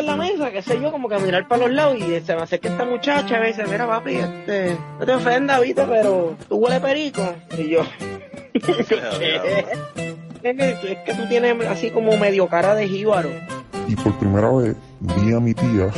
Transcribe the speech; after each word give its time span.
en 0.00 0.06
la 0.06 0.16
mesa, 0.16 0.50
qué 0.50 0.62
sé 0.62 0.80
yo, 0.80 0.90
como 0.92 1.08
que 1.08 1.14
a 1.14 1.18
mirar 1.18 1.46
para 1.48 1.66
los 1.66 1.72
lados 1.74 1.96
y 1.98 2.20
se 2.20 2.34
me 2.34 2.42
acerca 2.42 2.68
esta 2.68 2.84
muchacha 2.84 3.36
y 3.36 3.40
me 3.40 3.46
dice, 3.48 3.64
mira 3.66 3.86
papi, 3.86 4.16
este, 4.16 4.76
no 4.98 5.06
te 5.06 5.12
ofendas, 5.12 5.60
viste, 5.60 5.82
pero 5.84 6.36
tú 6.48 6.56
huele 6.56 6.80
perico. 6.80 7.22
Y 7.56 7.70
yo. 7.70 7.82
Es 10.42 10.98
que 11.04 11.14
tú 11.14 11.26
tienes 11.28 11.66
así 11.66 11.90
como 11.90 12.16
medio 12.16 12.46
cara 12.46 12.76
de 12.76 12.86
jíbaro. 12.86 13.30
Y 13.88 13.96
por 13.96 14.16
primera 14.16 14.48
vez 14.52 14.76
vi 15.00 15.34
a 15.34 15.40
mi 15.40 15.54
tía 15.54 15.90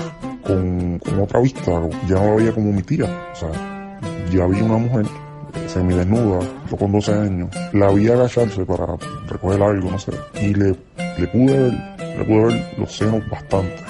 con, 0.42 0.98
con 1.00 1.20
otra 1.20 1.40
vista, 1.40 1.70
ya 2.06 2.14
no 2.14 2.30
la 2.30 2.34
veía 2.36 2.52
como 2.52 2.72
mi 2.72 2.82
tía. 2.82 3.04
O 3.32 3.36
sea, 3.36 3.50
ya 4.30 4.46
vi 4.46 4.62
una 4.62 4.78
mujer 4.78 5.04
semidesnuda, 5.66 6.40
yo 6.70 6.76
con 6.76 6.92
12 6.92 7.12
años, 7.12 7.50
la 7.72 7.90
vi 7.90 8.08
agacharse 8.08 8.64
para 8.64 8.96
recoger 9.28 9.62
algo, 9.62 9.90
no 9.90 9.98
sé, 9.98 10.12
y 10.40 10.54
le, 10.54 10.74
le 11.18 11.26
pude 11.28 11.58
ver, 11.58 11.72
le 12.18 12.24
pude 12.24 12.44
ver 12.46 12.74
los 12.78 12.96
senos 12.96 13.28
bastante. 13.28 13.87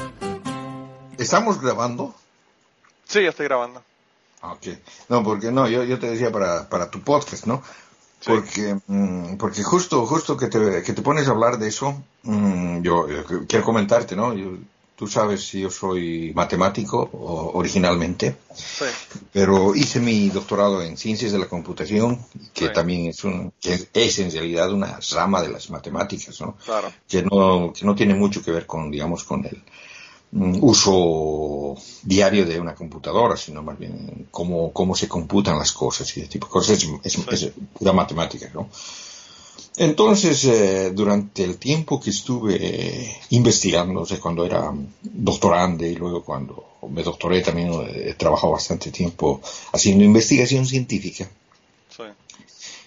¿Estamos 1.18 1.60
grabando? 1.60 2.14
Sí, 3.06 3.22
ya 3.22 3.30
estoy 3.30 3.46
grabando. 3.46 3.82
Ah, 4.42 4.52
Ok. 4.52 4.66
No, 5.08 5.22
porque 5.24 5.50
no, 5.50 5.68
yo, 5.68 5.82
yo 5.84 5.98
te 5.98 6.10
decía 6.10 6.30
para, 6.30 6.68
para 6.68 6.90
tu 6.90 7.00
podcast, 7.00 7.46
¿no? 7.46 7.62
Sí. 8.20 8.26
Porque, 8.30 8.76
mm, 8.86 9.36
porque 9.36 9.62
justo, 9.62 10.04
justo 10.06 10.36
que 10.36 10.46
te, 10.48 10.82
que 10.82 10.92
te 10.92 11.02
pones 11.02 11.28
a 11.28 11.30
hablar 11.32 11.58
de 11.58 11.68
eso, 11.68 12.02
mm, 12.22 12.82
yo, 12.82 13.08
yo 13.08 13.24
quiero 13.46 13.64
comentarte, 13.64 14.14
¿no? 14.16 14.32
Yo- 14.34 14.58
tú 14.96 15.06
sabes 15.06 15.46
si 15.46 15.60
yo 15.60 15.70
soy 15.70 16.32
matemático 16.34 16.98
o- 17.12 17.52
originalmente, 17.56 18.36
Sí, 18.52 18.84
pero 19.32 19.72
hice 19.76 20.00
mi 20.00 20.28
doctorado 20.28 20.82
en 20.82 20.96
ciencias 20.96 21.30
de 21.30 21.38
la 21.38 21.46
computación, 21.48 22.18
que 22.52 22.66
Sí. 22.66 22.72
también 22.72 23.06
es 23.06 23.22
un, 23.22 23.52
que 23.60 23.88
es 23.92 24.18
en 24.18 24.32
realidad 24.32 24.72
una 24.72 24.98
rama 25.12 25.40
de 25.40 25.50
las 25.50 25.70
matemáticas, 25.70 26.40
¿no? 26.40 26.56
claro. 26.64 26.92
que 27.08 27.22
no, 27.22 27.72
que 27.72 27.86
no 27.86 27.94
tiene 27.94 28.14
mucho 28.14 28.42
que 28.42 28.50
ver 28.50 28.66
con, 28.66 28.90
digamos, 28.90 29.22
con 29.22 29.44
el 29.46 29.62
uso 30.32 31.76
diario 32.02 32.44
de 32.44 32.60
una 32.60 32.74
computadora, 32.74 33.36
sino 33.36 33.62
más 33.62 33.78
bien 33.78 34.28
cómo, 34.30 34.72
cómo 34.72 34.94
se 34.94 35.08
computan 35.08 35.58
las 35.58 35.72
cosas 35.72 36.14
y 36.16 36.20
ese 36.20 36.28
tipo 36.28 36.46
de 36.46 36.52
cosas. 36.52 36.82
Es, 36.82 37.18
es- 37.28 37.42
es 37.42 37.52
pura 37.78 37.92
matemática, 37.92 38.50
¿no? 38.54 38.68
Entonces, 39.76 40.44
eh, 40.44 40.90
durante 40.92 41.44
el 41.44 41.56
tiempo 41.56 42.00
que 42.00 42.10
estuve 42.10 43.16
investigando, 43.30 44.00
o 44.00 44.06
sea, 44.06 44.18
cuando 44.18 44.44
era 44.44 44.72
doctorante 45.02 45.88
y 45.88 45.94
luego 45.94 46.24
cuando 46.24 46.64
me 46.90 47.02
doctoré 47.02 47.42
también 47.42 47.72
eh, 47.72 48.10
he 48.10 48.14
trabajado 48.14 48.52
bastante 48.52 48.90
tiempo 48.90 49.40
haciendo 49.72 50.04
investigación 50.04 50.66
científica 50.66 51.28
Sí, 51.96 52.02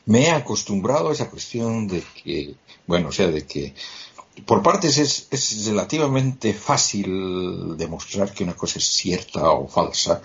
me 0.06 0.24
he 0.28 0.32
acostumbrado 0.32 1.10
a 1.10 1.14
esa 1.14 1.30
cuestión 1.30 1.88
de 1.88 2.04
que, 2.24 2.56
bueno, 2.88 3.10
o 3.10 3.12
sea, 3.12 3.28
de 3.28 3.46
que 3.46 3.74
por 4.46 4.62
partes 4.62 4.98
es, 4.98 5.28
es 5.32 5.66
relativamente 5.66 6.54
fácil 6.54 7.78
demostrar 7.78 8.34
que 8.34 8.44
una 8.44 8.56
cosa 8.56 8.80
es 8.80 8.86
cierta 8.86 9.50
o 9.52 9.68
falsa 9.68 10.22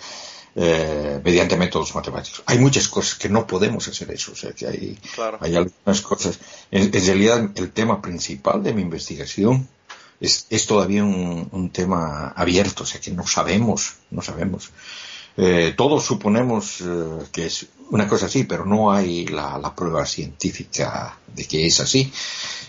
eh, 0.54 1.20
mediante 1.22 1.56
métodos 1.56 1.94
matemáticos. 1.94 2.42
Hay 2.46 2.58
muchas 2.58 2.88
cosas 2.88 3.18
que 3.18 3.28
no 3.28 3.46
podemos 3.46 3.86
hacer 3.88 4.10
eso, 4.10 4.32
o 4.32 4.34
sea, 4.34 4.52
que 4.52 4.66
hay, 4.66 4.98
claro. 5.14 5.38
hay 5.40 5.54
algunas 5.54 6.00
cosas. 6.00 6.38
En, 6.70 6.84
en 6.84 7.06
realidad, 7.06 7.50
el 7.54 7.72
tema 7.72 8.00
principal 8.00 8.62
de 8.62 8.72
mi 8.72 8.82
investigación 8.82 9.68
es, 10.18 10.46
es 10.48 10.66
todavía 10.66 11.04
un, 11.04 11.48
un 11.52 11.70
tema 11.70 12.28
abierto, 12.28 12.84
o 12.84 12.86
sea, 12.86 13.00
que 13.00 13.10
no 13.10 13.26
sabemos, 13.26 13.96
no 14.10 14.22
sabemos. 14.22 14.70
Eh, 15.36 15.74
todos 15.76 16.04
suponemos 16.04 16.80
eh, 16.80 17.26
que 17.32 17.46
es 17.46 17.66
una 17.90 18.08
cosa 18.08 18.26
así, 18.26 18.44
pero 18.44 18.64
no 18.64 18.90
hay 18.90 19.26
la, 19.26 19.74
prueba 19.74 20.06
científica 20.06 21.18
de 21.34 21.44
que 21.46 21.66
es 21.66 21.78
así. 21.80 22.10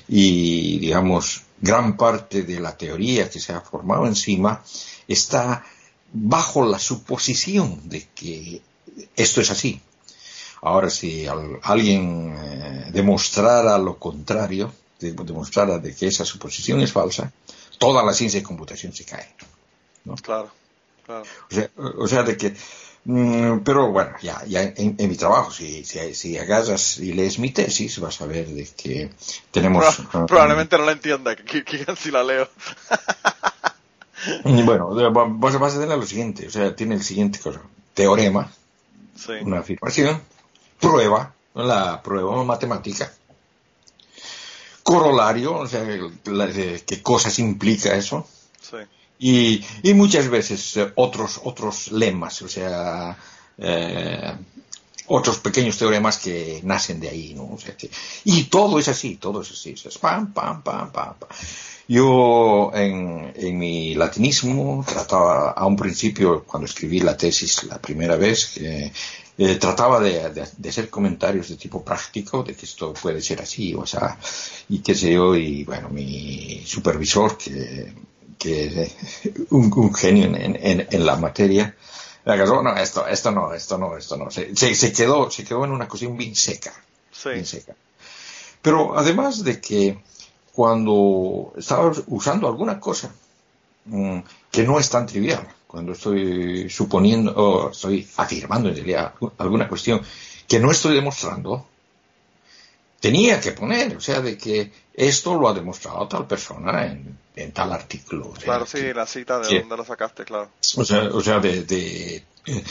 Y, 0.10 0.80
digamos, 0.80 1.44
gran 1.62 1.96
parte 1.98 2.44
de 2.44 2.60
la 2.60 2.78
teoría 2.78 3.30
que 3.30 3.40
se 3.40 3.54
ha 3.54 3.62
formado 3.62 4.06
encima 4.06 4.64
está 5.08 5.64
bajo 6.14 6.66
la 6.66 6.80
suposición 6.80 7.88
de 7.90 8.08
que 8.14 8.62
esto 9.16 9.42
es 9.42 9.50
así. 9.52 9.80
Ahora, 10.62 10.90
si 10.90 11.26
al- 11.28 11.60
alguien 11.64 12.36
eh, 12.38 12.90
demostrara 12.92 13.78
lo 13.78 13.98
contrario, 13.98 14.74
de- 15.00 15.14
demostrara 15.14 15.78
de 15.80 15.96
que 15.96 16.08
esa 16.08 16.26
suposición 16.26 16.82
es 16.82 16.92
falsa, 16.92 17.32
toda 17.78 18.04
la 18.04 18.14
ciencia 18.14 18.40
de 18.40 18.46
computación 18.46 18.94
se 18.94 19.06
cae. 19.06 19.34
Claro, 20.24 20.50
claro. 21.08 21.24
O 21.50 21.54
sea, 21.56 21.70
o 21.98 22.08
sea, 22.08 22.22
de 22.24 22.38
que, 22.38 22.56
mm, 23.06 23.60
pero 23.60 23.92
bueno, 23.92 24.12
ya, 24.22 24.44
ya 24.46 24.62
en, 24.62 24.96
en 25.00 25.10
mi 25.10 25.16
trabajo, 25.16 25.50
si, 25.52 25.84
si, 25.84 26.14
si 26.14 26.38
agarras 26.38 27.00
y 27.00 27.14
lees 27.14 27.40
mi 27.40 27.50
tesis, 27.52 27.98
vas 28.00 28.22
a 28.22 28.28
ver 28.28 28.46
de 28.48 28.68
que 28.78 29.10
tenemos... 29.50 29.84
Pro- 30.12 30.28
probablemente 30.28 30.78
no 30.78 30.86
la 30.86 30.92
entienda, 30.92 31.36
que, 31.36 31.64
que, 31.64 31.84
que 31.86 31.96
si 31.96 32.12
la 32.12 32.24
leo. 32.24 32.48
Bueno, 34.44 34.94
va- 35.14 35.26
vas, 35.30 35.58
vas 35.60 35.76
a 35.76 35.80
tener 35.80 35.98
lo 35.98 36.06
siguiente, 36.06 36.48
o 36.48 36.52
sea, 36.52 36.76
tiene 36.76 36.96
el 36.96 37.04
siguiente 37.04 37.40
cosa, 37.40 37.62
teorema, 37.94 38.52
Sí, 39.16 39.34
una 39.42 39.60
afirmación, 39.60 40.22
prueba, 40.80 41.34
la 41.56 42.02
prueba 42.04 42.44
matemática, 42.44 43.12
corolario, 44.84 45.56
o 45.56 45.68
sea, 45.68 45.84
la- 46.26 46.52
qué 46.86 47.02
cosas 47.02 47.40
implica 47.40 47.96
eso, 47.96 48.28
sí, 48.62 48.78
y, 49.20 49.64
muchas 49.94 50.30
veces 50.30 50.78
eh, 50.78 50.92
otros 50.96 51.42
otros 51.44 51.92
lemas, 51.92 52.42
o 52.42 52.48
sea, 52.48 53.18
eh, 53.58 54.34
otros 55.08 55.40
pequeños 55.40 55.78
teoremas 55.78 56.18
que 56.18 56.60
nacen 56.64 57.00
de 57.00 57.10
ahí, 57.10 57.34
¿no? 57.34 57.58
Y 58.26 58.44
todo 58.46 58.78
es 58.80 58.88
así, 58.90 59.16
todo 59.16 59.42
es 59.42 59.52
así, 59.52 59.72
es 59.84 59.98
pam, 59.98 60.34
pam, 60.34 60.62
pam, 60.62 60.92
pam. 60.92 61.14
Yo 61.88 62.72
en, 62.74 63.32
en 63.36 63.58
mi 63.58 63.96
latinismo 63.96 64.84
trataba, 64.86 65.52
a 65.52 65.66
un 65.66 65.78
principio, 65.78 66.44
cuando 66.44 66.66
escribí 66.66 67.00
la 67.00 67.16
tesis 67.16 67.64
la 67.64 67.80
primera 67.80 68.18
vez, 68.18 68.58
eh, 68.58 68.92
trataba 69.60 70.00
de- 70.02 70.30
de 70.58 70.70
hacer 70.70 70.90
comentarios 70.90 71.48
de 71.50 71.56
tipo 71.56 71.84
práctico, 71.84 72.44
de 72.44 72.56
que 72.56 72.66
esto 72.66 72.94
puede 72.94 73.22
ser 73.22 73.42
así, 73.42 73.74
o 73.74 73.86
sea, 73.86 74.18
y 74.70 74.80
qué 74.80 74.94
sé 74.96 75.14
yo, 75.14 75.36
y 75.36 75.64
bueno, 75.64 75.90
mi 75.90 76.62
supervisor, 76.66 77.38
que, 77.38 77.94
que 78.38 78.66
es 78.68 78.92
un, 79.52 79.72
un 79.76 79.94
genio 79.94 80.26
en, 80.26 80.36
en- 80.62 80.88
en 80.92 81.06
la 81.06 81.16
materia, 81.18 81.76
no, 82.62 82.76
esto, 82.76 83.08
esto 83.08 83.32
no, 83.32 83.54
esto 83.54 83.78
no, 83.78 83.98
esto 83.98 84.18
no, 84.18 84.30
se, 84.32 84.56
se, 84.56 84.76
se 84.76 84.92
quedó, 84.94 85.30
se 85.32 85.44
quedó 85.46 85.64
en 85.66 85.72
una 85.72 85.88
cuestión 85.88 86.18
bien 86.18 86.36
seca 86.36 86.74
sí, 87.12 87.30
bien 87.30 87.46
seca. 87.46 87.76
Pero 88.62 88.98
además 88.98 89.44
de 89.44 89.62
que 89.62 90.00
cuando 90.54 91.54
estaba 91.58 91.92
usando 92.08 92.48
alguna 92.48 92.80
cosa 92.80 93.14
mm, 93.86 94.20
que 94.52 94.64
no 94.64 94.80
es 94.80 94.90
tan 94.90 95.06
trivial, 95.06 95.48
cuando 95.68 95.94
estoy 95.94 96.70
suponiendo 96.70 97.34
o 97.36 97.72
estoy 97.72 98.08
afirmando 98.18 98.70
en 98.70 98.76
realidad 98.76 99.14
alguna 99.38 99.68
cuestión 99.68 100.02
que 100.48 100.60
no 100.60 100.72
estoy 100.72 100.96
demostrando, 100.96 101.66
tenía 103.00 103.40
que 103.40 103.52
poner, 103.52 103.96
o 103.96 104.02
sea, 104.02 104.22
de 104.22 104.38
que 104.38 104.72
esto 104.98 105.40
lo 105.40 105.48
ha 105.48 105.54
demostrado 105.54 106.06
tal 106.08 106.28
persona 106.28 106.86
en, 106.88 107.18
en 107.36 107.52
tal 107.54 107.72
artículo. 107.72 108.30
o 108.32 108.36
sea, 108.36 108.44
claro, 108.46 108.66
que- 108.66 108.78
sí, 108.80 108.94
la 108.94 109.06
cita 109.06 109.40
de 109.40 109.48
que- 109.48 109.60
dónde 109.62 109.78
la 109.78 109.86
sacaste, 109.86 110.26
claro. 110.26 110.50
o 110.76 110.84
sea, 110.84 111.04
o 111.14 111.22
sea 111.22 111.40
de, 111.40 111.64
de, 111.64 112.16
eh, 112.48 112.64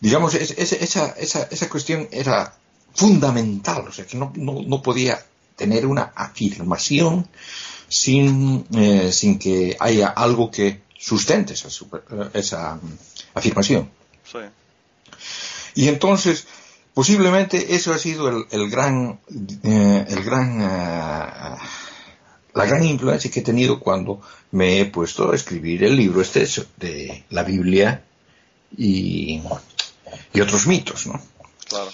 digamos, 0.00 0.34
es- 0.34 0.52
es- 0.58 0.72
esa, 0.72 1.10
esa, 1.18 1.42
esa 1.50 1.68
cuestión 1.68 2.08
era 2.10 2.56
fundamental, 2.94 3.86
o 3.88 3.92
sea, 3.92 4.06
que 4.06 4.16
no, 4.16 4.32
no, 4.34 4.62
no 4.66 4.82
podía 4.82 5.24
tener 5.56 5.84
una 5.86 6.12
afirmación 6.16 7.28
sin, 7.88 8.66
eh, 8.74 9.12
sin 9.12 9.38
que 9.38 9.76
haya 9.78 10.08
algo 10.08 10.50
que 10.50 10.80
sustente 10.98 11.52
esa, 11.52 11.68
super- 11.70 12.02
esa 12.32 12.76
mm, 12.76 12.98
afirmación. 13.34 13.90
Sí, 14.24 14.38
Y 15.74 15.88
entonces, 15.88 16.46
posiblemente 16.94 17.74
eso 17.74 17.92
ha 17.92 17.98
sido 17.98 18.28
el, 18.28 18.46
el 18.52 18.70
gran, 18.70 19.20
eh, 19.64 20.06
el 20.08 20.22
gran, 20.24 20.60
eh, 20.62 21.56
la 22.54 22.66
gran 22.66 22.84
influencia 22.84 23.30
que 23.30 23.40
he 23.40 23.42
tenido 23.42 23.80
cuando 23.80 24.20
me 24.52 24.80
he 24.80 24.86
puesto 24.86 25.30
a 25.30 25.34
escribir 25.34 25.84
el 25.84 25.96
libro 25.96 26.20
este 26.20 26.46
de 26.76 27.24
la 27.30 27.42
Biblia 27.42 28.02
y, 28.76 29.40
y 30.32 30.40
otros 30.40 30.66
mitos, 30.66 31.06
¿no? 31.06 31.20
claro. 31.68 31.90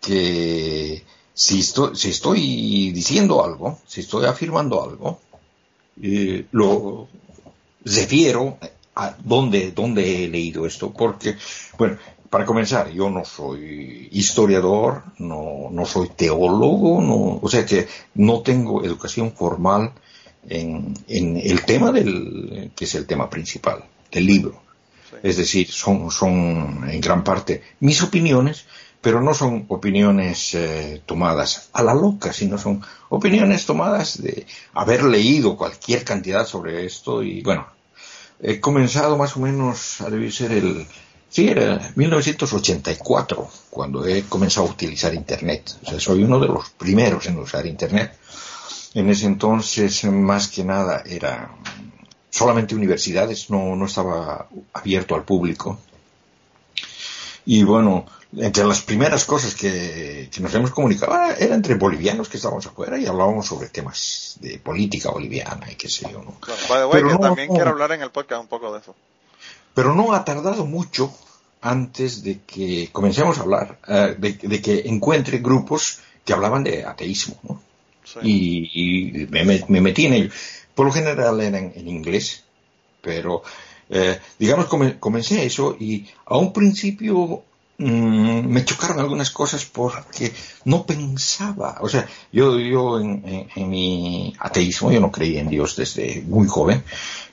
Que 0.00 1.02
si 1.34 1.60
estoy, 1.60 1.96
si 1.96 2.10
estoy 2.10 2.92
diciendo 2.92 3.44
algo, 3.44 3.80
si 3.86 4.00
estoy 4.00 4.26
afirmando 4.26 4.82
algo, 4.82 5.20
eh, 6.02 6.46
lo 6.52 7.08
refiero 7.84 8.58
a 8.94 9.14
dónde, 9.18 9.72
dónde 9.72 10.24
he 10.24 10.28
leído 10.28 10.66
esto, 10.66 10.92
porque, 10.92 11.36
bueno, 11.78 11.98
para 12.30 12.44
comenzar, 12.44 12.90
yo 12.90 13.08
no 13.10 13.24
soy 13.24 14.08
historiador, 14.12 15.02
no, 15.18 15.68
no 15.70 15.86
soy 15.86 16.08
teólogo, 16.08 17.00
no, 17.00 17.38
o 17.40 17.48
sea 17.48 17.64
que 17.64 17.88
no 18.14 18.42
tengo 18.42 18.84
educación 18.84 19.32
formal 19.32 19.92
en, 20.48 20.94
en 21.08 21.36
el 21.36 21.64
tema 21.64 21.90
del, 21.90 22.72
que 22.76 22.84
es 22.84 22.94
el 22.94 23.06
tema 23.06 23.30
principal 23.30 23.84
del 24.10 24.26
libro. 24.26 24.60
Sí. 25.10 25.16
Es 25.22 25.36
decir, 25.38 25.70
son, 25.70 26.10
son 26.10 26.88
en 26.88 27.00
gran 27.00 27.24
parte 27.24 27.62
mis 27.80 28.02
opiniones, 28.02 28.66
pero 29.00 29.22
no 29.22 29.32
son 29.32 29.64
opiniones 29.68 30.54
eh, 30.54 31.00
tomadas 31.06 31.70
a 31.72 31.82
la 31.82 31.94
loca, 31.94 32.32
sino 32.32 32.58
son 32.58 32.82
opiniones 33.08 33.64
tomadas 33.64 34.20
de 34.22 34.46
haber 34.74 35.04
leído 35.04 35.56
cualquier 35.56 36.04
cantidad 36.04 36.46
sobre 36.46 36.84
esto 36.84 37.22
y 37.22 37.42
bueno, 37.42 37.66
he 38.40 38.60
comenzado 38.60 39.16
más 39.16 39.36
o 39.36 39.40
menos 39.40 40.00
a 40.00 40.10
debe 40.10 40.30
ser 40.30 40.52
el, 40.52 40.86
sí, 41.30 41.48
era 41.48 41.80
1984 41.96 43.48
cuando 43.70 44.06
he 44.06 44.22
comenzado 44.24 44.66
a 44.66 44.70
utilizar 44.70 45.14
Internet. 45.14 45.76
O 45.84 45.90
sea, 45.90 46.00
soy 46.00 46.22
uno 46.22 46.38
de 46.38 46.48
los 46.48 46.70
primeros 46.70 47.26
en 47.26 47.38
usar 47.38 47.66
Internet. 47.66 48.16
En 48.94 49.08
ese 49.10 49.26
entonces, 49.26 50.04
más 50.04 50.48
que 50.48 50.64
nada, 50.64 51.02
era 51.06 51.50
solamente 52.30 52.74
universidades, 52.74 53.50
no, 53.50 53.76
no 53.76 53.86
estaba 53.86 54.48
abierto 54.72 55.14
al 55.14 55.24
público. 55.24 55.78
Y 57.44 57.62
bueno, 57.62 58.06
entre 58.36 58.64
las 58.64 58.82
primeras 58.82 59.24
cosas 59.24 59.54
que, 59.54 60.28
que 60.32 60.40
nos 60.40 60.54
hemos 60.54 60.70
comunicado 60.70 61.12
ah, 61.14 61.32
era 61.38 61.54
entre 61.54 61.74
bolivianos 61.76 62.28
que 62.28 62.36
estábamos 62.36 62.66
afuera 62.66 62.98
y 62.98 63.06
hablábamos 63.06 63.46
sobre 63.46 63.68
temas 63.68 64.36
de 64.40 64.58
política 64.58 65.10
boliviana 65.10 65.70
y 65.70 65.74
qué 65.76 65.88
sé 65.88 66.10
yo. 66.10 66.22
¿no? 66.22 66.36
By 66.68 66.80
the 66.80 66.84
way, 66.84 66.90
Pero 66.92 67.08
que 67.08 67.14
no- 67.14 67.20
también 67.20 67.48
no. 67.48 67.54
quiero 67.54 67.70
hablar 67.70 67.92
en 67.92 68.02
el 68.02 68.10
podcast 68.10 68.42
un 68.42 68.48
poco 68.48 68.72
de 68.72 68.80
eso. 68.80 68.94
Pero 69.74 69.94
no 69.94 70.12
ha 70.12 70.24
tardado 70.24 70.66
mucho 70.66 71.12
antes 71.60 72.22
de 72.22 72.40
que 72.40 72.88
comencemos 72.92 73.38
a 73.38 73.42
hablar, 73.42 73.78
eh, 73.88 74.14
de, 74.18 74.32
de 74.34 74.62
que 74.62 74.82
encuentre 74.86 75.38
grupos 75.38 76.00
que 76.24 76.32
hablaban 76.32 76.64
de 76.64 76.84
ateísmo. 76.84 77.36
¿no? 77.42 77.62
Sí. 78.04 78.18
y, 78.22 79.22
y 79.22 79.26
me, 79.26 79.44
me- 79.44 79.64
me 79.68 79.80
metí 79.80 80.06
en 80.06 80.14
ello. 80.14 80.30
Por 80.74 80.86
lo 80.86 80.92
general 80.92 81.40
eran 81.40 81.72
en 81.74 81.88
inglés, 81.88 82.44
pero 83.02 83.42
eh, 83.90 84.18
digamos 84.38 84.66
come- 84.66 84.98
comencé 84.98 85.44
eso 85.44 85.76
y 85.78 86.06
a 86.26 86.36
un 86.38 86.52
principio 86.52 87.42
mm, 87.78 88.46
me 88.46 88.64
chocaron 88.64 88.98
algunas 89.00 89.30
cosas 89.30 89.64
porque 89.64 90.32
no 90.64 90.86
pensaba, 90.86 91.78
o 91.80 91.88
sea, 91.88 92.06
yo, 92.32 92.58
yo 92.58 93.00
en, 93.00 93.22
en- 93.26 93.48
en 93.54 93.68
mi 93.70 94.34
ateísmo, 94.38 94.90
yo 94.92 95.00
no 95.00 95.10
creía 95.12 95.40
en 95.40 95.48
Dios 95.48 95.76
desde 95.76 96.22
muy 96.26 96.46
joven, 96.46 96.82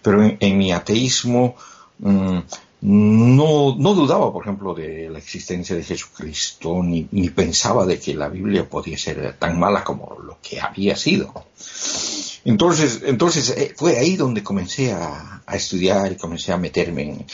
pero 0.01 0.23
en, 0.23 0.37
en 0.39 0.57
mi 0.57 0.71
ateísmo 0.71 1.55
mm, 2.00 2.39
no, 2.81 3.75
no 3.77 3.94
dudaba, 3.95 4.31
por 4.31 4.44
ejemplo, 4.44 4.74
de 4.75 5.09
la 5.09 5.18
existencia 5.18 5.75
de 5.75 5.83
Jesucristo, 5.83 6.81
ni, 6.83 7.07
ni 7.12 7.30
pensaba 7.30 7.86
de 7.86 8.00
que 8.00 8.13
la 8.13 8.27
Biblia 8.30 8.69
podía 8.69 8.97
ser 8.97 9.33
tan 9.39 9.57
mala 9.59 9.83
como 9.83 10.18
lo 10.24 10.38
que 10.42 10.59
había 10.62 10.95
sido. 10.95 11.33
Entonces, 12.44 13.01
entonces 13.06 13.50
eh, 13.57 13.74
fue 13.75 13.97
ahí 13.97 14.15
donde 14.18 14.44
comencé 14.44 14.92
a, 14.94 15.42
a 15.45 15.56
estudiar 15.56 16.12
y 16.12 16.15
comencé 16.18 16.51
a 16.53 16.57
meterme 16.57 17.01
en, 17.03 17.25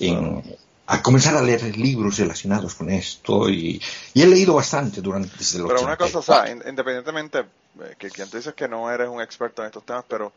en- 0.00 0.56
a 0.86 1.00
comenzar 1.00 1.36
a 1.36 1.42
leer 1.42 1.76
libros 1.78 2.18
relacionados 2.18 2.74
con 2.74 2.90
esto 2.90 3.48
y, 3.48 3.80
y 4.14 4.22
he 4.22 4.26
leído 4.26 4.54
bastante 4.54 5.00
durante 5.00 5.30
desde 5.38 5.58
el 5.58 5.66
Pero 5.66 5.80
una 5.82 5.96
cosa, 5.96 6.18
o 6.18 6.22
sea, 6.22 6.42
84. 6.42 6.52
in- 6.52 6.68
independientemente, 6.68 7.38
eh, 7.38 7.94
que 7.98 8.10
quien 8.10 8.28
tú 8.28 8.36
dices 8.36 8.52
que 8.54 8.68
no 8.68 8.90
eres 8.90 9.08
un 9.08 9.22
experto 9.22 9.62
en 9.62 9.66
estos 9.68 9.86
temas, 9.86 10.04
pero 10.06 10.32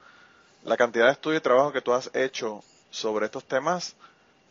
la 0.63 0.77
cantidad 0.77 1.05
de 1.07 1.11
estudio 1.13 1.37
y 1.39 1.41
trabajo 1.41 1.73
que 1.73 1.81
tú 1.81 1.93
has 1.93 2.09
hecho 2.13 2.63
sobre 2.95 3.25
estos 3.25 3.43
temas 3.43 3.95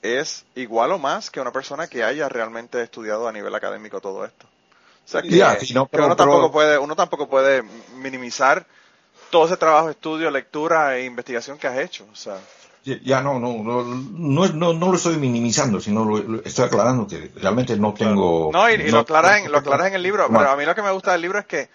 es 0.03 0.45
igual 0.55 0.93
o 0.93 0.99
más 0.99 1.31
que 1.31 1.41
una 1.41 1.51
persona 1.53 1.87
que 1.87 2.05
haya 2.05 2.29
realmente 2.29 2.83
estudiado 2.83 3.27
a 3.27 3.33
nivel 3.33 3.55
académico 3.55 4.01
todo 4.01 4.25
esto. 4.25 4.47
O 4.47 5.09
sea, 5.09 5.23
que, 5.23 5.29
no, 5.75 5.87
pero- 5.87 6.07
uno, 6.07 6.17
tampoco 6.17 6.53
puede, 6.53 6.79
uno 6.79 6.95
tampoco 6.97 7.29
puede 7.29 7.63
minimizar 7.97 8.67
todo 9.31 9.47
ese 9.47 9.57
trabajo, 9.57 9.91
estudio, 9.91 10.31
lectura 10.31 10.97
e 10.97 11.05
investigación 11.05 11.59
que 11.59 11.67
has 11.67 11.79
hecho. 11.79 12.07
O 12.13 12.17
sea, 12.17 12.39
Ya- 12.85 13.23
no, 13.23 13.39
no, 13.41 13.63
no, 13.63 14.73
no, 14.75 14.89
lo 14.91 14.95
estoy 14.97 15.17
minimizando, 15.17 15.81
sino 15.81 16.05
lo, 16.05 16.19
lo- 16.19 16.43
estoy 16.45 16.67
aclarando 16.67 17.07
que 17.07 17.31
realmente 17.37 17.77
no 17.79 17.95
tengo... 17.95 18.51
No, 18.53 18.69
y, 18.71 18.75
y 18.75 18.91
lo, 18.91 19.01
aclaras 19.01 19.39
en, 19.41 19.51
lo 19.51 19.59
aclaras 19.59 19.87
en 19.89 19.95
el 19.95 20.03
libro, 20.03 20.27
pero 20.29 20.51
a 20.51 20.57
mí 20.57 20.65
lo 20.67 20.75
que 20.75 20.83
me 20.83 20.91
gusta 20.91 21.13
del 21.13 21.23
libro 21.23 21.39
es 21.39 21.47
que 21.47 21.71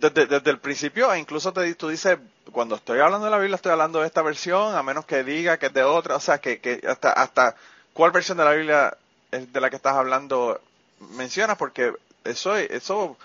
desde, 0.00 0.26
desde 0.26 0.50
el 0.50 0.58
principio, 0.58 1.12
e 1.12 1.18
incluso 1.18 1.52
te, 1.52 1.74
tú 1.74 1.88
dices, 1.88 2.18
cuando 2.52 2.74
estoy 2.76 3.00
hablando 3.00 3.26
de 3.26 3.30
la 3.30 3.38
Biblia, 3.38 3.56
estoy 3.56 3.72
hablando 3.72 4.00
de 4.00 4.06
esta 4.06 4.22
versión, 4.22 4.74
a 4.74 4.82
menos 4.82 5.04
que 5.04 5.22
diga 5.22 5.58
que 5.58 5.66
es 5.66 5.72
de 5.74 5.84
otra, 5.84 6.16
o 6.16 6.20
sea, 6.20 6.38
que, 6.38 6.60
que 6.60 6.80
hasta, 6.88 7.12
hasta 7.12 7.54
cuál 7.92 8.10
versión 8.10 8.38
de 8.38 8.44
la 8.44 8.52
Biblia 8.52 8.96
es 9.30 9.52
de 9.52 9.60
la 9.60 9.70
que 9.70 9.76
estás 9.76 9.94
hablando 9.94 10.60
mencionas, 11.10 11.56
porque 11.56 11.92
eso, 12.24 12.56
eso 12.56 13.16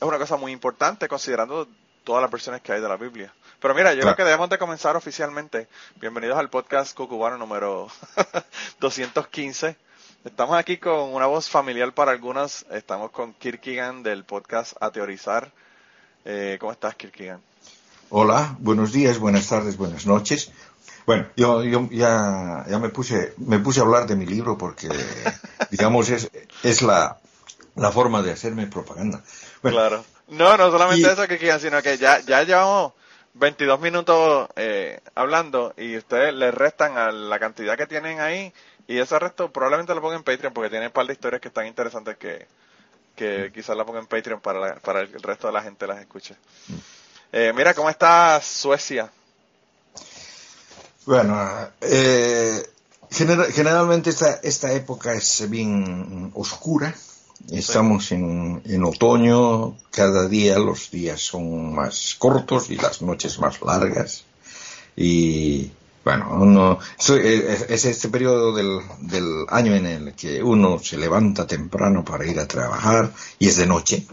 es 0.00 0.02
una 0.06 0.18
cosa 0.18 0.36
muy 0.36 0.52
importante 0.52 1.08
considerando 1.08 1.68
todas 2.04 2.22
las 2.22 2.30
versiones 2.30 2.60
que 2.62 2.72
hay 2.72 2.80
de 2.80 2.88
la 2.88 2.96
Biblia. 2.96 3.32
Pero 3.60 3.74
mira, 3.74 3.94
yo 3.94 4.02
Claro. 4.02 4.14
creo 4.14 4.24
que 4.26 4.30
debemos 4.30 4.50
de 4.50 4.58
comenzar 4.58 4.94
oficialmente. 4.96 5.66
Bienvenidos 5.96 6.38
al 6.38 6.50
podcast 6.50 6.94
Cucubano 6.94 7.38
número 7.38 7.88
215. 8.80 9.76
Estamos 10.24 10.56
aquí 10.58 10.76
con 10.78 11.14
una 11.14 11.26
voz 11.26 11.48
familiar 11.48 11.92
para 11.92 12.10
algunos. 12.12 12.66
Estamos 12.70 13.10
con 13.10 13.32
Kirkigan 13.34 14.02
del 14.02 14.24
podcast 14.24 14.74
A 14.80 14.90
Teorizar. 14.90 15.50
Eh, 16.28 16.56
¿Cómo 16.60 16.72
estás, 16.72 16.96
Kirkigan? 16.96 17.40
Hola, 18.10 18.56
buenos 18.58 18.92
días, 18.92 19.18
buenas 19.18 19.48
tardes, 19.48 19.76
buenas 19.76 20.06
noches. 20.06 20.50
Bueno, 21.06 21.28
yo, 21.36 21.62
yo 21.62 21.88
ya, 21.90 22.64
ya 22.68 22.78
me 22.80 22.88
puse, 22.88 23.32
me 23.38 23.60
puse 23.60 23.78
a 23.78 23.84
hablar 23.84 24.06
de 24.08 24.16
mi 24.16 24.26
libro 24.26 24.58
porque, 24.58 24.88
digamos, 25.70 26.08
es, 26.10 26.28
es 26.64 26.82
la, 26.82 27.18
la 27.76 27.92
forma 27.92 28.22
de 28.22 28.32
hacerme 28.32 28.66
propaganda. 28.66 29.22
Bueno, 29.62 29.76
Claro. 29.78 30.04
No, 30.28 30.56
no 30.56 30.72
solamente 30.72 31.06
Y- 31.06 31.10
eso, 31.12 31.28
Kirkigan, 31.28 31.60
sino 31.60 31.80
que 31.80 31.96
ya, 31.96 32.18
ya 32.18 32.42
llevamos 32.42 32.94
22 33.34 33.78
minutos 33.78 34.48
eh, 34.56 34.98
hablando 35.14 35.72
y 35.76 35.96
ustedes 35.96 36.34
le 36.34 36.50
restan 36.50 36.98
a 36.98 37.12
la 37.12 37.38
cantidad 37.38 37.76
que 37.76 37.86
tienen 37.86 38.18
ahí 38.18 38.52
y 38.88 38.98
ese 38.98 39.16
resto 39.20 39.52
probablemente 39.52 39.94
lo 39.94 40.00
pongan 40.00 40.18
en 40.18 40.24
Patreon 40.24 40.52
porque 40.52 40.70
tiene 40.70 40.86
un 40.86 40.92
par 40.92 41.06
de 41.06 41.12
historias 41.12 41.40
que 41.40 41.48
están 41.48 41.66
interesantes 41.68 42.16
que, 42.16 42.48
que 43.16 43.50
quizás 43.52 43.76
la 43.76 43.84
pongan 43.84 44.02
en 44.02 44.06
Patreon 44.08 44.40
para, 44.40 44.60
la- 44.60 44.74
para 44.76 45.00
el 45.00 45.12
resto 45.22 45.46
de 45.48 45.52
la 45.54 45.62
gente 45.62 45.86
las 45.86 45.98
escuche. 46.00 46.36
Eh, 47.32 47.52
mira, 47.56 47.74
¿cómo 47.74 47.90
está 47.90 48.40
Suecia? 48.40 49.10
Bueno, 51.04 51.36
eh, 51.80 52.62
genera- 53.10 53.46
generalmente 53.50 54.10
esta, 54.10 54.34
esta 54.42 54.72
época 54.72 55.12
es 55.14 55.48
bien 55.48 56.30
oscura. 56.34 56.94
Estamos 57.50 58.10
en, 58.12 58.62
en 58.64 58.84
otoño, 58.84 59.76
cada 59.90 60.26
día 60.26 60.58
los 60.58 60.90
días 60.90 61.20
son 61.20 61.74
más 61.74 62.16
cortos 62.18 62.70
y 62.70 62.76
las 62.76 63.02
noches 63.02 63.38
más 63.38 63.60
largas. 63.62 64.24
Y 64.96 65.70
bueno, 66.06 66.28
uno, 66.40 66.78
so- 66.98 67.16
es, 67.16 67.62
es 67.68 67.84
este 67.84 68.08
periodo 68.08 68.54
del, 68.54 68.78
del 69.00 69.44
año 69.48 69.74
en 69.74 69.86
el 69.86 70.14
que 70.14 70.40
uno 70.40 70.78
se 70.78 70.96
levanta 70.98 71.48
temprano 71.48 72.04
para 72.04 72.24
ir 72.24 72.38
a 72.38 72.46
trabajar 72.46 73.10
y 73.40 73.48
es 73.48 73.56
de 73.56 73.66
noche. 73.66 74.06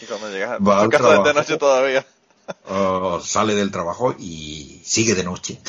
Y 0.00 0.04
cuando 0.06 0.30
llegas 0.30 0.60
Va 0.60 0.82
al 0.82 0.90
de 1.24 1.34
noche 1.34 1.56
todavía. 1.56 2.06
o 2.68 3.18
sale 3.20 3.56
del 3.56 3.72
trabajo 3.72 4.14
y 4.16 4.80
sigue 4.84 5.16
de 5.16 5.24
noche. 5.24 5.60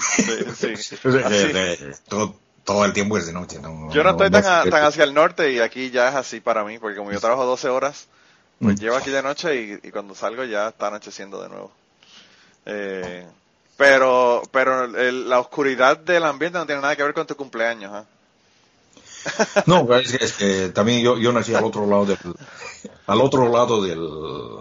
Sí, 0.56 0.76
sí. 0.78 0.96
Todo, 2.08 2.36
todo 2.64 2.86
el 2.86 2.94
tiempo 2.94 3.18
es 3.18 3.26
de 3.26 3.34
noche. 3.34 3.58
No, 3.60 3.92
Yo 3.92 4.04
no 4.04 4.12
estoy 4.12 4.30
tan, 4.30 4.46
a- 4.46 4.70
tan 4.70 4.84
hacia 4.84 5.04
el 5.04 5.16
norte 5.16 5.52
y 5.52 5.62
aquí 5.62 5.90
ya 5.90 6.10
es 6.10 6.16
así 6.16 6.42
para 6.42 6.64
mí, 6.64 6.78
porque 6.78 6.98
como 6.98 7.12
yo 7.12 7.20
trabajo 7.20 7.44
12 7.46 7.70
horas, 7.70 8.06
pues 8.60 8.76
Mm. 8.78 8.80
llevo 8.84 8.98
aquí 8.98 9.10
de 9.10 9.24
noche 9.24 9.56
y, 9.84 9.88
y 9.88 9.92
cuando 9.92 10.14
salgo 10.14 10.44
ya 10.44 10.68
está 10.68 10.88
anocheciendo 10.90 11.42
de 11.42 11.50
nuevo. 11.50 11.72
Eh, 12.68 13.26
pero 13.78 14.42
pero 14.52 14.86
el- 14.86 15.30
la 15.30 15.40
oscuridad 15.40 15.98
del 15.98 16.24
ambiente 16.24 16.58
no 16.58 16.66
tiene 16.66 16.82
nada 16.82 16.96
que 16.96 17.04
ver 17.04 17.14
con 17.14 17.28
tu 17.28 17.36
cumpleaños. 17.36 17.92
¿ah? 17.94 18.06
No, 19.66 19.92
es, 19.96 20.12
que- 20.12 20.24
es 20.26 20.34
que 20.34 20.70
también 20.70 21.02
yo, 21.04 21.18
yo 21.18 21.32
nací 21.32 21.54
al 21.56 21.64
otro 21.64 21.86
lado 21.88 22.06
del, 22.06 22.18
al 23.08 23.22
otro 23.22 23.50
lado 23.52 23.82
del, 23.82 24.00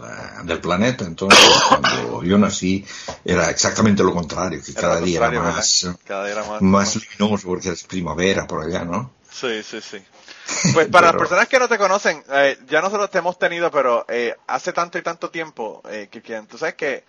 ah, 0.02 0.42
del 0.44 0.58
planeta, 0.60 1.04
entonces 1.04 1.38
cuando 1.68 2.22
yo 2.22 2.38
nací 2.38 2.84
era 3.24 3.50
exactamente 3.50 4.02
lo 4.02 4.12
contrario, 4.14 4.62
que 4.64 4.72
cada 4.72 5.00
lo 5.00 5.06
día 5.06 5.18
era 5.18 5.26
contrario, 5.26 5.54
más. 5.56 5.86
Cada 6.06 6.24
día 6.24 6.32
era 6.34 6.44
más. 6.44 6.62
más 6.62 6.96
luminoso 6.96 7.46
porque 7.48 7.70
es 7.70 7.84
primavera 7.84 8.46
por 8.46 8.64
allá, 8.64 8.84
¿no? 8.84 9.10
Sí, 9.30 9.62
sí, 9.62 9.80
sí. 9.80 9.98
Pues 10.74 10.88
para 10.88 11.08
las 11.08 11.16
personas 11.16 11.48
que 11.48 11.58
no 11.58 11.68
te 11.68 11.78
conocen, 11.78 12.22
eh, 12.30 12.58
ya 12.68 12.80
nosotros 12.82 13.10
te 13.10 13.18
hemos 13.18 13.38
tenido, 13.38 13.70
pero 13.70 14.04
eh, 14.08 14.34
hace 14.46 14.72
tanto 14.72 14.98
y 14.98 15.02
tanto 15.02 15.30
tiempo, 15.30 15.82
eh, 15.90 16.08
que, 16.10 16.22
que 16.22 16.40
tú 16.42 16.58
sabes 16.58 16.74
que 16.74 17.04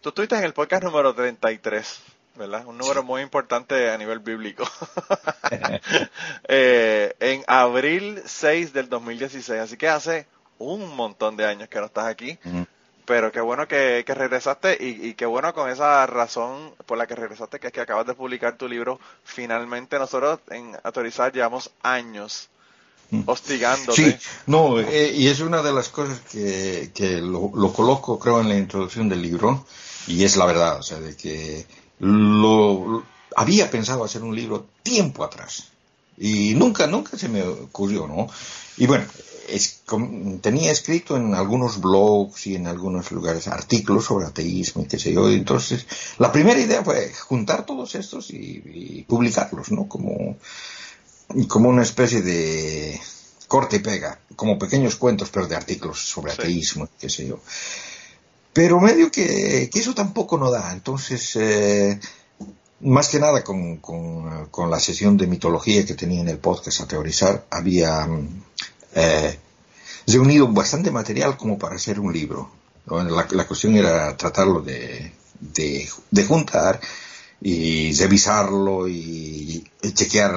tú 0.00 0.10
estuviste 0.10 0.36
en 0.36 0.44
el 0.44 0.52
podcast 0.52 0.84
número 0.84 1.14
33, 1.14 2.00
¿verdad? 2.36 2.66
Un 2.66 2.78
número 2.78 3.02
muy 3.02 3.22
importante 3.22 3.90
a 3.90 3.98
nivel 3.98 4.20
bíblico. 4.20 4.64
Eh, 6.48 7.14
en 7.20 7.44
abril 7.46 8.22
6 8.24 8.72
del 8.72 8.88
2016, 8.88 9.60
así 9.60 9.76
que 9.76 9.88
hace 9.88 10.26
un 10.58 10.94
montón 10.96 11.36
de 11.36 11.44
años 11.44 11.68
que 11.68 11.78
no 11.78 11.86
estás 11.86 12.06
aquí. 12.06 12.38
Pero 13.04 13.30
qué 13.30 13.40
bueno 13.40 13.68
que, 13.68 14.02
que 14.04 14.14
regresaste 14.14 14.76
y, 14.80 15.08
y 15.08 15.14
qué 15.14 15.26
bueno 15.26 15.54
con 15.54 15.70
esa 15.70 16.04
razón 16.06 16.74
por 16.86 16.98
la 16.98 17.06
que 17.06 17.14
regresaste, 17.14 17.60
que 17.60 17.68
es 17.68 17.72
que 17.72 17.80
acabas 17.80 18.06
de 18.06 18.14
publicar 18.14 18.56
tu 18.56 18.68
libro. 18.68 18.98
Finalmente 19.22 19.98
nosotros 19.98 20.40
en 20.50 20.76
Autorizar 20.82 21.32
llevamos 21.32 21.70
años 21.82 22.48
hostigándote. 23.26 24.02
Sí, 24.12 24.16
no, 24.46 24.80
eh, 24.80 25.12
y 25.14 25.28
es 25.28 25.40
una 25.40 25.62
de 25.62 25.72
las 25.72 25.88
cosas 25.88 26.20
que, 26.20 26.90
que 26.94 27.20
lo, 27.20 27.52
lo 27.54 27.72
coloco, 27.72 28.18
creo, 28.18 28.40
en 28.40 28.48
la 28.48 28.56
introducción 28.56 29.08
del 29.08 29.22
libro, 29.22 29.66
y 30.06 30.24
es 30.24 30.36
la 30.36 30.46
verdad, 30.46 30.78
o 30.78 30.82
sea, 30.82 31.00
de 31.00 31.16
que 31.16 31.66
lo, 32.00 33.04
había 33.36 33.70
pensado 33.70 34.04
hacer 34.04 34.22
un 34.22 34.34
libro 34.34 34.66
tiempo 34.82 35.24
atrás, 35.24 35.68
Y 36.18 36.54
nunca, 36.54 36.86
nunca 36.86 37.18
se 37.18 37.28
me 37.28 37.42
ocurrió, 37.42 38.06
¿no? 38.06 38.26
Y 38.78 38.86
bueno, 38.86 39.04
es, 39.48 39.82
tenía 40.40 40.72
escrito 40.72 41.16
en 41.16 41.34
algunos 41.34 41.80
blogs 41.80 42.46
y 42.46 42.56
en 42.56 42.66
algunos 42.66 43.12
lugares 43.12 43.48
artículos 43.48 44.06
sobre 44.06 44.26
ateísmo 44.26 44.82
y 44.82 44.86
qué 44.86 44.98
sé 44.98 45.12
yo. 45.12 45.30
Y 45.30 45.34
entonces, 45.34 45.86
la 46.18 46.32
primera 46.32 46.58
idea 46.58 46.82
fue 46.82 47.12
juntar 47.12 47.66
todos 47.66 47.94
estos 47.94 48.30
y, 48.30 49.04
publicarlos, 49.08 49.70
¿no? 49.70 49.88
Como, 49.88 50.36
como 51.48 51.68
una 51.68 51.82
especie 51.82 52.22
de 52.22 53.00
corte 53.48 53.76
y 53.76 53.80
pega, 53.80 54.20
como 54.34 54.58
pequeños 54.58 54.96
cuentos, 54.96 55.30
pero 55.30 55.46
de 55.46 55.56
artículos 55.56 56.00
sobre 56.00 56.32
ateísmo, 56.32 56.88
qué 56.98 57.08
sé 57.08 57.26
yo. 57.26 57.40
Pero 58.52 58.80
medio 58.80 59.10
que, 59.10 59.68
que 59.70 59.78
eso 59.78 59.94
tampoco 59.94 60.38
no 60.38 60.50
da. 60.50 60.72
Entonces, 60.72 61.36
eh, 61.36 62.00
más 62.80 63.08
que 63.08 63.18
nada 63.18 63.42
con, 63.44 63.76
con, 63.78 64.70
la 64.70 64.80
sesión 64.80 65.16
de 65.16 65.26
mitología 65.26 65.84
que 65.84 65.94
tenía 65.94 66.20
en 66.20 66.28
el 66.28 66.38
podcast 66.38 66.80
a 66.80 66.88
teorizar, 66.88 67.46
había 67.50 68.08
eh, 68.94 69.38
reunido 70.06 70.48
bastante 70.48 70.90
material 70.90 71.36
como 71.36 71.58
para 71.58 71.76
hacer 71.76 72.00
un 72.00 72.12
libro. 72.12 72.50
La, 72.86 73.26
la, 73.30 73.46
cuestión 73.46 73.76
era 73.76 74.16
tratarlo 74.16 74.60
de, 74.60 75.12
de, 75.40 76.24
juntar 76.24 76.80
y 77.40 77.92
revisarlo 77.94 78.88
y, 78.88 79.64
chequear 79.94 80.34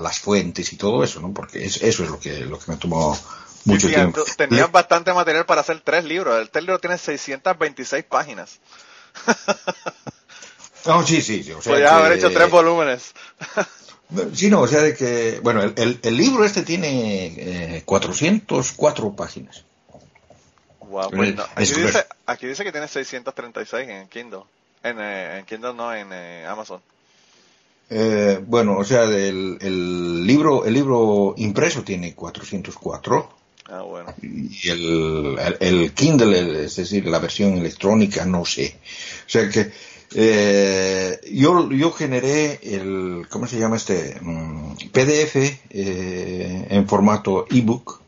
las 0.00 0.18
fuentes 0.18 0.72
y 0.72 0.76
todo 0.76 1.04
eso, 1.04 1.20
¿no? 1.20 1.32
Porque 1.32 1.64
eso 1.64 1.84
es 1.84 1.98
lo 1.98 2.18
que, 2.18 2.40
lo 2.40 2.58
que 2.58 2.72
me 2.72 2.76
tomó 2.76 3.16
mucho 3.64 3.88
tiempo. 3.88 4.24
Tenías 4.36 4.70
bastante 4.72 5.12
material 5.12 5.44
para 5.44 5.60
hacer 5.60 5.80
tres 5.80 6.04
libros. 6.04 6.48
El 6.52 6.64
libro 6.64 6.78
tiene 6.78 6.98
626 6.98 8.04
páginas. 8.04 8.58
No, 10.86 11.04
sí, 11.04 11.20
sí. 11.20 11.40
O 11.50 11.60
sea 11.60 11.72
Podrías 11.72 11.92
haber 11.92 12.12
hecho 12.12 12.30
tres 12.30 12.48
volúmenes. 12.48 13.12
Sí, 14.34 14.50
no, 14.50 14.60
o 14.60 14.68
sea 14.68 14.82
de 14.82 14.94
que, 14.94 15.40
bueno, 15.42 15.60
el, 15.64 15.98
el, 16.00 16.16
libro 16.16 16.44
este 16.44 16.62
tiene 16.62 17.26
eh, 17.76 17.82
404 17.84 19.16
páginas. 19.16 19.64
Wow, 20.78 21.10
pues 21.10 21.34
aquí, 21.56 21.80
dice, 21.80 22.06
aquí, 22.24 22.46
dice, 22.46 22.62
que 22.62 22.70
tiene 22.70 22.86
636 22.86 23.88
en 23.88 24.08
Kindle. 24.08 24.42
En, 24.88 24.98
eh, 25.00 25.38
en 25.38 25.44
Kindle 25.44 25.74
no, 25.74 25.94
en 25.94 26.08
eh, 26.12 26.46
Amazon. 26.46 26.80
Eh, 27.88 28.40
bueno, 28.46 28.78
o 28.78 28.84
sea, 28.84 29.04
el, 29.04 29.58
el, 29.60 30.26
libro 30.26 30.64
el 30.64 30.74
libro 30.74 31.34
impreso 31.36 31.82
tiene 31.82 32.14
404. 32.14 33.28
Ah, 33.68 33.82
bueno. 33.82 34.14
Y 34.22 34.68
el, 34.68 35.36
el, 35.38 35.56
el 35.60 35.92
Kindle, 35.92 36.64
es 36.64 36.76
decir, 36.76 37.06
la 37.06 37.18
versión 37.18 37.58
electrónica, 37.58 38.24
no 38.24 38.44
sé. 38.44 38.78
O 39.26 39.28
sea 39.28 39.48
que 39.48 39.72
eh, 40.14 41.18
yo, 41.32 41.70
yo 41.72 41.90
generé 41.90 42.60
el, 42.62 43.26
¿cómo 43.28 43.46
se 43.46 43.58
llama 43.58 43.76
este? 43.76 44.16
Mm, 44.20 44.76
PDF 44.92 45.36
eh, 45.70 46.66
en 46.70 46.88
formato 46.88 47.46
ebook 47.50 48.00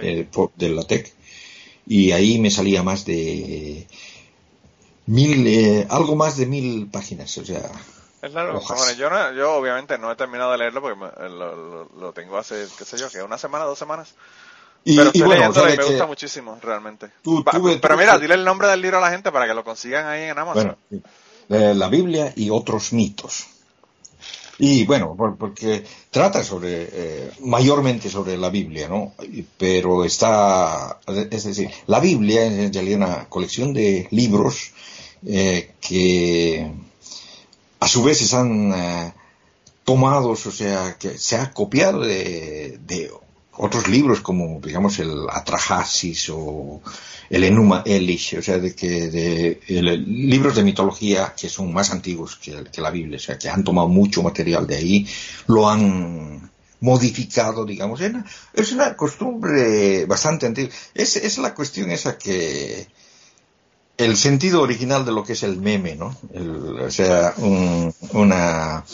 eh, 0.00 0.26
de 0.56 0.68
la 0.70 0.82
TEC 0.82 1.12
y 1.86 2.12
ahí 2.12 2.38
me 2.38 2.50
salía 2.50 2.82
más 2.82 3.04
de 3.04 3.86
mil, 5.06 5.46
eh, 5.46 5.86
algo 5.90 6.16
más 6.16 6.36
de 6.36 6.46
mil 6.46 6.88
páginas, 6.90 7.36
o 7.38 7.44
sea. 7.44 7.70
Es 8.22 8.32
largo. 8.32 8.60
yo, 8.96 9.32
yo 9.32 9.54
obviamente 9.54 9.98
no 9.98 10.10
he 10.10 10.16
terminado 10.16 10.52
de 10.52 10.58
leerlo 10.58 10.80
porque 10.80 10.98
lo, 11.28 12.12
tengo 12.14 12.38
hace, 12.38 12.66
qué 12.78 12.84
sé 12.84 12.96
yo, 12.96 13.10
que 13.10 13.22
una 13.22 13.36
semana, 13.36 13.64
dos 13.64 13.78
semanas. 13.78 14.14
Y, 14.82 14.96
pero 14.96 15.10
bueno, 15.26 15.52
y 15.52 15.76
me 15.76 15.84
gusta 15.84 16.06
muchísimo, 16.06 16.58
realmente. 16.62 17.10
pero 17.80 17.96
mira, 17.96 18.18
dile 18.18 18.34
el 18.34 18.44
nombre 18.44 18.68
del 18.68 18.80
libro 18.80 18.98
a 18.98 19.00
la 19.00 19.10
gente 19.10 19.30
para 19.32 19.46
que 19.46 19.54
lo 19.54 19.64
consigan 19.64 20.06
ahí 20.06 20.24
en 20.24 20.38
Amazon. 20.38 20.76
Eh, 20.90 21.74
la 21.74 21.88
Biblia 21.88 22.32
y 22.36 22.50
otros 22.50 22.92
mitos. 22.92 23.46
Y 24.58 24.84
bueno, 24.86 25.16
porque 25.38 25.84
trata 26.10 26.44
sobre, 26.44 26.88
eh, 26.92 27.30
mayormente 27.40 28.08
sobre 28.08 28.36
la 28.36 28.50
Biblia, 28.50 28.88
¿no? 28.88 29.14
Pero 29.58 30.04
está, 30.04 31.00
es 31.06 31.44
decir, 31.44 31.70
la 31.86 31.98
Biblia 31.98 32.46
es 32.46 32.52
en 32.52 32.72
realidad 32.72 32.98
una 32.98 33.28
colección 33.28 33.74
de 33.74 34.06
libros 34.10 34.72
eh, 35.26 35.74
que 35.80 36.70
a 37.80 37.88
su 37.88 38.02
vez 38.02 38.18
se 38.18 38.36
han 38.36 39.14
tomados, 39.84 40.46
o 40.46 40.50
sea, 40.50 40.96
que 40.98 41.18
se 41.18 41.36
ha 41.36 41.52
copiado 41.52 42.00
de, 42.00 42.78
de 42.86 43.10
otros 43.56 43.88
libros 43.88 44.20
como, 44.20 44.60
digamos, 44.60 44.98
el 44.98 45.26
Atrahasis 45.30 46.30
o 46.30 46.80
el 47.30 47.44
Enuma 47.44 47.82
Elish, 47.84 48.36
o 48.38 48.42
sea, 48.42 48.58
de 48.58 48.74
que 48.74 49.08
de, 49.08 49.60
libros 50.06 50.56
de 50.56 50.64
mitología 50.64 51.34
que 51.36 51.48
son 51.48 51.72
más 51.72 51.90
antiguos 51.90 52.36
que, 52.36 52.64
la 52.80 52.90
Biblia, 52.90 53.16
o 53.16 53.20
sea, 53.20 53.38
que 53.38 53.48
han 53.48 53.64
tomado 53.64 53.88
mucho 53.88 54.22
material 54.22 54.66
de 54.66 54.76
ahí, 54.76 55.06
lo 55.46 55.68
han 55.68 56.50
modificado, 56.80 57.64
digamos. 57.64 58.00
Es 58.52 58.72
una 58.72 58.96
costumbre 58.96 60.04
bastante 60.06 60.46
antigua. 60.46 60.72
Es, 60.94 61.16
es 61.16 61.38
la 61.38 61.54
cuestión 61.54 61.90
esa 61.90 62.18
que 62.18 62.88
el 63.96 64.16
sentido 64.16 64.62
original 64.62 65.04
de 65.04 65.12
lo 65.12 65.24
que 65.24 65.34
es 65.34 65.42
el 65.42 65.58
meme, 65.58 65.94
¿no? 65.94 66.16
o 66.84 66.90
sea, 66.90 67.34
una 68.12 68.84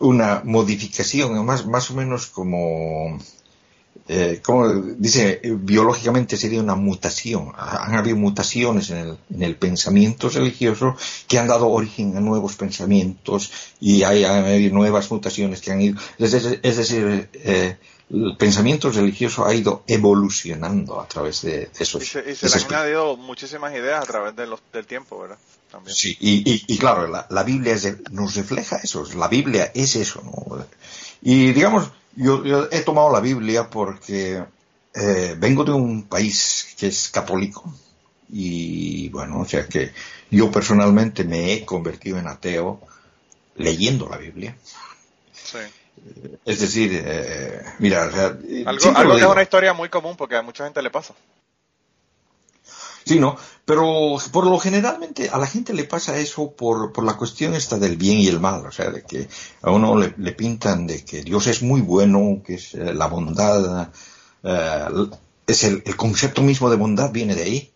una 0.00 0.42
modificación, 0.44 1.44
más, 1.46 1.66
más 1.66 1.90
o 1.90 1.94
menos 1.94 2.26
como 2.26 3.18
eh, 4.06 4.40
como 4.42 4.68
dice, 4.98 5.40
biológicamente 5.42 6.36
sería 6.36 6.60
una 6.60 6.74
mutación. 6.74 7.52
Han 7.56 7.94
habido 7.94 8.16
mutaciones 8.16 8.90
en 8.90 8.98
el, 8.98 9.18
en 9.34 9.42
el, 9.42 9.56
pensamiento 9.56 10.28
religioso 10.28 10.94
que 11.26 11.38
han 11.38 11.48
dado 11.48 11.70
origen 11.70 12.14
a 12.16 12.20
nuevos 12.20 12.54
pensamientos 12.56 13.50
y 13.80 14.02
hay, 14.02 14.70
nuevas 14.70 15.10
mutaciones 15.10 15.62
que 15.62 15.72
han 15.72 15.80
ido. 15.80 16.00
Es, 16.18 16.32
decir, 16.32 17.30
eh, 17.32 17.76
el 18.14 18.36
pensamiento 18.36 18.90
religioso 18.90 19.44
ha 19.44 19.54
ido 19.54 19.82
evolucionando 19.86 21.00
a 21.00 21.08
través 21.08 21.42
de, 21.42 21.70
esos. 21.78 22.02
Y 22.02 22.06
se, 22.06 22.30
y 22.30 22.34
se 22.34 22.48
le 22.48 22.64
han 22.64 22.74
añadido 22.74 23.16
muchísimas 23.16 23.74
ideas 23.74 24.02
a 24.02 24.06
través 24.06 24.36
de 24.36 24.46
los, 24.46 24.60
del 24.72 24.86
tiempo, 24.86 25.20
¿verdad? 25.20 25.38
También. 25.70 25.94
Sí, 25.96 26.16
y, 26.20 26.64
y, 26.72 26.78
claro, 26.78 27.08
la, 27.08 27.26
la 27.30 27.42
Biblia 27.42 27.76
nos 28.12 28.36
refleja 28.36 28.76
eso. 28.76 29.04
La 29.16 29.26
Biblia 29.28 29.72
es 29.74 29.96
eso, 29.96 30.22
¿no? 30.22 30.64
Y 31.22 31.52
digamos, 31.52 31.90
yo, 32.14 32.68
he 32.70 32.80
tomado 32.80 33.10
la 33.10 33.20
Biblia 33.20 33.68
porque 33.68 34.44
eh, 34.94 35.34
vengo 35.36 35.64
de 35.64 35.72
un 35.72 36.04
país 36.04 36.74
que 36.78 36.86
es 36.86 37.08
católico 37.08 37.74
y 38.28 39.08
bueno, 39.08 39.40
o 39.40 39.44
sea 39.44 39.66
que 39.66 39.92
yo 40.30 40.50
personalmente 40.50 41.24
me 41.24 41.52
he 41.52 41.64
convertido 41.64 42.18
en 42.18 42.28
ateo 42.28 42.80
leyendo 43.56 44.08
la 44.08 44.18
Biblia. 44.18 44.56
Sí. 45.32 45.58
Es 46.44 46.60
decir, 46.60 46.90
eh, 46.92 47.62
mira, 47.78 48.04
algo, 48.04 48.96
algo 48.96 49.14
que 49.14 49.20
es 49.20 49.26
una 49.26 49.42
historia 49.42 49.72
muy 49.72 49.88
común 49.88 50.16
porque 50.16 50.36
a 50.36 50.42
mucha 50.42 50.64
gente 50.64 50.82
le 50.82 50.90
pasa. 50.90 51.14
Sí, 53.04 53.18
¿no? 53.18 53.36
Pero 53.64 54.16
por 54.32 54.46
lo 54.46 54.58
generalmente 54.58 55.28
a 55.28 55.38
la 55.38 55.46
gente 55.46 55.74
le 55.74 55.84
pasa 55.84 56.16
eso 56.16 56.52
por, 56.52 56.92
por 56.92 57.04
la 57.04 57.16
cuestión 57.16 57.54
esta 57.54 57.78
del 57.78 57.96
bien 57.96 58.18
y 58.18 58.28
el 58.28 58.40
mal, 58.40 58.64
o 58.66 58.72
sea, 58.72 58.90
de 58.90 59.02
que 59.02 59.28
a 59.62 59.70
uno 59.70 59.96
le, 59.96 60.32
pintan 60.32 60.86
de 60.86 61.04
que 61.04 61.22
Dios 61.22 61.46
es 61.46 61.62
muy 61.62 61.80
bueno, 61.80 62.42
que 62.44 62.54
es 62.54 62.74
eh, 62.74 62.94
la 62.94 63.06
bondad, 63.06 63.90
eh, 64.42 64.86
es 65.46 65.64
el, 65.64 65.82
el, 65.84 65.96
concepto 65.96 66.42
mismo 66.42 66.70
de 66.70 66.76
bondad 66.76 67.10
viene 67.10 67.34
de 67.34 67.42
ahí, 67.42 67.72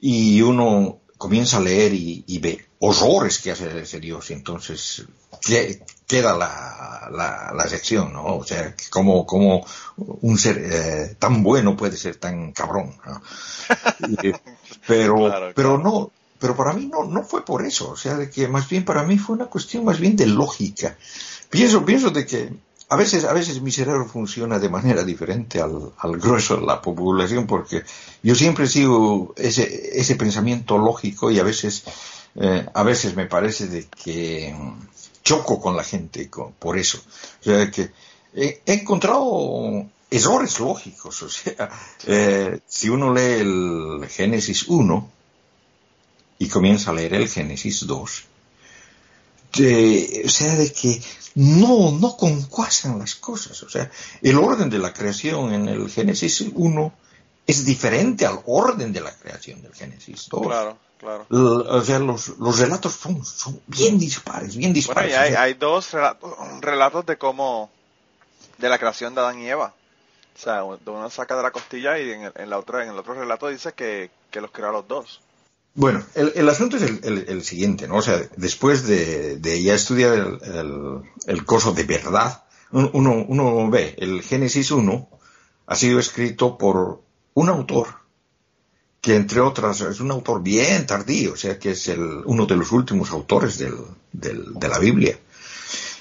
y 0.00 0.42
uno 0.42 1.01
comienza 1.22 1.58
a 1.58 1.60
leer 1.60 1.94
y, 1.94 2.24
y 2.26 2.40
ve 2.40 2.66
horrores 2.80 3.38
que 3.38 3.52
hace 3.52 3.80
ese 3.80 4.00
Dios, 4.00 4.28
y 4.30 4.32
entonces 4.32 5.06
queda 6.04 6.36
la, 6.36 7.08
la, 7.12 7.52
la, 7.56 7.68
sección, 7.68 8.12
¿no? 8.12 8.38
O 8.38 8.44
sea, 8.44 8.74
como, 8.90 9.24
como 9.24 9.64
un 9.96 10.36
ser 10.36 10.58
eh, 10.58 11.16
tan 11.20 11.44
bueno 11.44 11.76
puede 11.76 11.96
ser 11.96 12.16
tan 12.16 12.50
cabrón, 12.50 12.96
¿no? 13.06 13.22
pero, 14.88 15.52
pero 15.54 15.78
no, 15.78 16.10
pero 16.40 16.56
para 16.56 16.72
mí 16.72 16.86
no, 16.86 17.04
no 17.04 17.22
fue 17.22 17.44
por 17.44 17.64
eso, 17.64 17.92
o 17.92 17.96
sea, 17.96 18.16
de 18.16 18.28
que 18.28 18.48
más 18.48 18.68
bien 18.68 18.84
para 18.84 19.04
mí 19.04 19.16
fue 19.16 19.36
una 19.36 19.46
cuestión 19.46 19.84
más 19.84 20.00
bien 20.00 20.16
de 20.16 20.26
lógica. 20.26 20.96
Pienso, 21.50 21.84
pienso 21.84 22.10
de 22.10 22.26
que 22.26 22.52
a 22.92 22.96
veces, 22.96 23.24
a 23.24 23.32
veces 23.32 23.62
mi 23.62 23.72
cerebro 23.72 24.06
funciona 24.06 24.58
de 24.58 24.68
manera 24.68 25.02
diferente 25.02 25.62
al, 25.62 25.92
al 25.96 26.18
grueso 26.18 26.58
de 26.58 26.66
la 26.66 26.82
población 26.82 27.46
porque 27.46 27.84
yo 28.22 28.34
siempre 28.34 28.66
sigo 28.66 29.32
ese, 29.38 29.98
ese 29.98 30.14
pensamiento 30.16 30.76
lógico 30.76 31.30
y 31.30 31.38
a 31.38 31.42
veces, 31.42 31.84
eh, 32.34 32.66
a 32.74 32.82
veces 32.82 33.16
me 33.16 33.24
parece 33.24 33.68
de 33.68 33.86
que 33.86 34.54
choco 35.24 35.58
con 35.58 35.74
la 35.74 35.84
gente 35.84 36.28
por 36.58 36.76
eso. 36.76 36.98
O 37.40 37.44
sea, 37.44 37.70
que 37.70 37.92
he, 38.34 38.60
encontrado 38.66 39.86
errores 40.10 40.60
lógicos. 40.60 41.22
O 41.22 41.30
sea, 41.30 41.70
eh, 42.06 42.60
si 42.66 42.90
uno 42.90 43.14
lee 43.14 43.40
el 43.40 44.06
Génesis 44.06 44.68
1 44.68 45.10
y 46.40 46.48
comienza 46.50 46.90
a 46.90 46.94
leer 46.94 47.14
el 47.14 47.28
Génesis 47.30 47.86
2, 47.86 48.24
o 49.54 50.28
sea, 50.28 50.54
de 50.56 50.72
que 50.72 51.00
no, 51.34 51.92
no 51.92 52.16
concuasan 52.16 52.98
las 52.98 53.14
cosas. 53.14 53.62
O 53.62 53.68
sea, 53.68 53.90
el 54.22 54.38
orden 54.38 54.70
de 54.70 54.78
la 54.78 54.92
creación 54.92 55.52
en 55.52 55.68
el 55.68 55.88
Génesis 55.90 56.44
1 56.54 56.92
es 57.46 57.64
diferente 57.64 58.26
al 58.26 58.40
orden 58.46 58.92
de 58.92 59.00
la 59.00 59.14
creación 59.14 59.62
del 59.62 59.74
Génesis 59.74 60.28
2. 60.28 60.42
Claro. 60.42 60.78
Claro. 60.98 61.26
O 61.30 61.80
sea, 61.80 61.98
los, 61.98 62.38
los 62.38 62.60
relatos 62.60 62.92
son, 62.92 63.24
son 63.24 63.60
bien 63.66 63.98
dispares, 63.98 64.56
bien 64.56 64.72
dispares. 64.72 65.10
Bueno, 65.10 65.26
y 65.26 65.30
hay, 65.30 65.34
hay 65.34 65.54
dos 65.54 65.90
relatos, 65.90 66.30
relatos 66.60 67.06
de 67.06 67.18
cómo 67.18 67.70
de 68.58 68.68
la 68.68 68.78
creación 68.78 69.12
de 69.14 69.20
Adán 69.20 69.40
y 69.40 69.48
Eva. 69.48 69.74
O 70.34 70.38
sea, 70.38 70.64
uno 70.64 71.10
saca 71.10 71.36
de 71.36 71.42
la 71.42 71.50
costilla 71.50 71.98
y 71.98 72.10
en 72.10 72.32
el, 72.34 72.50
la 72.50 72.58
otra, 72.58 72.82
en 72.82 72.90
el 72.90 72.98
otro 72.98 73.14
relato 73.14 73.48
dice 73.48 73.72
que, 73.72 74.10
los 74.32 74.50
creó 74.50 74.70
a 74.70 74.72
los 74.72 74.88
dos. 74.88 75.20
Bueno, 75.74 76.04
el, 76.14 76.48
asunto 76.48 76.76
es 76.76 76.82
el, 76.82 77.42
siguiente, 77.42 77.88
¿no? 77.88 77.96
O 77.96 78.02
sea, 78.02 78.20
después 78.36 78.86
de, 78.86 79.62
ya 79.62 79.74
estudiar 79.74 80.12
el, 80.14 81.00
el, 81.26 81.44
curso 81.44 81.72
de 81.72 81.84
verdad, 81.84 82.44
uno, 82.72 83.24
uno 83.26 83.70
ve, 83.70 83.94
el 83.98 84.22
Génesis 84.22 84.70
1 84.70 85.08
ha 85.66 85.74
sido 85.74 85.98
escrito 85.98 86.58
por 86.58 87.02
un 87.34 87.48
autor 87.48 88.02
que 89.02 89.16
entre 89.16 89.40
otras 89.40 89.80
es 89.80 89.98
un 90.00 90.12
autor 90.12 90.42
bien 90.42 90.86
tardío, 90.86 91.32
o 91.32 91.36
sea 91.36 91.58
que 91.58 91.72
es 91.72 91.88
el, 91.88 92.22
uno 92.24 92.46
de 92.46 92.56
los 92.56 92.70
últimos 92.70 93.10
autores 93.10 93.58
del, 93.58 93.74
de 94.12 94.68
la 94.68 94.78
Biblia. 94.78 95.18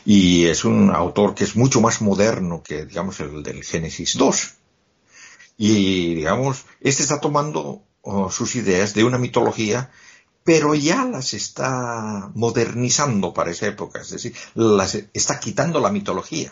Y 0.05 0.45
es 0.45 0.63
un 0.65 0.91
autor 0.91 1.33
que 1.33 1.43
es 1.43 1.55
mucho 1.55 1.81
más 1.81 2.01
moderno 2.01 2.61
que, 2.63 2.85
digamos, 2.85 3.19
el 3.19 3.41
del 3.41 3.63
Génesis 3.63 4.17
2. 4.17 4.53
Y, 5.57 6.13
digamos, 6.15 6.65
este 6.79 7.01
está 7.01 7.19
tomando 7.19 7.81
oh, 8.01 8.29
sus 8.29 8.55
ideas 8.55 8.93
de 8.93 9.03
una 9.03 9.17
mitología, 9.17 9.91
pero 10.43 10.73
ya 10.73 11.05
las 11.05 11.33
está 11.33 12.31
modernizando 12.33 13.33
para 13.33 13.51
esa 13.51 13.67
época, 13.67 14.01
es 14.01 14.09
decir, 14.09 14.33
las 14.55 14.95
está 15.13 15.39
quitando 15.39 15.79
la 15.79 15.91
mitología. 15.91 16.51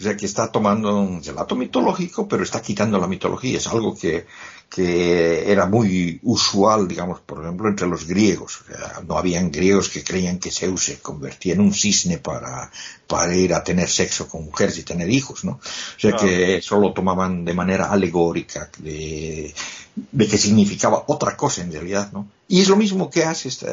O 0.00 0.02
sea 0.02 0.16
que 0.16 0.26
está 0.26 0.50
tomando 0.50 1.00
un 1.00 1.22
relato 1.22 1.54
mitológico, 1.54 2.26
pero 2.26 2.42
está 2.42 2.60
quitando 2.60 2.98
la 2.98 3.06
mitología. 3.06 3.58
Es 3.58 3.66
algo 3.68 3.96
que, 3.96 4.26
que 4.68 5.50
era 5.50 5.66
muy 5.66 6.18
usual, 6.22 6.88
digamos, 6.88 7.20
por 7.20 7.42
ejemplo, 7.42 7.68
entre 7.68 7.86
los 7.86 8.06
griegos. 8.06 8.60
no 9.06 9.16
habían 9.16 9.50
griegos 9.50 9.88
que 9.88 10.02
creían 10.02 10.38
que 10.38 10.50
Zeus 10.50 10.84
se 10.84 10.98
convertía 10.98 11.54
en 11.54 11.60
un 11.60 11.72
cisne 11.72 12.18
para, 12.18 12.70
para 13.06 13.34
ir 13.36 13.54
a 13.54 13.62
tener 13.62 13.88
sexo 13.88 14.26
con 14.28 14.44
mujeres 14.44 14.78
y 14.78 14.82
tener 14.82 15.08
hijos, 15.08 15.44
¿no? 15.44 15.52
O 15.52 16.00
sea 16.00 16.16
que 16.16 16.56
eso 16.56 16.78
lo 16.80 16.92
tomaban 16.92 17.44
de 17.44 17.54
manera 17.54 17.90
alegórica, 17.90 18.70
de, 18.78 19.54
de 19.94 20.26
que 20.26 20.38
significaba 20.38 21.04
otra 21.06 21.36
cosa 21.36 21.62
en 21.62 21.70
realidad, 21.70 22.10
¿no? 22.12 22.28
Y 22.48 22.60
es 22.60 22.68
lo 22.68 22.76
mismo 22.76 23.08
que 23.10 23.24
hace 23.24 23.48
esta, 23.48 23.68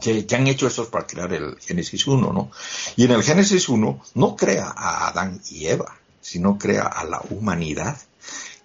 que, 0.00 0.26
han 0.34 0.46
hecho 0.46 0.66
estos 0.66 0.88
para 0.88 1.06
crear 1.06 1.32
el 1.32 1.56
Génesis 1.60 2.06
1, 2.06 2.32
¿no? 2.32 2.50
Y 2.96 3.04
en 3.04 3.12
el 3.12 3.22
Génesis 3.22 3.68
1 3.68 4.02
no 4.14 4.36
crea 4.36 4.72
a 4.76 5.08
Adán 5.08 5.40
y 5.50 5.66
Eva, 5.66 5.96
sino 6.20 6.58
crea 6.58 6.82
a 6.82 7.04
la 7.04 7.22
humanidad, 7.30 7.96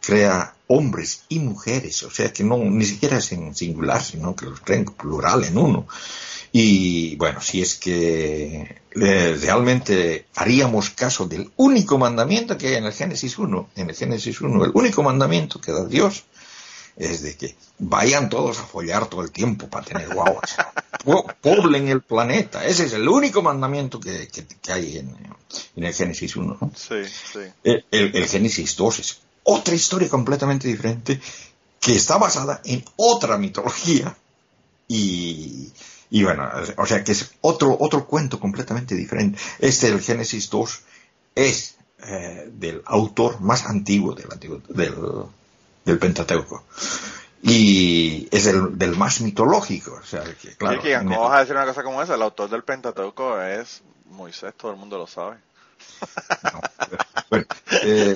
crea 0.01 0.55
hombres 0.67 1.23
y 1.29 1.39
mujeres, 1.39 2.03
o 2.03 2.09
sea 2.09 2.33
que 2.33 2.43
no 2.43 2.57
ni 2.57 2.85
siquiera 2.85 3.17
es 3.17 3.31
en 3.31 3.55
singular, 3.55 4.03
sino 4.03 4.35
que 4.35 4.47
los 4.47 4.59
crea 4.59 4.79
en 4.79 4.85
plural 4.85 5.43
en 5.43 5.57
uno. 5.57 5.87
Y 6.55 7.15
bueno, 7.15 7.41
si 7.41 7.61
es 7.61 7.75
que 7.75 8.81
eh, 8.95 9.37
realmente 9.41 10.27
haríamos 10.35 10.91
caso 10.91 11.25
del 11.25 11.51
único 11.55 11.97
mandamiento 11.97 12.57
que 12.57 12.67
hay 12.67 12.75
en 12.75 12.85
el 12.85 12.93
Génesis 12.93 13.39
1, 13.39 13.69
en 13.75 13.89
el 13.89 13.95
Génesis 13.95 14.39
1, 14.39 14.65
el 14.65 14.71
único 14.75 15.01
mandamiento 15.01 15.59
que 15.59 15.71
da 15.71 15.85
Dios, 15.85 16.25
es 16.95 17.21
de 17.21 17.35
que 17.35 17.55
vayan 17.79 18.29
todos 18.29 18.59
a 18.59 18.63
follar 18.63 19.07
todo 19.07 19.21
el 19.21 19.31
tiempo 19.31 19.67
para 19.67 19.85
tener 19.85 20.13
guaguas. 20.13 20.55
Poblen 21.41 21.87
el 21.87 22.01
planeta. 22.01 22.65
Ese 22.65 22.85
es 22.85 22.93
el 22.93 23.07
único 23.07 23.41
mandamiento 23.41 23.99
que, 23.99 24.29
hay 24.69 24.97
en, 24.97 25.15
el 25.75 25.93
Génesis 25.93 26.35
1. 26.35 26.71
Sí, 26.75 26.95
sí. 27.05 27.39
El, 27.63 28.27
Génesis 28.27 28.75
2 28.75 28.99
es 28.99 29.21
otra 29.43 29.75
historia 29.75 30.09
completamente 30.09 30.67
diferente 30.67 31.19
que 31.79 31.95
está 31.95 32.17
basada 32.17 32.61
en 32.63 32.83
otra 32.95 33.37
mitología 33.37 34.15
y, 34.87 35.71
bueno, 36.11 36.47
o 36.77 36.85
sea 36.85 37.03
que 37.03 37.13
es 37.13 37.31
otro, 37.41 37.75
otro 37.79 38.05
cuento 38.05 38.39
completamente 38.39 38.95
diferente. 38.95 39.39
Este, 39.59 39.87
el 39.87 39.99
Génesis 39.99 40.49
2, 40.49 40.81
es 41.35 41.75
eh, 42.05 42.49
del 42.51 42.81
autor 42.85 43.41
más 43.41 43.65
antiguo 43.65 44.13
del, 44.13 44.27
del, 44.69 44.93
del 45.85 45.99
Pentateuco. 45.99 46.63
Y 47.41 48.27
es 48.31 48.45
el, 48.47 48.77
del 48.77 48.95
más 48.95 49.19
mitológico. 49.21 49.99
O 50.01 50.05
sea, 50.05 50.23
que, 50.23 50.55
claro, 50.55 50.81
¿cómo 50.99 51.21
vas 51.21 51.33
a 51.33 51.39
decir 51.41 51.55
una 51.55 51.65
cosa 51.65 51.83
como 51.83 52.01
esa? 52.01 52.15
El 52.15 52.21
autor 52.21 52.49
del 52.49 52.63
Pentateuco 52.63 53.41
es 53.41 53.83
Moisés, 54.09 54.53
todo 54.55 54.71
el 54.71 54.77
mundo 54.77 54.97
lo 54.97 55.07
sabe. 55.07 55.37
bueno, 57.29 57.45
eh, 57.83 58.15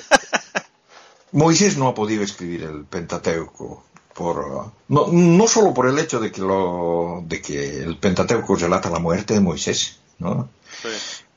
Moisés 1.32 1.76
no 1.76 1.88
ha 1.88 1.94
podido 1.94 2.22
escribir 2.22 2.62
el 2.62 2.84
Pentateuco 2.84 3.84
por 4.14 4.72
no, 4.88 5.08
no 5.12 5.46
solo 5.46 5.74
por 5.74 5.86
el 5.88 5.98
hecho 5.98 6.18
de 6.18 6.32
que 6.32 6.40
lo 6.40 7.22
de 7.26 7.42
que 7.42 7.82
el 7.82 7.98
Pentateuco 7.98 8.56
relata 8.56 8.90
la 8.90 8.98
muerte 8.98 9.34
de 9.34 9.40
Moisés, 9.40 9.98
¿no? 10.18 10.48
Sí. 10.82 10.88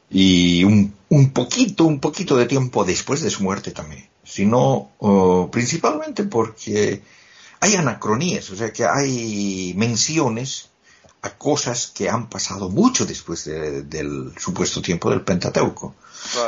Y 0.09 0.63
un, 0.63 0.95
un 1.09 1.31
poquito, 1.31 1.83
un 1.85 1.99
poquito 1.99 2.37
de 2.37 2.45
tiempo 2.45 2.85
después 2.85 3.21
de 3.21 3.29
su 3.29 3.43
muerte 3.43 3.71
también 3.71 4.07
sino 4.31 5.49
principalmente 5.51 6.23
porque 6.23 7.01
hay 7.59 7.75
anacronías, 7.75 8.49
o 8.49 8.55
sea 8.55 8.71
que 8.71 8.85
hay 8.85 9.73
menciones 9.75 10.69
a 11.21 11.31
cosas 11.31 11.91
que 11.93 12.09
han 12.09 12.29
pasado 12.29 12.69
mucho 12.69 13.05
después 13.05 13.43
del 13.45 14.33
supuesto 14.39 14.81
tiempo 14.81 15.09
del 15.09 15.21
Pentateuco. 15.21 15.95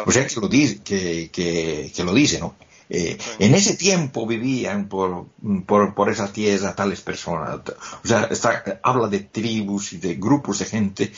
O 0.06 0.12
sea 0.12 0.26
que 0.26 0.40
lo 0.40 0.48
dice, 0.48 0.82
que, 0.82 1.30
que, 1.32 2.04
lo 2.04 2.14
dice, 2.14 2.40
¿no? 2.40 2.56
Eh, 2.90 3.18
en 3.40 3.54
ese 3.54 3.76
tiempo 3.76 4.26
vivían 4.26 4.88
por, 4.88 5.28
por, 5.66 5.94
por, 5.94 6.10
esa 6.10 6.32
tierra 6.32 6.76
tales 6.76 7.02
personas. 7.02 7.60
O 8.04 8.08
sea, 8.08 8.26
está, 8.32 8.80
habla 8.82 9.08
de 9.08 9.20
tribus 9.20 9.94
y 9.94 9.98
de 9.98 10.16
grupos 10.16 10.60
de 10.60 10.66
gente 10.66 11.12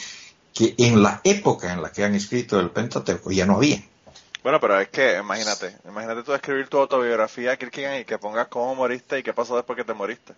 que 0.53 0.73
en 0.77 1.03
la 1.03 1.21
época 1.23 1.73
en 1.73 1.81
la 1.81 1.91
que 1.91 2.03
han 2.03 2.15
escrito 2.15 2.59
el 2.59 2.71
Pentateuco 2.71 3.31
ya 3.31 3.45
no 3.45 3.57
había. 3.57 3.83
Bueno, 4.45 4.59
pero 4.59 4.79
es 4.79 4.89
que, 4.89 5.17
imagínate, 5.17 5.75
imagínate 5.85 6.21
tú 6.21 6.31
escribir 6.31 6.67
tu 6.67 6.77
autobiografía, 6.77 7.57
Kierkegaard, 7.57 8.01
y 8.01 8.05
que 8.05 8.19
pongas 8.19 8.47
cómo 8.47 8.75
moriste 8.75 9.17
y 9.17 9.23
qué 9.23 9.33
pasó 9.33 9.55
después 9.55 9.75
que 9.75 9.83
te 9.83 9.95
moriste. 9.95 10.33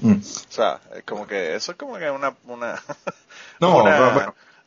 Mm. 0.00 0.14
O 0.14 0.52
sea, 0.52 0.80
es 0.96 1.04
como 1.04 1.26
que, 1.26 1.54
eso 1.54 1.72
es 1.72 1.76
como 1.76 1.98
que 1.98 2.10
una, 2.10 2.34
una, 2.46 2.82
no, 3.60 3.84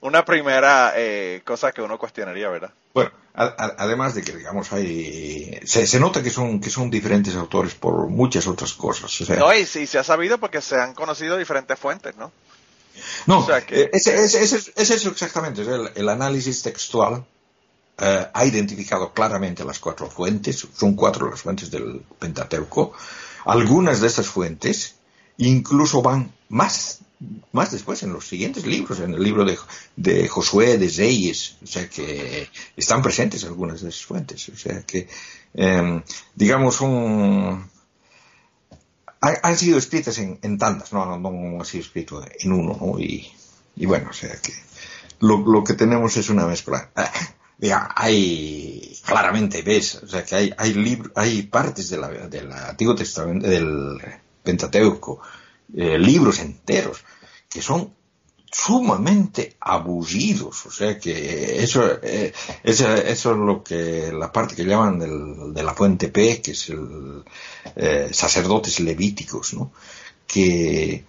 una, 0.02 0.24
primera 0.24 0.94
eh, 0.96 1.42
cosa 1.44 1.72
que 1.72 1.82
uno 1.82 1.98
cuestionaría, 1.98 2.48
¿verdad? 2.48 2.70
Bueno, 2.94 3.10
además 3.34 4.14
de 4.14 4.22
que, 4.22 4.34
digamos, 4.34 4.72
hay, 4.72 5.62
se, 5.66 6.00
nota 6.00 6.22
que 6.22 6.30
son, 6.30 6.62
que 6.62 6.70
son 6.70 6.92
diferentes 6.92 7.36
autores 7.36 7.74
por 7.74 8.08
muchas 8.08 8.46
otras 8.46 8.74
cosas. 8.74 9.20
no, 9.32 9.52
y, 9.52 9.66
sí, 9.66 9.88
se 9.88 9.98
ha 9.98 10.04
sabido 10.04 10.38
porque 10.38 10.62
se 10.62 10.80
han 10.80 10.94
conocido 10.94 11.38
diferentes 11.38 11.80
fuentes, 11.80 12.16
¿no? 12.18 12.32
No, 13.26 13.40
o 13.40 13.46
sea 13.48 13.66
que, 13.66 13.82
eh, 13.82 13.90
ese, 13.94 14.14
ese, 14.14 14.44
ese, 14.44 14.72
es 14.76 14.92
eso 14.92 15.10
exactamente, 15.10 15.64
el, 15.64 15.90
el 15.96 16.08
análisis 16.08 16.62
textual 16.62 17.26
eh, 17.98 18.28
ha 18.34 18.46
identificado 18.46 19.14
claramente 19.14 19.64
las 19.64 19.80
cuatro 19.80 20.10
fuentes, 20.10 20.68
son 20.76 20.96
cuatro 20.96 21.30
las 21.30 21.42
fuentes 21.42 21.72
del 21.72 22.02
Pentateuco. 22.20 22.92
Algunas 23.46 24.02
de 24.02 24.08
estas 24.08 24.28
fuentes 24.28 24.96
incluso 25.38 26.02
van 26.02 26.34
más, 26.50 27.00
más 27.54 27.72
después 27.72 28.04
en 28.04 28.12
los 28.12 28.28
siguientes 28.28 28.66
libros, 28.66 29.00
en 29.00 29.14
el 29.14 29.24
libro 29.24 29.46
de, 29.96 30.28
Josué, 30.28 30.78
de 30.78 30.90
Reyes, 30.90 31.56
o 31.64 31.68
sea 31.68 31.90
que 31.90 32.50
están 32.76 33.02
presentes 33.02 33.44
algunas 33.46 33.82
de 33.82 33.90
esas 33.90 34.06
fuentes, 34.06 34.50
o 34.50 34.58
sea 34.58 34.82
que, 34.84 35.08
em, 35.54 36.02
digamos, 36.36 36.82
un, 36.82 37.70
han 39.22 39.58
sido 39.58 39.78
escritas 39.78 40.18
en, 40.20 40.38
en 40.42 40.58
tandas, 40.58 40.92
no, 40.94 41.18
no, 41.18 41.62
ha 41.62 41.66
sido 41.66 41.84
escrito 41.84 42.24
en 42.40 42.52
uno, 42.52 42.78
¿no? 42.80 43.00
y, 43.00 43.32
bueno, 43.86 44.10
o 44.10 44.14
sea 44.14 44.36
que 44.42 44.54
lo 45.20 45.64
que 45.64 45.74
tenemos 45.74 46.18
es 46.18 46.30
una 46.30 46.46
mezcla 46.46 46.92
hay, 47.96 49.00
claramente 49.06 49.62
ves, 49.62 49.96
o 50.04 50.08
sea 50.08 50.24
que 50.24 50.36
hay, 50.36 50.54
hay 50.58 51.02
hay 51.16 51.44
partes 51.44 51.90
de 51.90 51.98
la, 51.98 52.10
del 52.10 52.52
Antiguo 52.52 52.96
Testamento, 52.96 53.48
del 53.48 53.98
Pentateuco, 54.44 55.22
eh, 55.76 55.98
libros 55.98 56.40
enteros, 56.40 57.04
que 57.50 57.62
son 57.62 57.94
sumamente 58.52 59.58
abusidos, 59.60 60.66
o 60.66 60.72
sea 60.72 60.98
que 60.98 61.62
eso, 61.62 62.00
eh, 62.02 62.34
eso, 62.64 62.94
eso, 62.94 63.32
es 63.32 63.38
lo 63.38 63.64
que, 63.64 64.12
la 64.14 64.32
parte 64.32 64.56
que 64.56 64.64
llaman 64.64 65.00
del, 65.00 65.54
de 65.54 65.64
la 65.64 65.74
fuente 65.74 66.10
P, 66.10 66.42
que 66.42 66.52
es 66.52 66.70
el 66.70 67.24
eh, 67.76 68.10
sacerdotes 68.12 68.80
levíticos, 68.80 69.54
¿no? 69.54 69.72
Que 70.26 71.04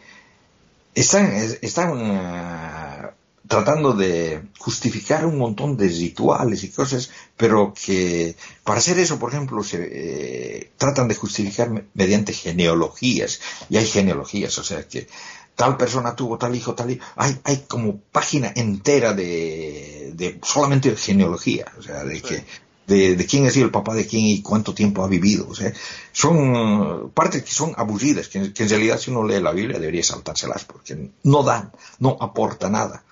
están, 0.94 1.26
están 1.60 3.14
tratando 3.48 3.92
de 3.92 4.42
justificar 4.58 5.26
un 5.26 5.38
montón 5.38 5.76
de 5.76 5.88
rituales 5.88 6.64
y 6.64 6.70
cosas, 6.70 7.10
pero 7.36 7.72
que 7.74 8.36
para 8.64 8.78
hacer 8.78 8.98
eso, 8.98 9.18
por 9.18 9.32
ejemplo, 9.32 9.62
se 9.62 9.78
eh, 9.90 10.70
tratan 10.76 11.08
de 11.08 11.14
justificar 11.14 11.84
mediante 11.94 12.32
genealogías, 12.32 13.40
y 13.68 13.76
hay 13.76 13.86
genealogías, 13.86 14.58
o 14.58 14.64
sea 14.64 14.86
que 14.86 15.06
tal 15.54 15.76
persona 15.76 16.14
tuvo 16.14 16.38
tal 16.38 16.54
hijo, 16.54 16.74
tal 16.74 16.90
hijo, 16.90 17.04
hay, 17.16 17.38
hay 17.44 17.64
como 17.66 17.98
página 18.12 18.52
entera 18.54 19.14
de, 19.14 20.12
de 20.14 20.38
solamente 20.42 20.94
genealogía, 20.96 21.66
o 21.78 21.82
sea, 21.82 22.04
de 22.04 22.20
que 22.20 22.44
de, 22.86 23.16
de, 23.16 23.26
quién 23.26 23.46
ha 23.46 23.50
sido 23.50 23.66
el 23.66 23.72
papá 23.72 23.94
de 23.94 24.06
quién 24.06 24.24
y 24.26 24.42
cuánto 24.42 24.72
tiempo 24.72 25.02
ha 25.02 25.08
vivido. 25.08 25.48
O 25.48 25.54
sea, 25.54 25.72
son 26.12 27.10
partes 27.14 27.42
que 27.42 27.50
son 27.50 27.74
abusidas, 27.76 28.28
que, 28.28 28.52
que, 28.52 28.62
en 28.62 28.68
realidad 28.68 29.00
si 29.00 29.10
uno 29.10 29.26
lee 29.26 29.40
la 29.40 29.50
Biblia 29.50 29.80
debería 29.80 30.04
saltárselas 30.04 30.64
porque 30.64 31.10
no 31.24 31.42
dan, 31.42 31.72
no 31.98 32.16
aporta 32.20 32.70
nada. 32.70 33.02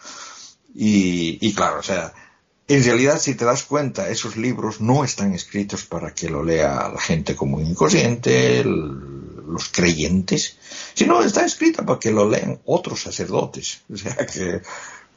Y, 0.75 1.39
y 1.41 1.55
claro, 1.55 1.79
o 1.79 1.83
sea, 1.83 2.13
en 2.67 2.83
realidad, 2.83 3.19
si 3.19 3.35
te 3.35 3.45
das 3.45 3.65
cuenta, 3.65 4.09
esos 4.09 4.37
libros 4.37 4.81
no 4.81 5.05
están 5.05 5.35
escritos 5.35 5.85
para 5.85 6.15
que 6.15 6.31
lo 6.31 6.43
lea 6.43 6.91
la 6.93 7.01
gente 7.01 7.37
común 7.37 7.67
y 7.67 7.75
corriente, 7.75 8.65
los 8.65 9.69
creyentes, 9.69 10.59
sino 10.95 11.23
está 11.23 11.45
escrita 11.45 11.85
para 11.85 11.99
que 11.99 12.11
lo 12.11 12.29
lean 12.29 12.61
otros 12.65 13.03
sacerdotes. 13.03 13.83
O 13.93 13.97
sea 13.97 14.17
que, 14.17 14.63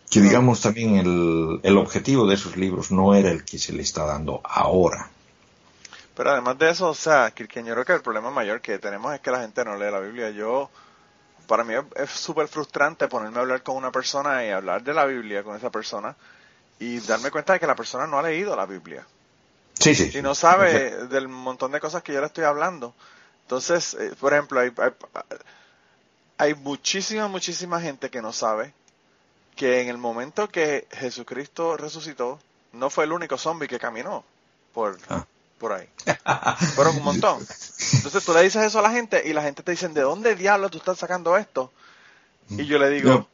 que 0.10 0.22
digamos 0.22 0.62
también 0.62 0.98
el, 0.98 1.60
el 1.64 1.78
objetivo 1.78 2.28
de 2.28 2.36
esos 2.36 2.58
libros 2.58 2.92
no 2.92 3.16
era 3.16 3.32
el 3.32 3.46
que 3.46 3.58
se 3.58 3.72
le 3.72 3.82
está 3.82 4.06
dando 4.06 4.42
ahora. 4.44 5.10
Pero 6.18 6.32
además 6.32 6.58
de 6.58 6.72
eso, 6.72 6.90
o 6.90 6.96
sea, 6.96 7.32
creo 7.34 7.86
que 7.86 7.94
el 7.94 8.02
problema 8.02 8.32
mayor 8.32 8.60
que 8.60 8.80
tenemos 8.80 9.14
es 9.14 9.22
que 9.22 9.32
la 9.32 9.42
gente 9.42 9.64
no 9.64 9.78
lee 9.78 9.92
la 9.92 10.00
Biblia. 10.00 10.32
Yo, 10.32 10.70
para 11.48 11.64
mí 11.64 11.74
es 11.96 12.10
súper 12.10 12.48
frustrante 12.48 13.08
ponerme 13.08 13.38
a 13.38 13.42
hablar 13.42 13.64
con 13.64 13.76
una 13.76 13.92
persona 13.92 14.46
y 14.46 14.50
hablar 14.50 14.84
de 14.84 14.94
la 14.94 15.06
Biblia 15.06 15.44
con 15.44 15.56
esa 15.56 15.72
persona 15.72 16.16
y 16.80 17.00
darme 17.00 17.32
cuenta 17.32 17.54
de 17.54 17.60
que 17.60 17.68
la 17.68 17.76
persona 17.76 18.06
no 18.06 18.20
ha 18.20 18.24
leído 18.24 18.56
la 18.56 18.66
Biblia. 18.66 19.06
Sí, 19.74 19.96
sí. 19.96 20.18
Y 20.18 20.22
no 20.22 20.36
sabe 20.36 21.08
del 21.08 21.28
montón 21.28 21.72
de 21.72 21.80
cosas 21.80 22.04
que 22.04 22.14
yo 22.14 22.20
le 22.20 22.28
estoy 22.28 22.44
hablando. 22.44 22.94
Entonces, 23.44 23.96
eh, 23.96 24.14
por 24.20 24.34
ejemplo, 24.34 24.60
hay, 24.60 24.72
hay, 24.78 24.92
hay, 26.38 26.54
muchísima, 26.54 27.28
muchísima 27.28 27.80
gente 27.80 28.10
que 28.10 28.22
no 28.22 28.34
sabe 28.34 28.74
que 29.56 29.82
en 29.82 29.88
el 29.88 29.98
momento 29.98 30.50
que 30.50 30.88
Jesucristo 30.92 31.78
resucitó, 31.78 32.40
no 32.74 32.90
fue 32.90 33.06
el 33.06 33.14
único 33.14 33.38
zombie 33.38 33.68
que 33.68 33.80
caminó 33.80 34.24
por, 34.74 34.98
ah. 35.10 35.26
Por 35.58 35.74
ahí. 35.74 35.88
Fueron 36.76 36.98
un 36.98 37.04
montón. 37.04 37.40
Entonces 37.94 38.24
tú 38.24 38.34
le 38.34 38.44
dices 38.44 38.64
eso 38.64 38.80
a 38.80 38.82
la 38.84 38.92
gente 38.92 39.24
y 39.26 39.34
la 39.34 39.44
gente 39.44 39.64
te 39.64 39.72
dice, 39.72 39.88
¿de 39.90 40.02
dónde 40.02 40.36
diablos 40.36 40.72
tú 40.72 40.78
estás 40.78 40.98
sacando 40.98 41.38
esto? 41.38 41.72
Y 42.50 42.66
yo 42.66 42.80
le 42.80 42.90
digo, 42.90 43.28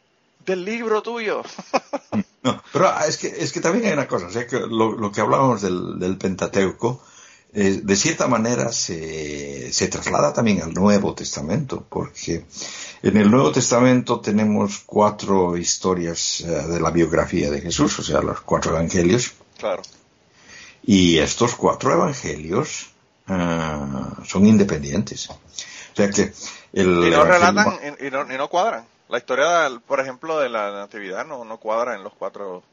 del 0.46 0.66
libro 0.66 1.02
tuyo. 1.02 1.44
no, 2.44 2.64
pero 2.72 3.00
es 3.08 3.18
que, 3.18 3.28
es 3.28 3.52
que 3.52 3.62
también 3.62 3.86
hay 3.86 3.94
una 3.94 4.08
cosa, 4.08 4.28
o 4.28 4.48
que 4.48 4.60
lo, 4.60 5.12
que 5.12 5.22
hablábamos 5.22 5.62
del, 5.62 6.18
Pentateuco, 6.18 7.04
eh, 7.54 7.82
de 7.84 7.96
cierta 7.96 8.28
manera 8.28 8.72
se, 8.72 9.72
se, 9.72 9.88
traslada 9.88 10.34
también 10.34 10.62
al 10.62 10.74
Nuevo 10.74 11.14
Testamento, 11.14 11.86
porque 11.88 12.46
en 13.04 13.18
el 13.18 13.30
Nuevo 13.30 13.52
Testamento 13.52 14.20
tenemos 14.20 14.82
cuatro 14.86 15.56
historias 15.56 16.42
eh, 16.42 16.46
de 16.48 16.80
la 16.80 16.90
biografía 16.90 17.52
de 17.52 17.62
Jesús, 17.62 18.00
o 18.00 18.04
sea, 18.04 18.22
los 18.22 18.42
cuatro 18.42 18.72
evangelios. 18.72 19.34
Claro. 19.58 19.84
Y 20.86 21.18
estos 21.18 21.56
cuatro 21.56 21.94
evangelios 21.94 22.92
eh, 23.28 23.78
son 24.26 24.46
independientes. 24.46 25.30
O 25.30 25.38
sea 25.96 26.10
que 26.10 26.34
el 26.74 27.08
y 27.08 27.12
no 27.12 27.24
relatan 27.24 27.80
y 28.00 28.38
no 28.38 28.48
cuadran. 28.48 28.86
La 29.10 29.18
historia, 29.20 29.70
por 29.86 30.00
ejemplo, 30.00 30.40
de 30.40 30.50
la 30.50 30.72
natividad 30.72 31.26
no, 31.26 31.46
no 31.46 31.58
cuadra 31.58 31.96
en 31.96 32.04
los 32.04 32.14
cuatro, 32.14 32.64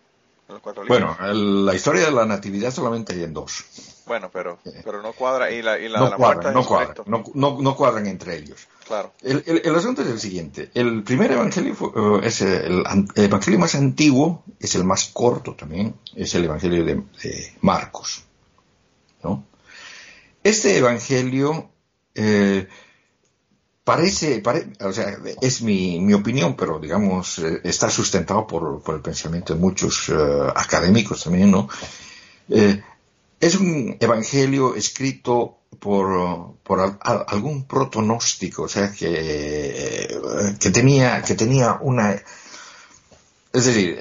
en 0.49 0.55
los 0.55 0.62
cuatro 0.62 0.85
libros. 0.85 1.18
Bueno, 1.18 1.35
la 1.64 1.75
historia 1.75 2.07
de 2.07 2.12
la 2.12 2.25
natividad 2.25 2.73
solamente 2.73 3.12
hay 3.12 3.25
en 3.25 3.35
dos. 3.35 3.64
Bueno, 4.06 4.30
pero, 4.32 4.58
pero 4.84 5.02
no 5.02 5.12
cuadra. 5.12 5.50
Y 5.50 5.62
la, 5.62 5.78
y 5.78 5.88
la 5.88 5.98
no 5.98 6.04
de 6.06 6.10
la 6.10 6.16
cuadran, 6.16 6.54
no, 6.54 6.64
cuadran 6.64 6.96
no, 7.06 7.24
no, 7.34 7.58
no, 7.60 7.76
cuadran 7.76 8.06
entre 8.06 8.36
ellos. 8.36 8.68
Claro. 8.86 9.12
El, 9.22 9.44
el, 9.46 9.74
asunto 9.74 10.02
es 10.02 10.08
el 10.08 10.20
siguiente. 10.20 10.70
El 10.74 11.02
primer 11.04 11.30
evangelio 11.32 11.76
uh, 11.80 12.20
es 12.22 12.40
el, 12.40 12.84
evangelio 13.14 13.58
más 13.58 13.74
antiguo, 13.74 14.42
es 14.58 14.74
el 14.74 14.84
más 14.84 15.06
corto 15.12 15.54
también, 15.54 15.94
es 16.14 16.34
el 16.34 16.44
evangelio 16.44 16.84
de, 16.84 16.94
de 17.22 17.52
Marcos. 17.60 18.24
¿no? 19.22 19.44
Este 20.42 20.78
evangelio 20.78 21.70
eh, 22.14 22.66
parece, 23.84 24.42
o 24.80 24.92
sea, 24.92 25.16
es 25.40 25.62
mi, 25.62 26.00
mi, 26.00 26.14
opinión, 26.14 26.54
pero 26.56 26.78
digamos, 26.78 27.38
eh, 27.40 27.60
está 27.64 27.90
sustentado 27.90 28.46
por, 28.46 28.82
por, 28.82 28.94
el 28.94 29.00
pensamiento 29.00 29.54
de 29.54 29.60
muchos 29.60 30.08
eh, 30.08 30.14
académicos 30.54 31.24
también, 31.24 31.50
¿no? 31.50 31.68
Eh, 32.48 32.82
es 33.40 33.55
un 33.57 33.96
evangelio 33.98 34.74
escrito 34.76 35.59
por, 35.79 36.57
por 36.62 36.98
algún 37.03 37.66
protonóstico, 37.66 38.64
o 38.64 38.68
sea, 38.68 38.92
que, 38.92 40.09
que, 40.61 40.70
tenía, 40.70 41.22
que 41.22 41.35
tenía 41.35 41.79
una... 41.81 42.12
Es 43.53 43.64
decir, 43.64 43.98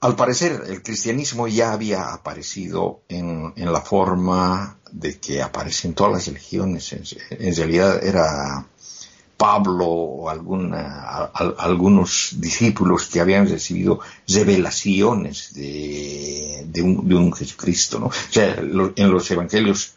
al 0.00 0.14
parecer 0.14 0.62
el 0.68 0.82
cristianismo 0.82 1.48
ya 1.48 1.72
había 1.72 2.12
aparecido 2.12 3.02
en, 3.08 3.52
en, 3.56 3.72
la 3.72 3.80
forma 3.80 4.78
de 4.92 5.18
que 5.18 5.42
aparecen 5.42 5.94
todas 5.94 6.12
las 6.12 6.26
religiones. 6.26 6.94
En, 7.30 7.56
realidad 7.56 8.04
era 8.04 8.66
Pablo 9.36 9.86
o 9.86 10.30
alguna, 10.30 11.30
algunos 11.58 12.34
discípulos 12.38 13.06
que 13.06 13.20
habían 13.20 13.48
recibido 13.48 14.00
revelaciones 14.28 15.52
de, 15.54 16.82
un, 16.82 17.32
Jesucristo. 17.32 17.98
¿no? 17.98 18.06
O 18.06 18.12
sea, 18.30 18.56
en 18.56 19.10
los 19.10 19.30
evangelios 19.30 19.94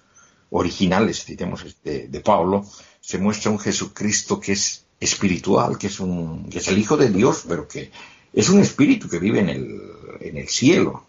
originales, 0.49 1.25
digamos, 1.25 1.63
de, 1.83 2.07
de 2.07 2.19
Pablo, 2.19 2.65
se 2.99 3.17
muestra 3.17 3.51
un 3.51 3.59
Jesucristo 3.59 4.39
que 4.39 4.53
es 4.53 4.85
espiritual, 4.99 5.77
que 5.77 5.87
es, 5.87 5.99
un, 5.99 6.49
que 6.49 6.59
es 6.59 6.67
el 6.67 6.77
Hijo 6.77 6.97
de 6.97 7.09
Dios, 7.09 7.45
pero 7.47 7.67
que 7.67 7.91
es 8.33 8.49
un 8.49 8.59
espíritu 8.59 9.07
que 9.07 9.19
vive 9.19 9.39
en 9.39 9.49
el, 9.49 9.81
en 10.19 10.37
el 10.37 10.49
cielo. 10.49 11.07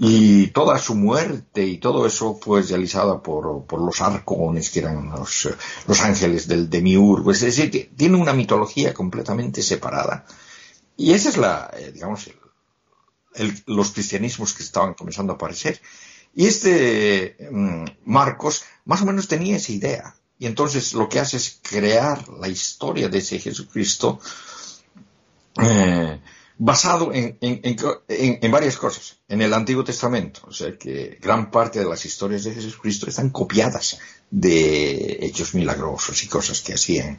Y 0.00 0.48
toda 0.48 0.78
su 0.78 0.94
muerte 0.94 1.66
y 1.66 1.78
todo 1.78 2.06
eso 2.06 2.38
fue 2.40 2.62
realizada 2.62 3.20
por, 3.20 3.64
por 3.66 3.80
los 3.80 4.00
arcones, 4.00 4.70
que 4.70 4.78
eran 4.78 5.10
los, 5.10 5.48
los 5.88 6.00
ángeles 6.02 6.46
del 6.46 6.70
demiurgo. 6.70 7.32
Es 7.32 7.40
decir, 7.40 7.90
tiene 7.96 8.16
una 8.16 8.32
mitología 8.32 8.94
completamente 8.94 9.60
separada. 9.60 10.24
Y 10.96 11.12
esa 11.12 11.30
es 11.30 11.36
la, 11.36 11.70
eh, 11.76 11.90
digamos, 11.92 12.30
los 13.66 13.90
cristianismos 13.90 14.54
que 14.54 14.62
estaban 14.62 14.94
comenzando 14.94 15.32
a 15.32 15.36
aparecer. 15.36 15.80
Y 16.32 16.46
este 16.46 17.36
mm, 17.50 17.84
Marcos 18.04 18.64
más 18.84 19.02
o 19.02 19.06
menos 19.06 19.26
tenía 19.26 19.56
esa 19.56 19.72
idea. 19.72 20.14
Y 20.38 20.46
entonces 20.46 20.92
lo 20.92 21.08
que 21.08 21.18
hace 21.18 21.38
es 21.38 21.58
crear 21.60 22.28
la 22.28 22.48
historia 22.48 23.08
de 23.08 23.18
ese 23.18 23.40
Jesucristo 23.40 24.20
eh, 25.60 26.20
basado 26.58 27.12
en, 27.12 27.38
en, 27.40 28.50
varias 28.50 28.76
cosas. 28.76 29.20
En 29.28 29.40
el 29.40 29.54
Antiguo 29.54 29.84
Testamento, 29.84 30.40
o 30.44 30.52
sea 30.52 30.76
que 30.76 31.18
gran 31.22 31.50
parte 31.50 31.78
de 31.78 31.84
las 31.84 32.04
historias 32.04 32.44
de 32.44 32.54
Jesucristo 32.54 33.08
están 33.08 33.30
copiadas 33.30 33.98
de 34.30 35.18
hechos 35.24 35.54
milagrosos 35.54 36.22
y 36.22 36.26
cosas 36.26 36.60
que 36.60 36.74
hacían 36.74 37.18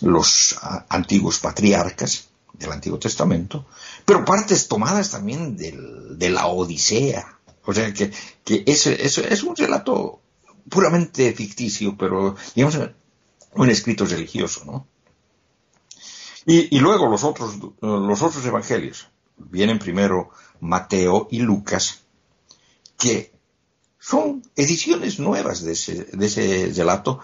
los 0.00 0.56
antiguos 0.88 1.38
patriarcas 1.38 2.28
del 2.54 2.72
Antiguo 2.72 2.98
Testamento, 2.98 3.66
pero 4.04 4.24
partes 4.24 4.66
tomadas 4.66 5.10
también 5.10 5.56
del, 5.56 6.18
de 6.18 6.30
la 6.30 6.46
Odisea. 6.46 7.38
O 7.64 7.74
sea 7.74 7.92
que, 7.92 8.10
que 8.44 8.64
eso 8.66 8.90
es 8.90 9.42
un 9.42 9.54
relato 9.54 10.22
puramente 10.70 11.32
ficticio, 11.34 11.96
pero 11.98 12.36
digamos 12.54 12.78
un 13.54 13.70
escrito 13.70 14.06
religioso, 14.06 14.64
¿no? 14.64 14.86
Y, 16.50 16.78
luego 16.78 17.08
los 17.08 17.24
otros, 17.24 17.58
los 17.82 18.22
otros 18.22 18.42
evangelios. 18.46 19.06
Vienen 19.36 19.78
primero 19.78 20.30
Mateo 20.60 21.28
y 21.30 21.40
Lucas, 21.40 22.00
que 22.96 23.34
son 23.98 24.42
ediciones 24.56 25.18
nuevas 25.18 25.62
de 25.62 25.72
ese, 25.72 26.04
de 26.04 26.26
ese 26.26 26.72
relato 26.74 27.20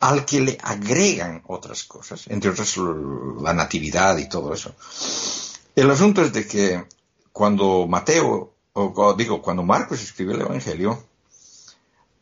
al 0.00 0.24
que 0.24 0.40
le 0.40 0.58
agregan 0.62 1.42
otras 1.48 1.84
cosas, 1.84 2.28
entre 2.28 2.50
otras 2.50 2.78
la 2.78 3.52
natividad 3.52 4.16
y 4.16 4.26
todo 4.26 4.54
eso. 4.54 4.74
El 5.76 5.90
asunto 5.90 6.22
es 6.22 6.32
de 6.32 6.46
que 6.46 6.86
cuando 7.32 7.86
Mateo, 7.86 8.54
o 8.72 9.14
digo, 9.18 9.42
cuando 9.42 9.64
Marcos 9.64 10.02
escribió 10.02 10.34
el 10.34 10.40
Evangelio, 10.40 11.04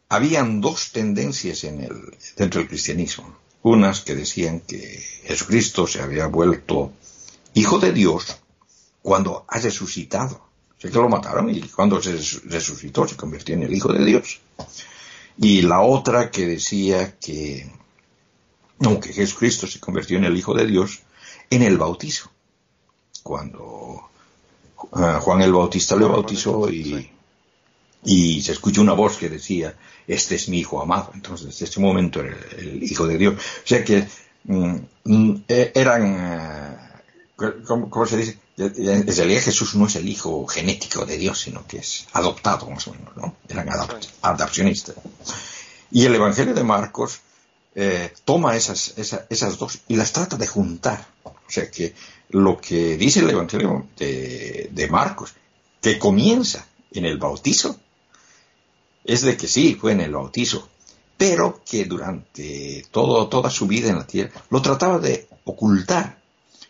habían 0.09 0.61
dos 0.61 0.91
tendencias 0.91 1.63
en 1.63 1.81
el, 1.81 2.17
dentro 2.37 2.59
del 2.59 2.69
cristianismo 2.69 3.37
unas 3.63 4.01
que 4.01 4.15
decían 4.15 4.61
que 4.61 4.79
Jesucristo 5.25 5.87
se 5.87 6.01
había 6.01 6.27
vuelto 6.27 6.93
hijo 7.55 7.79
de 7.79 7.93
Dios 7.93 8.37
cuando 9.03 9.45
ha 9.49 9.59
resucitado. 9.59 10.41
Sé 10.79 10.91
que 10.91 10.99
lo 10.99 11.09
mataron 11.09 11.51
y 11.51 11.61
cuando 11.63 12.01
se 12.01 12.13
resucitó 12.45 13.09
se 13.09 13.17
convirtió 13.17 13.55
en 13.55 13.65
el 13.65 13.75
hijo 13.75 13.93
de 13.93 14.05
Dios. 14.05 14.41
Y 15.37 15.63
la 15.63 15.81
otra 15.81 16.31
que 16.31 16.47
decía 16.47 17.19
que, 17.19 17.71
no, 18.79 19.01
que 19.01 19.13
Jesucristo 19.13 19.67
se 19.67 19.81
convirtió 19.81 20.19
en 20.19 20.25
el 20.25 20.37
hijo 20.37 20.55
de 20.55 20.67
Dios 20.67 21.01
en 21.51 21.63
el 21.63 21.79
bautizo. 21.79 22.31
Cuando 23.23 24.09
ah, 24.93 25.21
Juan 25.21 25.43
el 25.43 25.53
Bautista 25.53 25.97
le 25.97 26.07
bautizó 26.07 26.71
y, 26.71 27.11
y 28.05 28.41
se 28.43 28.53
escuchó 28.53 28.81
una 28.81 28.93
voz 28.93 29.17
que 29.17 29.29
decía, 29.29 29.75
este 30.07 30.37
es 30.37 30.49
mi 30.49 30.61
hijo 30.61 30.81
amado. 30.81 31.11
Entonces, 31.15 31.49
desde 31.49 31.67
ese 31.67 31.81
momento 31.81 32.21
era 32.21 32.37
el, 32.57 32.83
hijo 32.83 33.07
de 33.07 33.19
Dios. 33.19 33.35
O 33.35 33.67
sea 33.67 33.85
que 33.85 34.07
mm, 34.45 34.77
mm, 35.05 35.45
e, 35.49 35.73
eran, 35.75 36.79
eh, 37.39 37.53
¿cómo, 37.67 38.07
se 38.07 38.17
dice? 38.17 38.39
En 38.57 39.07
realidad 39.07 39.43
Jesús 39.43 39.75
no 39.77 39.87
es 39.87 39.97
el 39.97 40.09
hijo 40.09 40.47
genético 40.47 41.07
de 41.07 41.17
Dios, 41.17 41.41
sino 41.41 41.67
que 41.67 41.79
es 41.79 42.07
adoptado 42.13 42.69
más 42.71 42.89
o 42.89 42.95
menos, 42.95 43.17
¿no? 43.17 43.37
Eran 43.49 43.69
adapcionistas. 44.23 44.97
Y 45.91 46.05
el 46.05 46.15
Evangelio 46.15 46.55
de 46.55 46.65
Marcos 46.65 47.21
eh, 47.75 48.13
toma 48.25 48.57
esas, 48.57 48.95
esas, 48.97 49.59
dos 49.59 49.79
y 49.87 49.97
las 49.97 50.13
trata 50.13 50.37
de 50.37 50.47
juntar. 50.47 51.07
O 51.23 51.35
sea 51.47 51.71
que 51.71 51.95
lo 52.31 52.61
que 52.61 52.97
dice 52.97 53.21
el 53.21 53.31
Evangelio 53.31 53.87
de, 53.97 54.69
de 54.73 54.89
Marcos 54.89 55.35
que 55.81 55.99
comienza 55.99 56.67
en 56.91 57.05
el 57.05 57.19
bautizo, 57.19 57.79
es 59.05 59.23
de 59.23 59.37
que 59.37 59.49
sí, 59.49 59.75
fue 59.75 59.93
en 59.93 60.01
el 60.01 60.13
bautizo, 60.13 60.69
pero 61.17 61.63
que 61.69 61.85
durante 61.85 62.87
todo, 62.91 63.29
toda 63.29 63.51
su 63.51 63.67
vida 63.67 63.91
en 63.91 63.97
la 63.97 64.07
tierra 64.07 64.45
lo 64.51 64.63
trataba 64.63 64.99
de 64.99 65.27
ocultar. 65.45 66.19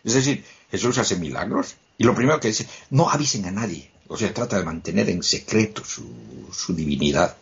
Es 0.03 0.13
decir, 0.13 0.43
Jesús 0.71 0.97
hace 0.97 1.17
milagros 1.17 1.75
y 1.97 2.03
lo 2.03 2.15
primero 2.15 2.39
que 2.39 2.47
dice, 2.47 2.67
no 2.89 3.09
avisen 3.09 3.45
a 3.45 3.51
nadie, 3.51 3.91
o 4.07 4.17
sea, 4.17 4.33
trata 4.33 4.57
de 4.57 4.65
mantener 4.65 5.09
en 5.09 5.21
secreto 5.21 5.83
su, 5.83 6.03
su 6.51 6.73
divinidad. 6.73 7.35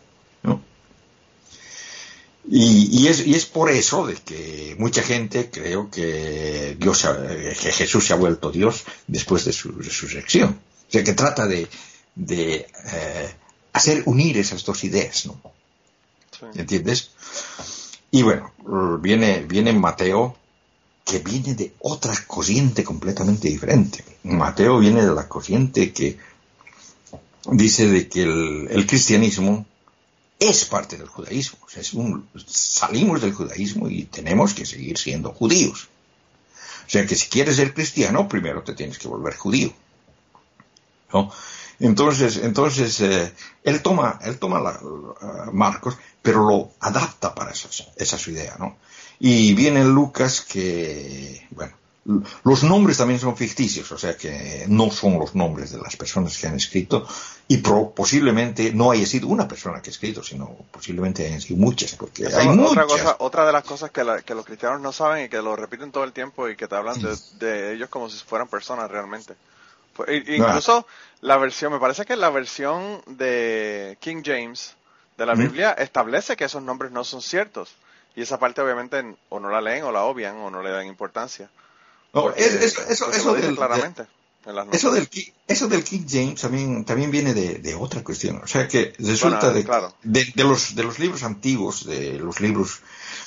Y, 2.50 3.02
y, 3.02 3.08
es, 3.08 3.26
y, 3.26 3.34
es, 3.34 3.44
por 3.44 3.70
eso 3.70 4.06
de 4.06 4.14
que 4.14 4.74
mucha 4.78 5.02
gente 5.02 5.50
creo 5.50 5.90
que 5.90 6.76
Dios 6.80 7.06
que 7.60 7.72
Jesús 7.72 8.06
se 8.06 8.14
ha 8.14 8.16
vuelto 8.16 8.50
Dios 8.50 8.84
después 9.06 9.44
de 9.44 9.52
su 9.52 9.70
resurrección. 9.72 10.58
O 10.88 10.90
sea 10.90 11.04
que 11.04 11.12
trata 11.12 11.46
de, 11.46 11.68
de 12.14 12.66
eh, 12.90 13.34
hacer 13.72 14.02
unir 14.06 14.38
esas 14.38 14.64
dos 14.64 14.84
ideas, 14.84 15.26
¿no? 15.26 15.40
Sí. 16.38 16.46
¿Entiendes? 16.54 17.10
Y 18.10 18.22
bueno, 18.22 18.52
viene, 19.00 19.40
viene 19.40 19.72
Mateo, 19.72 20.36
que 21.04 21.18
viene 21.18 21.54
de 21.54 21.74
otra 21.80 22.14
corriente 22.26 22.84
completamente 22.84 23.48
diferente. 23.48 24.04
Mateo 24.24 24.78
viene 24.78 25.04
de 25.04 25.14
la 25.14 25.28
corriente 25.28 25.92
que 25.92 26.18
dice 27.50 27.86
de 27.86 28.08
que 28.08 28.22
el, 28.22 28.68
el 28.70 28.86
cristianismo 28.86 29.66
es 30.38 30.64
parte 30.66 30.96
del 30.96 31.08
judaísmo. 31.08 31.58
O 31.66 31.68
sea, 31.68 31.82
es 31.82 31.92
un, 31.94 32.28
salimos 32.46 33.20
del 33.20 33.32
judaísmo 33.32 33.88
y 33.88 34.04
tenemos 34.04 34.54
que 34.54 34.66
seguir 34.66 34.96
siendo 34.98 35.32
judíos. 35.32 35.88
O 36.86 36.90
sea 36.90 37.06
que 37.06 37.16
si 37.16 37.28
quieres 37.28 37.56
ser 37.56 37.74
cristiano, 37.74 38.28
primero 38.28 38.62
te 38.62 38.74
tienes 38.74 38.98
que 38.98 39.08
volver 39.08 39.36
judío. 39.36 39.72
¿no? 41.12 41.30
Entonces, 41.80 42.40
entonces 42.42 43.00
eh, 43.00 43.32
él 43.62 43.82
toma, 43.82 44.18
él 44.24 44.38
toma 44.38 44.60
la, 44.60 44.80
uh, 44.82 45.52
Marcos, 45.52 45.96
pero 46.22 46.48
lo 46.48 46.70
adapta 46.80 47.34
para 47.34 47.52
esa, 47.52 47.68
esa 47.96 48.18
su 48.18 48.30
idea, 48.30 48.56
¿no? 48.58 48.76
Y 49.20 49.54
viene 49.54 49.84
Lucas 49.84 50.40
que, 50.40 51.46
bueno, 51.50 51.72
los 52.42 52.62
nombres 52.62 52.96
también 52.96 53.20
son 53.20 53.36
ficticios, 53.36 53.92
o 53.92 53.98
sea 53.98 54.16
que 54.16 54.64
no 54.68 54.90
son 54.90 55.18
los 55.18 55.34
nombres 55.34 55.72
de 55.72 55.78
las 55.78 55.94
personas 55.96 56.38
que 56.38 56.46
han 56.46 56.56
escrito 56.56 57.06
y 57.48 57.58
pro, 57.58 57.92
posiblemente 57.94 58.72
no 58.72 58.90
haya 58.90 59.04
sido 59.04 59.28
una 59.28 59.46
persona 59.46 59.82
que 59.82 59.90
ha 59.90 59.92
escrito, 59.92 60.22
sino 60.22 60.56
posiblemente 60.70 61.26
hayan 61.26 61.40
sido 61.40 61.58
muchas, 61.60 61.94
porque 61.96 62.26
hay 62.26 62.48
otra, 62.48 62.52
muchas. 62.54 62.86
Cosa, 62.86 63.16
otra 63.18 63.46
de 63.46 63.52
las 63.52 63.64
cosas 63.64 63.90
que, 63.90 64.04
la, 64.04 64.22
que, 64.22 64.34
los 64.34 64.46
cristianos 64.46 64.80
no 64.80 64.90
saben 64.90 65.26
y 65.26 65.28
que 65.28 65.42
lo 65.42 65.54
repiten 65.54 65.92
todo 65.92 66.04
el 66.04 66.12
tiempo 66.12 66.48
y 66.48 66.56
que 66.56 66.66
te 66.66 66.76
hablan 66.76 67.00
de, 67.00 67.14
de 67.38 67.74
ellos 67.74 67.90
como 67.90 68.08
si 68.08 68.18
fueran 68.24 68.48
personas 68.48 68.90
realmente. 68.90 69.34
Pues, 69.98 70.28
incluso 70.28 70.86
ah. 70.88 70.92
la 71.22 71.38
versión, 71.38 71.72
me 71.72 71.80
parece 71.80 72.04
que 72.04 72.14
la 72.14 72.30
versión 72.30 73.02
de 73.06 73.98
King 74.00 74.22
James 74.24 74.76
de 75.16 75.26
la 75.26 75.34
¿Mm? 75.34 75.38
Biblia 75.38 75.72
establece 75.72 76.36
que 76.36 76.44
esos 76.44 76.62
nombres 76.62 76.92
no 76.92 77.02
son 77.02 77.20
ciertos. 77.20 77.74
Y 78.14 78.22
esa 78.22 78.38
parte 78.38 78.60
obviamente 78.60 79.16
o 79.28 79.40
no 79.40 79.50
la 79.50 79.60
leen 79.60 79.82
o 79.82 79.90
la 79.90 80.04
obvian 80.04 80.36
o 80.36 80.50
no 80.50 80.62
le 80.62 80.70
dan 80.70 80.86
importancia. 80.86 81.50
No, 82.12 82.30
es, 82.30 82.54
eso, 82.54 82.82
eso, 82.88 83.10
eso 83.10 83.34
del, 83.34 83.56
claramente. 83.56 84.02
De, 84.44 84.68
eso, 84.76 84.92
del, 84.92 85.08
eso 85.48 85.66
del 85.66 85.82
King 85.82 86.06
James 86.08 86.40
también, 86.40 86.84
también 86.84 87.10
viene 87.10 87.34
de, 87.34 87.58
de 87.58 87.74
otra 87.74 88.04
cuestión. 88.04 88.40
O 88.42 88.46
sea 88.46 88.68
que 88.68 88.94
resulta 88.98 89.46
bueno, 89.46 89.54
de, 89.54 89.64
claro. 89.64 89.94
de, 90.04 90.32
de, 90.32 90.44
los, 90.44 90.76
de 90.76 90.84
los 90.84 91.00
libros 91.00 91.24
antiguos, 91.24 91.84
de 91.86 92.18
los 92.20 92.40
libros, 92.40 92.80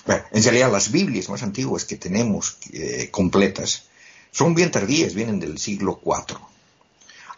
bueno, 0.06 0.24
en 0.32 0.42
realidad 0.42 0.72
las 0.72 0.90
Biblias 0.90 1.30
más 1.30 1.44
antiguas 1.44 1.84
que 1.84 1.98
tenemos 1.98 2.58
eh, 2.72 3.10
completas 3.12 3.90
son 4.32 4.56
bien 4.56 4.72
tardías, 4.72 5.14
vienen 5.14 5.40
del 5.40 5.58
siglo 5.58 6.02
IV. 6.04 6.51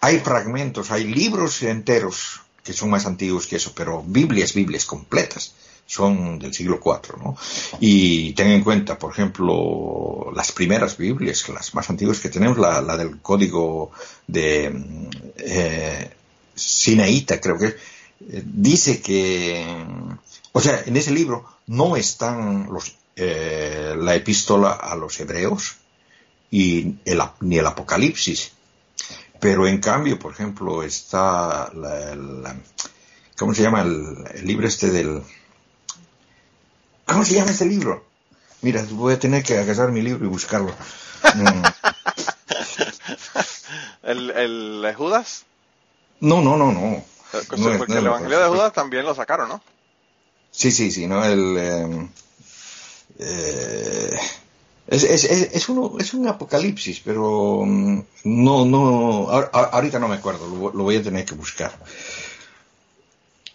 Hay 0.03 0.19
fragmentos, 0.19 0.91
hay 0.91 1.05
libros 1.05 1.63
enteros 1.63 2.41
que 2.61 2.73
son 2.73 2.89
más 2.89 3.05
antiguos 3.05 3.47
que 3.47 3.55
eso, 3.55 3.71
pero 3.73 4.03
Biblias, 4.05 4.53
Biblias 4.53 4.83
completas 4.83 5.53
son 5.85 6.39
del 6.39 6.53
siglo 6.53 6.81
IV, 6.83 7.23
¿no? 7.23 7.37
Y 7.79 8.33
ten 8.33 8.47
en 8.47 8.65
cuenta, 8.65 8.99
por 8.99 9.13
ejemplo, 9.13 10.29
las 10.35 10.51
primeras 10.51 10.97
Biblias, 10.97 11.47
las 11.47 11.73
más 11.73 11.89
antiguas 11.89 12.19
que 12.19 12.27
tenemos, 12.27 12.57
la, 12.57 12.97
del 12.97 13.21
código 13.21 13.91
de 14.27 14.73
eh, 15.37 16.11
Sinaíta, 16.53 17.39
creo 17.39 17.57
que 17.57 17.67
eh, 17.67 18.43
dice 18.43 19.01
que, 19.01 19.65
o 20.51 20.59
sea, 20.59 20.83
en 20.85 20.97
ese 20.97 21.11
libro 21.11 21.45
no 21.67 21.95
están 21.95 22.67
los, 22.73 22.93
eh, 23.15 23.95
la 23.97 24.15
epístola 24.15 24.71
a 24.73 24.97
los 24.97 25.17
hebreos 25.21 25.77
y 26.51 26.95
el, 27.05 27.21
ni 27.39 27.57
el 27.57 27.67
Apocalipsis, 27.67 28.51
pero 29.43 29.67
en 29.67 29.79
cambio, 29.79 30.17
por 30.17 30.31
ejemplo, 30.31 30.83
está 30.83 31.69
la, 31.73 32.15
la 32.15 32.55
¿cómo 33.37 33.53
se 33.53 33.61
llama 33.61 33.81
el, 33.81 34.23
el 34.35 34.47
libro 34.47 34.65
este 34.65 34.89
del 34.89 35.21
¿Cómo 37.05 37.25
se 37.25 37.35
llama 37.35 37.51
este 37.51 37.65
libro? 37.65 38.05
Mira, 38.61 38.85
voy 38.91 39.13
a 39.13 39.19
tener 39.19 39.43
que 39.43 39.57
agarrar 39.57 39.91
mi 39.91 40.01
libro 40.01 40.25
y 40.25 40.29
buscarlo. 40.29 40.73
¿El, 44.03 44.31
¿El 44.31 44.93
Judas? 44.95 45.43
No, 46.21 46.41
no, 46.41 46.55
no, 46.55 46.71
no. 46.71 47.03
Porque, 47.31 47.57
no, 47.57 47.77
porque 47.77 47.93
no, 47.93 47.99
el 47.99 48.05
Evangelio 48.05 48.39
de 48.39 48.47
Judas 48.47 48.71
también 48.71 49.03
lo 49.03 49.13
sacaron, 49.13 49.49
¿no? 49.49 49.61
Sí, 50.51 50.71
sí, 50.71 50.89
sí, 50.89 51.07
¿no? 51.07 51.25
El... 51.25 51.57
Eh, 51.57 52.09
eh, 53.19 54.17
es, 54.87 55.03
es, 55.03 55.23
es, 55.25 55.69
uno, 55.69 55.93
es 55.99 56.13
un 56.13 56.27
apocalipsis, 56.27 57.01
pero 57.03 57.63
no, 57.65 58.65
no, 58.65 59.29
ahorita 59.29 59.99
no 59.99 60.07
me 60.07 60.15
acuerdo, 60.15 60.47
lo, 60.47 60.71
lo 60.73 60.83
voy 60.83 60.97
a 60.97 61.03
tener 61.03 61.25
que 61.25 61.35
buscar. 61.35 61.71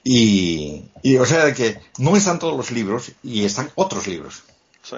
Y, 0.05 0.85
y, 1.03 1.17
o 1.19 1.27
sea, 1.27 1.45
de 1.45 1.55
que 1.55 1.81
no 1.99 2.17
están 2.17 2.39
todos 2.39 2.57
los 2.57 2.71
libros 2.71 3.13
y 3.23 3.45
están 3.45 3.71
otros 3.75 4.07
libros. 4.07 4.43
Sí. 4.83 4.97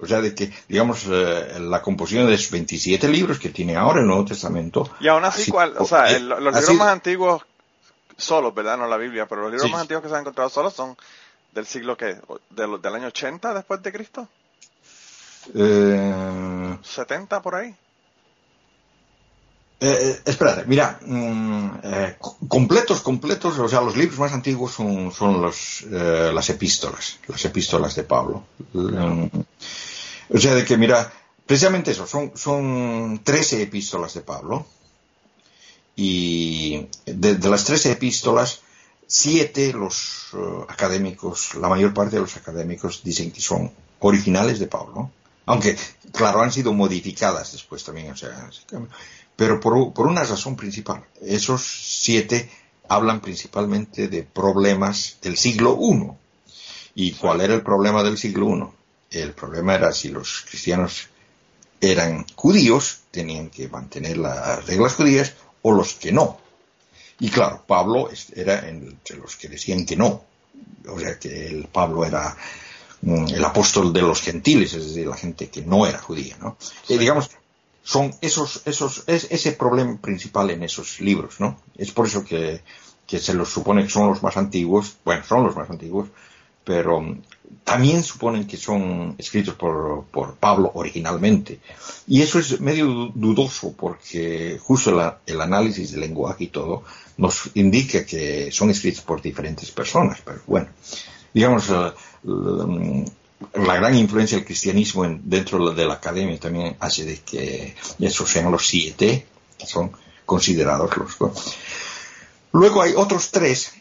O 0.00 0.06
sea, 0.06 0.20
de 0.20 0.32
que, 0.32 0.52
digamos, 0.68 1.06
eh, 1.10 1.56
la 1.58 1.82
composición 1.82 2.26
de 2.28 2.34
esos 2.34 2.52
27 2.52 3.08
libros 3.08 3.40
que 3.40 3.48
tiene 3.48 3.74
ahora 3.74 4.00
el 4.00 4.06
Nuevo 4.06 4.24
Testamento. 4.26 4.88
Y 5.00 5.08
aún 5.08 5.24
así, 5.24 5.50
¿cuál? 5.50 5.74
O 5.78 5.84
sea, 5.84 6.08
el, 6.10 6.28
los 6.28 6.40
libros 6.40 6.74
más 6.74 6.88
antiguos, 6.88 7.42
solos, 8.16 8.54
¿verdad? 8.54 8.78
No 8.78 8.86
la 8.86 8.96
Biblia, 8.96 9.26
pero 9.26 9.42
los 9.42 9.50
libros 9.50 9.66
Sí. 9.66 9.72
más 9.72 9.80
antiguos 9.80 10.04
que 10.04 10.08
se 10.08 10.14
han 10.14 10.20
encontrado 10.20 10.50
solos 10.50 10.72
son 10.72 10.96
del 11.52 11.66
siglo 11.66 11.96
que, 11.96 12.16
del, 12.50 12.80
del 12.80 12.94
año 12.94 13.08
80 13.08 13.54
después 13.54 13.82
de 13.82 13.90
Cristo, 13.90 14.28
Eh, 15.54 16.78
70 16.82 17.42
por 17.42 17.54
ahí. 17.54 17.74
eh, 19.80 20.20
espérate, 20.24 20.64
mira, 20.66 20.98
mm, 21.06 21.70
eh, 21.84 22.16
completos, 22.48 23.00
completos, 23.00 23.58
o 23.58 23.68
sea, 23.68 23.80
los 23.80 23.96
libros 23.96 24.18
más 24.18 24.32
antiguos 24.32 24.72
son, 24.72 25.12
son 25.12 25.40
los, 25.40 25.82
eh, 25.90 26.32
las 26.34 26.50
epístolas, 26.50 27.18
las 27.28 27.44
epístolas 27.44 27.94
de 27.94 28.02
Pablo. 28.02 28.44
Mm, 28.72 29.26
o 30.34 30.38
sea, 30.38 30.54
de 30.54 30.64
que, 30.64 30.76
mira, 30.76 31.12
precisamente 31.46 31.92
eso, 31.92 32.06
son, 32.06 32.32
son 32.34 33.20
13 33.24 33.62
epístolas 33.62 34.14
de 34.14 34.22
Pablo. 34.22 34.66
Y 35.96 36.86
de, 37.06 37.34
de 37.36 37.48
las 37.48 37.64
13 37.64 37.92
epístolas, 37.92 38.60
siete 39.06 39.72
los 39.72 40.32
uh, 40.34 40.62
académicos, 40.68 41.54
la 41.56 41.68
mayor 41.68 41.92
parte 41.94 42.16
de 42.16 42.22
los 42.22 42.36
académicos 42.36 43.02
dicen 43.02 43.32
que 43.32 43.40
son 43.40 43.72
originales 44.00 44.58
de 44.60 44.66
Pablo. 44.68 45.10
Aunque, 45.48 45.78
claro, 46.12 46.42
han 46.42 46.52
sido 46.52 46.74
modificadas 46.74 47.52
después 47.52 47.82
también, 47.82 48.10
o 48.10 48.16
sea, 48.16 48.50
pero 49.34 49.58
por, 49.58 49.94
por 49.94 50.06
una 50.06 50.22
razón 50.22 50.56
principal. 50.56 51.06
Esos 51.22 51.62
siete 51.62 52.50
hablan 52.86 53.20
principalmente 53.20 54.08
de 54.08 54.24
problemas 54.24 55.16
del 55.22 55.38
siglo 55.38 55.78
I. 55.80 56.12
¿Y 56.94 57.12
cuál 57.12 57.40
era 57.40 57.54
el 57.54 57.62
problema 57.62 58.02
del 58.02 58.18
siglo 58.18 58.74
I? 59.10 59.18
El 59.18 59.32
problema 59.32 59.74
era 59.74 59.92
si 59.92 60.10
los 60.10 60.44
cristianos 60.46 61.08
eran 61.80 62.26
judíos, 62.34 63.00
tenían 63.10 63.48
que 63.48 63.68
mantener 63.68 64.18
las 64.18 64.66
reglas 64.66 64.96
judías, 64.96 65.32
o 65.62 65.72
los 65.72 65.94
que 65.94 66.12
no. 66.12 66.38
Y 67.20 67.30
claro, 67.30 67.64
Pablo 67.66 68.10
era 68.36 68.68
entre 68.68 69.16
los 69.16 69.36
que 69.36 69.48
decían 69.48 69.86
que 69.86 69.96
no. 69.96 70.24
O 70.88 71.00
sea 71.00 71.18
que 71.18 71.46
el 71.46 71.68
Pablo 71.68 72.04
era 72.04 72.36
el 73.02 73.44
apóstol 73.44 73.92
de 73.92 74.02
los 74.02 74.20
gentiles, 74.20 74.74
es 74.74 74.88
decir, 74.88 75.06
la 75.06 75.16
gente 75.16 75.48
que 75.48 75.62
no 75.62 75.86
era 75.86 75.98
judía, 75.98 76.36
¿no? 76.40 76.56
Sí. 76.60 76.94
Y 76.94 76.98
digamos, 76.98 77.30
son 77.82 78.14
esos, 78.20 78.62
esos, 78.66 79.04
es 79.06 79.28
ese 79.30 79.52
problema 79.52 79.96
principal 79.98 80.50
en 80.50 80.62
esos 80.62 81.00
libros, 81.00 81.40
¿no? 81.40 81.60
Es 81.76 81.92
por 81.92 82.06
eso 82.06 82.24
que, 82.24 82.60
que 83.06 83.18
se 83.18 83.34
los 83.34 83.48
supone 83.48 83.82
que 83.84 83.90
son 83.90 84.08
los 84.08 84.22
más 84.22 84.36
antiguos, 84.36 84.96
bueno, 85.04 85.24
son 85.24 85.44
los 85.44 85.56
más 85.56 85.70
antiguos, 85.70 86.08
pero 86.64 87.00
mm, 87.00 87.22
también 87.64 88.02
suponen 88.02 88.46
que 88.46 88.58
son 88.58 89.14
escritos 89.16 89.54
por, 89.54 90.04
por 90.10 90.34
Pablo 90.34 90.70
originalmente. 90.74 91.60
Y 92.06 92.20
eso 92.20 92.38
es 92.38 92.60
medio 92.60 93.10
dudoso 93.14 93.72
porque 93.72 94.58
justo 94.60 94.92
la, 94.92 95.20
el 95.24 95.40
análisis 95.40 95.92
del 95.92 96.00
lenguaje 96.00 96.44
y 96.44 96.48
todo 96.48 96.84
nos 97.16 97.50
indica 97.54 98.04
que 98.04 98.52
son 98.52 98.68
escritos 98.68 99.02
por 99.02 99.22
diferentes 99.22 99.70
personas. 99.70 100.20
Pero 100.22 100.40
bueno, 100.46 100.68
digamos, 101.38 101.70
uh, 101.70 103.04
la 103.54 103.76
gran 103.76 103.94
influencia 103.94 104.36
del 104.36 104.44
cristianismo 104.44 105.04
en, 105.04 105.20
dentro 105.22 105.72
de 105.72 105.86
la 105.86 105.94
academia 105.94 106.36
también 106.40 106.76
hace 106.80 107.04
de 107.04 107.20
que 107.20 107.76
esos 108.00 108.28
sean 108.28 108.50
los 108.50 108.66
siete, 108.66 109.24
son 109.64 109.92
considerados 110.26 110.90
los. 110.96 111.16
Luego 112.50 112.82
hay 112.82 112.94
otros 112.96 113.30
tres 113.30 113.72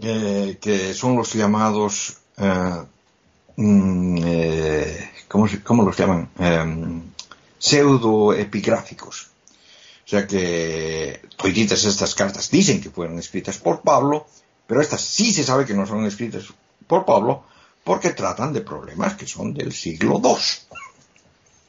eh, 0.00 0.56
que 0.62 0.94
son 0.94 1.14
los 1.14 1.34
llamados, 1.34 2.16
eh, 2.38 2.82
mm, 3.56 4.18
eh, 4.24 5.10
¿cómo, 5.28 5.46
¿cómo, 5.62 5.82
los 5.82 5.94
llaman? 5.98 6.30
Em, 6.38 7.02
pseudoepigráficos. 7.58 9.28
O 10.06 10.08
sea 10.08 10.26
que 10.26 11.20
todas 11.36 11.84
estas 11.84 12.14
cartas 12.14 12.50
dicen 12.50 12.80
que 12.80 12.88
fueron 12.88 13.18
escritas 13.18 13.58
por 13.58 13.82
Pablo, 13.82 14.26
pero 14.66 14.80
estas 14.80 15.02
sí 15.02 15.34
se 15.34 15.44
sabe 15.44 15.66
que 15.66 15.74
no 15.74 15.86
son 15.86 16.06
escritas 16.06 16.44
por 16.92 17.06
Pablo 17.06 17.44
porque 17.84 18.10
tratan 18.10 18.52
de 18.52 18.60
problemas 18.60 19.14
que 19.14 19.26
son 19.26 19.54
del 19.54 19.72
siglo 19.72 20.20
II. 20.22 20.30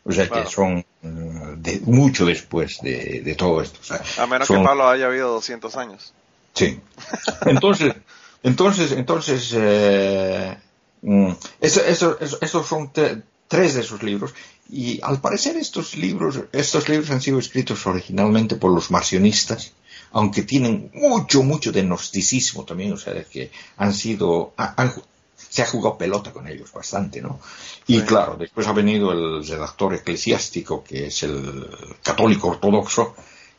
O 0.05 0.11
sea 0.11 0.27
que 0.27 0.45
son 0.47 0.83
de, 1.01 1.79
mucho 1.85 2.25
después 2.25 2.79
de, 2.81 3.33
todo 3.37 3.61
esto. 3.61 3.79
a 4.17 4.27
menos 4.27 4.49
que 4.49 4.55
Pablo 4.55 4.89
haya 4.89 5.05
habido 5.05 5.31
200 5.31 5.77
años. 5.77 6.13
Sí. 6.53 6.77
Entonces, 7.45 7.93
entonces, 8.43 8.91
entonces, 8.91 9.53
eh, 9.55 10.57
mm, 11.03 11.31
esos 11.61 12.67
son 12.67 12.91
tres 12.91 13.73
de 13.75 13.79
esos 13.79 14.03
libros. 14.03 14.33
Y 14.69 14.99
al 15.03 15.21
parecer 15.21 15.55
estos 15.55 15.95
libros, 15.95 16.41
estos 16.51 16.89
libros 16.89 17.09
han 17.11 17.21
sido 17.21 17.39
escritos 17.39 17.87
originalmente 17.87 18.57
por 18.57 18.73
los 18.73 18.91
marcionistas, 18.91 19.71
aunque 20.11 20.43
tienen 20.43 20.91
mucho, 20.93 21.43
mucho 21.43 21.71
de 21.71 21.83
gnosticismo 21.83 22.65
también, 22.65 22.91
o 22.91 22.97
sea, 22.97 23.23
que 23.23 23.51
han 23.77 23.93
sido, 23.93 24.53
se 25.53 25.61
ha 25.61 25.67
jugado 25.67 25.99
pelota 25.99 26.31
con 26.31 26.47
ellos 26.47 26.73
bastante, 26.73 27.21
¿no? 27.21 27.39
Y 27.85 28.01
claro, 28.01 28.37
después 28.39 28.65
ha 28.65 28.73
venido 28.73 29.11
el 29.11 29.47
redactor 29.47 29.93
eclesiástico, 29.93 30.83
que 30.83 31.05
es 31.05 31.21
el 31.21 31.69
católico 32.01 32.47
ortodoxo, 32.47 33.13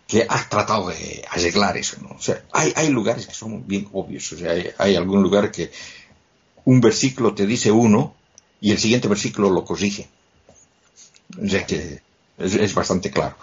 que 0.04 0.26
ha 0.28 0.48
tratado 0.48 0.88
de 0.88 1.24
arreglar 1.30 1.76
eso, 1.76 1.98
¿no? 2.02 2.16
O 2.16 2.20
sea, 2.20 2.42
hay, 2.50 2.72
hay 2.74 2.88
lugares 2.88 3.28
que 3.28 3.34
son 3.34 3.64
bien 3.64 3.88
obvios, 3.92 4.32
o 4.32 4.36
sea, 4.36 4.52
hay, 4.76 4.96
algún 4.96 5.22
lugar 5.22 5.52
que 5.52 5.70
un 6.64 6.80
versículo 6.80 7.32
te 7.32 7.46
dice 7.46 7.70
uno 7.70 8.16
y 8.60 8.72
el 8.72 8.78
siguiente 8.78 9.06
versículo 9.06 9.48
lo 9.50 9.64
corrige. 9.64 10.08
O 11.40 11.48
sea 11.48 11.64
que 11.64 12.02
es, 12.38 12.74
bastante 12.74 13.12
claro. 13.12 13.36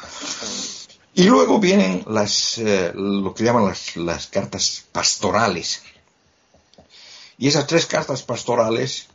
Y 1.14 1.24
luego 1.24 1.58
vienen 1.58 2.04
las, 2.08 2.58
eh, 2.58 2.92
lo 2.94 3.34
que 3.34 3.46
llaman 3.46 3.64
las, 3.64 3.96
las 3.96 4.28
cartas 4.28 4.84
pastorales. 4.92 5.84
Y 7.42 7.48
esas 7.48 7.66
tres 7.66 7.88
cartas 7.88 8.22
pastorales, 8.22 9.08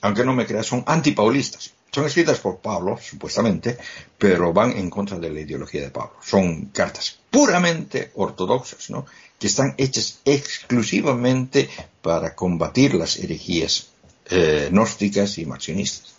aunque 0.00 0.24
no 0.24 0.32
me 0.32 0.46
creas, 0.46 0.66
son 0.66 0.84
antipaulistas. 0.86 1.72
Son 1.90 2.06
escritas 2.06 2.38
por 2.38 2.58
Pablo, 2.58 2.96
supuestamente, 3.02 3.76
pero 4.16 4.52
van 4.52 4.76
en 4.76 4.88
contra 4.88 5.18
de 5.18 5.28
la 5.28 5.40
ideología 5.40 5.80
de 5.80 5.90
Pablo. 5.90 6.12
Son 6.22 6.66
cartas 6.66 7.18
puramente 7.28 8.12
ortodoxas, 8.14 8.90
¿no? 8.90 9.06
Que 9.40 9.48
están 9.48 9.74
hechas 9.76 10.20
exclusivamente 10.24 11.68
para 12.00 12.36
combatir 12.36 12.94
las 12.94 13.16
herejías 13.18 13.88
eh, 14.30 14.68
gnósticas 14.70 15.36
y 15.38 15.44
marcionistas. 15.44 16.14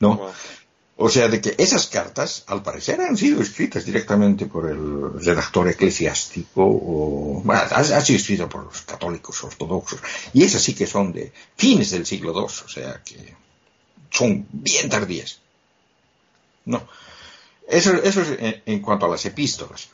¿No? 0.00 0.30
O 0.98 1.10
sea, 1.10 1.28
de 1.28 1.42
que 1.42 1.54
esas 1.58 1.88
cartas, 1.88 2.44
al 2.46 2.62
parecer, 2.62 3.00
han 3.02 3.18
sido 3.18 3.42
escritas 3.42 3.84
directamente 3.84 4.46
por 4.46 4.70
el 4.70 5.22
redactor 5.22 5.68
eclesiástico, 5.68 6.62
o, 6.64 7.42
bueno, 7.44 7.60
ha, 7.70 8.00
sido 8.00 8.16
escrito 8.16 8.48
por 8.48 8.64
los 8.64 8.80
católicos 8.80 9.44
ortodoxos, 9.44 10.00
y 10.32 10.42
esas 10.42 10.62
sí 10.62 10.74
que 10.74 10.86
son 10.86 11.12
de 11.12 11.32
fines 11.54 11.90
del 11.90 12.06
siglo 12.06 12.32
II, 12.32 12.44
o 12.64 12.68
sea 12.68 13.02
que 13.04 13.34
son 14.10 14.46
bien 14.50 14.88
tardías. 14.88 15.40
No. 16.64 16.88
Eso, 17.68 17.92
eso 18.02 18.22
es 18.22 18.62
en, 18.64 18.80
cuanto 18.80 19.04
a 19.04 19.10
las 19.10 19.26
epístolas. 19.26 19.88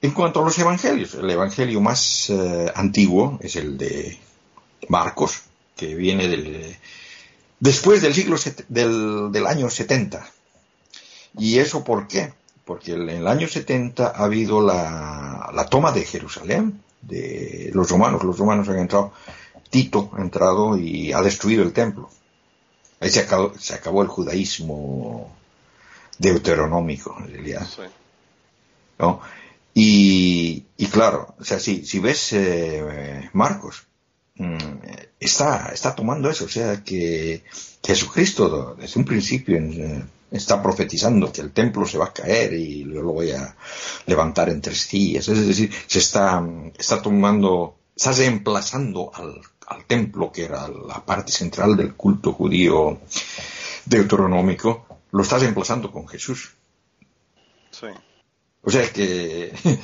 En 0.00 0.10
cuanto 0.10 0.40
a 0.40 0.44
los 0.44 0.58
evangelios, 0.58 1.14
el 1.14 1.30
evangelio 1.30 1.80
más 1.80 2.28
eh, 2.30 2.72
antiguo 2.74 3.38
es 3.40 3.54
el 3.54 3.78
de 3.78 4.18
Marcos, 4.88 5.42
que 5.76 5.94
viene 5.94 6.26
del, 6.26 6.76
después 7.62 8.02
del 8.02 8.12
siglo 8.12 8.36
del, 8.68 9.30
del, 9.30 9.46
año 9.46 9.70
70. 9.70 10.28
¿Y 11.38 11.60
eso 11.60 11.84
por 11.84 12.08
qué? 12.08 12.32
Porque 12.64 12.94
en 12.94 13.08
el 13.08 13.28
año 13.28 13.46
70 13.46 14.08
ha 14.08 14.24
habido 14.24 14.60
la, 14.60 15.48
la 15.54 15.66
toma 15.66 15.92
de 15.92 16.04
Jerusalén, 16.04 16.82
de 17.02 17.70
los 17.72 17.88
romanos. 17.88 18.24
Los 18.24 18.36
romanos 18.36 18.68
han 18.68 18.80
entrado, 18.80 19.12
Tito 19.70 20.10
ha 20.14 20.20
entrado 20.20 20.76
y 20.76 21.12
ha 21.12 21.22
destruido 21.22 21.62
el 21.62 21.72
templo. 21.72 22.10
Ahí 22.98 23.10
se 23.10 23.20
acabó, 23.20 23.52
se 23.56 23.74
acabó 23.74 24.02
el 24.02 24.08
judaísmo 24.08 25.32
deuteronómico, 26.18 27.16
en 27.20 27.28
realidad. 27.32 27.68
¿No? 28.98 29.20
Y, 29.72 30.64
y, 30.76 30.86
claro, 30.86 31.36
o 31.38 31.44
sea, 31.44 31.60
si, 31.60 31.86
si 31.86 32.00
ves 32.00 32.32
eh, 32.32 33.30
Marcos, 33.32 33.86
está, 35.20 35.70
está 35.72 35.94
tomando 35.94 36.30
eso, 36.30 36.46
o 36.46 36.48
sea, 36.48 36.82
que 36.82 37.44
Jesucristo 37.84 38.76
desde 38.78 39.00
un 39.00 39.06
principio 39.06 39.56
eh, 39.56 40.04
está 40.30 40.62
profetizando 40.62 41.32
que 41.32 41.42
el 41.42 41.52
templo 41.52 41.86
se 41.86 41.98
va 41.98 42.06
a 42.06 42.12
caer 42.12 42.54
y 42.54 42.84
lo 42.84 43.12
voy 43.12 43.32
a 43.32 43.54
levantar 44.06 44.48
en 44.48 44.60
tres 44.60 44.88
días. 44.90 45.28
Es 45.28 45.46
decir, 45.46 45.70
se 45.86 45.98
está, 45.98 46.42
está 46.78 47.02
tomando, 47.02 47.76
está 47.94 48.12
reemplazando 48.12 49.10
al 49.14 49.40
al 49.72 49.84
templo, 49.84 50.30
que 50.30 50.44
era 50.44 50.68
la 50.68 51.04
parte 51.04 51.32
central 51.32 51.76
del 51.76 51.94
culto 51.94 52.32
judío 52.32 53.00
deuteronómico, 53.86 54.86
lo 55.10 55.22
está 55.22 55.38
reemplazando 55.38 55.90
con 55.90 56.06
Jesús. 56.08 56.54
Sí. 57.70 57.86
O 58.62 58.70
sea 58.70 58.90
que. 58.92 59.52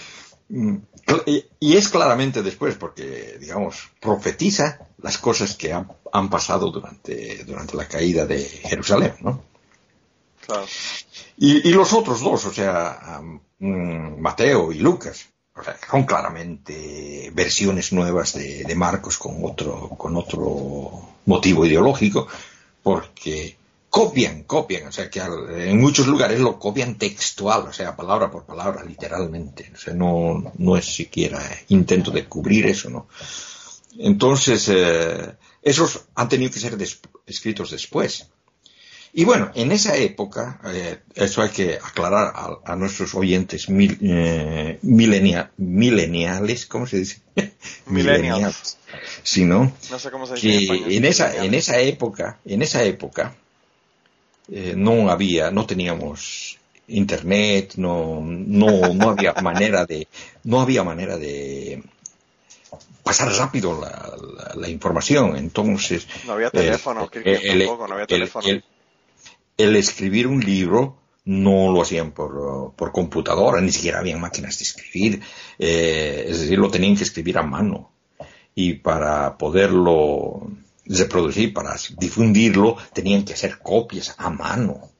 Y 0.49 1.77
es 1.77 1.89
claramente 1.89 2.43
después, 2.43 2.77
porque, 2.77 3.37
digamos, 3.39 3.91
profetiza 4.01 4.89
las 5.03 5.19
cosas 5.19 5.55
que 5.57 5.73
han, 5.73 6.31
pasado 6.31 6.71
durante, 6.71 7.45
durante 7.45 7.77
la 7.77 7.87
caída 7.87 8.27
de 8.27 8.41
Jerusalén, 8.41 9.15
¿no? 9.21 9.43
Claro. 10.47 10.67
Y, 11.37 11.71
los 11.71 11.93
otros 11.93 12.21
dos, 12.21 12.47
o 12.47 12.53
sea, 12.53 13.21
mm, 13.59 14.21
Mateo 14.21 14.73
y 14.73 14.79
Lucas, 14.79 15.27
son 15.91 16.05
claramente 16.05 17.31
versiones 17.35 17.93
nuevas 17.93 18.35
de, 18.35 18.75
Marcos 18.75 19.19
con 19.19 19.45
otro, 19.45 19.91
con 19.91 20.17
otro 20.17 21.09
motivo 21.27 21.67
ideológico, 21.67 22.27
porque 22.83 23.57
copian, 23.91 24.43
copian, 24.45 24.87
o 24.87 24.93
sea 24.93 25.09
que 25.11 25.21
en 25.21 25.81
muchos 25.81 26.07
lugares 26.07 26.41
lo 26.41 26.59
copian 26.59 26.97
textual, 26.97 27.63
o 27.69 27.73
sea, 27.73 27.97
palabra 27.97 28.31
por 28.31 28.45
palabra, 28.45 28.85
literalmente. 28.85 29.71
O 29.75 29.79
sea, 29.79 29.95
no, 29.95 30.53
no 30.57 30.77
es 30.77 30.85
siquiera 30.85 31.41
intento 31.69 32.11
de 32.11 32.27
cubrir 32.27 32.67
eso, 32.67 32.91
¿no? 32.91 33.09
Entonces, 33.99 34.69
eh, 34.69 35.35
esos 35.63 36.05
han 36.15 36.29
tenido 36.29 36.53
que 36.53 36.61
ser 36.61 36.77
escritos 37.27 37.71
después. 37.71 38.29
Y 39.15 39.25
bueno, 39.25 39.51
en 39.55 39.73
esa 39.73 39.97
época, 39.97 40.61
eh, 40.67 40.99
eso 41.15 41.41
hay 41.43 41.49
que 41.49 41.75
aclarar 41.75 42.61
a, 42.65 42.77
nuestros 42.77 43.15
oyentes 43.15 43.71
mil, 43.71 43.99
eh, 44.03 44.79
mileniales, 44.83 46.67
¿cómo 46.67 46.87
se 46.87 46.99
dice? 46.99 47.23
Millennials. 47.87 48.77
Sí, 49.23 49.45
¿no? 49.45 49.73
No 49.91 49.99
sé 49.99 50.11
cómo 50.11 50.27
se 50.27 50.35
dice. 50.35 50.97
en, 50.97 51.05
esa, 51.07 51.43
en 51.43 51.55
esa 51.55 51.81
época, 51.81 52.39
en 52.45 52.63
esa 52.63 52.85
época, 52.85 53.35
eh, 54.51 54.75
no 54.77 55.11
había, 55.11 55.51
no 55.51 55.67
teníamos 55.67 56.59
internet, 56.89 57.75
no, 57.77 58.21
no, 58.23 58.95
no 58.95 59.11
había 59.11 59.33
manera 59.43 59.85
de, 59.85 60.09
no 60.45 60.61
había 60.61 60.85
manera 60.85 61.17
de 61.19 61.83
pasar 63.03 63.33
rápido 63.33 63.81
la, 63.81 64.55
la, 64.55 64.69
información. 64.69 65.37
Entonces, 65.37 66.07
no 66.27 66.33
había 66.35 66.51
teléfono, 66.51 67.09
no 67.15 67.95
había 67.95 68.07
teléfono 68.07 68.47
el 69.59 69.77
escribir 69.77 70.27
un 70.27 70.41
libro 70.41 70.97
no 71.25 71.71
lo 71.71 71.83
hacían 71.83 72.13
por, 72.13 72.73
por 72.75 72.91
computadora, 72.93 73.61
ni 73.61 73.71
siquiera 73.71 73.99
habían 73.99 74.21
máquinas 74.21 74.59
de 74.59 74.63
escribir, 74.63 75.21
eh, 75.59 76.25
es 76.27 76.41
decir, 76.41 76.59
lo 76.59 76.71
tenían 76.71 76.97
que 76.97 77.03
escribir 77.03 77.37
a 77.37 77.43
mano. 77.43 77.91
Y 78.55 78.75
para 78.75 79.37
poderlo 79.37 80.51
reproducir, 80.89 81.53
para 81.53 81.77
difundirlo, 81.99 82.77
tenían 82.93 83.25
que 83.25 83.35
hacer 83.35 83.59
copias 83.59 84.15
a 84.19 84.31
mano. 84.31 84.91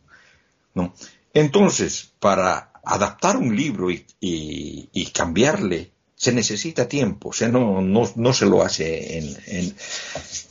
¿no? 0.75 0.95
Entonces, 1.33 2.13
para 2.19 2.73
adaptar 2.85 3.37
un 3.37 3.55
libro 3.55 3.91
y, 3.91 4.05
y 4.21 5.07
cambiarle 5.07 5.93
se 6.19 6.33
necesita 6.33 6.89
tiempo, 6.89 7.31
o 7.31 7.49
no, 7.49 7.81
no, 7.81 8.13
no 8.17 8.33
se 8.33 8.45
lo 8.45 8.63
hace 8.63 9.19
en, 9.19 9.37
en 9.47 9.75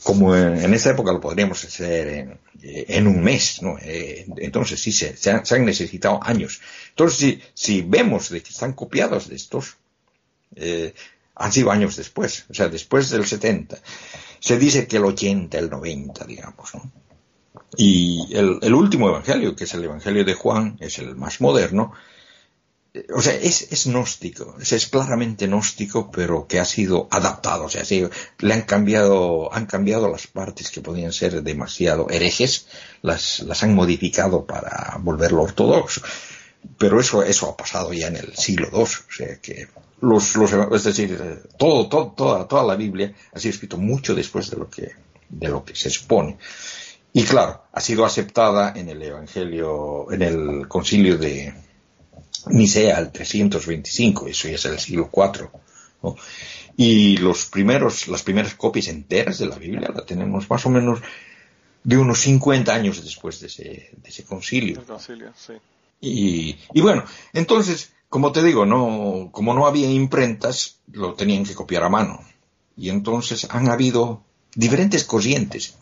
como 0.02 0.34
en, 0.34 0.72
esta 0.72 0.92
época 0.92 1.12
lo 1.12 1.20
podríamos 1.20 1.62
hacer 1.62 2.08
en, 2.08 2.38
en 2.62 3.06
un 3.06 3.22
mes, 3.22 3.60
¿no? 3.60 3.76
Eh, 3.82 4.26
entonces 4.38 4.80
sí, 4.80 4.92
se, 4.92 5.14
se, 5.14 5.30
han, 5.30 5.64
necesitado 5.66 6.20
años. 6.22 6.62
Entonces, 6.88 7.18
si, 7.18 7.42
si 7.52 7.82
vemos 7.82 8.30
de 8.30 8.42
que 8.42 8.48
están 8.48 8.72
copiados 8.72 9.28
de 9.28 9.36
estos, 9.36 9.76
eh, 10.56 10.94
han 11.34 11.52
sido 11.52 11.70
años 11.70 11.96
después, 11.96 12.46
o 12.48 12.54
sea, 12.54 12.68
después 12.68 13.10
del 13.10 13.26
70. 13.26 13.78
Se 14.40 14.58
dice 14.58 14.86
que 14.86 14.98
el 14.98 15.04
80, 15.04 15.58
el 15.58 15.70
90, 15.70 16.24
digamos, 16.24 16.74
¿no? 16.74 16.90
Y 17.76 18.34
el, 18.34 18.58
el 18.62 18.74
último 18.74 19.08
evangelio, 19.08 19.54
que 19.54 19.64
es 19.64 19.74
el 19.74 19.84
evangelio 19.84 20.24
de 20.24 20.34
Juan, 20.34 20.76
es 20.80 20.98
el 20.98 21.16
más 21.16 21.40
moderno, 21.40 21.92
o 23.14 23.20
sea, 23.20 23.34
es, 23.34 23.70
es 23.70 23.86
gnóstico, 23.86 24.56
es, 24.60 24.72
es, 24.72 24.86
claramente 24.86 25.46
gnóstico, 25.46 26.10
pero 26.10 26.46
que 26.46 26.58
ha 26.58 26.64
sido 26.64 27.08
adaptado, 27.10 27.64
o 27.64 27.68
sea, 27.68 27.82
le 28.38 28.54
han 28.54 28.62
cambiado, 28.62 29.52
han 29.52 29.66
cambiado 29.66 30.10
las 30.10 30.26
partes 30.26 30.70
que 30.70 30.80
podían 30.80 31.12
ser 31.12 31.42
demasiado 31.42 32.08
herejes, 32.08 32.66
las, 33.02 33.40
las 33.40 33.62
han 33.62 33.74
modificado 33.74 34.46
para 34.46 34.96
volverlo 35.00 35.42
ortodoxo. 35.42 36.00
Pero 36.76 37.00
eso, 37.00 37.22
eso 37.22 37.50
ha 37.50 37.56
pasado 37.56 37.92
ya 37.92 38.08
en 38.08 38.16
el 38.16 38.36
siglo 38.36 38.68
II, 38.72 38.80
o 38.80 38.86
sea 38.86 39.40
que 39.40 39.68
los, 40.00 40.36
los 40.36 40.52
es 40.52 40.84
decir, 40.84 41.42
todo, 41.56 41.88
todo, 41.88 42.12
toda, 42.16 42.46
toda 42.46 42.64
la 42.64 42.76
Biblia 42.76 43.14
ha 43.32 43.38
sido 43.38 43.54
escrito 43.54 43.78
mucho 43.78 44.14
después 44.14 44.50
de 44.50 44.56
lo 44.56 44.68
que, 44.68 44.92
de 45.28 45.48
lo 45.48 45.64
que 45.64 45.74
se 45.74 45.90
supone. 45.90 46.36
Y 47.12 47.24
claro, 47.24 47.64
ha 47.72 47.80
sido 47.80 48.04
aceptada 48.04 48.74
en 48.76 48.88
el 48.88 49.02
Evangelio, 49.02 50.12
en 50.12 50.22
el 50.22 50.68
concilio 50.68 51.16
de, 51.16 51.52
Nicea 52.46 52.98
el 52.98 53.10
325, 53.10 54.28
eso 54.28 54.48
ya 54.48 54.54
es 54.54 54.64
el 54.64 54.78
siglo 54.78 55.10
IV. 55.12 55.48
Y 56.76 57.16
los 57.16 57.46
primeros, 57.46 58.08
las 58.08 58.22
primeras 58.22 58.54
copias 58.54 58.88
enteras 58.88 59.38
de 59.38 59.46
la 59.46 59.56
Biblia 59.56 59.90
la 59.92 60.04
tenemos 60.04 60.48
más 60.48 60.64
o 60.66 60.70
menos 60.70 61.00
de 61.82 61.98
unos 61.98 62.20
50 62.20 62.72
años 62.72 63.02
después 63.02 63.40
de 63.40 63.48
ese, 63.48 63.90
de 63.96 64.08
ese 64.08 64.24
concilio. 64.24 64.84
concilio 64.84 65.32
sí. 65.36 65.54
Y, 66.00 66.56
y, 66.72 66.80
bueno, 66.80 67.04
entonces, 67.32 67.92
como 68.08 68.32
te 68.32 68.42
digo, 68.42 68.66
no, 68.66 69.30
como 69.32 69.54
no 69.54 69.66
había 69.66 69.90
imprentas, 69.90 70.80
lo 70.92 71.14
tenían 71.14 71.44
que 71.44 71.54
copiar 71.54 71.82
a 71.84 71.88
mano. 71.88 72.20
Y 72.76 72.90
entonces 72.90 73.46
han 73.50 73.68
habido 73.68 74.22
diferentes 74.54 75.04
corrientes. 75.04 75.76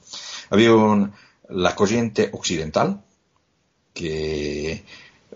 Había 0.51 0.75
un, 0.75 1.13
la 1.49 1.75
corriente 1.75 2.31
occidental, 2.33 3.03
que 3.93 4.85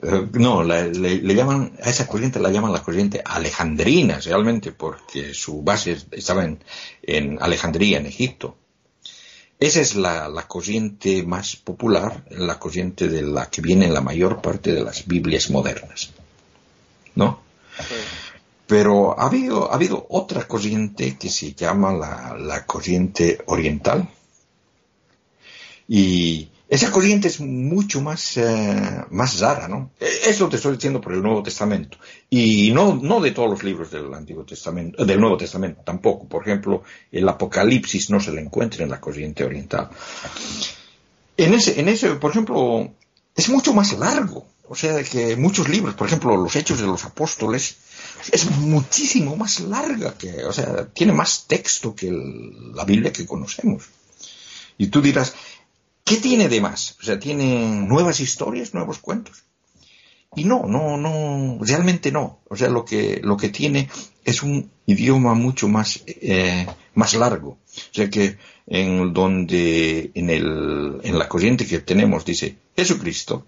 eh, 0.03 0.29
no, 0.33 0.63
le, 0.63 0.91
le, 0.93 1.35
llaman, 1.35 1.73
a 1.83 1.91
esa 1.91 2.07
corriente 2.07 2.41
la 2.41 2.51
llaman 2.51 2.73
la 2.73 2.83
corriente 2.83 3.23
alejandrina, 3.25 4.19
realmente, 4.21 4.73
porque 4.73 5.35
su 5.35 5.63
base 5.63 5.99
estaba 6.13 6.45
en, 6.45 6.63
en 7.03 7.39
Alejandría, 7.41 7.99
en 7.99 8.07
Egipto. 8.07 8.57
Esa 9.61 9.83
es 9.83 9.95
la, 9.95 10.27
la, 10.31 10.49
corriente 10.49 11.23
más 11.23 11.55
popular, 11.55 12.25
la 12.31 12.59
corriente 12.59 13.09
de 13.09 13.21
la 13.21 13.51
que 13.51 13.61
viene 13.61 13.91
la 13.91 14.01
mayor 14.01 14.41
parte 14.41 14.73
de 14.73 14.83
las 14.83 15.07
Biblias 15.07 15.51
modernas. 15.51 16.11
¿No? 17.15 17.43
Pero 18.67 19.21
ha 19.21 19.27
habido, 19.27 19.71
ha 19.71 19.75
habido 19.75 20.07
otra 20.09 20.49
corriente 20.49 21.19
que 21.19 21.29
se 21.29 21.53
llama 21.53 21.93
la, 21.93 22.39
la 22.39 22.65
corriente 22.65 23.43
oriental. 23.47 24.09
Y 25.87 26.49
esa 26.71 26.93
corriente 26.93 27.27
es 27.27 27.41
mucho 27.41 28.01
más, 28.01 28.37
eh, 28.37 29.05
más 29.11 29.41
rara, 29.41 29.67
¿no? 29.67 29.91
Eso 29.99 30.49
te 30.49 30.55
estoy 30.55 30.75
diciendo 30.75 31.01
por 31.01 31.13
el 31.13 31.21
Nuevo 31.21 31.43
Testamento. 31.43 31.99
Y 32.31 32.71
no, 32.71 32.95
no 32.95 33.21
de 33.21 33.33
todos 33.33 33.51
los 33.51 33.65
libros 33.65 33.91
del 33.91 34.15
Antiguo 34.15 34.45
Testamento, 34.45 35.05
del 35.05 35.19
Nuevo 35.19 35.37
Testamento 35.37 35.83
tampoco. 35.85 36.29
Por 36.29 36.43
ejemplo, 36.43 36.85
el 37.11 37.29
Apocalipsis 37.29 38.11
no 38.11 38.21
se 38.21 38.31
le 38.31 38.41
encuentra 38.41 38.85
en 38.85 38.91
la 38.91 39.01
corriente 39.01 39.43
oriental. 39.43 39.91
En 41.37 41.55
ese, 41.55 41.81
en 41.81 41.89
ese, 41.89 42.15
por 42.15 42.31
ejemplo, 42.31 42.89
es 43.35 43.49
mucho 43.49 43.75
más 43.75 43.99
largo. 43.99 44.47
O 44.69 44.77
sea, 44.77 45.03
que 45.03 45.35
muchos 45.35 45.69
libros, 45.69 45.97
por 45.97 46.07
ejemplo, 46.07 46.37
los 46.37 46.55
Hechos 46.55 46.79
de 46.79 46.87
los 46.87 47.05
Apóstoles, 47.05 47.79
es 48.31 48.49
muchísimo 48.49 49.35
más 49.35 49.59
larga 49.59 50.15
que, 50.17 50.45
o 50.45 50.53
sea, 50.53 50.87
tiene 50.87 51.13
más 51.13 51.49
texto 51.49 51.97
que 51.97 52.13
la 52.73 52.85
Biblia 52.85 53.13
que 53.13 53.27
conocemos. 53.27 53.87
Y 54.79 54.87
tú 54.87 55.03
dirás, 55.03 55.35
¿Qué 56.05 56.17
tiene 56.17 56.49
de 56.49 56.61
más? 56.61 56.97
O 57.01 57.03
sea, 57.03 57.19
tiene 57.19 57.67
nuevas 57.87 58.21
historias, 58.21 58.75
nuevos 58.75 58.99
cuentos. 58.99 59.45
Y 60.37 60.45
no, 60.45 60.67
no, 60.67 60.97
no, 60.97 61.59
realmente 61.61 62.13
no. 62.13 62.41
O 62.49 62.57
sea, 62.57 62.69
lo 62.69 62.85
que, 62.85 63.21
lo 63.23 63.37
que 63.37 63.49
tiene 63.49 63.89
es 64.25 64.43
un 64.43 64.71
idioma 64.87 65.35
mucho 65.35 65.69
más, 65.69 66.03
eh, 66.07 66.67
más 66.95 67.15
largo. 67.15 67.51
O 67.51 67.95
sea 67.95 68.09
que 68.09 68.39
en 68.67 69.13
donde, 69.13 70.13
en 70.15 70.31
el, 70.31 71.01
en 71.03 71.19
la 71.19 71.29
corriente 71.29 71.67
que 71.67 71.81
tenemos 71.81 72.25
dice 72.25 72.57
Jesucristo, 72.77 73.45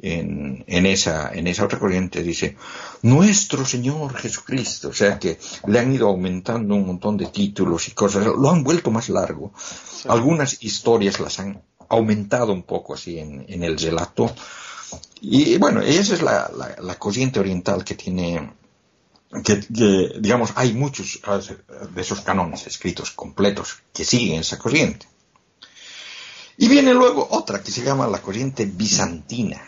en, 0.00 0.64
en, 0.66 0.86
esa, 0.86 1.32
en 1.32 1.46
esa 1.46 1.64
otra 1.64 1.78
corriente 1.78 2.22
dice 2.22 2.56
nuestro 3.02 3.64
Señor 3.64 4.14
Jesucristo. 4.16 4.88
O 4.88 4.92
sea 4.92 5.18
que 5.18 5.38
le 5.66 5.78
han 5.78 5.94
ido 5.94 6.08
aumentando 6.08 6.74
un 6.74 6.86
montón 6.86 7.16
de 7.16 7.26
títulos 7.26 7.88
y 7.88 7.92
cosas, 7.92 8.26
lo 8.26 8.50
han 8.50 8.64
vuelto 8.64 8.90
más 8.90 9.08
largo. 9.08 9.52
Sí. 9.56 10.08
Algunas 10.08 10.62
historias 10.62 11.20
las 11.20 11.38
han 11.38 11.62
aumentado 11.88 12.52
un 12.52 12.62
poco 12.62 12.94
así 12.94 13.18
en, 13.18 13.44
en 13.48 13.62
el 13.62 13.78
relato. 13.78 14.34
Y 15.20 15.56
bueno, 15.58 15.80
esa 15.80 16.14
es 16.14 16.22
la, 16.22 16.50
la, 16.56 16.76
la 16.80 16.98
corriente 16.98 17.40
oriental 17.40 17.84
que 17.84 17.94
tiene, 17.94 18.52
que, 19.42 19.60
que, 19.60 20.12
digamos, 20.20 20.52
hay 20.54 20.72
muchos 20.72 21.20
de 21.94 22.00
esos 22.00 22.20
canones 22.20 22.66
escritos 22.66 23.10
completos 23.10 23.82
que 23.92 24.04
siguen 24.04 24.40
esa 24.40 24.58
corriente. 24.58 25.06
Y 26.56 26.68
viene 26.68 26.94
luego 26.94 27.26
otra 27.30 27.62
que 27.62 27.72
se 27.72 27.82
llama 27.82 28.06
la 28.06 28.22
corriente 28.22 28.66
bizantina. 28.66 29.60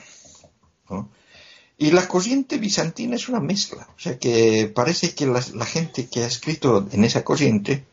Y 1.79 1.91
la 1.91 2.09
corriente 2.09 2.57
bizantina 2.59 3.17
es 3.17 3.29
una 3.29 3.41
mezcla, 3.41 3.87
o 3.97 4.01
sea 4.01 4.19
que 4.19 4.71
parece 4.75 5.15
que 5.15 5.27
la, 5.27 5.43
gente 5.67 6.07
que 6.07 6.25
ha 6.25 6.27
escrito 6.27 6.89
en 6.91 7.05
esa 7.05 7.23
corriente 7.23 7.85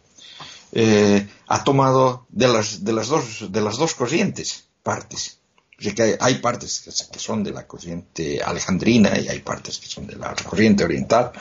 eh, 0.72 1.28
ha 1.48 1.64
tomado 1.64 2.26
de 2.30 2.48
las, 2.48 2.84
de, 2.86 2.94
las 2.94 3.08
dos, 3.10 3.52
de 3.52 3.62
las 3.62 3.78
dos 3.78 3.94
corrientes 3.94 4.66
partes. 4.82 5.40
O 5.78 5.84
sea 5.84 5.94
que 5.94 6.04
hay, 6.04 6.16
hay 6.20 6.36
partes 6.36 7.08
que, 7.12 7.20
son 7.20 7.44
de 7.44 7.52
la 7.52 7.68
corriente 7.68 8.42
alejandrina 8.42 9.20
y 9.20 9.28
hay 9.28 9.40
partes 9.40 9.80
que 9.80 9.88
son 9.88 10.08
de 10.08 10.16
la 10.16 10.34
corriente 10.34 10.86
oriental. 10.86 11.32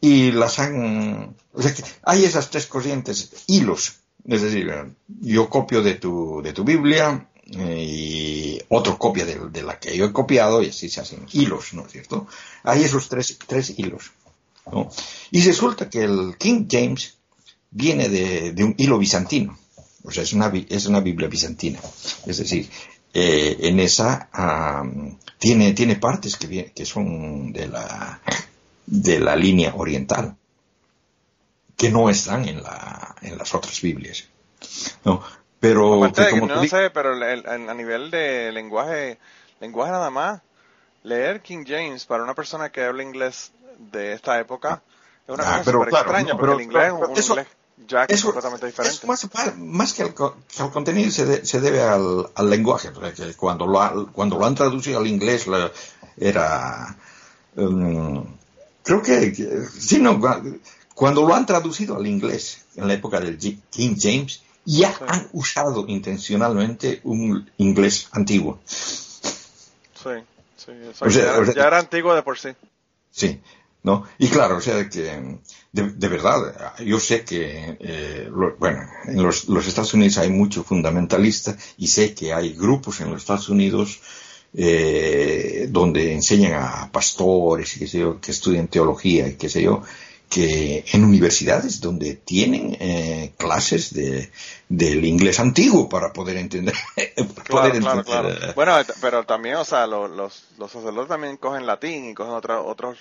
Y 0.00 0.32
las 0.32 0.58
han... 0.58 1.34
O 1.52 1.62
sea 1.62 1.72
que 1.72 1.82
hay 2.02 2.24
esas 2.24 2.50
tres 2.50 2.66
corrientes, 2.66 3.30
hilos. 3.46 4.00
Es 4.26 4.42
decir, 4.42 4.70
yo 5.20 5.48
copio 5.48 5.82
de 5.82 5.94
tu, 5.94 6.42
de 6.42 6.52
tu 6.52 6.62
Biblia, 6.62 7.26
y 7.46 8.60
otro 8.68 8.98
copia 8.98 9.24
de, 9.24 9.62
la 9.62 9.78
que 9.78 9.96
yo 9.96 10.06
he 10.06 10.12
copiado 10.12 10.62
y 10.62 10.68
así 10.68 10.88
se 10.88 11.00
hacen 11.00 11.26
hilos, 11.32 11.74
¿no 11.74 11.86
es 11.86 11.92
cierto? 11.92 12.26
Hay 12.62 12.82
esos 12.82 13.08
tres, 13.08 13.38
tres 13.46 13.78
hilos, 13.78 14.12
¿no? 14.70 14.90
Y 15.30 15.42
resulta 15.42 15.90
que 15.90 16.04
el 16.04 16.36
King 16.38 16.66
James 16.70 17.16
viene 17.70 18.08
de, 18.08 18.52
de 18.52 18.64
un 18.64 18.74
hilo 18.78 18.98
bizantino, 18.98 19.58
o 20.04 20.10
sea, 20.10 20.22
es 20.22 20.32
una, 20.32 20.52
es 20.68 20.86
una 20.86 21.00
Biblia 21.00 21.28
bizantina, 21.28 21.80
es 22.26 22.38
decir, 22.38 22.68
eh, 23.12 23.56
en 23.60 23.78
esa 23.78 24.28
tiene, 25.38 25.72
tiene 25.72 25.96
partes 25.96 26.36
que, 26.36 26.72
que 26.72 26.86
son 26.86 27.52
de 27.52 27.68
la, 27.68 28.20
de 28.86 29.20
la 29.20 29.36
línea 29.36 29.74
oriental, 29.76 30.36
que 31.76 31.90
no 31.90 32.08
están 32.08 32.48
en, 32.48 32.62
la, 32.62 33.14
en 33.22 33.36
las 33.36 33.54
otras 33.54 33.80
Biblias, 33.80 34.24
¿no? 35.04 35.22
Pero, 35.64 36.04
Aparte, 36.04 36.30
como 36.30 36.46
no 36.46 36.64
sé, 36.64 36.90
pero 36.90 37.14
el, 37.14 37.22
el, 37.22 37.68
a 37.68 37.74
nivel 37.74 38.10
de 38.10 38.52
lenguaje, 38.52 39.18
lenguaje 39.60 39.92
nada 39.92 40.10
más, 40.10 40.42
leer 41.02 41.40
King 41.40 41.64
James 41.66 42.04
para 42.04 42.22
una 42.22 42.34
persona 42.34 42.70
que 42.70 42.84
habla 42.84 43.02
inglés 43.02 43.52
de 43.78 44.12
esta 44.12 44.38
época 44.38 44.82
es 45.26 45.34
una 45.34 45.42
ah, 45.44 45.58
cosa 45.58 45.72
súper 45.72 45.88
claro, 45.88 46.04
extraña, 46.04 46.32
no, 46.32 46.38
porque 46.38 46.46
pero, 46.46 46.58
el 46.58 46.64
inglés 46.64 46.92
pero, 46.92 47.04
es 47.04 47.10
un 47.10 47.18
eso, 47.18 47.32
inglés 47.32 47.46
ya 47.86 48.04
eso, 48.04 48.26
completamente 48.26 48.66
diferente. 48.66 48.96
Eso 48.96 49.06
más, 49.06 49.56
más 49.56 49.92
que, 49.94 50.02
al, 50.02 50.14
que 50.14 50.62
al 50.62 50.70
contenido 50.70 51.10
se, 51.10 51.24
de, 51.24 51.46
se 51.46 51.60
debe 51.60 51.82
al, 51.82 52.30
al, 52.34 52.50
lenguaje, 52.50 52.90
porque 52.90 53.34
cuando 53.34 53.66
lo, 53.66 53.80
ha, 53.80 54.12
cuando 54.12 54.38
lo 54.38 54.44
han 54.44 54.54
traducido 54.54 54.98
al 54.98 55.06
inglés 55.06 55.46
la, 55.46 55.72
era... 56.18 56.94
Um, 57.56 58.22
creo 58.82 59.02
que, 59.02 59.32
que, 59.32 59.64
sí, 59.78 59.98
no, 59.98 60.20
cuando 60.94 61.26
lo 61.26 61.34
han 61.34 61.46
traducido 61.46 61.96
al 61.96 62.06
inglés 62.06 62.66
en 62.76 62.86
la 62.86 62.94
época 62.94 63.18
del 63.18 63.38
King 63.38 63.96
James, 63.98 64.43
ya 64.64 64.92
sí. 64.92 65.04
han 65.06 65.28
usado 65.32 65.84
intencionalmente 65.88 67.00
un 67.04 67.50
inglés 67.58 68.08
antiguo. 68.12 68.60
Sí, 68.64 70.10
sí, 70.56 70.72
o 70.90 70.94
sea, 70.94 71.08
ya, 71.08 71.38
o 71.38 71.44
sea, 71.44 71.54
ya, 71.54 71.66
era 71.66 71.78
antiguo 71.78 72.14
de 72.14 72.22
por 72.22 72.38
sí. 72.38 72.50
Sí, 73.10 73.40
¿no? 73.82 74.04
Y 74.18 74.28
claro, 74.28 74.56
o 74.56 74.60
sea, 74.60 74.88
que 74.88 75.38
de, 75.72 75.90
de 75.90 76.08
verdad, 76.08 76.74
yo 76.84 77.00
sé 77.00 77.24
que, 77.24 77.76
eh, 77.80 78.28
lo, 78.30 78.56
bueno, 78.56 78.80
en 79.06 79.22
los, 79.22 79.48
los, 79.48 79.66
Estados 79.66 79.94
Unidos 79.94 80.18
hay 80.18 80.30
mucho 80.30 80.64
fundamentalista 80.64 81.56
y 81.78 81.88
sé 81.88 82.14
que 82.14 82.32
hay 82.32 82.54
grupos 82.54 83.00
en 83.00 83.10
los 83.10 83.22
Estados 83.22 83.48
Unidos 83.48 84.00
eh, 84.56 85.66
donde 85.68 86.12
enseñan 86.12 86.54
a 86.54 86.90
pastores 86.92 87.76
y 87.76 87.80
qué 87.80 87.86
sé 87.88 87.98
yo, 87.98 88.20
que 88.20 88.30
estudian 88.30 88.68
teología 88.68 89.26
y 89.26 89.34
qué 89.34 89.48
sé 89.48 89.62
yo, 89.62 89.82
que 90.28 90.84
en 90.92 91.04
universidades 91.04 91.80
donde 91.80 92.14
tienen 92.14 92.76
eh, 92.80 93.32
clases 93.36 93.94
de, 93.94 94.30
del 94.68 95.04
inglés 95.04 95.38
antiguo 95.40 95.88
para 95.88 96.12
poder 96.12 96.36
entender. 96.36 96.74
para 96.94 97.44
claro, 97.44 97.68
poder 97.68 97.82
claro, 97.82 97.98
entender. 98.00 98.38
claro. 98.38 98.54
Bueno, 98.54 98.76
pero 99.00 99.24
también, 99.24 99.56
o 99.56 99.64
sea, 99.64 99.86
los, 99.86 100.10
los, 100.10 100.44
los 100.58 100.70
sacerdotes 100.70 101.08
también 101.08 101.36
cogen 101.36 101.66
latín 101.66 102.10
y 102.10 102.14
cogen 102.14 102.34
otra, 102.34 102.60
otros 102.60 102.98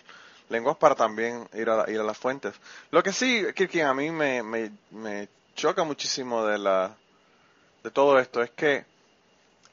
lenguas 0.50 0.78
para 0.78 0.96
también 0.96 1.48
ir 1.54 1.70
a, 1.70 1.90
ir 1.90 2.00
a 2.00 2.04
las 2.04 2.18
fuentes. 2.18 2.54
Lo 2.92 3.02
que 3.02 3.12
sí, 3.12 3.44
Kirkin, 3.56 3.84
a 3.84 3.94
mí 3.94 4.12
me, 4.12 4.44
me, 4.44 4.72
me 4.92 5.28
choca 5.56 5.84
muchísimo 5.84 6.46
de 6.46 6.58
la 6.60 6.96
de 7.84 7.92
todo 7.92 8.18
esto 8.18 8.42
es 8.42 8.50
que 8.52 8.86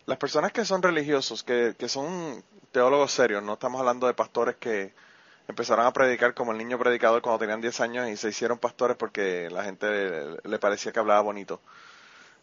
las 0.06 0.18
personas 0.18 0.52
que 0.52 0.64
son 0.64 0.82
religiosos, 0.82 1.44
que, 1.44 1.74
que 1.78 1.88
son 1.88 2.42
teólogos 2.72 3.12
serios, 3.12 3.42
no 3.42 3.54
estamos 3.54 3.80
hablando 3.80 4.06
de 4.06 4.14
pastores 4.14 4.56
que 4.56 4.92
empezaron 5.50 5.86
a 5.86 5.92
predicar 5.92 6.34
como 6.34 6.52
el 6.52 6.58
niño 6.58 6.78
predicador 6.78 7.22
cuando 7.22 7.38
tenían 7.40 7.60
10 7.60 7.80
años 7.80 8.08
y 8.08 8.16
se 8.16 8.28
hicieron 8.30 8.58
pastores 8.58 8.96
porque 8.96 9.48
la 9.50 9.64
gente 9.64 10.38
le, 10.42 10.58
parecía 10.58 10.92
que 10.92 10.98
hablaba 10.98 11.20
bonito. 11.20 11.60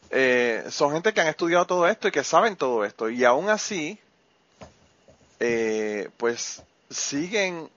Eh, 0.09 0.65
son 0.69 0.93
gente 0.93 1.13
que 1.13 1.21
han 1.21 1.27
estudiado 1.27 1.65
todo 1.65 1.87
esto 1.87 2.07
y 2.07 2.11
que 2.11 2.23
saben 2.23 2.55
todo 2.55 2.85
esto 2.85 3.09
y 3.09 3.25
aún 3.25 3.49
así, 3.49 3.99
eh, 5.39 6.09
pues 6.17 6.63
siguen 6.89 7.69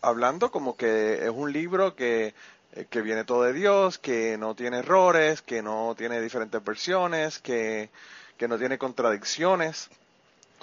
hablando 0.00 0.50
como 0.50 0.76
que 0.76 1.24
es 1.24 1.30
un 1.30 1.52
libro 1.52 1.96
que, 1.96 2.34
eh, 2.74 2.86
que 2.88 3.00
viene 3.00 3.24
todo 3.24 3.42
de 3.42 3.52
Dios, 3.52 3.98
que 3.98 4.36
no 4.38 4.54
tiene 4.54 4.78
errores, 4.78 5.42
que 5.42 5.62
no 5.62 5.94
tiene 5.96 6.20
diferentes 6.20 6.62
versiones, 6.62 7.38
que, 7.38 7.90
que 8.36 8.48
no 8.48 8.58
tiene 8.58 8.78
contradicciones. 8.78 9.90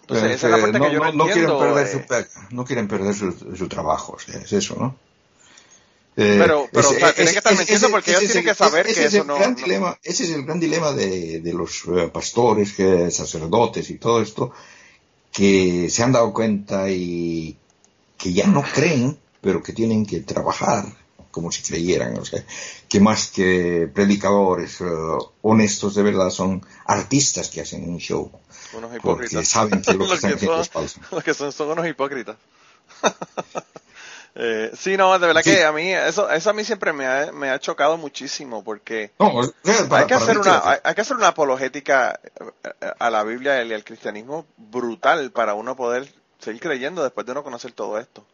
Entonces, 0.07 0.35
esa 0.35 0.47
es 0.47 0.51
la 0.51 0.61
parte 0.61 0.79
no, 0.79 0.85
que 0.85 0.93
yo 0.93 0.99
no, 0.99 1.11
no 1.11 1.27
entiendo. 1.27 1.57
Quieren 1.57 1.73
perder 1.73 1.87
eh, 1.87 2.27
su, 2.29 2.55
no 2.55 2.65
quieren 2.65 2.87
perder 2.87 3.13
su, 3.15 3.55
su 3.55 3.67
trabajo, 3.67 4.17
es 4.27 4.53
eso, 4.53 4.75
¿no? 4.75 4.95
Eh, 6.17 6.37
pero, 6.39 6.69
pero 6.71 6.87
ese, 6.87 6.95
o 6.95 6.99
sea, 6.99 7.13
tienen 7.13 7.33
que 7.33 7.39
estar 7.39 7.57
mintiendo 7.57 7.89
porque 7.89 8.11
ellos 8.11 8.23
tienen 8.31 8.45
que 8.45 8.53
saber 8.53 8.85
que 8.85 9.03
eso 9.03 9.23
no, 9.25 9.37
dilema, 9.53 9.97
Ese 10.01 10.23
es 10.23 10.29
el 10.29 10.45
gran 10.45 10.59
dilema 10.59 10.91
de, 10.93 11.41
de 11.41 11.53
los 11.53 11.83
pastores, 12.13 12.73
que, 12.73 13.11
sacerdotes 13.11 13.89
y 13.89 13.97
todo 13.97 14.21
esto, 14.21 14.51
que 15.33 15.89
se 15.89 16.03
han 16.03 16.13
dado 16.13 16.31
cuenta 16.31 16.89
y 16.89 17.57
que 18.17 18.31
ya 18.31 18.47
no 18.47 18.61
creen 18.61 19.17
pero 19.45 19.61
que 19.61 19.73
tienen 19.73 20.07
que 20.07 20.21
trabajar 20.21 20.85
como 21.35 21.51
si 21.51 21.61
creyeran, 21.61 22.17
o 22.17 22.23
sea, 22.23 22.41
que 22.87 23.01
más 23.01 23.27
que 23.27 23.89
predicadores 23.93 24.79
eh, 24.79 24.85
honestos 25.41 25.93
de 25.93 26.01
verdad 26.01 26.29
son 26.29 26.65
artistas 26.85 27.49
que 27.49 27.59
hacen 27.59 27.89
un 27.89 27.97
show. 27.97 28.31
Unos 28.71 28.95
hipócritas. 28.95 29.33
Porque 29.33 29.45
saben 29.45 29.81
que 29.81 29.93
lo 29.95 30.07
que, 30.07 30.13
están 30.13 30.39
son, 30.39 30.61
es 30.61 30.69
falso. 30.71 31.01
Los 31.11 31.23
que 31.25 31.33
son, 31.33 31.51
son 31.51 31.71
unos 31.71 31.85
hipócritas. 31.85 32.37
eh, 34.35 34.71
sí, 34.77 34.95
no, 34.95 35.19
de 35.19 35.27
verdad 35.27 35.41
sí. 35.43 35.51
que 35.51 35.65
a 35.65 35.73
mí, 35.73 35.91
eso, 35.91 36.31
eso 36.31 36.49
a 36.49 36.53
mí 36.53 36.63
siempre 36.63 36.93
me 36.93 37.05
ha, 37.05 37.33
me 37.33 37.49
ha 37.49 37.59
chocado 37.59 37.97
muchísimo 37.97 38.63
porque 38.63 39.11
no, 39.19 39.41
para, 39.89 40.03
hay, 40.03 40.07
que 40.07 40.13
hacer 40.13 40.37
una, 40.37 40.61
hay, 40.63 40.77
hay 40.85 40.95
que 40.95 41.01
hacer 41.01 41.17
una 41.17 41.27
apologética 41.27 42.17
eh, 42.23 42.91
a 42.97 43.09
la 43.09 43.25
Biblia 43.25 43.61
y 43.61 43.73
al 43.73 43.83
cristianismo 43.83 44.45
brutal 44.55 45.31
para 45.31 45.53
uno 45.53 45.75
poder 45.75 46.07
seguir 46.39 46.61
creyendo 46.61 47.03
después 47.03 47.25
de 47.25 47.33
uno 47.33 47.43
conocer 47.43 47.73
todo 47.73 47.99
esto. 47.99 48.25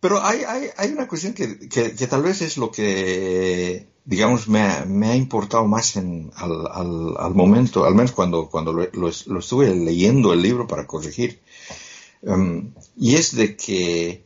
Pero 0.00 0.22
hay, 0.22 0.42
hay, 0.46 0.68
hay 0.76 0.92
una 0.92 1.08
cuestión 1.08 1.34
que, 1.34 1.68
que, 1.68 2.06
tal 2.06 2.22
vez 2.22 2.42
es 2.42 2.58
lo 2.58 2.70
que, 2.70 3.88
digamos, 4.04 4.48
me 4.48 4.60
ha, 4.60 4.84
me 4.84 5.08
ha 5.08 5.16
importado 5.16 5.66
más 5.66 5.96
en, 5.96 6.30
al, 6.36 6.66
al, 6.68 7.16
al 7.18 7.34
momento, 7.34 7.84
al 7.84 7.94
menos 7.94 8.12
cuando, 8.12 8.48
cuando 8.48 8.72
lo, 8.72 9.08
estuve 9.08 9.74
leyendo 9.74 10.32
el 10.32 10.42
libro 10.42 10.66
para 10.68 10.86
corregir. 10.86 11.40
Um, 12.22 12.72
y 12.96 13.16
es 13.16 13.34
de 13.34 13.56
que, 13.56 14.22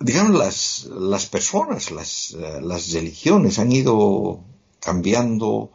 digamos, 0.00 0.34
las, 0.38 0.84
las 0.86 1.26
personas, 1.26 1.90
las, 1.90 2.32
eh, 2.32 2.60
las 2.62 2.92
religiones 2.92 3.58
han 3.58 3.72
ido 3.72 4.40
cambiando 4.80 5.70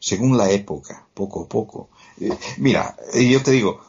según 0.00 0.36
la 0.36 0.50
época, 0.50 1.06
poco 1.14 1.44
a 1.44 1.48
poco. 1.48 1.88
Eh, 2.20 2.30
mira, 2.58 2.96
eh, 3.14 3.28
yo 3.28 3.40
te 3.42 3.52
digo, 3.52 3.80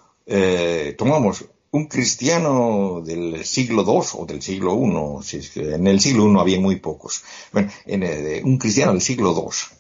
tomamos 0.97 1.45
un 1.73 1.87
cristiano 1.87 3.01
del 3.03 3.43
siglo 3.45 3.81
II 3.85 4.07
o 4.13 4.25
del 4.27 4.41
siglo 4.43 4.75
I, 4.79 5.23
si 5.23 5.37
es 5.37 5.49
que 5.49 5.73
en 5.73 5.87
el 5.87 5.99
siglo 5.99 6.31
I 6.31 6.39
había 6.39 6.59
muy 6.59 6.75
pocos, 6.77 7.23
bueno, 7.51 7.71
en 7.85 8.03
el- 8.03 8.43
un 8.45 8.57
cristiano 8.59 8.91
del 8.93 9.01
siglo 9.01 9.33
II, 9.35 9.77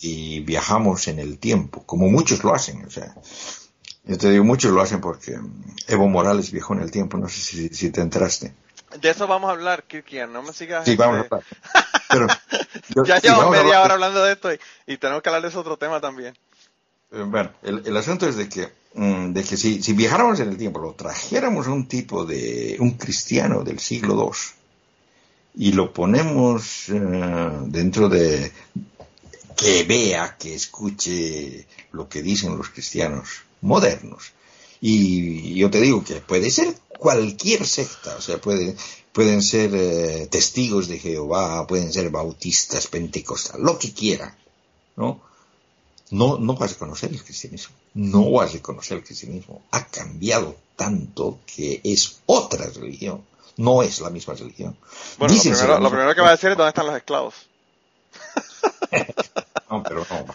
y 0.00 0.40
viajamos 0.40 1.06
en 1.08 1.18
el 1.18 1.38
tiempo, 1.38 1.82
como 1.84 2.08
muchos 2.08 2.42
lo 2.44 2.54
hacen, 2.54 2.84
o 2.86 2.90
sea, 2.90 3.14
yo 4.04 4.16
te 4.16 4.30
digo, 4.30 4.42
muchos 4.44 4.72
lo 4.72 4.80
hacen 4.80 5.00
porque 5.02 5.38
Evo 5.86 6.08
Morales 6.08 6.50
viajó 6.50 6.72
en 6.74 6.80
el 6.80 6.90
tiempo, 6.90 7.18
no 7.18 7.28
sé 7.28 7.40
si, 7.40 7.68
si 7.68 7.90
te 7.90 8.00
enteraste. 8.00 8.54
De 9.02 9.10
eso 9.10 9.26
vamos 9.26 9.48
a 9.50 9.52
hablar, 9.52 9.84
Kirkian, 9.84 10.32
no 10.32 10.42
me 10.42 10.54
sigas. 10.54 10.86
Sí, 10.86 10.92
este, 10.92 11.02
vamos 11.04 11.18
a 11.18 11.24
hablar. 11.24 11.42
Pero, 12.08 12.26
yo- 12.96 13.04
Ya 13.04 13.18
llevamos 13.20 13.50
media 13.50 13.60
hablar- 13.64 13.82
hora 13.84 13.94
hablando 13.94 14.22
de 14.24 14.32
esto 14.32 14.50
y, 14.54 14.58
y 14.86 14.96
tenemos 14.96 15.22
que 15.22 15.28
hablar 15.28 15.42
de 15.42 15.48
ese 15.48 15.58
otro 15.58 15.76
tema 15.76 16.00
también. 16.00 16.34
Eh, 17.10 17.22
Bueno, 17.26 17.52
el, 17.62 17.96
asunto 17.96 18.28
es 18.28 18.36
de 18.36 18.48
que, 18.48 18.68
mm, 18.94 19.32
de 19.32 19.44
que 19.44 19.56
si, 19.56 19.92
viajáramos 19.92 20.40
en 20.40 20.48
el 20.50 20.56
tiempo, 20.56 20.78
lo 20.78 20.92
trajéramos 20.94 21.66
a 21.66 21.72
un 21.72 21.88
tipo 21.88 22.24
de, 22.24 22.76
un 22.80 22.92
cristiano 22.92 23.62
del 23.64 23.78
siglo 23.78 24.14
II, 24.14 25.66
y 25.66 25.72
lo 25.72 25.92
ponemos 25.92 26.88
eh, 26.88 27.50
dentro 27.66 28.08
de, 28.08 28.52
que 29.56 29.84
vea, 29.84 30.36
que 30.38 30.54
escuche 30.54 31.66
lo 31.92 32.08
que 32.08 32.22
dicen 32.22 32.56
los 32.56 32.70
cristianos 32.70 33.42
modernos. 33.62 34.32
Y 34.80 35.54
yo 35.56 35.70
te 35.70 35.80
digo 35.80 36.04
que 36.04 36.16
puede 36.20 36.50
ser 36.50 36.74
cualquier 36.98 37.66
secta, 37.66 38.16
o 38.16 38.20
sea, 38.20 38.38
puede, 38.38 38.76
pueden 39.12 39.42
ser 39.42 39.70
eh, 39.74 40.28
testigos 40.30 40.86
de 40.88 40.98
Jehová, 40.98 41.66
pueden 41.66 41.92
ser 41.92 42.10
bautistas, 42.10 42.86
pentecostales, 42.86 43.64
lo 43.64 43.78
que 43.78 43.92
quieran, 43.92 44.36
¿no? 44.96 45.27
No, 46.10 46.38
no 46.38 46.54
vas 46.54 46.72
a 46.72 46.78
conocer 46.78 47.10
el 47.10 47.22
cristianismo. 47.22 47.74
No 47.94 48.30
vas 48.32 48.54
a 48.54 48.62
conocer 48.62 48.98
el 48.98 49.04
cristianismo. 49.04 49.62
Ha 49.70 49.86
cambiado 49.86 50.56
tanto 50.76 51.38
que 51.46 51.80
es 51.84 52.20
otra 52.26 52.66
religión. 52.66 53.22
No 53.56 53.82
es 53.82 54.00
la 54.00 54.10
misma 54.10 54.34
religión. 54.34 54.76
Bueno, 55.18 55.34
lo 55.34 55.88
primero, 55.90 56.06
lo 56.08 56.14
que 56.14 56.20
va 56.20 56.28
a 56.28 56.32
decir 56.32 56.50
es 56.50 56.56
dónde 56.56 56.68
están 56.68 56.86
los 56.86 56.96
esclavos. 56.96 57.34
No, 59.70 59.82
pero 59.82 60.06
no. 60.10 60.26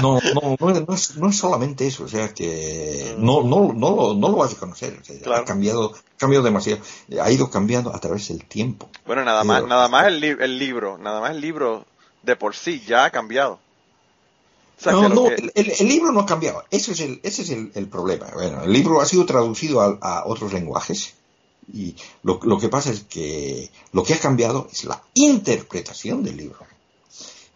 No, 0.00 0.20
no, 0.34 0.56
no, 0.60 0.70
es- 0.70 0.86
no 0.88 0.94
es, 0.94 1.16
no 1.16 1.28
es 1.30 1.36
solamente 1.36 1.86
eso, 1.86 2.04
o 2.04 2.08
sea 2.08 2.32
que 2.32 3.14
no, 3.18 3.42
no, 3.42 3.72
no, 3.72 3.90
lo, 3.94 4.14
no 4.14 4.28
lo 4.28 4.36
vas 4.36 4.52
a 4.52 4.56
conocer, 4.56 4.98
o 5.00 5.04
sea, 5.04 5.18
Claro. 5.20 5.42
ha 5.42 5.44
cambiado, 5.44 5.94
ha 5.94 6.16
cambiado 6.18 6.44
demasiado, 6.44 6.80
ha 7.20 7.30
ido 7.30 7.50
cambiando 7.50 7.94
a 7.94 7.98
través 7.98 8.28
del 8.28 8.44
tiempo. 8.44 8.88
Bueno, 9.06 9.24
nada 9.24 9.42
más, 9.44 9.64
nada 9.64 9.88
más 9.88 10.06
el, 10.06 10.20
li- 10.20 10.36
el 10.38 10.58
libro, 10.58 10.96
nada 10.98 11.20
más 11.20 11.32
el 11.32 11.40
libro 11.40 11.84
de 12.22 12.36
por 12.36 12.54
sí 12.54 12.82
ya 12.86 13.04
ha 13.06 13.10
cambiado. 13.10 13.58
O 14.78 14.80
sea, 14.80 14.92
No, 14.92 15.08
no, 15.08 15.24
que- 15.24 15.34
el, 15.34 15.52
el- 15.54 15.72
el 15.80 15.88
libro 15.88 16.12
no 16.12 16.20
ha 16.20 16.26
cambiado. 16.26 16.64
Ese 16.70 16.92
es 16.92 17.00
el, 17.00 17.20
ese 17.24 17.42
es 17.42 17.50
el, 17.50 17.72
el 17.74 17.88
problema. 17.88 18.28
Bueno, 18.32 18.62
el 18.62 18.72
libro 18.72 19.00
ha 19.00 19.06
sido 19.06 19.26
traducido 19.26 19.80
a, 19.80 19.98
a 20.00 20.24
otros 20.26 20.52
lenguajes 20.52 21.14
y 21.72 21.94
lo, 22.22 22.38
lo 22.44 22.58
que 22.58 22.68
pasa 22.68 22.90
es 22.90 23.00
que 23.02 23.70
lo 23.92 24.04
que 24.04 24.14
ha 24.14 24.18
cambiado 24.20 24.68
es 24.72 24.84
la 24.84 25.02
interpretación 25.14 26.22
del 26.22 26.36
libro. 26.36 26.58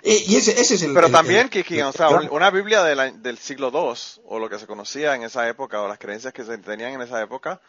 Eh, 0.03 0.25
y 0.27 0.35
ese, 0.35 0.61
ese 0.61 0.75
es 0.75 0.83
el. 0.83 0.95
Pero 0.95 1.11
también, 1.11 1.49
Kiki, 1.49 1.81
o 1.81 1.93
sea, 1.93 2.09
una 2.31 2.51
Biblia 2.51 2.83
de 2.83 2.97
la- 2.97 3.13
del 3.13 3.39
siglo 3.39 3.71
II, 3.73 4.21
o 4.27 4.39
lo 4.41 4.49
que 4.51 4.59
se 4.59 4.67
conocía 4.67 5.15
en 5.15 5.23
esa 5.23 5.49
época, 5.49 5.81
o 5.81 5.87
las 5.87 5.99
creencias 5.99 6.33
que 6.33 6.45
se 6.45 6.59
tenían 6.59 6.93
en 6.95 7.03
esa 7.03 7.23
época, 7.23 7.61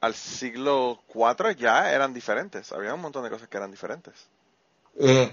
al 0.00 0.14
siglo 0.16 1.00
IV 1.14 1.54
ya 1.56 1.92
eran 1.92 2.12
diferentes. 2.12 2.72
Había 2.72 2.92
un 2.92 3.00
montón 3.00 3.22
de 3.22 3.30
cosas 3.30 3.48
que 3.48 3.56
eran 3.56 3.70
diferentes. 3.70 4.14
Eh, 4.98 5.30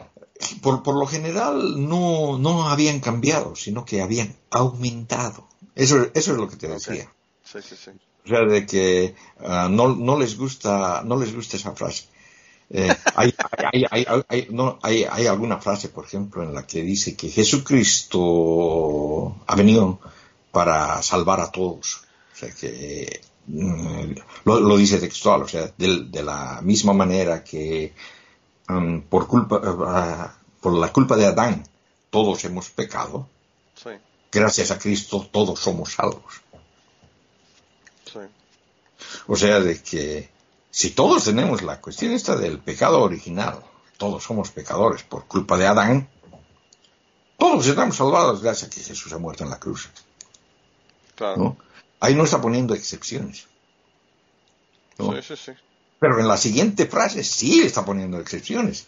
por, 0.61 0.83
por 0.83 0.95
lo 0.97 1.05
general 1.05 1.87
no, 1.87 2.37
no 2.37 2.67
habían 2.69 2.99
cambiado, 2.99 3.55
sino 3.55 3.85
que 3.85 4.01
habían 4.01 4.35
aumentado. 4.49 5.47
Eso, 5.75 6.07
eso 6.13 6.31
es 6.31 6.37
lo 6.37 6.47
que 6.49 6.55
te 6.57 6.67
decía. 6.67 7.11
Sí, 7.43 7.59
sí, 7.61 7.75
sí. 7.75 7.91
O 8.25 8.27
sea, 8.27 8.41
de 8.45 8.65
que 8.65 9.15
ah, 9.43 9.67
no, 9.69 9.95
no 9.95 10.17
les 10.19 10.37
gusta, 10.37 11.01
no 11.03 11.17
les 11.17 11.33
gusta 11.33 11.57
esa 11.57 11.71
frase. 11.73 12.05
Eh, 12.69 12.89
hay, 13.15 13.33
hay, 13.73 13.85
hay, 13.91 14.05
hay, 14.07 14.23
hay- 14.29 14.47
no, 14.51 14.79
hay, 14.81 15.03
hay 15.03 15.27
alguna 15.27 15.57
frase, 15.59 15.89
por 15.89 16.05
ejemplo, 16.05 16.43
en 16.43 16.53
la 16.53 16.65
que 16.65 16.81
dice 16.83 17.15
que 17.15 17.29
Jesucristo 17.29 19.35
ha 19.47 19.55
venido 19.55 19.99
para 20.51 21.01
salvar 21.01 21.39
a 21.41 21.51
todos. 21.51 22.03
O 22.33 22.37
sea, 22.37 22.51
que 22.53 23.21
mm, 23.47 24.11
lo, 24.45 24.59
lo 24.59 24.77
dice 24.77 24.99
textual, 24.99 25.43
o 25.43 25.47
sea, 25.47 25.71
del- 25.77 26.11
de, 26.11 26.23
la 26.23 26.61
misma 26.61 26.93
manera 26.93 27.43
que 27.43 27.93
por 29.09 29.27
culpa, 29.27 29.61
ah, 29.63 30.33
por 30.61 30.73
la 30.73 30.91
culpa 30.93 31.15
de 31.15 31.25
Adán 31.25 31.63
todos 32.09 32.43
hemos 32.45 32.69
pecado, 32.69 33.27
Sí, 33.75 33.89
gracias 34.31 34.71
a 34.71 34.77
Cristo 34.77 35.27
todos 35.31 35.59
somos 35.59 35.93
salvos. 35.93 36.41
sí. 38.05 38.19
O 39.27 39.35
sea, 39.35 39.59
de 39.59 39.81
que 39.81 40.29
si 40.69 40.91
todos 40.91 41.25
tenemos 41.25 41.61
la 41.63 41.81
cuestión 41.81 42.13
esta 42.13 42.35
del 42.35 42.59
pecado 42.59 43.01
original, 43.01 43.63
todos 43.97 44.23
somos 44.23 44.51
pecadores 44.51 45.03
por 45.03 45.25
culpa 45.25 45.57
de 45.57 45.67
Adán, 45.67 46.07
todos 47.37 47.65
estamos 47.65 47.97
salvados 47.97 48.41
gracias 48.41 48.69
a 48.69 48.73
que 48.73 48.81
Jesús 48.81 49.11
ha 49.13 49.17
muerto 49.17 49.43
en 49.43 49.49
la 49.49 49.59
cruz. 49.59 49.89
Claro. 51.15 51.37
¿no? 51.37 51.57
Ahí 51.99 52.15
no 52.15 52.23
está 52.23 52.39
poniendo 52.39 52.73
excepciones. 52.73 53.47
¿no? 54.97 55.13
Sí, 55.13 55.21
sí, 55.23 55.35
sí. 55.35 55.51
Pero 56.01 56.19
en 56.19 56.27
la 56.27 56.35
siguiente 56.35 56.87
frase 56.87 57.23
sí 57.23 57.61
está 57.61 57.85
poniendo 57.85 58.19
excepciones. 58.19 58.85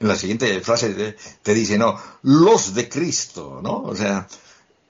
En 0.00 0.08
la 0.08 0.16
siguiente 0.16 0.58
frase 0.62 1.14
te, 1.42 1.52
dice, 1.54 1.76
no, 1.76 2.00
los 2.22 2.72
de 2.72 2.88
Cristo, 2.88 3.60
¿no? 3.62 3.82
O 3.82 3.94
sea, 3.94 4.26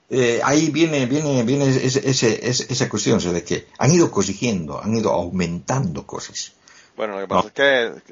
eh, 0.09 0.39
ahí 0.41 0.69
viene, 0.69 1.05
viene, 1.05 1.43
viene 1.43 1.67
ese, 1.67 2.09
ese- 2.09 2.45
esa 2.47 2.87
cuestión, 2.87 3.17
o 3.17 3.19
sea, 3.19 3.33
de 3.33 3.43
que 3.43 3.67
han 3.77 3.91
ido 3.91 4.09
corrigiendo, 4.09 4.81
han 4.81 4.95
ido 4.95 5.11
aumentando 5.11 6.07
cosas. 6.07 6.53
Bueno, 6.95 7.15
lo 7.19 7.21
que 7.21 7.27
pasa 7.27 7.41
No. 7.41 7.47
es 7.49 8.03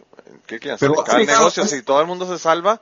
que, 0.46 0.60
que 0.60 0.68
se 0.72 0.78
Pero 0.78 0.96
le 0.96 1.04
cae 1.06 1.22
el 1.22 1.28
negocio. 1.28 1.66
Si 1.66 1.84
todo 1.84 2.02
el 2.02 2.08
mundo 2.08 2.28
se 2.28 2.38
salva, 2.38 2.82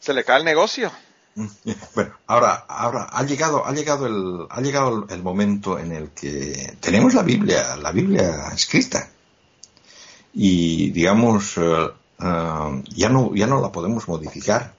se 0.00 0.14
le 0.14 0.24
cae 0.24 0.38
el 0.38 0.44
negocio. 0.46 0.90
Bueno, 1.94 2.14
ahora, 2.28 2.64
ahora 2.66 3.08
ha 3.12 3.22
llegado, 3.24 3.66
ha 3.66 3.72
llegado 3.74 4.06
el, 4.06 4.46
ha 4.48 4.60
llegado 4.62 5.06
el, 5.10 5.22
momento 5.22 5.78
en 5.78 5.92
el 5.92 6.08
que 6.12 6.76
tenemos 6.80 7.12
la 7.12 7.22
Biblia, 7.22 7.76
la 7.76 7.92
Biblia 7.92 8.48
escrita 8.54 9.10
y 10.34 10.90
digamos 10.90 11.56
eh, 11.56 11.90
eh, 12.20 12.82
ya 12.94 13.08
no, 13.08 13.34
ya 13.34 13.46
no 13.46 13.60
la 13.60 13.72
podemos 13.72 14.08
modificar. 14.08 14.74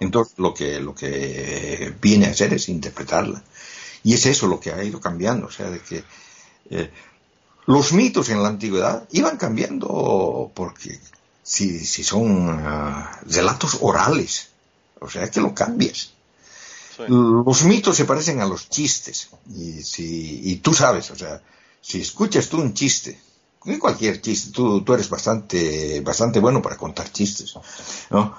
Entonces 0.00 0.34
lo 0.38 0.54
que, 0.54 0.78
lo 0.78 0.94
que 0.94 1.94
viene 2.00 2.26
a 2.26 2.30
hacer 2.30 2.54
es 2.54 2.68
interpretarla. 2.68 3.42
Y 4.04 4.14
es 4.14 4.26
eso 4.26 4.46
lo 4.46 4.60
que 4.60 4.72
ha 4.72 4.84
ido 4.84 5.00
cambiando, 5.00 5.46
o 5.46 5.50
sea, 5.50 5.68
de 5.70 5.80
que 5.80 6.04
eh, 6.70 6.90
los 7.66 7.92
mitos 7.92 8.28
en 8.28 8.42
la 8.42 8.50
antigüedad 8.50 9.08
iban 9.10 9.36
cambiando 9.36 10.52
porque 10.54 11.00
si, 11.42 11.80
si 11.80 12.04
son 12.04 12.62
relatos 13.26 13.78
orales, 13.80 14.50
o 15.00 15.10
sea 15.10 15.30
que 15.30 15.40
lo 15.40 15.54
cambias. 15.54 16.12
Los 17.08 17.64
mitos 17.64 17.96
se 17.96 18.04
parecen 18.04 18.40
a 18.40 18.46
los 18.46 18.68
chistes. 18.68 19.30
Y, 19.56 19.82
si, 19.82 20.40
y 20.44 20.56
tú 20.56 20.72
sabes, 20.72 21.10
o 21.10 21.16
sea, 21.16 21.42
si 21.80 22.00
escuchas 22.00 22.48
tú 22.48 22.60
un 22.60 22.74
chiste, 22.74 23.18
cualquier 23.78 24.20
chiste, 24.20 24.52
tú, 24.52 24.82
tú 24.82 24.94
eres 24.94 25.08
bastante, 25.08 26.00
bastante 26.00 26.40
bueno 26.40 26.60
para 26.60 26.76
contar 26.76 27.10
chistes, 27.10 27.54
¿no? 28.10 28.36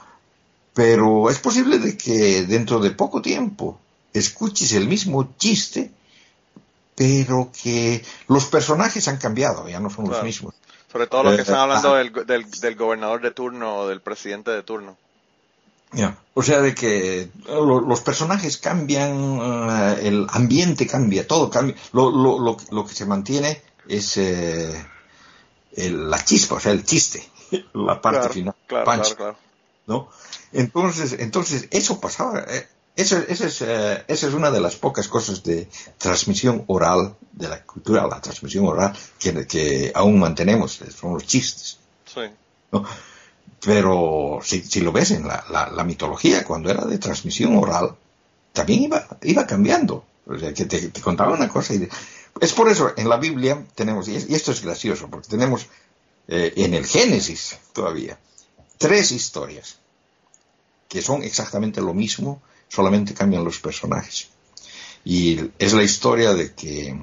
Pero 0.73 1.29
es 1.29 1.39
posible 1.39 1.79
de 1.79 1.97
que 1.97 2.43
dentro 2.43 2.79
de 2.79 2.91
poco 2.91 3.21
tiempo 3.21 3.79
escuches 4.13 4.73
el 4.73 4.87
mismo 4.87 5.33
chiste, 5.37 5.91
pero 6.95 7.51
que 7.63 8.03
los 8.27 8.45
personajes 8.45 9.07
han 9.07 9.17
cambiado, 9.17 9.67
ya 9.69 9.79
no 9.79 9.89
son 9.89 10.09
los 10.09 10.23
mismos. 10.23 10.53
Sobre 10.91 11.07
todo 11.07 11.23
los 11.23 11.35
que 11.35 11.41
están 11.41 11.57
eh, 11.57 11.61
hablando 11.61 11.95
del, 11.95 12.13
del, 12.25 12.49
del, 12.49 12.75
gobernador 12.75 13.21
de 13.21 13.31
turno 13.31 13.79
o 13.79 13.87
del 13.87 14.01
presidente 14.01 14.51
de 14.51 14.63
turno. 14.63 14.97
O 16.33 16.43
sea, 16.43 16.61
de 16.61 16.75
que 16.75 17.29
los 17.47 18.01
personajes 18.01 18.57
cambian, 18.57 19.39
eh, 19.41 20.07
el 20.07 20.27
ambiente 20.29 20.87
cambia, 20.87 21.25
todo 21.25 21.49
cambia. 21.49 21.75
Lo, 21.93 22.11
lo, 22.11 22.39
lo, 22.39 22.57
lo 22.69 22.85
que 22.85 22.93
se 22.93 23.05
mantiene 23.05 23.61
es 23.87 24.17
eh, 24.17 24.85
la 25.75 26.23
chispa, 26.23 26.55
o 26.55 26.59
sea, 26.59 26.71
el 26.71 26.83
chiste, 26.83 27.27
la 27.73 28.01
parte 28.01 28.29
final. 28.29 28.55
Claro. 28.67 29.37
¿no? 29.87 30.09
Entonces, 30.51 31.17
entonces, 31.19 31.67
eso 31.71 31.99
pasaba. 31.99 32.39
Eh, 32.47 32.67
eso, 32.95 33.17
eso 33.27 33.45
es, 33.45 33.61
esa 33.61 34.27
es 34.27 34.33
una 34.33 34.51
de 34.51 34.61
las 34.61 34.77
pocas 34.77 35.09
cosas 35.09 35.43
de 35.43 35.67
transmisión 35.97 36.63
oral 36.67 37.15
de 37.33 37.49
la 37.49 37.61
cultura, 37.63 38.07
la 38.07 38.21
transmisión 38.21 38.65
oral 38.65 38.95
que, 39.19 39.45
que 39.45 39.91
aún 39.93 40.17
mantenemos, 40.17 40.79
son 40.97 41.13
los 41.13 41.25
chistes. 41.25 41.77
Sí. 42.05 42.21
¿no? 42.71 42.85
Pero 43.65 44.39
si, 44.43 44.61
si 44.61 44.81
lo 44.81 44.91
ves 44.91 45.11
en 45.11 45.27
la, 45.27 45.43
la, 45.49 45.83
mitología, 45.83 46.43
cuando 46.43 46.69
era 46.69 46.85
de 46.85 46.99
transmisión 46.99 47.57
oral, 47.57 47.95
también 48.53 48.83
iba, 48.83 49.07
iba 49.23 49.47
cambiando. 49.47 50.05
O 50.27 50.37
sea, 50.37 50.53
que 50.53 50.65
te, 50.65 50.91
contaba 51.01 51.33
una 51.33 51.49
cosa 51.49 51.73
y... 51.73 51.89
Es 52.41 52.51
por 52.53 52.69
eso, 52.69 52.93
en 52.97 53.07
la 53.07 53.17
Biblia 53.17 53.65
tenemos, 53.75 54.07
y 54.07 54.15
esto 54.15 54.51
es 54.51 54.61
gracioso, 54.61 55.09
porque 55.09 55.29
tenemos 55.29 55.67
eh, 56.27 56.53
en 56.57 56.73
el 56.73 56.85
Génesis 56.85 57.57
todavía 57.71 58.19
tres 58.77 59.11
historias 59.11 59.79
que 60.89 61.01
son 61.01 61.23
exactamente 61.23 61.81
lo 61.81 61.93
mismo, 61.93 62.41
solamente 62.67 63.13
cambian 63.13 63.43
los 63.43 63.59
personajes. 63.59 64.29
Y 65.03 65.51
es 65.59 65.73
la 65.73 65.83
historia 65.83 66.33
de 66.33 66.53
que 66.53 66.97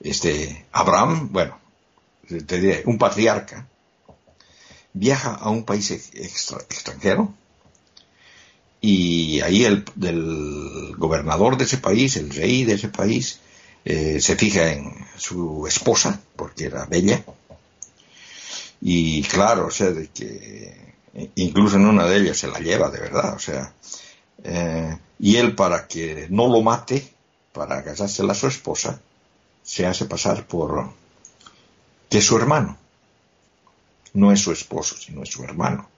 este 0.00 0.66
Abraham, 0.72 1.28
bueno, 1.32 1.58
te 2.26 2.60
diré, 2.60 2.82
un 2.86 2.98
patriarca, 2.98 3.68
viaja 4.92 5.34
a 5.34 5.50
un 5.50 5.64
país 5.64 5.90
extranjero 5.90 7.34
y 8.80 9.40
ahí 9.40 9.64
el 9.64 9.84
del 9.94 10.94
gobernador 10.96 11.56
de 11.56 11.64
ese 11.64 11.78
país, 11.78 12.16
el 12.16 12.30
rey 12.30 12.64
de 12.64 12.74
ese 12.74 12.88
país, 12.88 13.40
eh, 13.84 14.20
se 14.20 14.36
fija 14.36 14.72
en 14.72 15.06
su 15.16 15.66
esposa, 15.66 16.20
porque 16.36 16.66
era 16.66 16.84
bella, 16.86 17.24
y 18.80 19.22
claro, 19.22 19.66
o 19.66 19.70
sea, 19.70 19.90
de 19.90 20.08
que 20.08 20.94
incluso 21.34 21.76
en 21.76 21.86
una 21.86 22.06
de 22.06 22.18
ellas 22.18 22.38
se 22.38 22.48
la 22.48 22.60
lleva 22.60 22.90
de 22.90 23.00
verdad, 23.00 23.34
o 23.34 23.38
sea, 23.38 23.72
eh, 24.44 24.96
y 25.18 25.36
él 25.36 25.54
para 25.54 25.86
que 25.88 26.28
no 26.30 26.48
lo 26.48 26.62
mate, 26.62 27.12
para 27.52 27.82
casársela 27.82 28.32
a 28.32 28.36
su 28.36 28.46
esposa, 28.46 29.00
se 29.62 29.86
hace 29.86 30.04
pasar 30.04 30.46
por 30.46 30.90
que 32.08 32.20
su 32.22 32.36
hermano 32.36 32.78
no 34.14 34.32
es 34.32 34.40
su 34.40 34.52
esposo, 34.52 34.96
sino 34.96 35.22
es 35.22 35.30
su 35.30 35.44
hermano. 35.44 35.88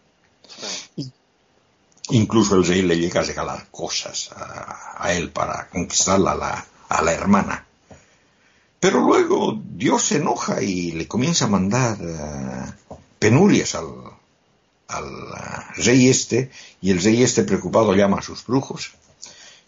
Incluso 2.10 2.56
el 2.56 2.66
rey 2.66 2.82
le 2.82 2.98
llega 2.98 3.20
a 3.20 3.24
regalar 3.24 3.68
cosas 3.70 4.30
a, 4.34 5.12
él 5.12 5.30
para 5.30 5.68
conquistarla 5.68 6.32
a 6.32 6.36
la, 6.36 6.66
a 6.88 7.02
la, 7.02 7.12
hermana. 7.12 7.66
Pero 8.80 9.00
luego 9.00 9.60
Dios 9.62 10.02
se 10.04 10.16
enoja 10.16 10.62
y 10.62 10.92
le 10.92 11.06
comienza 11.06 11.44
a 11.44 11.48
mandar 11.48 11.98
eh, 12.00 12.96
penurias 13.18 13.74
al, 13.74 13.88
al 14.88 15.04
eh, 15.04 15.82
rey 15.84 16.08
este, 16.08 16.50
y 16.80 16.90
el 16.90 17.02
rey 17.02 17.22
este 17.22 17.44
preocupado 17.44 17.94
llama 17.94 18.18
a 18.18 18.22
sus 18.22 18.44
brujos, 18.46 18.92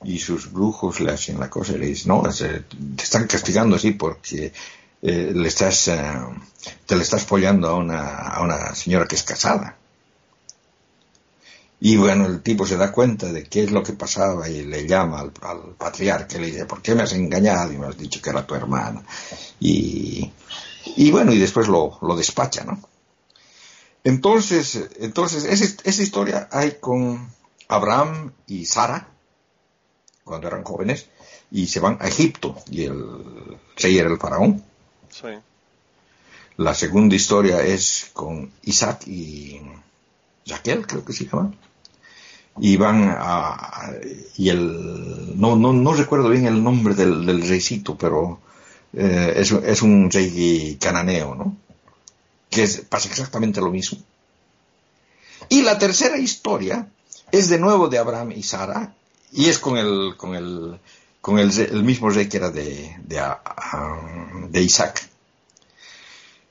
y 0.05 0.19
sus 0.19 0.51
brujos 0.51 1.01
le 1.01 1.13
hacen 1.13 1.39
la 1.39 1.49
cosa 1.49 1.73
y 1.73 1.79
le 1.79 1.87
dicen, 1.87 2.09
no, 2.09 2.23
te 2.23 3.03
están 3.03 3.27
castigando 3.27 3.77
así 3.77 3.93
porque 3.93 4.53
eh, 5.03 5.33
le 5.35 5.49
estás, 5.49 5.89
eh, 5.89 6.01
te 6.87 6.97
le 6.97 7.03
estás 7.03 7.25
follando 7.25 7.69
a 7.69 7.77
una, 7.77 8.19
a 8.19 8.43
una 8.43 8.75
señora 8.75 9.07
que 9.07 9.17
es 9.17 9.23
casada. 9.23 9.77
Y 11.85 11.97
bueno, 11.97 12.27
el 12.27 12.43
tipo 12.43 12.65
se 12.65 12.77
da 12.77 12.93
cuenta 12.93 13.33
de 13.33 13.43
qué 13.43 13.65
es 13.65 13.73
lo 13.73 13.83
que 13.83 13.93
pasaba 13.95 14.49
y 14.49 14.63
le 14.63 14.87
llama 14.87 15.19
al, 15.19 15.33
patriarca 15.77 16.37
y 16.37 16.41
le 16.41 16.47
dice, 16.47 16.65
¿por 16.65 16.81
qué 16.81 16.95
me 16.95 17.03
has 17.03 17.13
engañado 17.13 17.73
y 17.73 17.77
me 17.77 17.89
has 17.89 17.99
dicho 17.99 18.23
que 18.23 18.31
era 18.31 18.47
tu 18.47 18.55
hermana? 18.55 19.03
Y, 19.59 20.31
y 20.95 21.11
bueno, 21.11 21.33
y 21.33 21.39
después 21.39 21.67
lo, 21.67 21.99
lo 22.01 22.15
despacha, 22.15 22.63
¿no? 22.63 22.81
Entonces, 24.05 24.91
entonces 25.01 25.43
esa, 25.45 26.03
historia 26.05 26.49
hay 26.53 26.77
con 26.79 27.29
Abraham 27.67 28.33
y 28.47 28.65
Sara, 28.65 29.09
cuando 30.23 30.47
eran 30.47 30.63
jóvenes, 30.63 31.09
y 31.51 31.67
se 31.67 31.81
van 31.81 31.99
a 32.01 32.07
Egipto, 32.07 32.63
y 32.71 32.85
el 32.85 33.59
rey 33.77 33.99
era 33.99 34.09
el 34.09 34.19
faraón. 34.19 34.65
La 36.59 36.75
segunda 36.75 37.17
historia 37.17 37.61
es 37.61 38.09
con 38.13 38.53
Isaac 38.63 39.09
y 39.09 39.61
Jaquel, 40.47 40.87
creo 40.87 41.05
que 41.05 41.13
se 41.13 41.27
llama. 41.27 41.53
Y 42.59 42.77
van 42.77 43.15
a, 43.19 43.93
y 44.37 44.51
el, 44.51 45.41
no, 45.41 45.57
no, 45.57 45.73
no 45.73 45.95
recuerdo 45.95 46.29
bien 46.29 46.47
el 46.47 46.63
nombre 46.63 46.95
del, 46.95 47.25
del 47.25 47.47
reycito, 47.49 47.97
pero 47.97 48.41
eh, 48.93 49.33
es, 49.37 49.53
es, 49.53 49.83
un 49.83 50.11
rey 50.11 50.77
cananeo, 50.81 51.35
¿no? 51.35 51.57
Que 52.51 52.69
pasa 52.89 53.09
exactamente 53.09 53.61
lo 53.61 53.71
mismo. 53.71 53.99
Y 55.49 55.63
la 55.63 55.79
tercera 55.79 56.19
historia 56.19 56.89
es 57.31 57.49
de 57.49 57.59
nuevo 57.59 57.89
de 57.89 57.99
Abraham 57.99 58.33
y 58.33 58.43
Sara, 58.43 58.95
y 59.33 59.49
es 59.49 59.59
con 59.59 59.79
el, 59.79 60.15
con 60.19 60.35
el, 60.35 60.79
con 61.23 61.39
el, 61.39 61.59
el 61.59 61.83
mismo 61.83 62.11
rey 62.11 62.29
que 62.29 62.37
era 62.37 62.51
de, 62.51 62.97
de, 63.05 63.23
de 64.51 64.63
Isaac. 64.63 65.09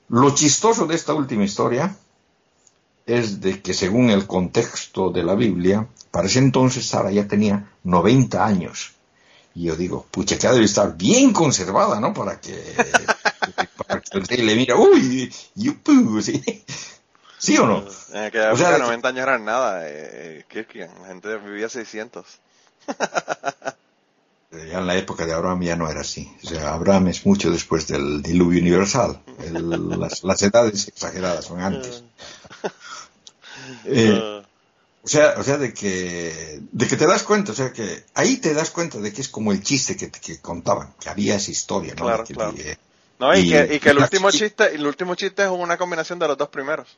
Lo 0.10 0.34
chistoso 0.34 0.88
de 0.88 0.96
esta 0.96 1.14
última 1.14 1.44
historia 1.44 1.96
es 3.06 3.42
de 3.42 3.62
que 3.62 3.74
según 3.74 4.10
el 4.10 4.28
contexto 4.28 5.10
de 5.10 5.24
la 5.24 5.36
Biblia, 5.36 5.88
para 6.12 6.28
ese 6.28 6.40
entonces 6.40 6.88
Sara 6.88 7.12
ya 7.12 7.28
tenía 7.28 7.72
90 7.84 8.46
años. 8.46 8.94
Y 9.54 9.66
yo 9.66 9.76
digo, 9.76 10.06
pucha, 10.12 10.38
que 10.38 10.48
debe 10.48 10.66
estar 10.66 10.96
bien 10.96 11.34
conservada, 11.34 12.00
¿no? 12.00 12.14
Para 12.14 12.40
que, 12.40 12.56
para 13.88 14.02
que 14.02 14.18
el 14.18 14.28
rey 14.28 14.42
le 14.42 14.56
mira, 14.56 14.76
uy, 14.76 15.34
yupu, 15.56 16.22
¿sí? 16.22 16.42
¿Sí 17.38 17.58
o 17.58 17.66
no? 17.66 17.84
En 18.14 18.52
o 18.52 18.58
sea, 18.58 18.78
90 18.78 19.08
años 19.08 19.24
eran 19.24 19.44
nada, 19.44 19.90
eh, 19.90 20.46
eh 20.50 20.90
la 21.02 21.08
gente 21.08 21.38
vivía 21.38 21.70
600. 21.70 22.26
ya 24.52 24.80
en 24.80 24.88
la 24.88 24.98
época 24.98 25.26
de 25.26 25.34
Abraham 25.34 25.62
ya 25.62 25.76
no 25.76 25.90
era 25.90 26.02
así. 26.02 26.30
O 26.44 26.48
sea, 26.48 26.74
Abraham 26.74 27.08
es 27.08 27.26
mucho 27.26 27.52
después 27.52 27.88
del 27.88 28.22
diluvio 28.22 28.60
universal. 28.60 29.22
las, 30.24 30.42
edades 30.42 30.88
exageradas 30.88 31.46
son 31.46 31.62
antes. 31.62 32.04
Eh, 33.86 34.44
o 35.04 35.08
sea, 35.08 35.36
o 35.38 35.44
sea 35.44 35.58
de 35.58 35.74
que 35.74 36.60
de 36.72 36.88
que 36.88 36.98
te 36.98 37.08
das 37.08 37.24
cuenta, 37.24 37.54
o 37.54 37.56
sea 37.56 37.72
que 37.72 38.04
ahí 38.14 38.38
te 38.38 38.54
das 38.54 38.70
cuenta 38.70 39.00
de 39.00 39.12
que 39.12 39.22
es 39.22 39.30
como 39.30 39.52
el 39.52 39.64
chiste 39.64 39.96
que, 39.96 40.12
que 40.12 40.40
contaban, 40.40 40.94
que 41.00 41.10
había 41.10 41.36
esa 41.36 41.52
historia, 41.52 41.96
¿no? 41.96 42.06
Claro, 42.06 42.24
claro. 42.26 42.54
no 43.18 43.36
y, 43.36 43.50
que, 43.50 43.76
y 43.76 43.80
que 43.80 43.90
el 43.90 43.98
último 43.98 44.30
chiste, 44.30 44.76
el 44.76 44.86
último 44.86 45.16
chiste 45.16 45.44
es 45.44 45.50
una 45.50 45.78
combinación 45.78 46.20
de 46.20 46.28
los 46.28 46.38
dos 46.38 46.50
primeros. 46.50 46.98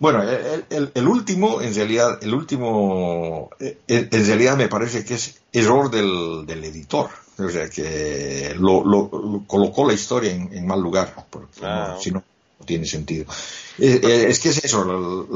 Bueno, 0.00 0.22
el, 0.22 0.90
el, 0.94 1.08
último, 1.08 1.60
en 1.60 1.74
realidad, 1.74 2.18
el 2.22 2.32
último, 2.32 3.50
eh, 3.60 3.76
en 3.86 4.26
realidad 4.26 4.56
me 4.56 4.66
parece 4.66 5.04
que 5.04 5.14
es 5.14 5.40
error 5.52 5.90
del, 5.90 6.46
del 6.46 6.64
editor. 6.64 7.10
O 7.38 7.48
sea, 7.48 7.68
que 7.68 8.54
lo, 8.58 8.84
lo, 8.84 9.44
colocó 9.46 9.86
la 9.86 9.92
historia 9.92 10.32
en, 10.32 10.66
mal 10.66 10.80
lugar. 10.80 11.26
Porque, 11.30 11.60
ah, 11.62 11.96
si 12.00 12.10
no, 12.10 12.22
tiene 12.64 12.86
sentido. 12.86 13.26
Eh, 13.78 14.00
eh, 14.02 14.26
es 14.28 14.40
que 14.40 14.50
es 14.50 14.64
eso, 14.64 15.26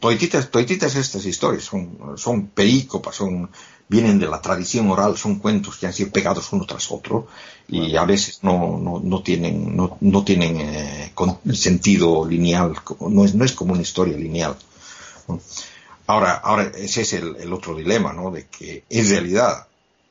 toititas, 0.00 0.96
estas 0.96 1.24
historias 1.24 1.64
son, 1.64 2.16
son 2.16 2.46
perícopas, 2.48 3.16
son, 3.16 3.50
vienen 3.88 4.18
de 4.18 4.26
la 4.26 4.40
tradición 4.40 4.90
oral, 4.90 5.16
son 5.16 5.38
cuentos 5.38 5.76
que 5.76 5.86
han 5.86 5.92
sido 5.92 6.10
pegados 6.10 6.52
uno 6.52 6.64
tras 6.64 6.90
otro 6.90 7.28
y 7.68 7.96
a 7.96 8.04
veces 8.04 8.40
no, 8.42 8.78
no, 8.78 9.00
no 9.02 9.22
tienen, 9.22 9.76
no, 9.76 9.98
no 10.00 10.24
tienen 10.24 10.60
eh, 10.60 11.12
sentido 11.52 12.26
lineal, 12.26 12.74
no 13.00 13.24
es, 13.24 13.34
no 13.34 13.44
es 13.44 13.52
como 13.52 13.72
una 13.72 13.82
historia 13.82 14.16
lineal. 14.16 14.56
Ahora, 16.06 16.32
ahora 16.34 16.72
ese 16.76 17.02
es 17.02 17.12
el, 17.12 17.52
otro 17.52 17.74
dilema, 17.74 18.12
¿no? 18.12 18.30
De 18.30 18.46
que 18.46 18.84
en 18.88 19.08
realidad 19.08 19.66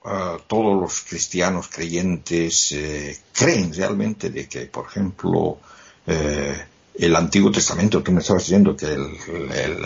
ah, 0.06 0.38
todos 0.48 0.80
los 0.80 1.02
cristianos 1.02 1.68
creyentes 1.68 2.72
eh, 2.72 3.18
creen 3.34 3.74
realmente 3.74 4.30
de 4.30 4.48
que, 4.48 4.62
por 4.68 4.88
ejemplo, 4.88 5.60
eh, 6.08 6.66
el 6.96 7.16
Antiguo 7.16 7.52
Testamento, 7.52 8.04
tú 8.04 8.12
me 8.12 8.22
estabas 8.22 8.44
diciendo 8.44 8.76
que 8.76 8.86
el, 8.86 9.18
el, 9.54 9.86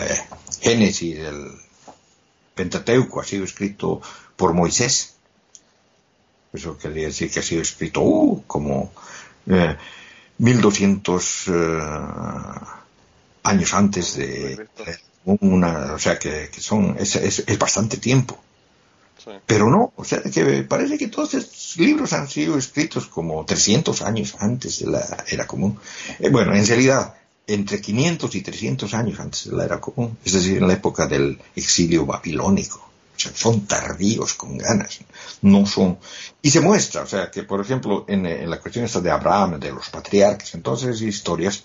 Génesis, 0.60 1.18
el 1.18 1.52
Pentateuco 2.54 3.20
ha 3.20 3.24
sido 3.24 3.44
escrito 3.44 4.00
por 4.36 4.52
Moisés. 4.54 5.14
Eso 6.52 6.78
quería 6.78 7.06
decir 7.06 7.30
que 7.30 7.40
ha 7.40 7.42
sido 7.42 7.62
escrito 7.62 8.00
uh, 8.00 8.42
como 8.46 8.92
eh, 9.46 9.76
1200 10.38 11.48
eh, 11.48 11.52
años 13.42 13.74
antes 13.74 14.16
de, 14.16 14.66
una, 15.24 15.94
o 15.94 15.98
sea 15.98 16.18
que, 16.18 16.48
son 16.58 16.96
es, 16.98 17.16
es, 17.16 17.58
bastante 17.58 17.98
tiempo. 17.98 18.38
Pero 19.46 19.68
no, 19.68 19.92
o 19.96 20.04
sea 20.04 20.22
que 20.22 20.62
parece 20.62 20.98
que 20.98 21.08
todos 21.08 21.34
estos 21.34 21.76
libros 21.78 22.12
han 22.12 22.28
sido 22.28 22.56
escritos 22.56 23.06
como 23.06 23.44
300 23.44 24.02
años 24.02 24.36
antes 24.38 24.80
de 24.80 24.90
la 24.90 25.24
era 25.28 25.46
común. 25.46 25.78
Eh, 26.18 26.30
bueno, 26.30 26.54
en 26.54 26.66
realidad 26.66 27.14
entre 27.46 27.80
500 27.80 28.34
y 28.34 28.42
300 28.42 28.94
años 28.94 29.20
antes 29.20 29.50
de 29.50 29.56
la 29.56 29.64
era 29.64 29.80
común, 29.80 30.18
es 30.24 30.32
decir, 30.32 30.58
en 30.58 30.68
la 30.68 30.74
época 30.74 31.06
del 31.06 31.38
exilio 31.54 32.04
babilónico. 32.06 32.78
O 32.78 33.18
sea, 33.18 33.32
son 33.34 33.66
tardíos 33.66 34.34
con 34.34 34.58
ganas, 34.58 35.00
no 35.42 35.64
son... 35.64 35.98
Y 36.42 36.50
se 36.50 36.60
muestra, 36.60 37.02
o 37.02 37.06
sea, 37.06 37.30
que 37.30 37.44
por 37.44 37.60
ejemplo, 37.60 38.04
en, 38.08 38.48
la 38.48 38.60
cuestión 38.60 38.84
esta 38.84 39.00
de 39.00 39.10
Abraham, 39.10 39.58
de 39.58 39.72
los 39.72 39.88
patriarcas, 39.88 40.54
entonces 40.54 41.00
historias 41.00 41.64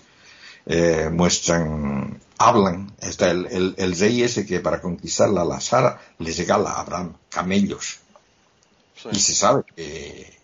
eh, 0.66 1.08
muestran, 1.12 2.20
hablan, 2.38 2.92
está 3.00 3.30
el, 3.30 3.74
el, 3.76 3.98
rey 3.98 4.22
ese 4.22 4.46
que 4.46 4.60
para 4.60 4.80
conquistar 4.80 5.30
la 5.30 5.60
Sara 5.60 6.00
le 6.18 6.32
regala 6.32 6.70
a 6.70 6.80
Abraham 6.80 7.16
camellos. 7.28 7.98
Y 9.10 9.18
se 9.18 9.34
sabe 9.34 9.64
que 9.74 10.42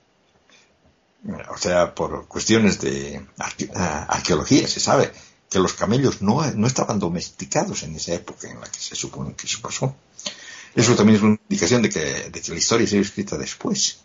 o 1.51 1.59
sea, 1.59 1.95
por 1.95 2.27
cuestiones 2.27 2.81
de 2.81 3.27
arqueología, 3.37 4.67
se 4.69 4.81
sabe 4.81 5.13
que 5.51 5.59
los 5.59 5.75
camellos 5.75 6.23
no, 6.23 6.45
no 6.53 6.67
estaban 6.67 6.99
domesticados 6.99 7.83
en 7.83 7.97
esa 7.97 8.15
época 8.15 8.49
en 8.49 8.61
la 8.61 8.69
que 8.69 8.79
se 8.79 8.95
supone 8.95 9.35
que 9.35 9.47
se 9.47 9.59
pasó. 9.59 9.95
Eso 10.75 10.95
también 10.95 11.17
es 11.17 11.23
una 11.23 11.39
indicación 11.49 11.83
de 11.83 11.89
que, 11.89 12.31
de 12.31 12.41
que 12.41 12.53
la 12.53 12.59
historia 12.59 12.87
se 12.87 12.99
ha 12.99 13.01
escrita 13.01 13.37
después. 13.37 13.99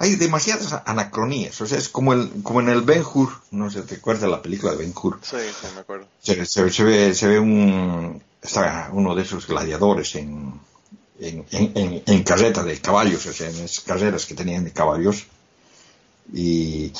Hay 0.00 0.16
demasiadas 0.16 0.82
anacronías, 0.86 1.60
o 1.60 1.66
sea, 1.66 1.78
es 1.78 1.88
como, 1.88 2.12
el, 2.14 2.42
como 2.42 2.60
en 2.60 2.68
el 2.68 2.82
Ben 2.82 3.04
Hur, 3.04 3.30
no 3.52 3.70
sé, 3.70 3.82
¿te 3.82 3.94
acuerdas 3.94 4.22
de 4.22 4.28
la 4.28 4.42
película 4.42 4.72
de 4.72 4.78
Ben 4.78 4.92
Hur? 5.00 5.20
Sí, 5.22 5.36
sí, 5.38 5.66
me 5.74 5.82
acuerdo. 5.82 6.06
Se, 6.20 6.44
se, 6.46 6.82
ve, 6.82 7.14
se 7.14 7.28
ve 7.28 7.38
un, 7.38 8.20
está 8.42 8.90
uno 8.92 9.14
de 9.14 9.22
esos 9.22 9.46
gladiadores 9.46 10.16
en, 10.16 10.60
en, 11.20 11.46
en, 11.52 12.02
en, 12.04 12.22
carreta 12.24 12.64
de 12.64 12.80
caballos, 12.80 13.24
o 13.26 13.32
sea, 13.32 13.48
en 13.50 13.54
esas 13.54 13.84
carreras 13.84 14.26
que 14.26 14.34
tenían 14.34 14.64
de 14.64 14.72
caballos, 14.72 15.26
y, 16.32 16.92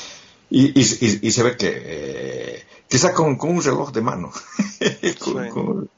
y, 0.49 0.81
y, 0.81 1.31
se 1.33 1.43
ve 1.43 1.57
que, 1.57 1.73
eh, 1.75 2.67
quizá 2.87 3.13
con, 3.13 3.37
con, 3.37 3.51
un 3.51 3.63
reloj 3.63 3.91
de 3.91 4.03
mano, 4.03 4.31
con, 5.19 5.91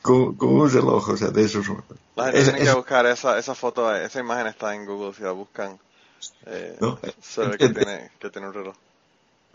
con, 0.00 0.38
un 0.38 0.70
reloj, 0.70 1.08
o 1.08 1.16
sea, 1.16 1.30
de 1.30 1.44
esos. 1.44 1.66
La 2.14 2.30
gente 2.30 2.52
tiene 2.52 2.66
que 2.66 2.74
buscar 2.74 3.04
esa, 3.06 3.36
esa 3.36 3.56
foto, 3.56 3.92
esa 3.92 4.20
imagen 4.20 4.46
está 4.46 4.74
en 4.76 4.86
Google, 4.86 5.12
si 5.12 5.24
la 5.24 5.32
buscan, 5.32 5.76
eh, 6.46 6.76
ve 6.80 7.58
que, 7.58 7.68
tiene, 7.68 8.10
que 8.18 8.30
tiene 8.30 8.48
un 8.48 8.54
reloj. 8.54 8.76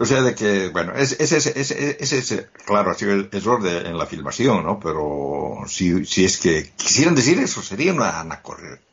O 0.01 0.05
sea, 0.05 0.21
de 0.21 0.33
que, 0.33 0.69
bueno, 0.69 0.93
ese 0.95 1.21
es, 1.21 1.33
es, 1.33 1.71
es, 1.71 2.13
es, 2.13 2.45
claro, 2.65 2.91
ha 2.91 2.93
sido 2.93 3.11
el 3.11 3.29
error 3.33 3.61
de, 3.61 3.79
en 3.79 3.97
la 3.97 4.05
filmación, 4.05 4.63
¿no? 4.63 4.79
Pero 4.79 5.65
si, 5.67 6.05
si 6.05 6.23
es 6.23 6.37
que 6.37 6.71
quisieran 6.77 7.15
decir 7.15 7.37
eso, 7.37 7.61
sería 7.61 7.91
una 7.91 8.21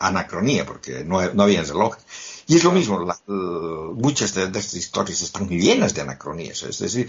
anacronía, 0.01 0.67
porque 0.67 1.05
no, 1.05 1.33
no 1.33 1.45
había 1.45 1.63
reloj. 1.63 1.97
Y 2.49 2.57
es 2.57 2.65
lo 2.65 2.73
mismo, 2.73 3.07
muchas 3.95 4.35
de, 4.35 4.45
estas 4.47 4.75
historias 4.75 5.23
están 5.23 5.49
llenas 5.49 5.95
de 5.95 6.01
anacronías, 6.01 6.65
es 6.65 6.81
decir, 6.81 7.09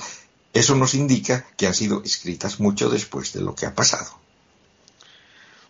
eso 0.54 0.76
nos 0.76 0.94
indica 0.94 1.48
que 1.58 1.66
han 1.66 1.74
sido 1.74 2.04
escritas 2.04 2.60
mucho 2.60 2.90
después 2.92 3.34
de 3.34 3.42
lo 3.42 3.56
que 3.56 3.66
ha 3.66 3.74
pasado. 3.74 4.12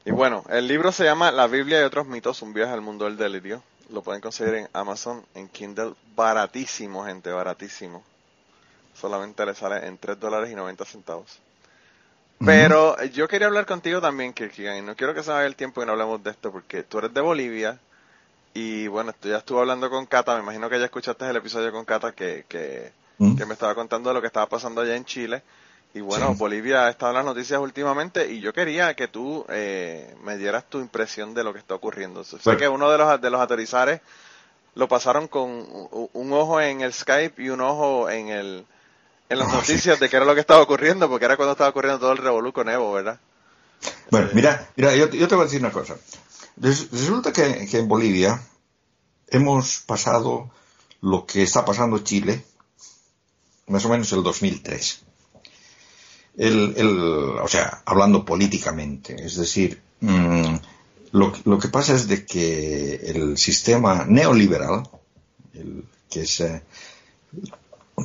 Y 0.03 0.11
bueno, 0.11 0.43
el 0.49 0.67
libro 0.67 0.91
se 0.91 1.05
llama 1.05 1.31
La 1.31 1.47
Biblia 1.47 1.79
y 1.79 1.83
otros 1.83 2.07
mitos, 2.07 2.41
un 2.41 2.53
viaje 2.53 2.73
al 2.73 2.81
mundo 2.81 3.05
del 3.05 3.15
delirio. 3.15 3.63
Lo 3.89 4.01
pueden 4.01 4.21
conseguir 4.21 4.55
en 4.55 4.69
Amazon, 4.73 5.25
en 5.33 5.47
Kindle, 5.49 5.93
baratísimo, 6.15 7.05
gente, 7.05 7.31
baratísimo. 7.31 8.03
Solamente 8.93 9.45
le 9.45 9.53
sale 9.55 9.85
en 9.87 9.97
3 9.97 10.19
dólares 10.19 10.51
y 10.51 10.55
90 10.55 10.85
centavos. 10.85 11.39
Pero 12.45 13.01
yo 13.05 13.27
quería 13.27 13.47
hablar 13.47 13.65
contigo 13.65 13.99
también, 13.99 14.33
Kirkigan, 14.33 14.77
y 14.77 14.81
no 14.81 14.95
quiero 14.95 15.13
que 15.13 15.23
se 15.23 15.31
vaya 15.31 15.47
el 15.47 15.55
tiempo 15.55 15.81
y 15.81 15.85
no 15.85 15.93
hablemos 15.93 16.23
de 16.23 16.31
esto, 16.31 16.51
porque 16.51 16.83
tú 16.83 16.99
eres 16.99 17.13
de 17.13 17.21
Bolivia, 17.21 17.79
y 18.53 18.87
bueno, 18.87 19.13
ya 19.21 19.37
estuve 19.37 19.59
hablando 19.59 19.89
con 19.89 20.05
Cata, 20.05 20.35
me 20.35 20.41
imagino 20.41 20.69
que 20.69 20.79
ya 20.79 20.85
escuchaste 20.85 21.29
el 21.29 21.35
episodio 21.35 21.71
con 21.71 21.85
Cata 21.85 22.13
que, 22.13 22.45
que, 22.47 22.91
¿Mm? 23.19 23.35
me 23.45 23.53
estaba 23.53 23.75
contando 23.75 24.09
de 24.09 24.15
lo 24.15 24.21
que 24.21 24.27
estaba 24.27 24.47
pasando 24.47 24.81
allá 24.81 24.95
en 24.95 25.05
Chile. 25.05 25.43
Y 25.97 26.01
bueno, 26.01 26.35
Bolivia 26.35 26.85
ha 26.85 26.89
estado 26.91 27.11
en 27.11 27.15
las 27.15 27.25
noticias 27.25 27.59
últimamente 27.59 28.31
y 28.31 28.39
yo 28.39 28.53
quería 28.53 28.93
que 28.93 29.07
tú 29.07 29.43
eh, 29.49 30.15
me 30.23 30.37
dieras 30.37 30.69
tu 30.69 30.79
impresión 30.79 31.33
de 31.33 31.43
lo 31.43 31.53
que 31.53 31.59
está 31.59 31.73
ocurriendo. 31.73 32.23
Sé 32.23 32.37
que 32.55 32.69
uno 32.69 32.91
de 32.91 32.99
los, 32.99 33.19
de 33.19 33.29
los 33.31 33.41
aterrizares 33.41 34.01
lo 34.75 34.87
pasaron 34.87 35.27
con 35.27 35.49
un, 35.49 36.33
ojo 36.33 36.61
en 36.61 36.81
el 36.81 36.93
Skype 36.93 37.41
y 37.41 37.49
un 37.49 37.61
ojo 37.61 38.11
en 38.11 38.27
el 38.27 38.65
en 39.29 39.39
las 39.39 39.49
ah, 39.49 39.53
noticias 39.53 39.99
de 39.99 40.07
qué 40.07 40.17
era 40.17 40.25
lo 40.25 40.35
que 40.35 40.41
estaba 40.41 40.61
ocurriendo, 40.61 41.09
porque 41.09 41.25
era 41.25 41.35
cuando 41.35 41.53
estaba 41.53 41.71
ocurriendo 41.71 41.99
todo 41.99 42.11
el 42.11 42.19
revolú 42.19 42.53
con 42.53 42.69
Evo, 42.69 42.93
¿verdad? 42.93 43.19
Bueno, 44.11 44.29
mira, 44.33 44.69
mira 44.75 44.95
yo, 44.95 45.09
yo 45.09 45.27
te 45.27 45.33
voy 45.33 45.43
a 45.43 45.45
decir 45.45 45.61
una 45.61 45.71
cosa. 45.71 45.95
Resulta 46.57 47.33
que, 47.33 47.67
en 47.71 47.87
Bolivia 47.87 48.39
hemos 49.29 49.79
pasado 49.79 50.51
lo 51.01 51.25
que 51.25 51.41
está 51.41 51.65
pasando 51.65 51.97
Chile, 51.99 52.45
más 53.65 53.83
o 53.83 53.89
menos 53.89 54.11
el 54.13 54.21
2003. 54.21 55.06
El, 56.37 56.73
el, 56.77 56.99
o 57.41 57.47
sea, 57.47 57.81
hablando 57.85 58.23
políticamente, 58.23 59.15
es 59.25 59.37
decir, 59.37 59.81
mm, 60.01 60.55
lo, 61.13 61.33
lo, 61.45 61.57
que 61.57 61.67
pasa 61.69 61.95
es 61.95 62.07
de 62.07 62.25
que 62.25 62.95
el 62.95 63.37
sistema 63.37 64.05
neoliberal, 64.07 64.87
el, 65.53 65.83
que 66.09 66.21
es, 66.21 66.39
eh, 66.41 66.61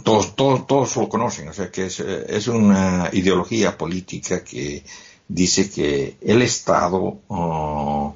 todos, 0.02 0.34
todos, 0.34 0.66
todos 0.66 0.96
lo 0.96 1.08
conocen, 1.08 1.48
o 1.48 1.52
sea, 1.52 1.70
que 1.70 1.86
es, 1.86 2.00
eh, 2.00 2.24
es 2.28 2.48
una 2.48 3.10
ideología 3.12 3.76
política 3.76 4.42
que 4.42 4.82
dice 5.28 5.70
que 5.70 6.16
el 6.22 6.42
Estado 6.42 7.20
oh, 7.28 8.14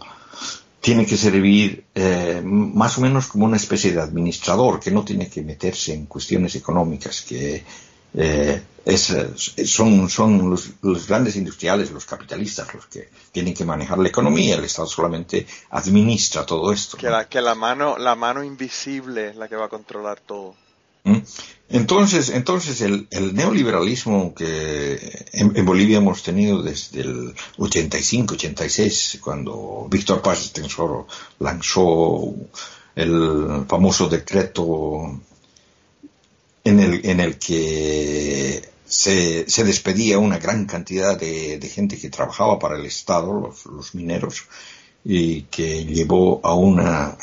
tiene 0.81 1.05
que 1.05 1.17
servir 1.17 1.85
eh, 1.95 2.41
más 2.45 2.97
o 2.99 3.01
menos 3.01 3.27
como 3.27 3.45
una 3.45 3.57
especie 3.57 3.93
de 3.93 4.01
administrador 4.01 4.81
que 4.81 4.91
no 4.91 5.05
tiene 5.05 5.29
que 5.29 5.43
meterse 5.43 5.93
en 5.93 6.07
cuestiones 6.07 6.55
económicas, 6.55 7.23
que 7.23 7.64
eh, 8.17 8.62
son, 9.67 10.09
son 10.09 10.51
los, 10.51 11.07
grandes 11.07 11.37
industriales, 11.37 11.91
los 11.91 12.07
capitalistas, 12.07 12.73
los 12.75 12.87
que 12.87 13.11
tienen 13.33 13.53
que 13.53 13.64
manejar 13.64 13.99
la 13.99 14.09
economía, 14.09 14.57
el 14.57 14.64
Estado 14.64 14.89
solamente 14.89 15.47
administra 15.71 16.47
todo 16.47 16.73
esto. 16.73 16.97
Que, 16.97 17.11
la, 17.11 17.29
que 17.29 17.41
la, 17.41 17.55
mano, 17.55 17.99
la 17.99 18.14
mano 18.14 18.43
invisible 18.43 19.31
es 19.31 19.37
la 19.37 19.49
que 19.49 19.57
va 19.57 19.67
a 19.67 19.69
controlar 19.69 20.21
todo. 20.21 20.55
¿Mm? 21.05 21.19
Entonces, 21.69 22.31
entonces 22.31 22.81
el, 22.81 23.09
neoliberalismo 23.35 24.35
que 24.35 25.27
en, 25.33 25.64
Bolivia 25.64 25.99
hemos 25.99 26.23
tenido 26.23 26.62
desde 26.62 27.01
el 27.01 27.35
85-86, 27.59 29.21
cuando 29.21 29.89
Víctor 29.91 30.23
Paz 30.23 30.53
Tensoro 30.53 31.09
lanzó 31.41 32.35
el 32.95 33.64
famoso 33.69 34.09
decreto 34.09 35.21
en 36.67 36.81
el, 36.81 37.07
en 37.07 37.21
el 37.21 37.39
que 37.39 38.69
se, 38.87 39.64
despedía 39.64 40.19
una 40.19 40.39
gran 40.39 40.67
cantidad 40.67 41.19
de, 41.19 41.61
gente 41.73 41.99
que 41.99 42.11
trabajaba 42.11 42.59
para 42.59 42.77
el 42.77 42.85
Estado, 42.85 43.53
los, 43.71 43.95
mineros, 43.95 44.45
y 45.05 45.43
que 45.43 45.85
llevó 45.85 46.41
a, 46.43 46.55
una, 46.55 47.17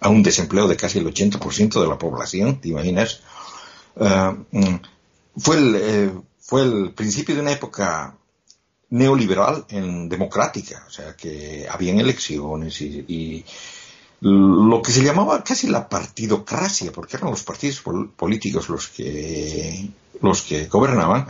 a, 0.00 0.08
un 0.08 0.22
desempleo 0.22 0.68
de 0.68 0.76
casi 0.76 0.98
el 0.98 1.06
80% 1.06 1.80
de 1.80 1.88
la 1.88 1.98
población, 1.98 2.60
¿te 2.60 2.68
imaginas? 2.68 3.20
Mm, 3.96 4.76
fue, 5.36 5.56
el, 5.56 5.74
eh, 5.76 6.12
fue 6.40 6.62
el 6.62 6.92
principio 6.92 7.34
de 7.34 7.40
una 7.40 7.52
época 7.52 8.16
neoliberal 8.90 9.64
en 9.70 10.08
democrática, 10.08 10.84
o 10.86 10.90
sea 10.90 11.16
que 11.16 11.66
habían 11.68 11.98
elecciones 11.98 12.80
y, 12.82 13.44
lo 14.22 14.80
que 14.82 14.92
se 14.92 15.02
llamaba 15.02 15.42
casi 15.42 15.66
la 15.66 15.88
partidocracia, 15.88 16.92
porque 16.92 17.16
eran 17.16 17.30
los 17.30 17.42
partidos 17.42 17.82
políticos 18.14 18.68
los 18.68 18.86
que, 18.88 19.90
los 20.20 20.42
que 20.42 20.66
gobernaban, 20.66 21.26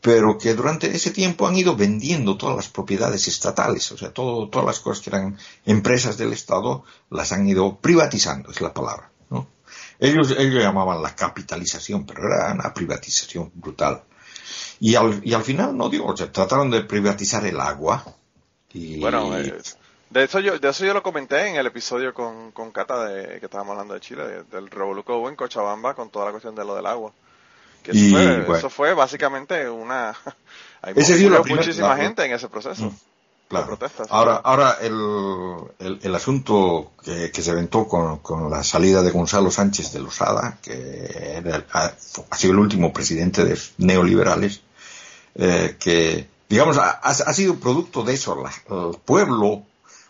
pero 0.00 0.38
que 0.38 0.54
durante 0.54 0.94
ese 0.94 1.10
tiempo 1.10 1.48
han 1.48 1.56
ido 1.56 1.74
vendiendo 1.74 2.36
todas 2.36 2.54
las 2.54 2.68
propiedades 2.68 3.26
estatales, 3.26 3.90
o 3.90 3.98
sea, 3.98 4.12
todo, 4.12 4.48
todas 4.48 4.66
las 4.66 4.78
cosas 4.78 5.02
que 5.02 5.10
eran 5.10 5.36
empresas 5.66 6.16
del 6.16 6.32
Estado 6.32 6.84
las 7.10 7.32
han 7.32 7.48
ido 7.48 7.76
privatizando, 7.78 8.52
es 8.52 8.60
la 8.60 8.72
palabra. 8.72 9.10
¿no? 9.30 9.48
Ellos, 9.98 10.32
ellos 10.38 10.62
llamaban 10.62 11.02
la 11.02 11.16
capitalización, 11.16 12.06
pero 12.06 12.20
era 12.24 12.52
una 12.52 12.72
privatización 12.72 13.50
brutal. 13.54 14.04
Y 14.78 14.94
al, 14.94 15.20
y 15.24 15.34
al 15.34 15.42
final, 15.42 15.76
no 15.76 15.88
digo, 15.88 16.06
o 16.06 16.16
sea, 16.16 16.30
trataron 16.30 16.70
de 16.70 16.82
privatizar 16.82 17.44
el 17.44 17.58
agua. 17.58 18.04
Y, 18.72 19.00
bueno, 19.00 19.36
eh, 19.36 19.60
de 20.10 20.24
eso 20.24 20.40
yo, 20.40 20.58
de 20.58 20.68
eso 20.68 20.84
yo 20.84 20.94
lo 20.94 21.02
comenté 21.02 21.48
en 21.48 21.56
el 21.56 21.66
episodio 21.66 22.14
con, 22.14 22.52
con 22.52 22.70
Cata 22.70 23.04
de 23.04 23.40
que 23.40 23.46
estábamos 23.46 23.72
hablando 23.72 23.94
de 23.94 24.00
Chile, 24.00 24.44
del 24.50 24.70
Revoluco 24.70 25.28
en 25.28 25.36
Cochabamba 25.36 25.94
con 25.94 26.10
toda 26.10 26.26
la 26.26 26.30
cuestión 26.30 26.54
de 26.54 26.64
lo 26.64 26.74
del 26.74 26.86
agua. 26.86 27.12
Que 27.82 27.92
eso, 27.92 28.44
fue, 28.46 28.58
eso 28.58 28.70
fue 28.70 28.94
básicamente 28.94 29.68
una 29.68 30.16
hay 30.82 30.94
muchísima 30.94 31.96
gente 31.96 32.24
en 32.24 32.32
ese 32.32 32.48
proceso. 32.48 32.84
Mm, 32.84 32.96
claro. 33.48 33.66
Protestas, 33.66 34.08
ahora, 34.10 34.36
ahora 34.36 34.78
el, 34.80 35.98
el, 36.02 36.14
asunto 36.14 36.92
que, 37.04 37.30
que, 37.30 37.42
se 37.42 37.50
aventó 37.50 37.86
con, 37.86 38.18
con, 38.18 38.50
la 38.50 38.62
salida 38.64 39.02
de 39.02 39.10
Gonzalo 39.10 39.50
Sánchez 39.50 39.92
de 39.92 40.00
Losada, 40.00 40.58
que 40.62 41.42
ha, 41.72 41.92
ha, 42.30 42.36
sido 42.36 42.52
el 42.52 42.58
último 42.58 42.92
presidente 42.92 43.44
de 43.44 43.58
neoliberales, 43.78 44.62
eh, 45.34 45.76
que 45.78 46.28
digamos 46.48 46.78
ha, 46.78 46.90
ha, 46.90 47.32
sido 47.34 47.56
producto 47.56 48.02
de 48.02 48.14
eso. 48.14 48.44
el 48.70 48.98
pueblo 49.04 49.64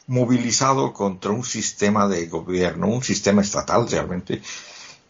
movilizado 0.08 0.92
contra 0.92 1.30
un 1.30 1.44
sistema 1.44 2.08
de 2.08 2.26
gobierno, 2.26 2.88
un 2.88 3.02
sistema 3.02 3.42
estatal 3.42 3.88
realmente, 3.88 4.42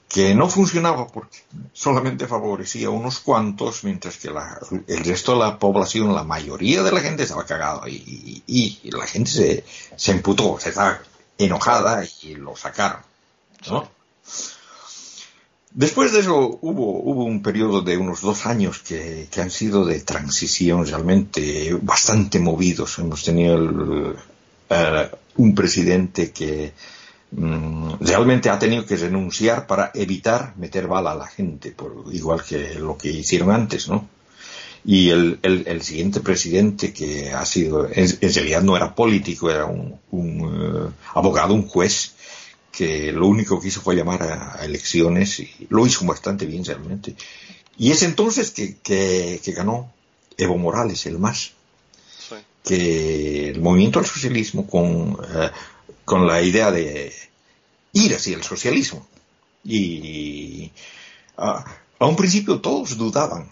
que 0.08 0.34
no 0.34 0.48
funcionaba 0.48 1.06
porque 1.06 1.38
solamente 1.72 2.26
favorecía 2.26 2.88
a 2.88 2.90
unos 2.90 3.20
cuantos, 3.20 3.84
mientras 3.84 4.16
que 4.16 4.28
el 4.28 5.04
resto 5.04 5.32
de 5.32 5.38
la 5.38 5.58
población, 5.58 6.14
la 6.14 6.24
mayoría 6.24 6.82
de 6.82 6.92
la 6.92 7.00
gente 7.00 7.22
estaba 7.22 7.46
cagada 7.46 7.88
y, 7.88 8.42
y, 8.46 8.90
la 8.90 9.06
gente 9.06 9.30
se, 9.30 9.64
se 9.96 10.12
emputó, 10.12 10.58
se 10.58 10.70
estaba 10.70 11.00
enojada 11.36 12.04
y 12.22 12.34
lo 12.34 12.56
sacaron. 12.56 13.02
Después 15.70 16.12
de 16.12 16.20
eso 16.20 16.58
hubo, 16.62 17.00
hubo 17.02 17.24
un 17.24 17.42
periodo 17.42 17.82
de 17.82 17.98
unos 17.98 18.22
dos 18.22 18.46
años 18.46 18.80
que, 18.80 19.28
que 19.30 19.40
han 19.42 19.50
sido 19.50 19.84
de 19.84 20.00
transición 20.00 20.86
realmente 20.86 21.76
bastante 21.82 22.40
movidos. 22.40 22.98
Hemos 22.98 23.22
tenido 23.22 23.54
el, 23.54 24.16
eh, 24.70 25.10
un 25.36 25.54
presidente 25.54 26.30
que 26.30 26.72
mm, 27.30 27.94
realmente 28.00 28.50
ha 28.50 28.58
tenido 28.58 28.84
que 28.84 28.96
renunciar 28.96 29.66
para 29.66 29.90
evitar 29.94 30.54
meter 30.56 30.86
bala 30.86 31.12
a 31.12 31.16
la 31.16 31.26
gente, 31.26 31.70
por, 31.72 32.04
igual 32.12 32.42
que 32.44 32.74
lo 32.74 32.96
que 32.98 33.10
hicieron 33.10 33.50
antes, 33.50 33.88
¿no? 33.88 34.08
Y 34.84 35.10
el, 35.10 35.38
el, 35.42 35.82
siguiente 35.82 36.20
presidente 36.20 36.92
que 36.92 37.32
ha 37.32 37.44
sido, 37.44 37.88
en, 37.92 38.34
realidad 38.34 38.62
no 38.62 38.76
era 38.76 38.94
político, 38.94 39.50
era 39.50 39.66
un, 39.66 39.98
eh, 40.12 40.90
abogado, 41.14 41.52
un 41.52 41.66
juez, 41.66 42.14
que 42.70 43.12
lo 43.12 43.26
único 43.26 43.60
que 43.60 43.68
hizo 43.68 43.80
fue 43.80 43.96
llamar 43.96 44.22
a, 44.22 44.64
elecciones 44.64 45.40
y 45.40 45.66
lo 45.68 45.86
hizo 45.86 46.06
bastante 46.06 46.46
bien 46.46 46.64
realmente. 46.64 47.14
Y 47.76 47.90
es 47.90 48.02
entonces 48.02 48.50
que, 48.50 48.76
que, 48.76 49.40
que 49.42 49.52
ganó 49.52 49.92
Evo 50.36 50.56
Morales, 50.56 51.04
el 51.06 51.18
más 51.18 51.52
que 52.68 53.48
el 53.48 53.62
movimiento 53.62 53.98
al 53.98 54.04
socialismo 54.04 54.66
con, 54.66 55.18
eh, 55.34 55.50
con 56.04 56.26
la 56.26 56.42
idea 56.42 56.70
de 56.70 57.10
ir 57.94 58.14
hacia 58.14 58.36
el 58.36 58.42
socialismo. 58.42 59.06
Y 59.64 60.70
a, 61.38 61.64
un 62.00 62.14
principio 62.14 62.60
todos 62.60 62.98
dudaban, 62.98 63.48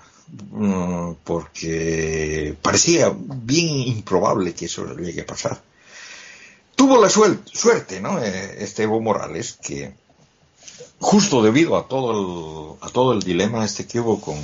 mm, 0.51 1.12
porque 1.25 2.55
parecía 2.61 3.11
bien 3.17 3.69
improbable 3.69 4.53
que 4.53 4.67
eso 4.67 4.95
llegue 4.97 5.23
a 5.23 5.27
pasar. 5.27 5.62
Tuvo 6.75 7.01
la 7.01 7.09
suerte, 7.09 8.03
¿no? 8.03 8.23
Eh, 8.23 8.57
este 8.59 8.83
Evo 8.83 9.01
Morales, 9.01 9.59
que 9.62 9.95
justo 11.01 11.43
debido 11.43 11.79
a 11.79 11.89
todo 11.89 12.77
el, 12.83 12.87
a 12.87 12.91
todo 12.93 13.14
el 13.14 13.23
dilema 13.23 13.64
este 13.64 13.87
que 13.87 13.99
hubo 13.99 14.21
con, 14.21 14.39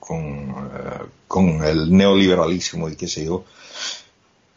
con, 0.00 0.50
eh, 0.74 1.06
con 1.28 1.64
el 1.64 1.96
neoliberalismo 1.96 2.88
y 2.88 2.96
qué 2.96 3.06
sé 3.06 3.24
yo, 3.24 3.44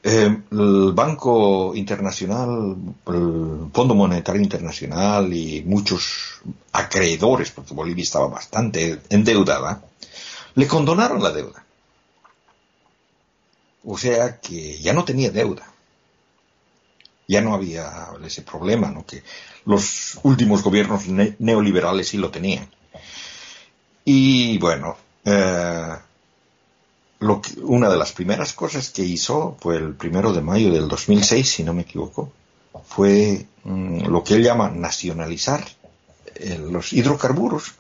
eh, 0.04 0.38
el 0.52 0.92
Banco 0.94 1.74
Internacional, 1.76 2.76
el 3.08 3.70
Fondo 3.74 3.96
Monetario 3.96 4.42
Internacional 4.42 5.34
y 5.34 5.62
muchos 5.66 6.42
acreedores, 6.72 7.52
porque 7.52 7.74
Bolivia 7.74 8.04
estaba 8.04 8.28
bastante 8.28 9.02
endeudada, 9.10 9.84
le 10.56 10.68
condonaron 10.68 11.22
la 11.22 11.32
deuda. 11.32 11.66
O 13.84 13.98
sea 13.98 14.40
que 14.40 14.80
ya 14.80 14.94
no 14.94 15.04
tenía 15.04 15.32
deuda. 15.32 15.66
Ya 17.28 17.42
no 17.42 17.54
había 17.54 18.10
ese 18.26 18.42
problema, 18.42 18.90
¿no? 18.90 19.06
Que 19.06 19.24
los 19.66 20.18
últimos 20.24 20.64
gobiernos 20.64 21.08
neoliberales 21.08 22.08
sí 22.08 22.18
lo 22.18 22.32
tenían. 22.32 22.70
Y 24.04 24.58
bueno, 24.58 24.98
eh, 25.26 25.96
una 27.64 27.90
de 27.90 27.98
las 27.98 28.14
primeras 28.14 28.54
cosas 28.54 28.90
que 28.90 29.04
hizo 29.04 29.58
fue 29.60 29.78
el 29.78 29.94
primero 29.94 30.32
de 30.34 30.42
mayo 30.42 30.72
del 30.72 30.88
2006, 30.88 31.50
si 31.50 31.64
no 31.64 31.74
me 31.74 31.82
equivoco, 31.82 32.32
fue 32.88 33.46
mm, 33.64 34.06
lo 34.06 34.24
que 34.24 34.36
él 34.36 34.44
llama 34.44 34.70
nacionalizar 34.70 35.66
eh, 36.36 36.58
los 36.58 36.94
hidrocarburos. 36.94 37.74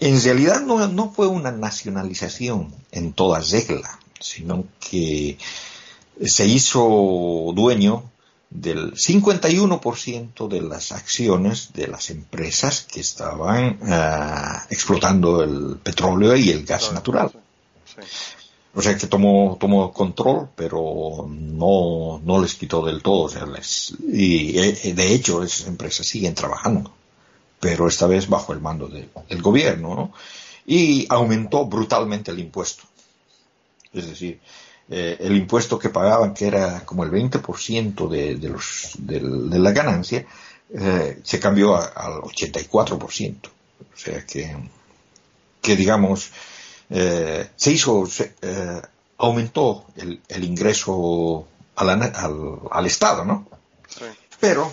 En 0.00 0.20
realidad 0.20 0.60
no, 0.62 0.88
no 0.88 1.10
fue 1.10 1.28
una 1.28 1.52
nacionalización 1.52 2.74
en 2.90 3.12
toda 3.12 3.40
regla, 3.40 3.98
sino 4.18 4.64
que 4.80 5.38
se 6.24 6.46
hizo 6.46 7.52
dueño 7.54 8.10
del 8.50 8.94
51% 8.94 10.48
de 10.48 10.62
las 10.62 10.92
acciones 10.92 11.72
de 11.74 11.86
las 11.86 12.10
empresas 12.10 12.86
que 12.90 13.00
estaban 13.00 13.78
ah, 13.82 14.66
explotando 14.70 15.42
el 15.42 15.76
petróleo 15.76 16.34
y 16.34 16.50
el 16.50 16.64
gas 16.64 16.92
natural. 16.92 17.30
O 18.74 18.82
sea 18.82 18.96
que 18.96 19.06
tomó, 19.06 19.56
tomó 19.58 19.92
control, 19.92 20.50
pero 20.54 21.26
no, 21.28 22.20
no 22.22 22.40
les 22.40 22.54
quitó 22.54 22.84
del 22.84 23.02
todo. 23.02 23.22
O 23.22 23.28
sea, 23.28 23.46
les, 23.46 23.94
y 24.12 24.58
eh, 24.58 24.94
de 24.94 25.14
hecho 25.14 25.42
esas 25.42 25.66
empresas 25.66 26.06
siguen 26.06 26.34
trabajando, 26.34 26.92
pero 27.60 27.88
esta 27.88 28.06
vez 28.06 28.28
bajo 28.28 28.52
el 28.52 28.60
mando 28.60 28.88
del 28.88 29.42
gobierno, 29.42 29.94
¿no? 29.94 30.12
Y 30.66 31.06
aumentó 31.08 31.64
brutalmente 31.64 32.30
el 32.30 32.40
impuesto. 32.40 32.84
Es 33.92 34.06
decir, 34.06 34.40
eh, 34.90 35.16
el 35.20 35.36
impuesto 35.36 35.78
que 35.78 35.88
pagaban, 35.88 36.34
que 36.34 36.46
era 36.46 36.84
como 36.84 37.04
el 37.04 37.10
20% 37.10 38.08
de, 38.08 38.36
de, 38.36 38.48
los, 38.48 38.92
de, 38.98 39.20
de 39.20 39.58
la 39.58 39.72
ganancia, 39.72 40.26
eh, 40.70 41.20
se 41.22 41.40
cambió 41.40 41.76
al 41.76 42.20
84%. 42.22 43.36
O 43.46 43.96
sea 43.96 44.24
que, 44.24 44.56
que 45.60 45.76
digamos, 45.76 46.30
eh, 46.90 47.50
se 47.56 47.72
hizo, 47.72 48.06
eh, 48.42 48.82
aumentó 49.18 49.86
el, 49.96 50.20
el 50.28 50.44
ingreso 50.44 51.46
al, 51.76 51.90
al, 51.90 52.58
al, 52.70 52.86
Estado, 52.86 53.24
¿no? 53.24 53.46
Sí. 53.88 54.04
Pero, 54.40 54.72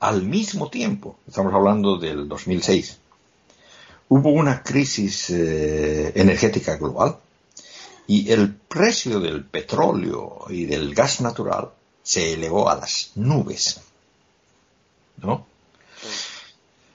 al 0.00 0.22
mismo 0.22 0.68
tiempo, 0.68 1.18
estamos 1.26 1.54
hablando 1.54 1.96
del 1.98 2.28
2006, 2.28 2.98
hubo 4.08 4.30
una 4.30 4.62
crisis 4.62 5.30
eh, 5.30 6.12
energética 6.14 6.76
global 6.76 7.18
y 8.06 8.30
el 8.30 8.54
precio 8.54 9.20
del 9.20 9.44
petróleo 9.44 10.44
y 10.50 10.66
del 10.66 10.94
gas 10.94 11.20
natural 11.20 11.70
se 12.02 12.34
elevó 12.34 12.68
a 12.68 12.76
las 12.76 13.12
nubes, 13.14 13.80
¿no? 15.16 15.46
Sí. 16.00 16.08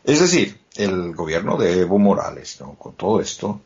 Es 0.04 0.20
decir, 0.20 0.60
el 0.76 1.14
gobierno 1.14 1.58
de 1.58 1.82
Evo 1.82 2.00
Morales, 2.00 2.60
¿no? 2.62 2.74
con 2.76 2.94
todo 2.94 3.20
esto, 3.20 3.62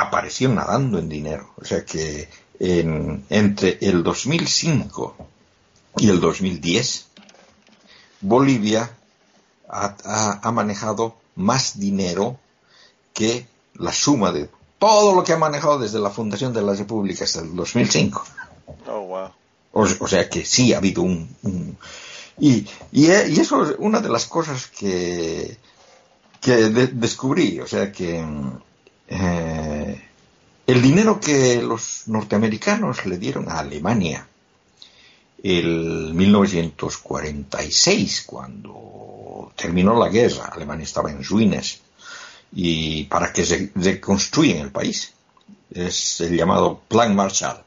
apareció 0.00 0.48
nadando 0.48 0.98
en 0.98 1.08
dinero. 1.08 1.50
O 1.56 1.64
sea 1.64 1.84
que 1.84 2.28
en, 2.58 3.24
entre 3.28 3.78
el 3.80 4.02
2005 4.02 5.16
y 5.98 6.08
el 6.08 6.20
2010, 6.20 7.06
Bolivia 8.20 8.90
ha, 9.68 9.96
ha, 10.04 10.40
ha, 10.42 10.52
manejado 10.52 11.16
más 11.36 11.78
dinero 11.78 12.38
que 13.14 13.46
la 13.74 13.92
suma 13.92 14.32
de 14.32 14.48
todo 14.78 15.14
lo 15.14 15.24
que 15.24 15.32
ha 15.32 15.38
manejado 15.38 15.78
desde 15.78 15.98
la 15.98 16.10
fundación 16.10 16.52
de 16.52 16.62
la 16.62 16.74
República 16.74 17.24
hasta 17.24 17.40
el 17.40 17.54
2005. 17.54 18.24
Oh, 18.86 19.00
wow. 19.00 19.30
o, 19.72 19.82
o 19.82 20.08
sea 20.08 20.28
que 20.28 20.44
sí 20.44 20.72
ha 20.72 20.78
habido 20.78 21.02
un... 21.02 21.28
un 21.42 21.76
y, 22.38 22.66
y, 22.92 23.06
y, 23.06 23.40
eso 23.40 23.64
es 23.64 23.76
una 23.78 24.00
de 24.00 24.08
las 24.08 24.24
cosas 24.26 24.66
que, 24.68 25.58
que 26.40 26.52
de, 26.52 26.86
descubrí. 26.86 27.60
O 27.60 27.66
sea 27.66 27.92
que 27.92 28.24
eh, 29.10 29.79
el 30.70 30.82
dinero 30.82 31.20
que 31.20 31.62
los 31.62 32.02
norteamericanos 32.06 33.06
le 33.06 33.18
dieron 33.18 33.48
a 33.48 33.58
Alemania 33.58 34.26
el 35.42 36.12
1946, 36.14 38.24
cuando 38.26 39.52
terminó 39.56 39.98
la 39.98 40.08
guerra, 40.08 40.50
Alemania 40.52 40.84
estaba 40.84 41.10
en 41.10 41.24
ruinas, 41.24 41.80
y 42.52 43.04
para 43.04 43.32
que 43.32 43.46
se 43.46 43.72
reconstruyan 43.74 44.58
el 44.58 44.70
país. 44.70 45.14
Es 45.70 46.20
el 46.20 46.36
llamado 46.36 46.82
Plan 46.88 47.16
Marshall. 47.16 47.64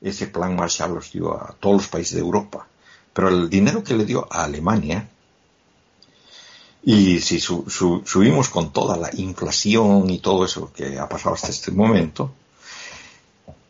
Ese 0.00 0.26
Plan 0.26 0.54
Marshall 0.54 0.94
los 0.94 1.12
dio 1.12 1.32
a 1.32 1.56
todos 1.58 1.76
los 1.76 1.88
países 1.88 2.14
de 2.14 2.20
Europa. 2.20 2.68
Pero 3.12 3.28
el 3.28 3.48
dinero 3.48 3.82
que 3.82 3.94
le 3.94 4.04
dio 4.04 4.28
a 4.30 4.44
Alemania, 4.44 5.08
y 6.82 7.20
si 7.20 7.40
subimos 7.40 8.50
con 8.50 8.70
toda 8.72 8.98
la 8.98 9.08
inflación 9.14 10.10
y 10.10 10.18
todo 10.18 10.44
eso 10.44 10.70
que 10.74 10.98
ha 10.98 11.08
pasado 11.08 11.36
hasta 11.36 11.48
este 11.48 11.70
momento, 11.70 12.34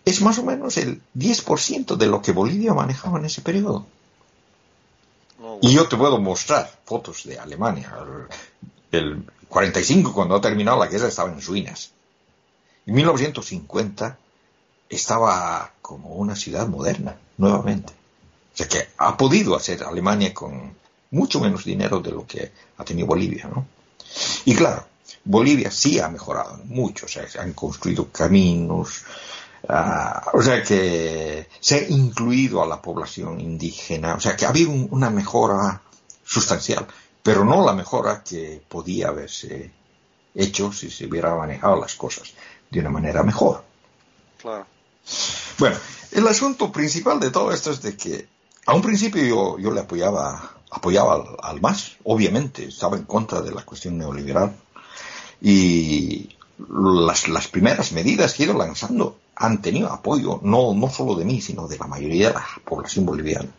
es 0.05 0.20
más 0.20 0.38
o 0.38 0.44
menos 0.44 0.76
el 0.76 1.00
10% 1.16 1.96
de 1.96 2.07
lo 2.07 2.20
que 2.20 2.32
Bolivia 2.32 2.74
manejaba 2.74 3.18
en 3.18 3.24
ese 3.24 3.40
periodo. 3.40 3.86
Oh, 5.42 5.59
y 5.62 5.72
yo 5.72 5.88
te 5.88 5.96
puedo 5.96 6.18
mostrar 6.18 6.70
fotos 6.84 7.24
de 7.24 7.38
Alemania. 7.38 7.92
El 8.90 9.24
45, 9.48 10.12
cuando 10.12 10.36
ha 10.36 10.40
terminado 10.40 10.78
la 10.78 10.88
guerra, 10.88 11.09
estaba 11.09 11.30
en 11.30 11.40
ruinas. 11.40 11.90
En 12.86 12.94
1950 12.94 14.18
estaba 14.88 15.72
como 15.80 16.11
una 16.14 16.36
ciudad 16.36 16.68
moderna, 16.68 17.16
nuevamente. 17.38 17.92
O 18.52 18.57
sea 18.57 18.68
que 18.68 18.88
ha 18.98 19.16
podido 19.16 19.57
hacer 19.57 19.82
Alemania 19.82 20.32
con 20.32 20.74
mucho 21.11 21.40
menos 21.40 21.64
dinero 21.64 22.00
de 22.00 22.11
lo 22.11 22.26
que 22.26 22.52
ha 22.76 22.84
tenido 22.84 23.07
Bolivia, 23.07 23.48
¿no? 23.52 23.66
Y 24.44 24.55
claro, 24.55 24.86
Bolivia 25.24 25.70
sí 25.70 25.98
ha 25.98 26.09
mejorado 26.09 26.59
mucho, 26.64 27.07
o 27.07 27.09
sea, 27.09 27.28
se 27.28 27.40
han 27.40 27.52
construido 27.52 28.11
caminos, 28.11 29.05
Ah, 29.69 30.31
o 30.35 30.43
sea 30.43 30.62
que 30.62 31.49
se 31.61 31.75
ha 31.75 31.89
incluido 31.89 32.62
a 32.62 32.67
la 32.67 32.83
población 32.83 33.41
indígena, 33.41 34.15
o 34.15 34.21
sea 34.21 34.37
que 34.37 34.45
ha 34.45 34.51
habido 34.51 34.71
una 34.71 35.09
mejora 35.11 35.81
sustancial, 36.25 36.87
pero 37.23 37.45
no 37.45 37.65
la 37.65 37.73
mejora 37.73 38.23
que 38.23 38.62
podía 38.69 39.09
haberse 39.09 39.73
hecho 40.35 40.73
si 40.73 40.91
se 40.91 41.07
hubiera 41.07 41.35
manejado 41.35 41.81
las 41.81 41.95
cosas 41.95 42.33
de 42.71 42.81
una 42.81 42.91
manera 42.91 43.23
mejor. 43.23 43.65
Claro. 44.41 44.67
Bueno, 45.59 45.77
el 46.12 46.27
asunto 46.27 46.71
principal 46.71 47.21
de 47.21 47.31
todo 47.31 47.53
esto 47.53 47.71
es 47.71 47.81
de 47.81 47.97
que 47.97 48.29
a 48.67 48.75
un 48.75 48.83
principio 48.83 49.59
yo, 49.59 49.71
le 49.71 49.81
apoyaba, 49.81 50.57
apoyaba 50.71 51.15
al, 51.15 51.37
al 51.41 51.61
MAS, 51.61 51.97
obviamente, 52.05 52.65
estaba 52.65 52.97
en 52.97 53.05
contra 53.05 53.41
de 53.41 53.53
la 53.53 53.65
cuestión 53.65 53.97
neoliberal 53.97 54.55
y 55.41 56.37
las, 56.59 57.29
las 57.29 57.49
primeras 57.49 57.93
medidas 57.93 58.35
que 58.35 58.43
he 58.43 58.47
ido 58.47 58.57
lanzando 58.57 59.19
han 59.37 59.61
tenido 59.61 59.93
apoyo, 59.93 60.41
no, 60.43 60.74
no 60.74 60.91
solo 60.91 61.14
de 61.14 61.24
mí, 61.24 61.41
sino 61.41 61.66
de 61.66 61.78
la 61.78 61.87
mayoría 61.87 62.28
de 62.28 62.35
la 62.35 62.47
población 62.64 63.05
boliviana. 63.07 63.51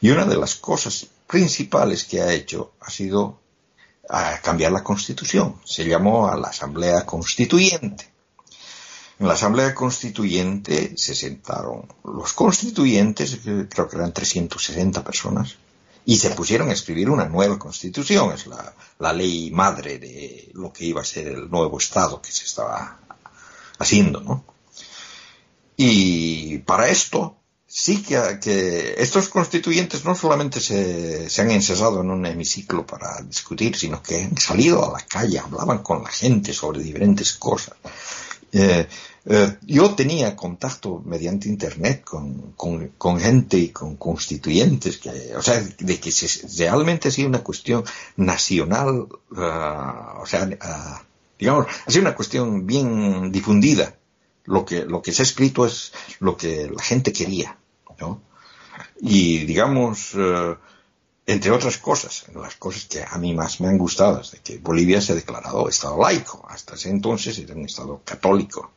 Y 0.00 0.10
una 0.10 0.24
de 0.24 0.36
las 0.36 0.56
cosas 0.56 1.06
principales 1.26 2.04
que 2.04 2.20
ha 2.20 2.32
hecho 2.32 2.72
ha 2.80 2.90
sido 2.90 3.40
cambiar 4.42 4.72
la 4.72 4.84
constitución. 4.84 5.56
Se 5.64 5.84
llamó 5.84 6.28
a 6.28 6.36
la 6.36 6.48
Asamblea 6.48 7.06
Constituyente. 7.06 8.10
En 9.18 9.26
la 9.26 9.34
Asamblea 9.34 9.74
Constituyente 9.74 10.94
se 10.96 11.14
sentaron 11.14 11.86
los 12.04 12.32
constituyentes, 12.32 13.38
creo 13.42 13.88
que 13.88 13.96
eran 13.96 14.12
360 14.12 15.04
personas, 15.04 15.56
y 16.04 16.16
se 16.18 16.30
pusieron 16.30 16.68
a 16.70 16.72
escribir 16.72 17.08
una 17.08 17.26
nueva 17.26 17.58
constitución. 17.58 18.32
Es 18.32 18.46
la, 18.48 18.74
la 18.98 19.12
ley 19.12 19.50
madre 19.52 19.98
de 19.98 20.50
lo 20.54 20.72
que 20.72 20.84
iba 20.86 21.00
a 21.00 21.04
ser 21.04 21.28
el 21.28 21.50
nuevo 21.50 21.78
Estado 21.78 22.20
que 22.20 22.32
se 22.32 22.44
estaba 22.44 22.98
haciendo, 23.78 24.20
¿no? 24.20 24.44
Y 25.76 26.58
para 26.58 26.88
esto, 26.88 27.36
sí 27.66 28.02
que, 28.02 28.94
estos 28.98 29.28
constituyentes 29.30 30.04
no 30.04 30.14
solamente 30.14 30.60
se, 30.60 31.40
han 31.40 31.50
encerrado 31.50 32.02
en 32.02 32.10
un 32.10 32.26
hemiciclo 32.26 32.86
para 32.86 33.22
discutir, 33.22 33.74
sino 33.76 34.02
que 34.02 34.24
han 34.24 34.36
salido 34.36 34.84
a 34.84 34.98
la 34.98 35.06
calle, 35.06 35.38
hablaban 35.38 35.78
con 35.78 36.02
la 36.02 36.10
gente 36.10 36.52
sobre 36.52 36.82
diferentes 36.82 37.32
cosas. 37.32 37.74
Eh, 38.52 38.86
eh, 39.24 39.56
yo 39.62 39.94
tenía 39.94 40.36
contacto 40.36 41.00
mediante 41.06 41.48
internet 41.48 42.04
con, 42.04 43.18
gente 43.18 43.56
y 43.56 43.68
con 43.70 43.96
constituyentes, 43.96 44.98
que, 44.98 45.34
o 45.34 45.40
sea, 45.40 45.58
de 45.60 45.98
que 45.98 46.12
realmente 46.58 47.08
ha 47.08 47.10
sido 47.10 47.28
una 47.28 47.42
cuestión 47.42 47.84
nacional, 48.16 49.06
ah, 49.36 50.18
o 50.20 50.26
sea, 50.26 50.46
digamos, 51.38 51.66
ha 51.86 51.90
sido 51.90 52.02
una 52.02 52.14
cuestión 52.14 52.66
bien 52.66 53.32
difundida 53.32 53.96
lo 54.44 54.64
que, 54.64 54.84
lo 54.84 55.02
que 55.02 55.12
se 55.12 55.22
ha 55.22 55.24
escrito 55.24 55.66
es 55.66 55.92
lo 56.20 56.36
que 56.36 56.70
la 56.70 56.82
gente 56.82 57.12
quería. 57.12 57.56
Y 59.00 59.44
digamos, 59.44 60.12
eh, 60.14 60.56
entre 61.26 61.50
otras 61.50 61.78
cosas, 61.78 62.26
las 62.34 62.56
cosas 62.56 62.86
que 62.86 63.04
a 63.04 63.18
mí 63.18 63.34
más 63.34 63.60
me 63.60 63.68
han 63.68 63.78
gustado 63.78 64.20
es 64.20 64.32
de 64.32 64.38
que 64.38 64.58
Bolivia 64.58 65.00
se 65.00 65.12
ha 65.12 65.14
declarado 65.16 65.68
Estado 65.68 66.00
laico. 66.00 66.44
Hasta 66.48 66.74
ese 66.74 66.90
entonces 66.90 67.38
era 67.38 67.54
un 67.54 67.64
Estado 67.64 68.00
católico, 68.04 68.70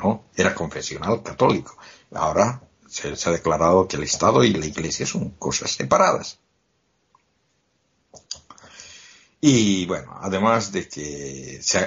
¿no? 0.00 0.24
Era 0.36 0.54
confesional 0.54 1.22
católico. 1.22 1.76
Ahora 2.12 2.60
se, 2.88 3.16
se 3.16 3.28
ha 3.28 3.32
declarado 3.32 3.88
que 3.88 3.96
el 3.96 4.04
Estado 4.04 4.44
y 4.44 4.52
la 4.52 4.66
Iglesia 4.66 5.06
son 5.06 5.30
cosas 5.30 5.72
separadas. 5.72 6.38
Y 9.40 9.86
bueno, 9.86 10.18
además 10.20 10.72
de 10.72 10.88
que 10.88 11.60
se 11.62 11.78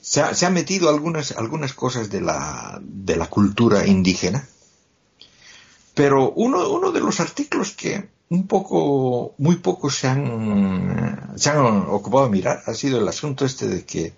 se 0.00 0.20
ha, 0.20 0.34
se 0.34 0.48
metido 0.50 0.88
algunas, 0.88 1.32
algunas 1.32 1.72
cosas 1.72 2.10
de 2.10 2.20
la, 2.20 2.80
de 2.82 3.16
la 3.16 3.26
cultura 3.28 3.86
indígena, 3.86 4.48
pero 5.94 6.32
uno, 6.32 6.68
uno 6.70 6.92
de 6.92 7.00
los 7.00 7.20
artículos 7.20 7.72
que 7.72 8.08
un 8.30 8.46
poco, 8.46 9.34
muy 9.38 9.56
pocos 9.56 9.96
se 9.96 10.08
han, 10.08 11.32
se 11.36 11.50
han 11.50 11.86
ocupado 11.88 12.26
de 12.26 12.30
mirar 12.30 12.62
ha 12.66 12.74
sido 12.74 13.00
el 13.00 13.08
asunto 13.08 13.44
este 13.44 13.66
de 13.66 13.84
que 13.84 14.12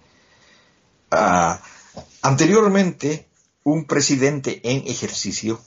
ah, 1.11 1.61
anteriormente 2.23 3.27
un 3.63 3.85
presidente 3.85 4.61
en 4.65 4.87
ejercicio 4.89 5.61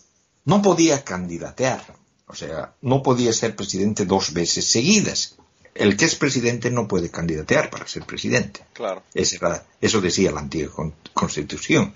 no 0.45 0.61
podía 0.61 1.03
candidatear, 1.03 1.95
o 2.27 2.35
sea, 2.35 2.75
no 2.81 3.01
podía 3.01 3.31
ser 3.31 3.55
presidente 3.55 4.05
dos 4.05 4.33
veces 4.33 4.69
seguidas 4.69 5.37
el 5.75 5.97
que 5.97 6.05
es 6.05 6.15
presidente 6.15 6.69
no 6.69 6.87
puede 6.87 7.09
candidatear 7.09 7.69
para 7.69 7.87
ser 7.87 8.05
presidente. 8.05 8.65
Claro. 8.73 9.03
eso 9.13 10.01
decía 10.01 10.31
la 10.31 10.41
antigua 10.41 10.91
constitución. 11.13 11.95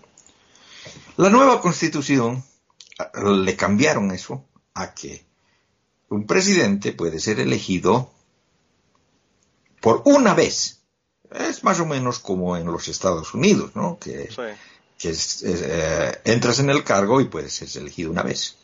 La 1.18 1.30
nueva 1.30 1.62
constitución 1.62 2.44
le 3.16 3.56
cambiaron 3.56 4.12
eso 4.12 4.46
a 4.74 4.94
que 4.94 5.26
un 6.10 6.26
presidente 6.26 6.94
puede 6.94 7.20
ser 7.20 7.40
elegido 7.40 8.12
por 9.82 10.02
una 10.06 10.34
vez. 10.34 10.82
Es 11.32 11.64
más 11.64 11.80
o 11.80 11.86
menos 11.86 12.20
como 12.20 12.56
en 12.56 12.68
los 12.68 12.88
Estados 12.88 13.34
Unidos, 13.34 13.72
¿no? 13.76 13.98
Que, 14.00 14.30
eh, 15.04 16.22
entras 16.24 16.60
en 16.60 16.70
el 16.70 16.84
cargo 16.84 17.22
y 17.22 17.26
puedes 17.26 17.54
ser 17.54 17.70
elegido 17.82 18.10
una 18.10 18.24
vez. 18.24 18.56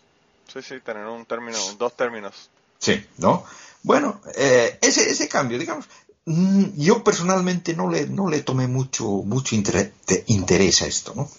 Sí, 0.51 0.61
sí, 0.61 0.79
tener 0.79 1.05
un 1.05 1.25
término, 1.25 1.57
dos 1.77 1.95
términos. 1.95 2.49
Sí, 2.79 3.05
¿no? 3.17 3.45
Bueno, 3.83 4.21
eh, 4.35 4.79
ese, 4.81 5.09
ese 5.09 5.27
cambio, 5.27 5.59
digamos, 5.59 5.85
mm, 6.25 6.77
yo 6.77 7.03
personalmente 7.03 7.75
no 7.75 7.89
le, 7.89 8.07
no 8.07 8.29
le 8.29 8.41
tomé 8.41 8.67
mucho, 8.67 9.05
mucho 9.05 9.55
interés, 9.55 10.81
a 10.81 10.87
esto, 10.87 11.13
¿no? 11.15 11.29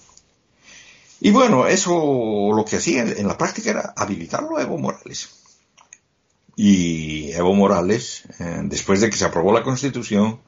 Y 1.21 1.31
bueno, 1.31 1.67
eso 1.67 2.51
lo 2.55 2.65
que 2.67 2.77
hacía 2.77 3.03
en 3.03 3.27
la 3.27 3.39
práctica 3.39 3.71
era 3.71 3.95
habilitarlo 3.97 4.59
a 4.59 4.63
Evo 4.63 4.77
Morales. 4.77 5.31
Y 6.55 7.33
Evo 7.33 7.55
Morales, 7.55 8.25
eh, 8.39 8.61
después 8.65 9.01
de 9.01 9.09
que 9.09 9.17
se 9.17 9.25
aprobó 9.25 9.53
la 9.53 9.63
Constitución, 9.63 10.39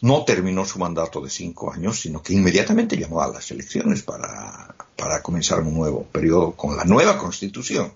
no 0.00 0.24
terminó 0.24 0.64
su 0.64 0.78
mandato 0.80 1.20
de 1.20 1.30
cinco 1.30 1.72
años, 1.72 2.00
sino 2.00 2.22
que 2.22 2.32
inmediatamente 2.32 2.96
llamó 2.96 3.22
a 3.22 3.28
las 3.28 3.50
elecciones 3.52 4.02
para, 4.02 4.74
para 4.96 5.22
comenzar 5.22 5.60
un 5.60 5.74
nuevo 5.74 6.04
periodo 6.04 6.52
con 6.52 6.76
la 6.76 6.84
nueva 6.84 7.16
Constitución. 7.16 7.92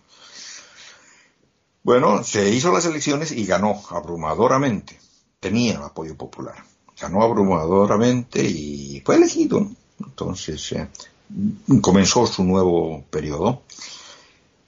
Bueno, 1.85 2.22
se 2.22 2.49
hizo 2.49 2.72
las 2.72 2.87
elecciones 2.87 3.33
y 3.33 3.45
ganó 3.45 3.83
abrumadoramente. 3.91 4.99
Tenía 5.41 5.74
el 5.74 5.83
apoyo 5.83 6.16
popular. 6.16 6.64
Ganó 7.01 7.22
abrumadoramente 7.22 8.45
y 8.45 9.03
fue 9.05 9.16
elegido. 9.16 9.66
Entonces 9.99 10.72
eh, 10.72 10.89
comenzó 11.80 12.26
su 12.26 12.45
nuevo 12.45 13.05
periodo. 13.11 13.62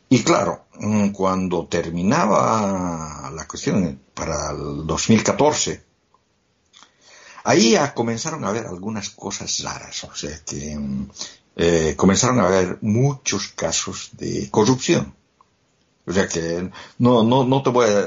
Y 0.09 0.25
claro, 0.25 0.65
mm, 0.81 1.11
cuando 1.11 1.67
terminaba 1.69 3.31
la 3.33 3.47
cuestión 3.47 4.01
para 4.13 4.51
el 4.51 4.85
2014, 4.85 5.85
ahí 7.45 7.77
comenzaron 7.95 8.45
a 8.45 8.49
haber 8.49 8.67
algunas 8.67 9.11
cosas 9.11 9.63
raras. 9.63 10.03
O 10.03 10.15
sea 10.17 10.37
que 10.45 10.77
mm, 10.77 11.11
eh, 11.57 11.95
comenzaron 11.97 12.41
a 12.41 12.49
haber 12.49 12.79
muchos 12.81 13.49
casos 13.49 14.11
de 14.15 14.51
corrupción 14.51 15.15
o 16.07 16.13
sea 16.13 16.29
que 16.29 16.71
no, 16.99 17.25
no, 17.25 17.45
no 17.45 17.63
te 17.63 17.71
voy 17.71 17.87
a 17.87 18.07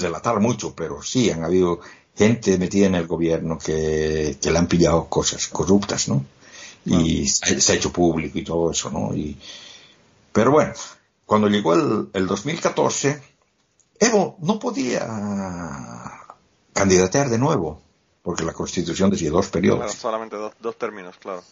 relatar 0.00 0.40
mucho, 0.40 0.74
pero 0.74 1.02
sí 1.02 1.30
han 1.30 1.44
habido 1.44 1.80
gente 2.16 2.58
metida 2.58 2.86
en 2.86 2.94
el 2.94 3.06
gobierno 3.06 3.58
que, 3.58 4.36
que 4.40 4.50
le 4.50 4.58
han 4.58 4.68
pillado 4.68 5.08
cosas 5.08 5.48
corruptas, 5.48 6.08
¿no? 6.08 6.24
Y 6.86 7.26
se, 7.28 7.72
ha 7.72 7.76
hecho 7.76 7.92
público 7.92 8.38
y 8.38 8.44
todo 8.44 8.70
eso, 8.70 8.90
¿no? 8.90 9.14
Y, 9.14 9.38
pero 10.32 10.50
bueno, 10.50 10.72
cuando 11.24 11.48
llegó 11.48 11.74
el, 11.74 12.08
el 12.12 12.26
2014, 12.26 13.22
Evo 13.98 14.36
no 14.40 14.58
podía 14.58 15.06
candidatear 16.72 17.30
de 17.30 17.38
nuevo, 17.38 17.80
porque 18.22 18.44
la 18.44 18.52
Constitución 18.52 19.10
decía 19.10 19.30
dos 19.30 19.48
periodos. 19.48 19.92
solamente 19.92 20.36
dos, 20.36 20.52
dos 20.60 20.76
términos, 20.76 21.16
claro. 21.18 21.42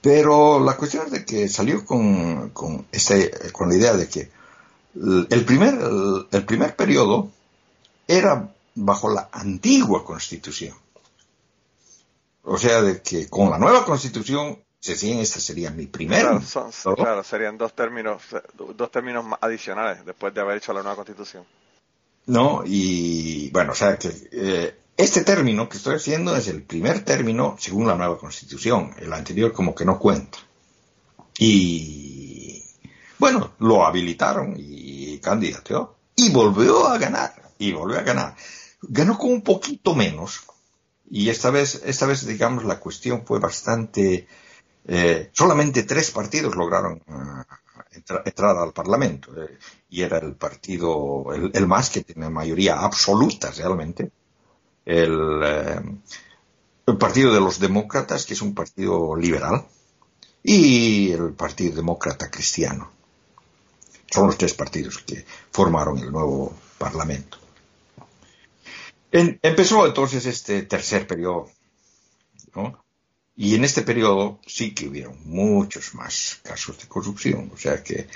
Pero 0.00 0.60
la 0.60 0.76
cuestión 0.76 1.06
es 1.06 1.12
de 1.12 1.24
que 1.24 1.48
salió 1.48 1.84
con, 1.84 2.50
con, 2.50 2.86
este, 2.92 3.30
con 3.52 3.70
la 3.70 3.76
idea 3.76 3.94
de 3.94 4.08
que 4.08 4.30
el 4.94 5.44
primer, 5.44 5.74
el, 6.30 6.44
primer 6.44 6.76
periodo 6.76 7.30
era 8.06 8.52
bajo 8.74 9.12
la 9.12 9.28
antigua 9.32 10.04
constitución. 10.04 10.74
O 12.42 12.58
sea, 12.58 12.82
de 12.82 13.00
que 13.00 13.28
con 13.28 13.50
la 13.50 13.58
nueva 13.58 13.84
constitución, 13.84 14.58
se 14.78 14.92
decían, 14.92 15.18
esta 15.18 15.40
sería 15.40 15.70
mi 15.70 15.86
primera. 15.86 16.40
Claro, 16.96 17.24
serían 17.24 17.56
dos 17.56 17.74
términos, 17.74 18.22
dos 18.76 18.90
términos 18.90 19.24
adicionales 19.40 20.04
después 20.04 20.34
de 20.34 20.40
haber 20.40 20.58
hecho 20.58 20.72
la 20.72 20.82
nueva 20.82 20.96
constitución. 20.96 21.44
No, 22.26 22.62
y 22.64 23.50
bueno, 23.50 23.72
o 23.72 23.74
sea 23.74 23.98
que 23.98 24.10
eh, 24.32 24.78
este 24.96 25.24
término 25.24 25.68
que 25.68 25.76
estoy 25.76 25.96
haciendo 25.96 26.36
es 26.36 26.48
el 26.48 26.62
primer 26.62 27.04
término 27.04 27.56
según 27.58 27.86
la 27.86 27.96
nueva 27.96 28.18
constitución. 28.18 28.94
El 28.98 29.12
anterior 29.12 29.52
como 29.52 29.74
que 29.74 29.84
no 29.84 29.98
cuenta. 29.98 30.38
Y 31.38 32.13
bueno, 33.18 33.52
lo 33.58 33.86
habilitaron 33.86 34.54
y 34.56 35.18
candidateó 35.18 35.96
y 36.16 36.30
volvió 36.30 36.86
a 36.86 36.98
ganar. 36.98 37.34
Y 37.58 37.72
volvió 37.72 37.98
a 37.98 38.02
ganar. 38.02 38.36
Ganó 38.82 39.16
con 39.18 39.32
un 39.32 39.42
poquito 39.42 39.94
menos. 39.94 40.42
Y 41.10 41.28
esta 41.28 41.50
vez, 41.50 41.82
esta 41.84 42.06
vez 42.06 42.26
digamos, 42.26 42.64
la 42.64 42.80
cuestión 42.80 43.24
fue 43.26 43.38
bastante... 43.38 44.26
Eh, 44.86 45.30
solamente 45.32 45.84
tres 45.84 46.10
partidos 46.10 46.56
lograron 46.56 47.00
eh, 47.06 48.02
entrar 48.24 48.56
al 48.56 48.72
Parlamento. 48.72 49.32
Eh, 49.42 49.58
y 49.90 50.02
era 50.02 50.18
el 50.18 50.34
partido, 50.34 51.26
el, 51.32 51.66
más 51.66 51.90
que 51.90 52.02
tiene 52.02 52.28
mayoría 52.28 52.80
absoluta 52.80 53.50
realmente 53.50 54.10
el, 54.84 56.00
Partido 56.98 57.32
de 57.32 57.40
los 57.40 57.58
Demócratas, 57.58 58.26
que 58.26 58.34
es 58.34 58.42
un 58.42 58.54
partido 58.54 59.16
liberal, 59.16 59.64
y 60.42 61.12
el 61.12 61.32
Partido 61.32 61.76
Demócrata 61.76 62.30
Cristiano. 62.30 62.90
Son 64.14 64.28
los 64.28 64.38
tres 64.38 64.54
partidos 64.54 64.98
que 64.98 65.26
formaron 65.50 65.98
el 65.98 66.12
nuevo 66.12 66.54
Parlamento. 66.78 67.36
empezó 69.10 69.84
entonces 69.84 70.24
este 70.26 70.62
tercer 70.62 71.04
periodo, 71.08 71.50
Y 73.34 73.56
en 73.56 73.64
este 73.64 73.82
periodo 73.82 74.38
sí 74.46 74.72
que 74.72 74.86
hubieron 74.86 75.18
muchos 75.24 75.94
más 75.94 76.38
casos 76.44 76.78
de 76.78 76.86
corrupción. 76.86 77.50
O 77.52 77.58
sea 77.58 77.82
que 77.82 78.06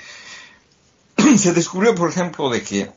se 1.37 1.51
descubrió, 1.51 1.93
por 1.95 2.09
ejemplo, 2.09 2.49
de 2.49 2.63
que 2.63 2.89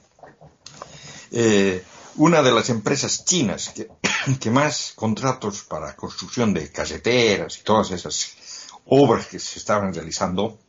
eh, 1.33 1.83
una 2.15 2.41
de 2.41 2.53
las 2.53 2.69
empresas 2.69 3.25
chinas 3.25 3.75
que, 4.41 4.51
más 4.53 4.93
contratos 4.95 5.65
para 5.65 5.97
construcción 5.97 6.55
de 6.55 6.71
caseteras 6.71 7.59
y 7.59 7.65
todas 7.65 7.91
esas 7.91 8.37
obras 8.85 9.27
que 9.27 9.41
se 9.41 9.59
estaban 9.59 9.93
realizando, 9.93 10.61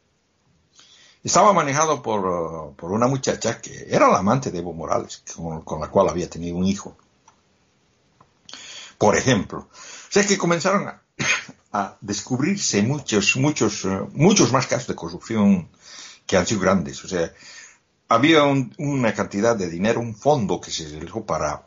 estaba 1.24 1.53
manejado 1.53 2.01
por, 2.01 2.76
por 2.76 2.91
una 2.91 3.07
muchacha 3.07 3.61
que 3.61 3.88
era 3.89 4.09
la 4.09 4.19
amante 4.19 4.51
de 4.51 4.59
Evo 4.59 4.74
Morales, 4.74 5.24
con, 5.63 5.80
la 5.80 5.88
cual 5.88 6.09
había 6.09 6.30
tenido 6.30 6.57
un 6.57 6.65
hijo. 6.65 6.97
Por 8.97 9.17
ejemplo. 9.17 9.69
O 9.69 10.11
sea 10.11 10.26
que 10.26 10.38
comenzaron 10.38 10.88
a, 10.88 11.01
a 11.71 11.97
descubrirse 12.01 12.82
muchos, 12.82 13.38
muchos, 13.38 13.86
eh, 13.86 13.99
muchos 14.13 14.51
más 14.51 14.67
casos 14.67 14.88
de 14.88 14.95
corrupción 14.95 15.69
que 16.26 16.38
han 16.38 16.45
sido 16.45 16.61
grandes. 16.61 17.03
O 17.05 17.07
sea, 17.07 17.32
había 18.09 18.43
una 18.43 19.13
cantidad 19.13 19.55
de 19.55 19.69
dinero, 19.69 19.99
un 19.99 20.15
fondo 20.15 20.59
que 20.59 20.71
se 20.71 20.89
dejó 20.89 21.26
para, 21.26 21.65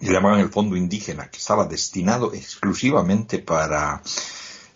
le 0.00 0.12
llamaban 0.12 0.40
el 0.40 0.50
fondo 0.50 0.76
indígena, 0.76 1.30
que 1.30 1.38
estaba 1.38 1.64
destinado 1.64 2.32
exclusivamente 2.34 3.38
para 3.38 4.02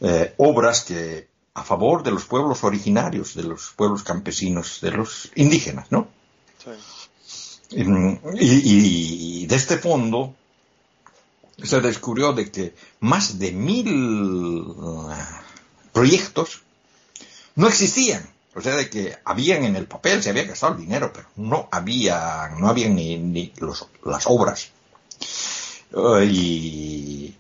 eh, 0.01 0.35
obras 0.39 0.85
que 0.85 1.29
a 1.57 1.65
favor 1.65 2.03
de 2.03 2.11
los 2.11 2.27
pueblos 2.27 2.63
originarios, 2.65 3.35
de 3.35 3.45
los 3.45 3.73
pueblos 3.75 4.03
campesinos, 4.03 4.79
de 4.83 4.91
los 4.91 5.31
indígenas, 5.37 5.91
¿no? 5.91 6.07
Sí. 6.63 6.71
Y, 7.71 9.43
y, 9.43 9.47
de 9.47 9.57
este 9.57 9.79
fondo 9.79 10.35
se 11.63 11.81
descubrió 11.81 12.35
de 12.35 12.53
que 12.53 12.75
más 13.01 13.39
de 13.39 13.53
mil 13.53 13.89
eh, 13.89 15.15
proyectos 15.93 16.63
no 17.55 17.67
existían 17.69 18.29
o 18.55 18.61
sea, 18.61 18.75
de 18.75 18.89
que 18.89 19.15
habían 19.25 19.65
en 19.65 19.77
el 19.77 19.87
papel, 19.87 20.23
se 20.23 20.31
había 20.31 20.45
gastado 20.45 20.75
el 20.75 20.81
dinero, 20.81 21.11
pero 21.13 21.29
no 21.37 21.69
había, 21.71 22.49
no 22.59 22.69
habían 22.69 22.95
ni, 22.95 23.53
las 24.05 24.25
obras. 24.27 24.71
Eh, 25.93 26.25
y 26.25 27.37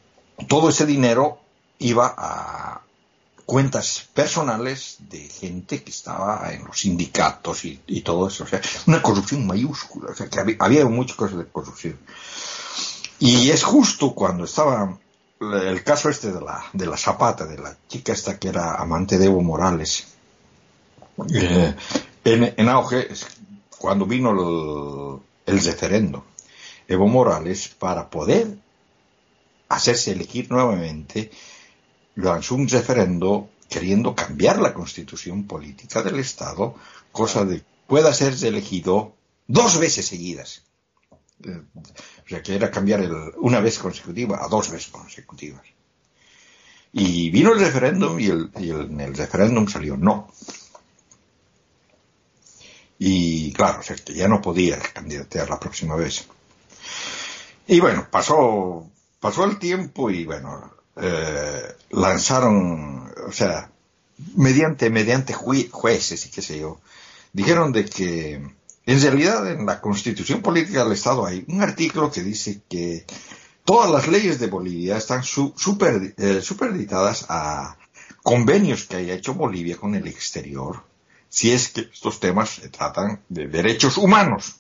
todo 0.47 0.69
ese 0.69 0.85
dinero 0.85 1.39
iba 1.79 2.15
a 2.17 2.83
cuentas 3.47 4.09
personales 4.13 4.97
de 5.09 5.29
gente 5.29 5.83
que 5.83 5.91
estaba 5.91 6.53
en 6.53 6.65
los 6.65 6.81
sindicatos 6.81 7.65
y, 7.65 8.01
todo 8.03 8.29
eso. 8.29 8.45
O 8.45 8.47
sea, 8.47 8.61
una 8.87 9.01
corrupción 9.01 9.47
mayúscula. 9.47 10.11
O 10.11 10.15
sea, 10.15 10.29
que 10.29 10.41
había, 10.41 10.57
había 10.59 10.85
muchas 10.87 11.17
cosas 11.17 11.39
de 11.39 11.47
corrupción. 11.47 11.99
Y 13.19 13.51
es 13.51 13.63
justo 13.63 14.15
cuando 14.15 14.45
estaba 14.45 14.99
el 15.41 15.83
caso 15.85 16.09
este 16.09 16.33
de 16.33 16.41
la, 16.41 16.65
de 16.73 16.87
la 16.87 16.97
Zapata, 16.97 17.47
de 17.47 17.59
la 17.59 17.77
chica 17.89 18.13
esta 18.13 18.39
que 18.39 18.49
era 18.49 18.75
amante 18.75 19.19
de 19.19 19.27
Evo 19.27 19.43
Morales, 19.43 20.07
eh, 21.35 21.75
en, 22.25 22.69
auge 22.69 23.09
cuando 23.79 24.07
vino 24.07 25.23
el, 25.47 25.65
referendo. 25.65 26.25
Evo 26.89 27.07
Morales, 27.09 27.69
para 27.69 28.09
poder 28.09 28.57
hacerse 29.69 30.13
elegir 30.13 30.51
nuevamente, 30.51 31.31
lanzó 32.17 32.55
un 32.55 32.69
referendo 32.69 33.51
queriendo 33.69 34.15
cambiar 34.15 34.61
la 34.61 34.75
constitución 34.75 35.47
política 35.47 36.03
del 36.03 36.19
Estado, 36.19 36.75
cosa 37.13 37.45
de 37.45 37.63
pueda 37.87 38.13
ser 38.13 38.35
elegido 38.43 39.15
dos 39.47 39.79
veces 39.79 40.07
seguidas. 40.07 40.63
Eh, 41.45 41.63
o 41.77 42.29
sea, 42.29 42.43
que 42.43 42.55
era 42.55 42.71
cambiar 42.71 43.01
el, 43.01 43.15
una 43.37 43.61
vez 43.61 43.79
consecutiva 43.79 44.45
a 44.45 44.49
dos 44.49 44.71
veces 44.71 44.89
consecutivas. 44.89 45.63
Y 46.93 47.31
vino 47.31 47.53
el 47.53 47.61
referéndum 47.61 48.19
y, 48.19 48.27
el, 48.27 48.51
en 48.55 49.01
el 49.01 49.15
referéndum 49.15 49.69
salió 49.69 49.97
no. 49.97 50.33
Y 52.99 53.53
claro, 53.53 53.81
o 53.81 54.13
ya 54.13 54.29
no 54.29 54.41
podía 54.41 54.79
candidatear 54.79 55.51
la 55.51 55.61
próxima 55.61 55.95
vez. 55.95 56.27
Y 57.67 57.81
bueno, 57.81 58.09
pasó, 58.11 58.91
pasó 59.21 59.45
el 59.45 59.59
tiempo 59.59 60.11
y 60.11 60.25
bueno, 60.25 60.75
eh, 60.97 61.75
lanzaron, 61.91 63.13
o 63.27 63.33
sea, 63.33 63.71
mediante, 64.35 64.91
mediante 64.91 65.35
jueces 65.35 66.27
y 66.27 66.31
qué 66.31 66.43
sé 66.43 66.59
yo, 66.59 66.81
dijeron 67.33 67.73
de 67.73 67.85
que 67.85 68.35
en 68.87 69.01
realidad 69.01 69.51
en 69.51 69.67
la 69.67 69.81
constitución 69.81 70.43
política 70.43 70.85
del 70.85 70.93
Estado 70.93 71.27
hay 71.27 71.45
un 71.49 71.63
artículo 71.63 72.11
que 72.11 72.23
dice 72.23 72.61
que 72.69 73.05
todas 73.65 73.91
las 73.91 74.09
leyes 74.09 74.39
de 74.39 74.47
Bolivia 74.47 74.97
están 74.97 75.23
super, 75.23 76.15
eh, 76.17 76.41
superditadas 76.41 77.27
a 77.29 77.77
convenios 78.23 78.85
que 78.85 78.97
haya 78.97 79.15
hecho 79.15 79.35
Bolivia 79.35 79.77
con 79.77 79.95
el 79.95 80.07
exterior 80.07 80.83
si 81.29 81.53
es 81.53 81.69
que 81.69 81.83
estos 81.83 82.21
temas 82.21 82.51
se 82.51 82.69
tratan 82.69 83.21
de 83.29 83.47
derechos 83.49 83.99
humanos. 83.99 84.57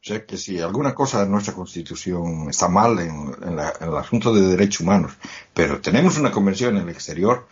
O 0.00 0.06
sea 0.08 0.24
que 0.24 0.36
si 0.36 0.60
alguna 0.60 0.94
cosa 0.94 1.24
de 1.24 1.28
nuestra 1.28 1.54
Constitución 1.54 2.48
está 2.48 2.68
mal 2.68 2.98
en, 3.00 3.34
el 3.80 3.96
asunto 3.96 4.32
de 4.32 4.42
derechos 4.42 4.80
humanos, 4.80 5.12
pero 5.52 5.80
tenemos 5.80 6.16
una 6.18 6.30
convención 6.30 6.76
en 6.76 6.84
el 6.84 6.88
exterior, 6.90 7.48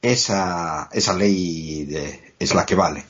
esa, 0.00 0.88
esa 0.92 1.14
ley 1.14 1.86
es 2.38 2.54
la 2.54 2.64
que 2.64 2.74
vale. 2.74 3.04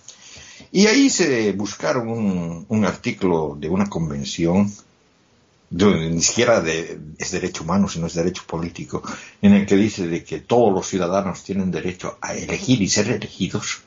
Y 0.72 0.86
ahí 0.88 1.08
se 1.08 1.52
buscaron 1.52 2.66
un, 2.68 2.84
artículo 2.84 3.56
de 3.58 3.68
una 3.68 3.88
convención, 3.88 4.72
ni 5.70 6.22
siquiera 6.22 6.60
de, 6.60 6.98
es 7.16 7.30
derecho 7.30 7.62
humano, 7.62 7.88
sino 7.88 8.08
es 8.08 8.14
derecho 8.14 8.42
político, 8.46 9.02
en 9.40 9.54
el 9.54 9.66
que 9.66 9.76
dice 9.76 10.08
de 10.08 10.24
que 10.24 10.40
todos 10.40 10.72
los 10.74 10.88
ciudadanos 10.88 11.44
tienen 11.44 11.70
derecho 11.70 12.18
a 12.20 12.34
elegir 12.34 12.82
y 12.82 12.88
ser 12.88 13.08
elegidos 13.08 13.82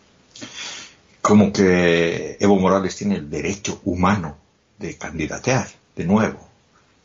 como 1.22 1.52
que 1.52 2.38
Evo 2.40 2.58
Morales 2.58 2.96
tiene 2.96 3.16
el 3.16 3.30
derecho 3.30 3.82
humano 3.84 4.47
de 4.78 4.98
candidatear 4.98 5.68
de 5.96 6.06
nuevo 6.06 6.48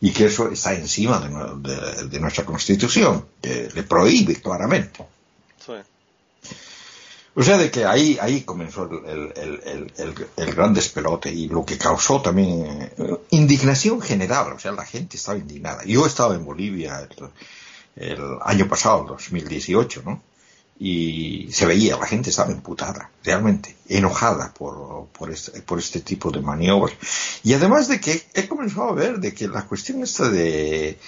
y 0.00 0.10
que 0.10 0.26
eso 0.26 0.50
está 0.50 0.74
encima 0.74 1.20
de, 1.20 2.18
nuestra 2.18 2.44
constitución, 2.44 3.24
que 3.40 3.70
le 3.72 3.84
prohíbe 3.84 4.34
claramente. 4.34 5.06
O 7.34 7.42
sea, 7.42 7.56
de 7.56 7.70
que 7.70 7.84
ahí, 7.86 8.18
ahí 8.20 8.42
comenzó 8.42 8.90
el, 8.90 10.54
gran 10.54 10.74
despelote 10.74 11.32
y 11.32 11.48
lo 11.48 11.64
que 11.64 11.78
causó 11.78 12.20
también 12.20 12.90
eh, 12.98 13.16
indignación 13.30 14.02
general, 14.02 14.52
o 14.52 14.58
sea, 14.58 14.72
la 14.72 14.84
gente 14.84 15.16
estaba 15.16 15.38
indignada. 15.38 15.82
Yo 15.84 16.04
estaba 16.04 16.34
en 16.34 16.44
Bolivia 16.44 17.08
el, 17.96 18.20
año 18.42 18.68
pasado, 18.68 19.04
2018, 19.08 20.02
¿no? 20.04 20.20
Y 20.84 21.46
se 21.52 21.64
veía, 21.64 21.96
la 21.96 22.08
gente 22.08 22.30
estaba 22.30 22.50
imputada, 22.50 23.08
realmente, 23.22 23.76
enojada 23.88 24.52
por, 24.52 25.06
por, 25.16 25.30
este, 25.30 25.62
por 25.62 25.78
este 25.78 26.00
tipo 26.00 26.32
de 26.32 26.40
maniobras. 26.40 26.96
Y 27.44 27.54
además 27.54 27.86
de 27.86 28.00
que 28.00 28.20
he 28.34 28.48
comenzado 28.48 28.88
a 28.88 28.94
ver 28.94 29.20
de 29.20 29.32
que 29.32 29.46
la 29.46 29.64
cuestión 29.64 30.02
esta 30.02 30.28
de... 30.28 30.98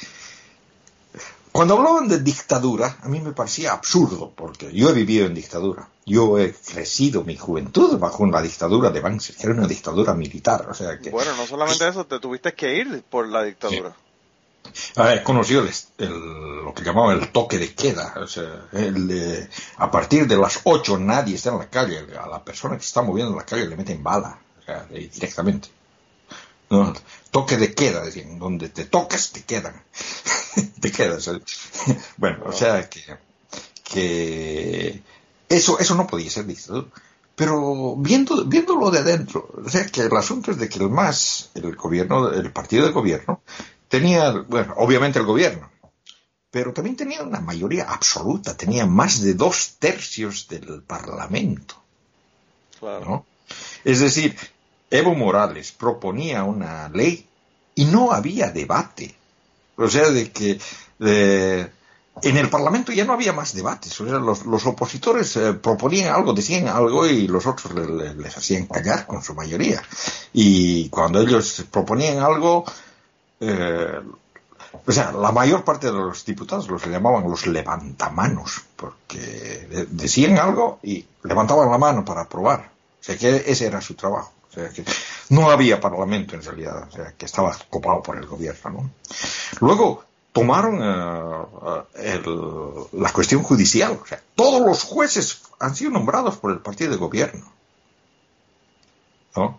Cuando 1.50 1.76
hablaban 1.76 2.06
de 2.06 2.20
dictadura, 2.20 2.98
a 3.02 3.08
mí 3.08 3.20
me 3.20 3.32
parecía 3.32 3.72
absurdo, 3.72 4.32
porque 4.36 4.72
yo 4.72 4.90
he 4.90 4.92
vivido 4.92 5.26
en 5.26 5.34
dictadura. 5.34 5.88
Yo 6.06 6.38
he 6.38 6.52
crecido 6.52 7.24
mi 7.24 7.36
juventud 7.36 7.98
bajo 7.98 8.24
la 8.26 8.42
dictadura 8.42 8.90
de 8.90 9.00
Banks, 9.00 9.32
que 9.36 9.42
era 9.42 9.54
una 9.54 9.66
dictadura 9.66 10.14
militar, 10.14 10.68
o 10.70 10.74
sea 10.74 11.00
que... 11.00 11.10
Bueno, 11.10 11.34
no 11.36 11.48
solamente 11.48 11.88
eso, 11.88 12.06
te 12.06 12.20
tuviste 12.20 12.54
que 12.54 12.76
ir 12.76 13.02
por 13.10 13.26
la 13.26 13.42
dictadura. 13.42 13.96
A 14.96 15.04
ver, 15.04 15.22
conoció 15.22 15.60
el, 15.60 15.70
el, 15.98 16.64
lo 16.64 16.74
que 16.74 16.82
llamaban 16.82 17.20
el 17.20 17.28
toque 17.30 17.58
de 17.58 17.74
queda. 17.74 18.14
O 18.16 18.26
sea, 18.26 18.66
el, 18.72 19.48
a 19.76 19.90
partir 19.90 20.26
de 20.26 20.36
las 20.36 20.60
8 20.64 20.98
nadie 20.98 21.36
está 21.36 21.50
en 21.50 21.58
la 21.58 21.70
calle. 21.70 22.06
A 22.18 22.26
la 22.26 22.44
persona 22.44 22.76
que 22.76 22.82
se 22.82 22.88
está 22.88 23.02
moviendo 23.02 23.32
en 23.32 23.38
la 23.38 23.46
calle 23.46 23.66
le 23.66 23.76
meten 23.76 24.02
bala, 24.02 24.38
directamente. 24.90 25.68
Toque 27.30 27.56
de 27.56 27.74
queda, 27.74 28.02
decían, 28.02 28.38
donde 28.38 28.68
te 28.68 28.84
tocas 28.84 29.32
te 29.32 29.42
quedan. 29.42 29.82
te 30.80 30.90
quedas. 30.90 31.30
bueno, 32.16 32.44
o 32.46 32.52
sea 32.52 32.88
que, 32.88 33.02
que 33.82 35.02
eso, 35.48 35.78
eso 35.78 35.94
no 35.94 36.06
podía 36.06 36.30
ser 36.30 36.46
dictadura. 36.46 36.88
Pero 37.36 37.96
viendo, 37.96 38.44
viéndolo 38.44 38.92
de 38.92 39.00
adentro, 39.00 39.48
o 39.64 39.68
sea 39.68 39.86
que 39.86 40.02
el 40.02 40.16
asunto 40.16 40.52
es 40.52 40.58
de 40.58 40.68
que 40.68 40.78
el 40.78 40.88
MAS, 40.88 41.50
el 41.54 41.74
gobierno, 41.74 42.30
el 42.30 42.52
partido 42.52 42.86
de 42.86 42.92
gobierno, 42.92 43.40
tenía, 43.88 44.30
bueno, 44.30 44.74
obviamente 44.76 45.18
el 45.18 45.26
gobierno, 45.26 45.70
pero 46.50 46.72
también 46.72 46.96
tenía 46.96 47.22
una 47.22 47.40
mayoría 47.40 47.84
absoluta, 47.84 48.56
tenía 48.56 48.86
más 48.86 49.20
de 49.20 49.34
dos 49.34 49.76
tercios 49.78 50.46
del 50.48 50.82
Parlamento. 50.82 51.74
Claro. 52.78 53.26
Es 53.84 54.00
decir, 54.00 54.36
Evo 54.90 55.14
Morales 55.14 55.72
proponía 55.72 56.44
una 56.44 56.88
ley 56.88 57.26
y 57.74 57.86
no 57.86 58.12
había 58.12 58.50
debate. 58.50 59.14
O 59.76 59.88
sea, 59.88 60.10
de 60.10 60.30
que 60.30 60.60
eh, 61.00 61.68
en 62.22 62.36
el 62.36 62.48
Parlamento 62.48 62.92
ya 62.92 63.04
no 63.04 63.14
había 63.14 63.32
más 63.32 63.54
debates. 63.54 64.00
O 64.00 64.06
sea, 64.06 64.18
los, 64.18 64.46
los 64.46 64.64
opositores 64.66 65.36
eh, 65.36 65.54
proponían 65.54 66.14
algo, 66.14 66.32
decían 66.32 66.68
algo 66.68 67.06
y 67.06 67.26
los 67.26 67.46
otros 67.46 67.74
le, 67.74 67.86
le, 67.86 68.14
les 68.14 68.36
hacían 68.36 68.66
callar 68.66 69.06
con 69.06 69.22
su 69.22 69.34
mayoría. 69.34 69.82
Y 70.32 70.88
cuando 70.90 71.20
ellos 71.20 71.64
proponían 71.70 72.18
algo, 72.18 72.64
eh, 73.40 74.00
o 74.86 74.92
sea, 74.92 75.12
la 75.12 75.32
mayor 75.32 75.64
parte 75.64 75.86
de 75.86 75.92
los 75.92 76.24
diputados 76.24 76.68
los 76.68 76.84
llamaban 76.86 77.28
los 77.28 77.46
levantamanos, 77.46 78.62
porque 78.76 79.86
decían 79.90 80.38
algo 80.38 80.78
y 80.82 81.04
levantaban 81.22 81.70
la 81.70 81.78
mano 81.78 82.04
para 82.04 82.22
aprobar. 82.22 82.70
O 83.00 83.04
sea, 83.04 83.16
que 83.16 83.44
ese 83.46 83.66
era 83.66 83.80
su 83.80 83.94
trabajo. 83.94 84.32
O 84.50 84.52
sea, 84.54 84.68
que 84.70 84.84
no 85.30 85.50
había 85.50 85.80
parlamento 85.80 86.34
en 86.34 86.42
realidad, 86.42 86.88
o 86.88 86.90
sea, 86.90 87.12
que 87.16 87.26
estaba 87.26 87.56
copado 87.70 88.02
por 88.02 88.16
el 88.16 88.26
gobierno. 88.26 88.70
¿no? 88.70 88.90
Luego 89.60 90.04
tomaron 90.32 90.80
uh, 90.80 91.82
el, 91.94 93.00
la 93.00 93.12
cuestión 93.12 93.42
judicial. 93.42 93.98
O 94.02 94.06
sea, 94.06 94.22
todos 94.34 94.64
los 94.64 94.82
jueces 94.84 95.42
han 95.60 95.74
sido 95.74 95.90
nombrados 95.90 96.36
por 96.36 96.50
el 96.52 96.58
partido 96.58 96.90
de 96.90 96.96
gobierno. 96.96 97.52
¿no? 99.36 99.58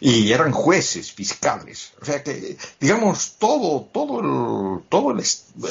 Y 0.00 0.32
eran 0.32 0.52
jueces, 0.52 1.12
fiscales, 1.12 1.92
o 2.00 2.04
sea 2.04 2.22
que, 2.22 2.56
digamos, 2.80 3.34
todo, 3.38 3.88
todo 3.92 4.20
el, 4.20 4.82
todo 4.88 5.12
el, 5.12 5.24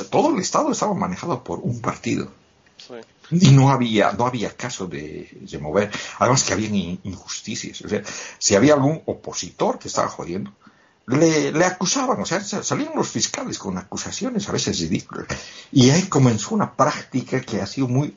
todo 0.09 0.33
el 0.33 0.41
Estado 0.41 0.71
estaba 0.71 0.93
manejado 0.93 1.43
por 1.43 1.59
un 1.59 1.79
partido. 1.81 2.31
Sí. 2.77 2.93
Y 3.29 3.51
no 3.51 3.71
había, 3.71 4.13
no 4.13 4.25
había 4.25 4.55
caso 4.55 4.87
de, 4.87 5.29
de 5.31 5.57
mover. 5.57 5.91
Además 6.19 6.43
que 6.43 6.53
había 6.53 6.69
injusticias. 6.69 7.81
O 7.81 7.89
sea, 7.89 8.01
si 8.39 8.55
había 8.55 8.75
algún 8.75 9.01
opositor 9.05 9.79
que 9.79 9.89
estaba 9.89 10.07
jodiendo, 10.07 10.53
le, 11.07 11.51
le, 11.51 11.65
acusaban, 11.65 12.19
o 12.21 12.25
sea, 12.25 12.41
salían 12.41 12.91
los 12.95 13.09
fiscales 13.09 13.57
con 13.57 13.77
acusaciones 13.77 14.47
a 14.47 14.51
veces 14.51 14.79
ridículas. 14.79 15.27
Y 15.71 15.89
ahí 15.89 16.03
comenzó 16.03 16.55
una 16.55 16.73
práctica 16.73 17.41
que 17.41 17.61
ha 17.61 17.67
sido 17.67 17.87
muy, 17.87 18.15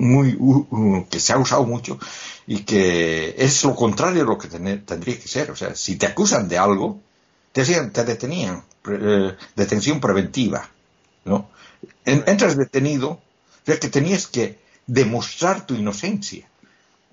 muy, 0.00 0.36
uh, 0.38 0.66
uh, 0.70 1.06
que 1.08 1.20
se 1.20 1.32
ha 1.32 1.38
usado 1.38 1.64
mucho 1.64 1.98
y 2.46 2.64
que 2.64 3.34
es 3.38 3.62
lo 3.64 3.74
contrario 3.74 4.20
de 4.20 4.26
lo 4.28 4.38
que 4.38 4.48
tendría 4.48 5.18
que 5.20 5.28
ser. 5.28 5.50
O 5.50 5.56
sea, 5.56 5.74
si 5.74 5.96
te 5.96 6.06
acusan 6.06 6.48
de 6.48 6.58
algo, 6.58 7.00
te, 7.52 7.64
te 7.64 8.04
detenían, 8.04 8.64
eh, 8.88 9.36
detención 9.54 10.00
preventiva, 10.00 10.68
¿no? 11.24 11.48
En, 12.04 12.24
entras 12.26 12.56
detenido, 12.56 13.10
o 13.10 13.20
sea, 13.64 13.78
que 13.78 13.88
tenías 13.88 14.26
que 14.26 14.58
demostrar 14.86 15.66
tu 15.66 15.74
inocencia. 15.74 16.46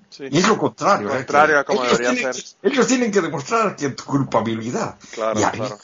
Sí. 0.10 0.24
Y 0.32 0.38
es 0.38 0.48
lo 0.48 0.58
contrario. 0.58 1.10
Contrario 1.10 1.58
¿eh? 1.58 1.60
a 1.60 1.64
como 1.66 1.84
ellos, 1.84 1.98
debería 2.00 2.16
tienen, 2.22 2.34
ser. 2.34 2.46
ellos 2.64 2.88
tienen 2.88 3.12
que 3.12 3.22
demostrar 3.22 3.76
que 3.76 3.90
tu 3.90 4.04
culpabilidad. 4.06 4.96
Claro, 5.12 5.40
y 5.40 5.44
claro, 5.44 5.78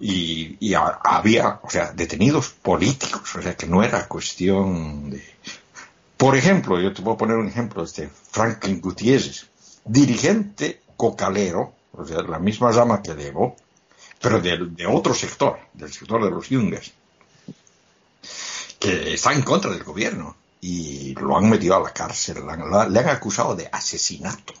Y, 0.00 0.56
y 0.60 0.74
a- 0.74 1.00
había, 1.02 1.58
o 1.62 1.68
sea, 1.68 1.92
detenidos 1.92 2.50
políticos, 2.50 3.34
o 3.34 3.42
sea, 3.42 3.56
que 3.56 3.66
no 3.66 3.82
era 3.82 4.06
cuestión 4.06 5.10
de... 5.10 5.22
Por 6.22 6.36
ejemplo, 6.36 6.80
yo 6.80 6.92
te 6.92 7.02
voy 7.02 7.14
a 7.14 7.16
poner 7.16 7.36
un 7.36 7.48
ejemplo, 7.48 7.82
este 7.82 8.08
Franklin 8.08 8.80
Gutiérrez, 8.80 9.48
dirigente 9.84 10.82
cocalero, 10.96 11.74
o 11.90 12.04
sea, 12.04 12.22
la 12.22 12.38
misma 12.38 12.70
rama 12.70 13.02
que 13.02 13.10
Evo, 13.10 13.56
pero 14.20 14.40
de, 14.40 14.56
de 14.70 14.86
otro 14.86 15.14
sector, 15.14 15.58
del 15.72 15.92
sector 15.92 16.22
de 16.22 16.30
los 16.30 16.48
yungas, 16.48 16.92
que 18.78 19.14
está 19.14 19.32
en 19.32 19.42
contra 19.42 19.72
del 19.72 19.82
gobierno 19.82 20.36
y 20.60 21.12
lo 21.16 21.36
han 21.36 21.50
metido 21.50 21.74
a 21.74 21.80
la 21.80 21.92
cárcel, 21.92 22.36
le 22.46 23.00
han 23.00 23.08
acusado 23.08 23.56
de 23.56 23.68
asesinato. 23.72 24.54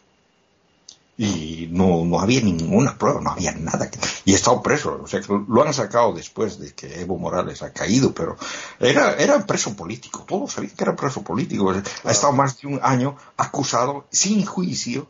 Y 1.18 1.68
no, 1.70 2.04
no 2.06 2.20
había 2.20 2.40
ninguna 2.40 2.96
prueba, 2.98 3.20
no 3.20 3.30
había 3.30 3.52
nada. 3.52 3.90
Que, 3.90 3.98
y 4.24 4.32
ha 4.32 4.36
estado 4.36 4.62
preso, 4.62 5.00
o 5.02 5.06
sea, 5.06 5.20
que 5.20 5.28
lo 5.48 5.62
han 5.62 5.74
sacado 5.74 6.12
después 6.14 6.58
de 6.58 6.72
que 6.72 7.00
Evo 7.00 7.18
Morales 7.18 7.62
ha 7.62 7.72
caído, 7.72 8.12
pero 8.14 8.36
era, 8.80 9.14
era 9.16 9.46
preso 9.46 9.76
político, 9.76 10.24
todos 10.26 10.52
sabían 10.52 10.74
que 10.74 10.84
era 10.84 10.96
preso 10.96 11.22
político. 11.22 11.70
Ha 12.04 12.10
estado 12.10 12.32
más 12.32 12.60
de 12.60 12.68
un 12.68 12.80
año 12.82 13.16
acusado, 13.36 14.06
sin 14.10 14.44
juicio. 14.46 15.06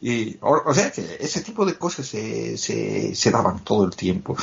Y, 0.00 0.36
o, 0.42 0.60
o 0.66 0.74
sea 0.74 0.90
que 0.92 1.16
ese 1.20 1.40
tipo 1.40 1.64
de 1.64 1.78
cosas 1.78 2.06
se, 2.06 2.58
se, 2.58 3.14
se 3.14 3.30
daban 3.30 3.60
todo 3.64 3.84
el 3.84 3.96
tiempo. 3.96 4.36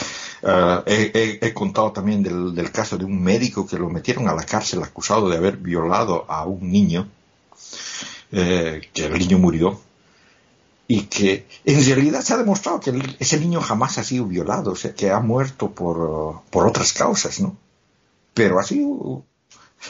Ah, 0.44 0.84
he, 0.88 1.12
he- 1.14 1.40
he 1.48 1.54
contado 1.54 1.92
también 1.92 2.24
del, 2.24 2.56
del 2.56 2.72
caso 2.72 2.98
de 2.98 3.06
un 3.06 3.22
médico 3.22 3.68
que 3.68 3.78
lo 3.78 3.90
metieron 3.90 4.28
a 4.28 4.34
la 4.34 4.44
cárcel 4.46 4.82
acusado 4.82 5.30
de 5.30 5.38
haber 5.38 5.58
violado 5.58 6.26
a 6.30 6.46
un 6.46 6.72
niño, 6.72 7.08
eh, 8.32 8.82
que 8.94 9.06
el 9.06 9.18
niño 9.20 9.38
murió, 9.38 9.80
y 10.94 11.04
que 11.04 11.48
en 11.64 11.86
realidad 11.86 12.22
se 12.22 12.34
ha 12.34 12.38
demostrado 12.38 12.82
que 12.82 12.90
el- 12.90 13.16
ese 13.20 13.40
niño 13.40 13.62
jamás 13.62 13.98
ha 13.98 14.04
sido 14.04 14.26
violado, 14.26 14.72
o 14.72 14.76
sea, 14.76 14.94
que 14.94 15.10
ha 15.10 15.20
muerto 15.22 15.72
por, 15.72 16.42
por 16.50 16.68
otras 16.68 16.92
causas, 16.92 17.40
¿no? 17.40 17.56
Pero 18.34 18.60
ha 18.60 18.64
sido... 18.64 19.24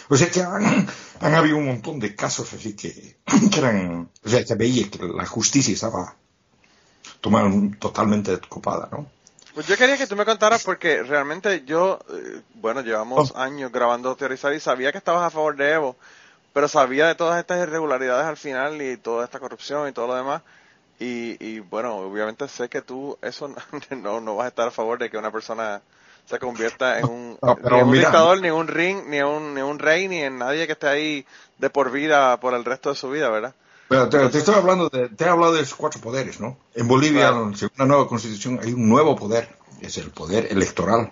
O 0.10 0.16
sea 0.16 0.30
que 0.30 0.42
han, 0.44 0.88
han 1.20 1.34
habido 1.34 1.58
un 1.58 1.66
montón 1.66 2.00
de 2.00 2.16
casos 2.16 2.54
así 2.54 2.76
que, 2.76 3.18
que 3.52 3.60
eran... 3.60 4.10
O 4.24 4.30
sea, 4.30 4.46
se 4.46 4.54
veía 4.56 4.90
que 4.92 5.00
la 5.04 5.26
justicia 5.26 5.74
estaba 5.74 6.16
tomada 7.20 7.50
totalmente 7.80 8.40
copada, 8.48 8.88
¿no? 8.92 9.08
Pues 9.56 9.66
yo 9.68 9.76
quería 9.78 9.98
que 9.98 10.08
tú 10.08 10.16
me 10.16 10.24
contaras 10.26 10.64
porque 10.64 11.02
realmente 11.04 11.64
yo, 11.66 12.00
eh, 12.14 12.42
bueno, 12.56 12.82
llevamos 12.82 13.34
años 13.36 13.72
grabando 13.72 14.16
Teorizar 14.16 14.54
y 14.54 14.60
sabía 14.60 14.92
que 14.92 15.00
estabas 15.00 15.24
a 15.26 15.32
favor 15.32 15.56
de 15.58 15.74
Evo, 15.74 15.96
pero 16.54 16.68
sabía 16.68 17.08
de 17.08 17.16
todas 17.16 17.40
estas 17.40 17.60
irregularidades 17.68 18.26
al 18.28 18.38
final 18.38 18.82
y 18.82 18.98
toda 18.98 19.26
esta 19.26 19.40
corrupción 19.40 19.90
y 19.90 19.94
todo 19.94 20.08
lo 20.08 20.16
demás. 20.16 20.42
Y, 21.02 21.36
y 21.44 21.60
bueno, 21.60 21.96
obviamente 21.96 22.48
sé 22.48 22.70
que 22.70 22.82
tú 22.82 23.18
eso 23.22 23.54
no, 23.90 24.22
no 24.22 24.36
vas 24.36 24.46
a 24.46 24.50
estar 24.50 24.68
a 24.68 24.72
favor 24.72 25.00
de 25.00 25.10
que 25.10 25.18
una 25.18 25.32
persona 25.32 25.82
se 26.30 26.38
convierta 26.38 27.00
en 27.00 27.08
un, 27.08 27.40
No, 27.42 27.56
pero 27.56 27.76
ni 27.76 27.82
en 27.82 27.88
un 27.88 27.92
mira- 27.92 28.06
dictador, 28.06 28.40
ni 28.40 28.50
un 28.52 28.68
ring, 28.68 29.00
ni 29.08 29.20
un, 29.22 29.54
ni 29.56 29.62
un 29.62 29.80
rey, 29.80 30.08
ni 30.08 30.20
en 30.20 30.38
nadie 30.38 30.68
que 30.68 30.74
esté 30.74 30.88
ahí 30.88 31.26
de 31.58 31.70
por 31.72 31.92
vida 31.92 32.40
por 32.40 32.54
el 32.54 32.64
resto 32.64 32.90
de 32.90 32.96
su 32.96 33.10
vida, 33.10 33.30
¿verdad? 33.30 33.56
Pero 33.90 34.08
te, 34.10 34.30
te 34.30 34.38
estoy 34.38 34.56
hablando 34.56 34.90
de, 34.90 35.10
te 35.10 35.26
he 35.26 35.28
hablado 35.28 35.54
de 35.54 35.62
esos 35.62 35.76
cuatro 35.76 36.00
poderes, 36.00 36.40
¿no? 36.40 36.58
En 36.76 36.88
Bolivia, 36.88 37.30
Claro. 37.30 37.52
según 37.56 37.74
la 37.78 37.86
nueva 37.86 38.08
constitución, 38.08 38.60
hay 38.62 38.72
un 38.74 38.88
nuevo 38.88 39.16
poder, 39.16 39.50
es 39.82 39.98
el 39.98 40.12
poder 40.12 40.48
electoral. 40.52 41.12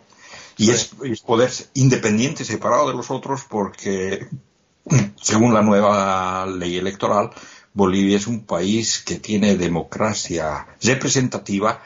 Y 0.56 0.66
Sí. 0.68 0.72
es, 0.72 0.92
es 1.04 1.22
poder 1.22 1.52
independiente, 1.74 2.46
separado 2.46 2.88
de 2.90 2.94
los 2.94 3.10
otros, 3.12 3.44
porque 3.50 4.28
según 5.22 5.54
la 5.54 5.62
nueva 5.62 6.46
ley 6.46 6.78
electoral, 6.78 7.32
Bolivia 7.80 8.18
es 8.18 8.28
un 8.28 8.42
país 8.46 9.02
que 9.08 9.16
tiene 9.28 9.56
democracia 9.58 10.68
representativa 10.82 11.82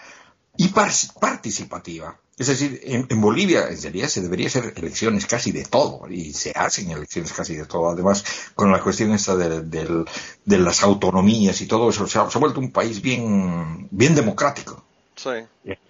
y 0.57 0.67
par- 0.69 0.91
participativa. 1.19 2.19
Es 2.35 2.47
decir, 2.47 2.81
en, 2.83 3.05
en 3.09 3.21
Bolivia 3.21 3.67
en 3.69 3.79
realidad 3.81 4.07
se 4.09 4.21
debería 4.21 4.47
hacer 4.47 4.73
elecciones 4.75 5.25
casi 5.27 5.51
de 5.51 5.65
todo 5.65 6.09
y 6.09 6.33
se 6.33 6.51
hacen 6.55 6.89
elecciones 6.89 7.31
casi 7.31 7.55
de 7.55 7.65
todo. 7.65 7.89
Además, 7.91 8.23
con 8.55 8.71
la 8.71 8.81
cuestión 8.81 9.11
esta 9.13 9.35
de, 9.35 9.61
del- 9.61 10.05
de 10.43 10.57
las 10.57 10.81
autonomías 10.83 11.61
y 11.61 11.67
todo 11.67 11.89
eso, 11.91 12.07
se 12.07 12.17
ha, 12.19 12.29
se 12.29 12.37
ha 12.37 12.41
vuelto 12.41 12.59
un 12.59 12.71
país 12.71 13.01
bien, 13.01 13.87
bien 13.91 14.15
democrático 14.15 14.83
Sí, 15.15 15.29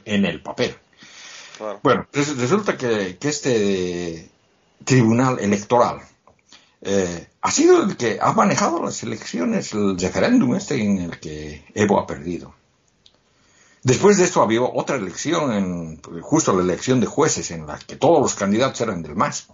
en 0.05 0.25
el 0.25 0.41
papel. 0.41 0.75
claro. 1.57 1.79
Bueno, 1.81 2.07
res- 2.11 2.35
resulta 2.37 2.75
que, 2.77 3.17
que 3.17 3.29
este 3.29 4.29
tribunal 4.83 5.39
electoral 5.39 6.01
eh, 6.85 7.27
ha 7.41 7.51
sido 7.51 7.83
el 7.83 7.95
que 7.95 8.19
ha 8.21 8.33
manejado 8.33 8.83
las 8.83 9.01
elecciones, 9.03 9.73
el 9.73 9.97
referéndum 9.97 10.55
este 10.55 10.81
en 10.81 10.97
el 10.97 11.19
que 11.19 11.65
Evo 11.73 11.97
ha 11.97 12.05
perdido. 12.05 12.53
Después 13.83 14.17
de 14.17 14.25
esto 14.25 14.41
había 14.41 14.61
otra 14.61 14.97
elección, 14.97 16.01
justo 16.21 16.55
la 16.55 16.63
elección 16.63 16.99
de 16.99 17.05
jueces, 17.05 17.51
en 17.51 17.67
la 17.67 17.79
que 17.79 17.95
todos 17.95 18.21
los 18.21 18.35
candidatos 18.35 18.81
eran 18.81 19.01
del 19.01 19.15
MAS. 19.15 19.47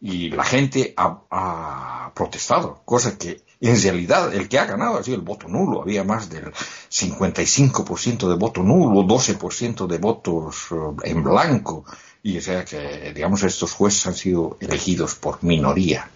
Y 0.00 0.30
la 0.30 0.44
gente 0.44 0.94
ha, 0.96 1.22
ha 1.30 2.12
protestado, 2.14 2.82
cosa 2.84 3.18
que 3.18 3.42
en 3.60 3.82
realidad 3.82 4.32
el 4.34 4.48
que 4.48 4.58
ha 4.58 4.66
ganado 4.66 4.98
ha 4.98 5.02
sido 5.02 5.16
el 5.16 5.22
voto 5.22 5.48
nulo. 5.48 5.82
Había 5.82 6.04
más 6.04 6.30
del 6.30 6.52
55% 6.52 8.28
de 8.28 8.36
voto 8.36 8.62
nulo, 8.62 9.02
12% 9.02 9.86
de 9.86 9.98
votos 9.98 10.68
eh, 10.70 11.10
en 11.10 11.22
blanco. 11.22 11.84
Y 12.22 12.38
o 12.38 12.40
sea 12.40 12.64
que, 12.64 13.12
digamos, 13.14 13.42
estos 13.42 13.72
jueces 13.72 14.06
han 14.06 14.14
sido 14.14 14.56
elegidos 14.60 15.14
por 15.14 15.42
minoría. 15.42 16.10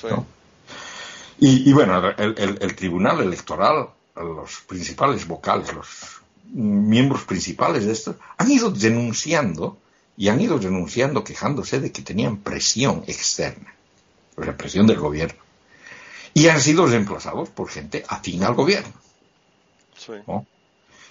Sí. 0.00 0.06
¿no? 0.10 0.26
Y, 1.38 1.68
y 1.68 1.72
bueno, 1.72 2.08
el, 2.16 2.34
el- 2.38 2.58
el 2.60 2.76
Tribunal 2.76 3.20
Electoral, 3.20 3.88
los 4.16 4.60
principales 4.66 5.26
vocales, 5.26 5.72
los 5.74 5.86
miembros 6.52 7.24
principales 7.24 7.84
de 7.86 7.92
esto, 7.92 8.16
han 8.38 8.50
ido 8.50 8.70
denunciando 8.70 9.78
y 10.16 10.28
han 10.28 10.40
ido 10.40 10.58
denunciando 10.58 11.22
quejándose 11.24 11.80
de 11.80 11.92
que 11.92 12.02
tenían 12.02 12.38
presión 12.38 13.04
externa, 13.06 13.74
o 14.36 14.42
sea, 14.44 14.56
presión 14.56 14.86
del 14.86 14.98
gobierno. 14.98 15.40
Y 16.32 16.48
han 16.48 16.60
sido 16.60 16.86
reemplazados 16.86 17.48
por 17.50 17.68
gente 17.68 18.04
afín 18.08 18.44
al 18.44 18.54
gobierno. 18.54 18.92
Sí. 19.96 20.12
¿no? 20.26 20.46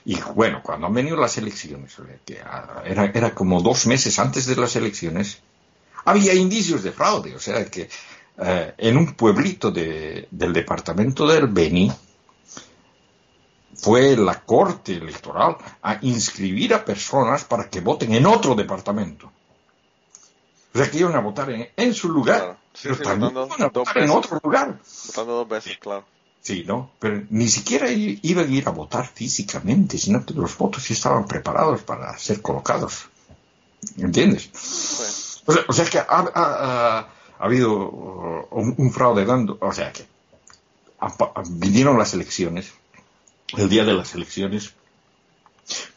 Y 0.06 0.20
bueno, 0.36 0.62
cuando 0.64 0.88
han 0.88 0.94
venido 0.94 1.18
las 1.18 1.38
elecciones, 1.38 1.95
que 2.26 2.40
ah, 2.41 2.84
era, 2.86 3.06
era 3.06 3.34
como 3.36 3.62
dos 3.62 3.88
meses 3.88 4.18
antes 4.20 4.45
de 4.45 4.56
las 4.56 4.76
elecciones, 4.76 5.40
había 6.06 6.34
indicios 6.36 6.84
de 6.84 6.91
fraude, 6.91 7.36
o 7.36 7.40
sea 7.40 7.66
que 7.66 7.90
eh, 8.38 8.74
en 8.78 8.98
un 8.98 9.14
pueblito 9.14 9.72
de- 9.72 10.28
del 10.32 10.53
departamento 10.53 11.26
del 11.28 11.48
Beni 11.48 11.91
fue 13.78 14.16
la 14.16 14.41
corte 14.44 14.94
electoral 14.94 15.57
a 15.82 15.98
inscribir 16.02 16.74
a 16.74 16.84
personas 16.86 17.44
para 17.44 17.70
que 17.70 17.82
voten 17.82 18.14
en 18.14 18.26
otro 18.26 18.56
departamento. 18.56 19.32
O 20.74 20.78
sea 20.78 20.90
que 20.90 20.98
iban 20.99 21.16
a 21.16 21.20
votar 21.20 21.49
en, 21.52 21.70
en 21.76 21.94
su 21.94 22.10
lugar, 22.10 22.40
Claro. 22.40 22.57
Sí, 22.74 22.82
pero 22.84 22.95
sí, 22.95 23.03
también 23.03 23.32
iban 23.32 23.62
a 23.62 23.68
votar 23.70 23.98
en 23.99 24.10
otro 24.10 24.40
lugar. 24.44 24.80
Votando 25.07 25.34
dos 25.34 25.48
veces, 25.49 25.78
claro. 25.78 26.06
Sí, 26.41 26.64
¿no? 26.68 26.91
Pero 26.99 27.24
ni 27.30 27.48
siquiera 27.48 27.90
iban 27.90 28.49
a 28.49 28.52
ir 28.53 28.68
a 28.68 28.72
votar 28.72 29.07
físicamente, 29.07 29.98
sino 29.98 30.26
que 30.26 30.34
los 30.34 30.57
votos 30.57 30.90
estaban 30.91 31.26
preparados 31.26 31.82
para 31.84 32.18
ser 32.18 32.41
colocados. 32.41 33.07
¿Entiendes? 33.98 34.49
Sí. 34.53 35.41
O 35.45 35.53
sea, 35.53 35.64
o 35.68 35.74
sea 35.74 35.86
que 35.86 35.99
ha, 35.99 36.06
ha- 36.10 37.07
ha- 37.40 37.44
ha 37.44 37.45
habido 37.45 37.72
uh, 37.74 38.48
un, 38.52 38.76
un 38.78 38.91
fraude 38.91 39.26
dando, 39.26 39.57
o 39.62 39.72
sea 39.74 39.91
que 39.91 40.06
vinieron 41.49 41.98
las 41.98 42.14
elecciones, 42.14 42.74
el 43.57 43.70
día 43.70 43.84
de 43.86 43.94
las 43.94 44.16
elecciones, 44.16 44.74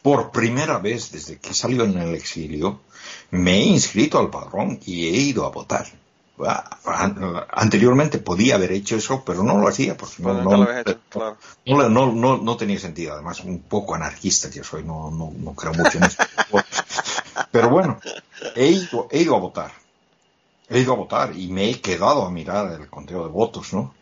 por 0.01 0.31
primera 0.31 0.77
vez 0.79 1.11
desde 1.11 1.37
que 1.37 1.53
salió 1.53 1.83
en 1.83 1.97
el 1.97 2.15
exilio, 2.15 2.79
me 3.31 3.57
he 3.57 3.63
inscrito 3.65 4.19
al 4.19 4.29
padrón 4.29 4.79
y 4.85 5.07
he 5.07 5.11
ido 5.17 5.45
a 5.45 5.49
votar. 5.49 5.87
Ah, 6.45 6.77
an- 6.85 7.17
Anteriormente 7.51 8.17
podía 8.19 8.55
haber 8.55 8.71
hecho 8.71 8.95
eso, 8.95 9.23
pero 9.25 9.43
no 9.43 9.57
lo 9.57 9.67
hacía 9.67 9.97
porque 9.97 10.23
no, 10.23 10.33
no- 11.65 11.89
no, 11.89 12.11
no, 12.13 12.37
no, 12.37 12.57
tenía 12.57 12.79
sentido, 12.79 13.13
además 13.13 13.41
un 13.41 13.59
poco 13.59 13.93
anarquista 13.95 14.49
que 14.49 14.63
soy, 14.63 14.83
no, 14.83 15.11
no, 15.11 15.33
no 15.37 15.53
creo 15.53 15.73
mucho 15.73 15.97
en 15.97 16.05
eso. 16.05 16.17
Pero 17.51 17.69
bueno, 17.69 17.99
he 18.55 18.67
ido, 18.67 19.07
he 19.11 19.21
ido 19.21 19.35
a 19.35 19.39
votar. 19.39 19.71
He 20.69 20.79
ido 20.79 20.93
a 20.93 20.97
votar 20.97 21.35
y 21.35 21.47
me 21.47 21.69
he 21.69 21.81
quedado 21.81 22.25
a 22.25 22.31
mirar 22.31 22.79
el 22.79 22.89
conteo 22.89 23.23
de 23.23 23.29
votos, 23.29 23.73
¿no? 23.73 23.93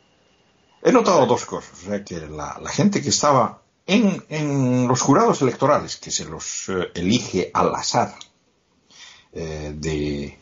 He 0.82 0.92
notado 0.92 1.26
dos 1.26 1.46
cosas. 1.46 1.72
O 1.84 1.86
sea, 1.88 2.04
que 2.04 2.20
la, 2.28 2.60
la 2.62 2.70
gente 2.70 3.02
que 3.02 3.10
estaba 3.10 3.62
en, 3.86 4.24
en 4.30 4.88
los 4.88 5.02
jurados 5.02 5.42
electorales, 5.42 5.98
que 5.98 6.12
se 6.12 6.26
los 6.26 6.70
eh, 6.70 6.92
elige 6.94 7.52
al 7.54 7.74
azar 7.74 8.14
eh, 9.32 9.74
de, 9.76 10.38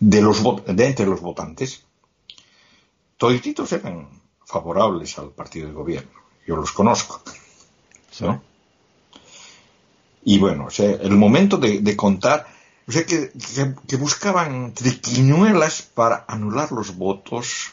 de, 0.00 0.22
los, 0.22 0.42
de 0.66 0.86
entre 0.86 1.06
los 1.06 1.20
votantes, 1.20 1.84
todititos 3.16 3.72
eran 3.72 4.08
favorables 4.44 5.18
al 5.18 5.30
partido 5.30 5.68
de 5.68 5.74
gobierno. 5.74 6.10
Yo 6.46 6.56
los 6.56 6.72
conozco. 6.72 7.22
¿no? 8.20 8.42
Y 10.24 10.38
bueno, 10.38 10.66
o 10.66 10.70
sea, 10.70 10.90
el 10.90 11.16
momento 11.16 11.56
de, 11.56 11.80
de 11.80 11.96
contar, 11.96 12.46
o 12.88 12.92
sea, 12.92 13.04
que, 13.04 13.30
que- 13.32 13.74
que 13.86 13.96
buscaban 13.96 14.72
triquiñuelas 14.74 15.82
para 15.82 16.24
anular 16.26 16.72
los 16.72 16.96
votos 16.96 17.72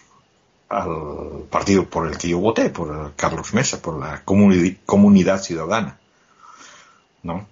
al 0.69 1.43
partido 1.49 1.89
por 1.89 2.07
el 2.07 2.17
que 2.17 2.29
yo 2.29 2.39
voté, 2.39 2.69
por 2.69 3.13
Carlos 3.15 3.53
Mesa, 3.53 3.81
por 3.81 3.97
la 3.99 4.25
comuni- 4.25 4.77
comunidad 4.85 5.41
ciudadana. 5.41 5.99
¿No? 7.23 7.47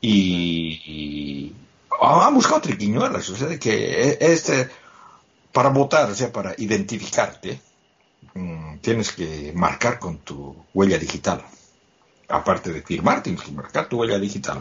Y, 0.00 0.80
y 0.86 1.54
han 2.00 2.34
buscado 2.34 2.60
triquiñuelas, 2.60 3.28
o 3.30 3.36
sea, 3.36 3.58
que 3.58 4.18
este, 4.20 4.68
para 5.52 5.70
votar, 5.70 6.10
o 6.10 6.14
sea, 6.14 6.30
para 6.32 6.54
identificarte, 6.58 7.60
mm, 8.34 8.78
tienes 8.78 9.12
que 9.12 9.52
marcar 9.54 9.98
con 9.98 10.18
tu 10.18 10.54
huella 10.74 10.98
digital. 10.98 11.42
Aparte 12.28 12.72
de 12.72 12.82
firmar, 12.82 13.22
tienes 13.22 13.42
que 13.42 13.52
marcar 13.52 13.88
tu 13.88 14.00
huella 14.00 14.18
digital, 14.18 14.58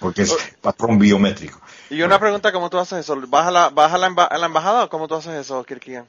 porque 0.00 0.22
es 0.22 0.34
patrón 0.60 0.98
biométrico. 0.98 1.60
Y 1.90 2.02
una 2.02 2.18
pregunta, 2.18 2.52
¿cómo 2.52 2.70
tú 2.70 2.78
haces 2.78 3.00
eso? 3.00 3.16
¿Vas 3.28 3.46
a 3.46 3.50
la, 3.50 3.68
vas 3.70 3.92
a 3.92 3.98
la, 3.98 4.08
emba- 4.08 4.28
a 4.30 4.38
la 4.38 4.46
embajada 4.46 4.84
o 4.84 4.88
cómo 4.88 5.06
tú 5.08 5.14
haces 5.14 5.34
eso, 5.34 5.62
Kirkian? 5.64 6.06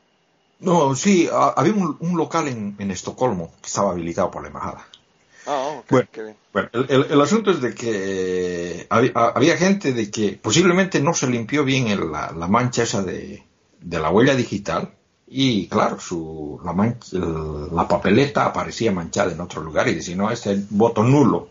No, 0.60 0.96
sí, 0.96 1.30
ha- 1.32 1.54
había 1.56 1.74
un, 1.74 1.98
un 2.00 2.18
local 2.18 2.48
en, 2.48 2.76
en 2.80 2.92
Estocolmo 2.92 3.52
que 3.62 3.68
estaba 3.68 3.92
habilitado 3.92 4.32
por 4.32 4.42
la 4.42 4.48
embajada. 4.48 4.86
Ah, 5.46 5.58
ok, 5.80 5.86
Bueno. 5.90 6.08
qué 6.12 6.24
bien. 6.24 6.36
Bueno, 6.54 6.70
el, 6.74 6.86
el- 6.90 7.12
el 7.12 7.22
asunto 7.22 7.52
es 7.52 7.62
de 7.62 7.76
que 7.76 7.92
eh, 8.82 8.88
había, 8.90 9.12
había 9.14 9.58
gente 9.58 9.92
de 9.94 10.10
que 10.10 10.40
posiblemente 10.42 11.00
no 11.02 11.14
se 11.14 11.28
limpió 11.28 11.64
bien 11.66 11.88
el- 11.88 12.12
la, 12.12 12.32
la 12.32 12.48
mancha 12.48 12.84
esa 12.84 13.02
de, 13.04 13.44
de 13.82 14.00
la 14.00 14.10
huella 14.10 14.36
digital 14.36 14.92
y 15.28 15.68
claro, 15.68 16.00
su, 16.00 16.60
la, 16.64 16.72
mancha- 16.74 17.18
la 17.18 17.88
papeleta 17.88 18.46
aparecía 18.46 18.92
manchada 18.92 19.34
en 19.34 19.42
otro 19.42 19.62
lugar 19.62 19.88
y 19.90 19.96
decía, 19.96 20.16
no, 20.16 20.32
este 20.32 20.64
voto 20.70 21.04
nulo. 21.04 21.50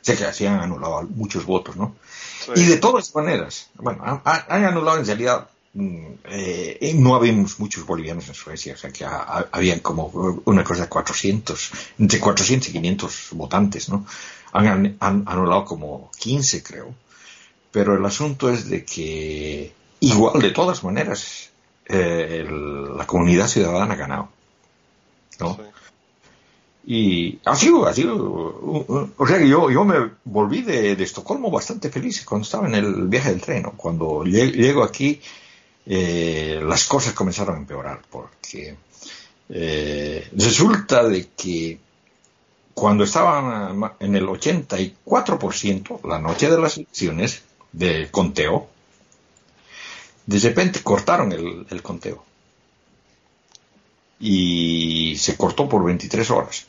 Sea 0.00 0.16
que 0.16 0.24
así 0.24 0.46
han 0.46 0.60
anulado 0.60 1.02
muchos 1.02 1.44
votos, 1.44 1.76
¿no? 1.76 1.94
Sí. 2.46 2.52
Y 2.56 2.64
de 2.64 2.76
todas 2.78 3.14
maneras, 3.14 3.68
bueno, 3.76 4.22
han, 4.24 4.64
anulado 4.64 4.98
en 4.98 5.06
realidad, 5.06 5.48
mm, 5.74 6.06
eh, 6.24 6.92
no 6.96 7.14
habíamos 7.14 7.58
muchos 7.60 7.84
bolivianos 7.86 8.28
en 8.28 8.34
Suecia, 8.34 8.74
o 8.74 8.76
sea 8.76 8.90
que 8.90 9.04
ha- 9.04 9.48
habían 9.52 9.80
como 9.80 10.06
una 10.46 10.64
cosa 10.64 10.82
de 10.82 10.88
400, 10.88 11.70
entre 11.98 12.18
400 12.20 12.68
y 12.68 12.72
500 12.72 13.28
votantes, 13.32 13.88
¿no? 13.88 14.06
Han, 14.52 14.66
han- 14.66 14.96
han 15.00 15.24
anulado 15.26 15.64
como 15.64 16.10
15, 16.18 16.62
creo. 16.62 16.94
Pero 17.72 17.94
el 17.94 18.04
asunto 18.04 18.50
es 18.50 18.68
de 18.68 18.84
que, 18.84 19.72
igual, 20.00 20.40
de 20.40 20.50
todas 20.50 20.82
maneras, 20.82 21.50
eh, 21.86 22.44
el- 22.46 22.96
la 22.96 23.06
comunidad 23.06 23.46
ciudadana 23.48 23.94
ha 23.94 23.96
ganado, 23.96 24.28
¿no? 25.38 25.54
Sí. 25.56 25.62
Y 26.86 27.38
ha 27.44 27.54
sido, 27.56 27.86
ha 27.86 27.92
sido, 27.92 28.16
o 29.16 29.26
sea 29.26 29.38
que 29.38 29.48
yo, 29.48 29.70
yo 29.70 29.84
me 29.84 29.96
volví 30.24 30.62
de, 30.62 30.96
de 30.96 31.04
Estocolmo 31.04 31.50
bastante 31.50 31.90
feliz 31.90 32.24
cuando 32.24 32.44
estaba 32.44 32.66
en 32.68 32.74
el 32.74 33.06
viaje 33.08 33.30
del 33.30 33.40
tren. 33.42 33.62
Cuando 33.76 34.24
lle- 34.24 34.50
llego 34.52 34.82
aquí, 34.82 35.20
eh, 35.86 36.60
las 36.64 36.84
cosas 36.86 37.12
comenzaron 37.12 37.56
a 37.56 37.58
empeorar 37.58 38.00
porque 38.10 38.76
eh, 39.50 40.28
resulta 40.36 41.06
de 41.06 41.28
que 41.36 41.78
cuando 42.74 43.04
estaban 43.04 43.78
en 44.00 44.16
el 44.16 44.26
84%, 44.26 46.00
la 46.08 46.18
noche 46.18 46.50
de 46.50 46.58
las 46.58 46.76
elecciones, 46.78 47.42
del 47.72 48.10
conteo, 48.10 48.68
de 50.26 50.38
repente 50.38 50.82
cortaron 50.82 51.32
el 51.32 51.82
conteo. 51.82 52.24
Y 54.18 55.16
se 55.18 55.36
cortó 55.36 55.68
por 55.68 55.84
23 55.84 56.30
horas. 56.30 56.66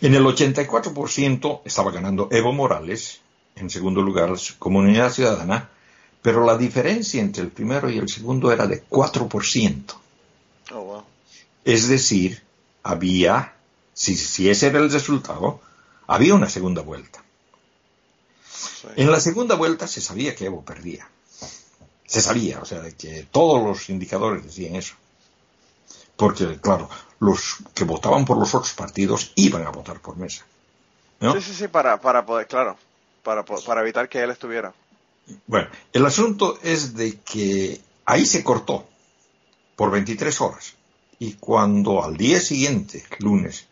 En 0.00 0.14
el 0.14 0.24
84% 0.24 1.62
estaba 1.64 1.90
ganando 1.90 2.28
Evo 2.30 2.52
Morales, 2.52 3.20
en 3.54 3.70
segundo 3.70 4.02
lugar 4.02 4.34
Comunidad 4.58 5.12
Ciudadana, 5.12 5.70
pero 6.20 6.44
la 6.44 6.58
diferencia 6.58 7.20
entre 7.20 7.42
el 7.42 7.50
primero 7.50 7.88
y 7.88 7.98
el 7.98 8.08
segundo 8.08 8.52
era 8.52 8.66
de 8.66 8.84
4%. 8.86 9.94
Oh, 10.72 10.80
wow. 10.80 11.04
Es 11.64 11.88
decir, 11.88 12.42
había, 12.82 13.54
si, 13.94 14.16
si 14.16 14.50
ese 14.50 14.66
era 14.66 14.80
el 14.80 14.90
resultado, 14.90 15.60
había 16.06 16.34
una 16.34 16.48
segunda 16.48 16.82
vuelta. 16.82 17.22
Sí. 18.52 18.88
En 18.96 19.10
la 19.10 19.20
segunda 19.20 19.54
vuelta 19.54 19.86
se 19.86 20.00
sabía 20.00 20.34
que 20.34 20.46
Evo 20.46 20.64
perdía. 20.64 21.08
Se 22.06 22.20
sabía, 22.20 22.60
o 22.60 22.64
sea, 22.64 22.82
que 22.92 23.26
todos 23.30 23.62
los 23.64 23.88
indicadores 23.88 24.44
decían 24.44 24.76
eso. 24.76 24.94
Porque, 26.16 26.58
claro, 26.60 26.88
los 27.20 27.58
que 27.74 27.84
votaban 27.84 28.24
por 28.24 28.38
los 28.38 28.54
otros 28.54 28.72
partidos 28.72 29.32
iban 29.36 29.66
a 29.66 29.70
votar 29.70 30.00
por 30.00 30.16
Mesa. 30.16 30.44
¿no? 31.20 31.34
Sí, 31.34 31.42
sí, 31.42 31.54
sí, 31.54 31.68
para, 31.68 32.00
para 32.00 32.24
poder, 32.24 32.46
claro, 32.46 32.76
para, 33.22 33.44
para 33.44 33.80
evitar 33.82 34.08
que 34.08 34.22
él 34.22 34.30
estuviera. 34.30 34.72
Bueno, 35.46 35.68
el 35.92 36.06
asunto 36.06 36.58
es 36.62 36.94
de 36.94 37.18
que 37.20 37.80
ahí 38.04 38.24
se 38.24 38.44
cortó. 38.44 38.86
por 39.76 39.90
23 39.90 40.40
horas. 40.40 40.74
Y 41.18 41.34
cuando 41.34 42.02
al 42.02 42.16
día 42.16 42.40
siguiente, 42.40 43.04
lunes, 43.18 43.66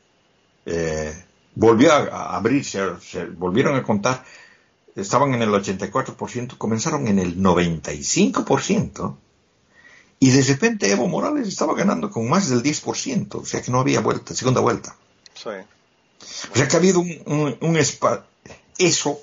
eh, 0.67 1.15
volvió 1.55 1.93
a 1.93 2.37
abrirse, 2.37 2.81
se 3.01 3.25
volvieron 3.27 3.77
a 3.77 3.83
contar, 3.83 4.25
estaban 4.95 5.35
en 5.35 5.43
el 5.43 5.51
84%, 5.51 6.59
comenzaron 6.59 7.09
en 7.09 7.19
el 7.19 7.39
95%, 7.39 9.17
y 10.19 10.31
de 10.31 10.43
repente 10.43 10.91
Evo 10.91 11.09
Morales 11.09 11.49
estaba 11.49 11.75
ganando 11.75 12.11
con 12.11 12.29
más 12.29 12.49
del 12.49 12.63
10%, 12.63 13.35
o 13.35 13.45
sea 13.45 13.63
que 13.63 13.71
no 13.71 13.81
había 13.81 14.01
vuelta, 14.01 14.35
segunda 14.35 14.61
vuelta. 14.61 14.97
Sí. 15.35 15.51
O 16.53 16.57
sea 16.57 16.69
que 16.69 16.77
ha 16.77 16.79
habido 16.79 17.01
un, 17.01 17.23
un, 17.27 17.59
un 17.61 17.77
Eso 18.79 19.21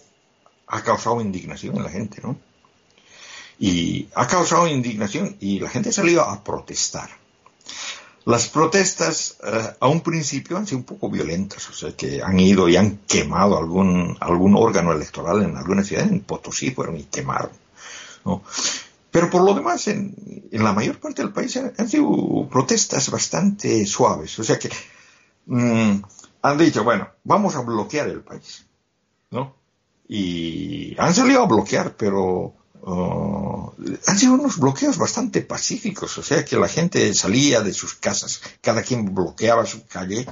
ha 0.68 0.84
causado 0.84 1.22
indignación 1.22 1.78
en 1.78 1.84
la 1.84 1.90
gente, 1.90 2.22
¿no? 2.22 2.38
Y 3.60 4.08
ha 4.16 4.28
causado 4.28 4.68
indignación 4.68 5.38
y 5.40 5.60
la 5.60 5.70
gente 5.70 5.90
ha 5.90 5.94
salido 5.94 6.22
a 6.24 6.44
protestar. 6.44 7.10
Las 8.26 8.48
protestas 8.48 9.38
eh, 9.44 9.76
a 9.80 9.88
un 9.88 10.02
principio 10.02 10.58
han 10.58 10.68
sido 10.68 10.78
un 10.78 10.84
poco 10.84 11.10
violentas, 11.10 11.68
o 11.70 11.74
sea 11.74 11.96
que 11.96 12.22
han 12.22 12.40
ido 12.40 12.70
y 12.70 12.76
han 12.76 12.98
quemado 13.08 13.58
algún, 13.58 14.16
algún 14.20 14.56
órgano 14.56 14.92
electoral 14.92 15.44
en 15.44 15.58
alguna 15.58 15.84
ciudad, 15.84 16.08
en 16.08 16.22
Potosí 16.22 16.72
fueron 16.72 16.98
y 16.98 17.04
quemaron. 17.06 17.52
¿no? 18.26 18.44
Pero 19.12 19.30
por 19.30 19.44
lo 19.44 19.54
demás, 19.54 19.88
en, 19.88 20.16
en, 20.52 20.64
la 20.64 20.74
mayor 20.74 21.00
parte 21.00 21.22
del 21.22 21.34
país 21.34 21.58
han, 21.58 21.90
sido 21.90 22.48
protestas 22.50 23.12
bastante 23.12 23.86
suaves, 23.86 24.40
o 24.40 24.44
sea 24.44 24.58
que 24.58 24.70
mmm, 25.46 26.02
han 26.42 26.58
dicho, 26.58 26.84
bueno, 26.84 27.10
vamos 27.24 27.56
a 27.56 27.62
bloquear 27.62 28.08
el 28.08 28.22
país, 28.22 28.66
¿no? 29.32 29.56
Y 30.08 30.96
han 30.98 31.14
salido 31.14 31.44
a 31.44 31.48
bloquear, 31.48 31.96
pero 31.96 32.56
Oh, 32.84 33.76
han 34.08 34.18
sido 34.18 34.34
unos 34.34 34.58
bloqueos 34.58 34.98
bastante 34.98 35.42
pacíficos, 35.42 36.18
o 36.18 36.24
sea 36.24 36.44
que 36.44 36.58
la 36.58 36.68
gente 36.68 37.14
salía 37.14 37.62
de 37.62 37.74
sus 37.74 37.94
casas, 37.94 38.42
cada 38.60 38.82
quien 38.82 39.14
bloqueaba 39.14 39.68
su 39.68 39.86
calle 39.86 40.26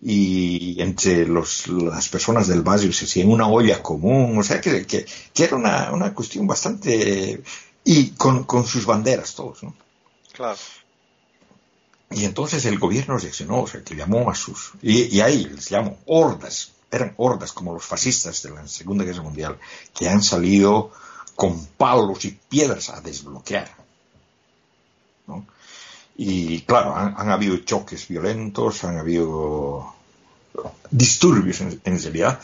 y 0.00 0.80
entre 0.80 1.26
los, 1.26 1.68
las 1.68 2.08
personas 2.08 2.48
del 2.48 2.62
barrio 2.62 2.90
se 2.94 3.04
hacían 3.04 3.28
una 3.28 3.48
olla 3.48 3.82
común, 3.82 4.38
o 4.38 4.42
sea 4.42 4.62
que, 4.62 4.86
que, 4.86 5.04
era 5.36 5.56
una, 5.56 5.92
una, 5.92 6.14
cuestión 6.14 6.46
bastante... 6.46 7.42
y 7.84 8.10
con, 8.10 8.44
con 8.44 8.66
sus 8.66 8.86
banderas 8.86 9.34
todos, 9.34 9.62
¿no? 9.62 9.74
Claro. 10.32 10.58
Y 12.10 12.24
entonces 12.24 12.64
el 12.64 12.78
gobierno 12.78 13.18
reaccionó, 13.18 13.62
o 13.62 13.66
sea, 13.66 13.82
que 13.84 13.94
llamó 13.94 14.30
a 14.30 14.34
sus... 14.34 14.72
Y, 14.82 15.16
y 15.16 15.20
ahí 15.20 15.44
les 15.44 15.70
llamo 15.70 15.98
hordas, 16.06 16.72
eran 16.90 17.14
hordas 17.16 17.52
como 17.52 17.72
los 17.72 17.84
fascistas 17.84 18.42
de 18.42 18.50
la 18.50 18.66
Segunda 18.66 19.04
Guerra 19.04 19.22
Mundial, 19.22 19.58
que 19.94 20.08
han 20.08 20.22
salido 20.22 20.90
con 21.36 21.64
palos 21.66 22.24
y 22.24 22.38
piedras 22.48 22.90
a 22.90 23.00
desbloquear. 23.00 23.70
¿no? 25.26 25.46
Y 26.16 26.60
claro, 26.62 26.94
han, 26.94 27.30
habido 27.30 27.56
choques 27.58 28.06
violentos, 28.06 28.84
han 28.84 28.98
habido 28.98 29.94
disturbios 30.90 31.62
en, 31.62 31.80
realidad. 31.84 32.38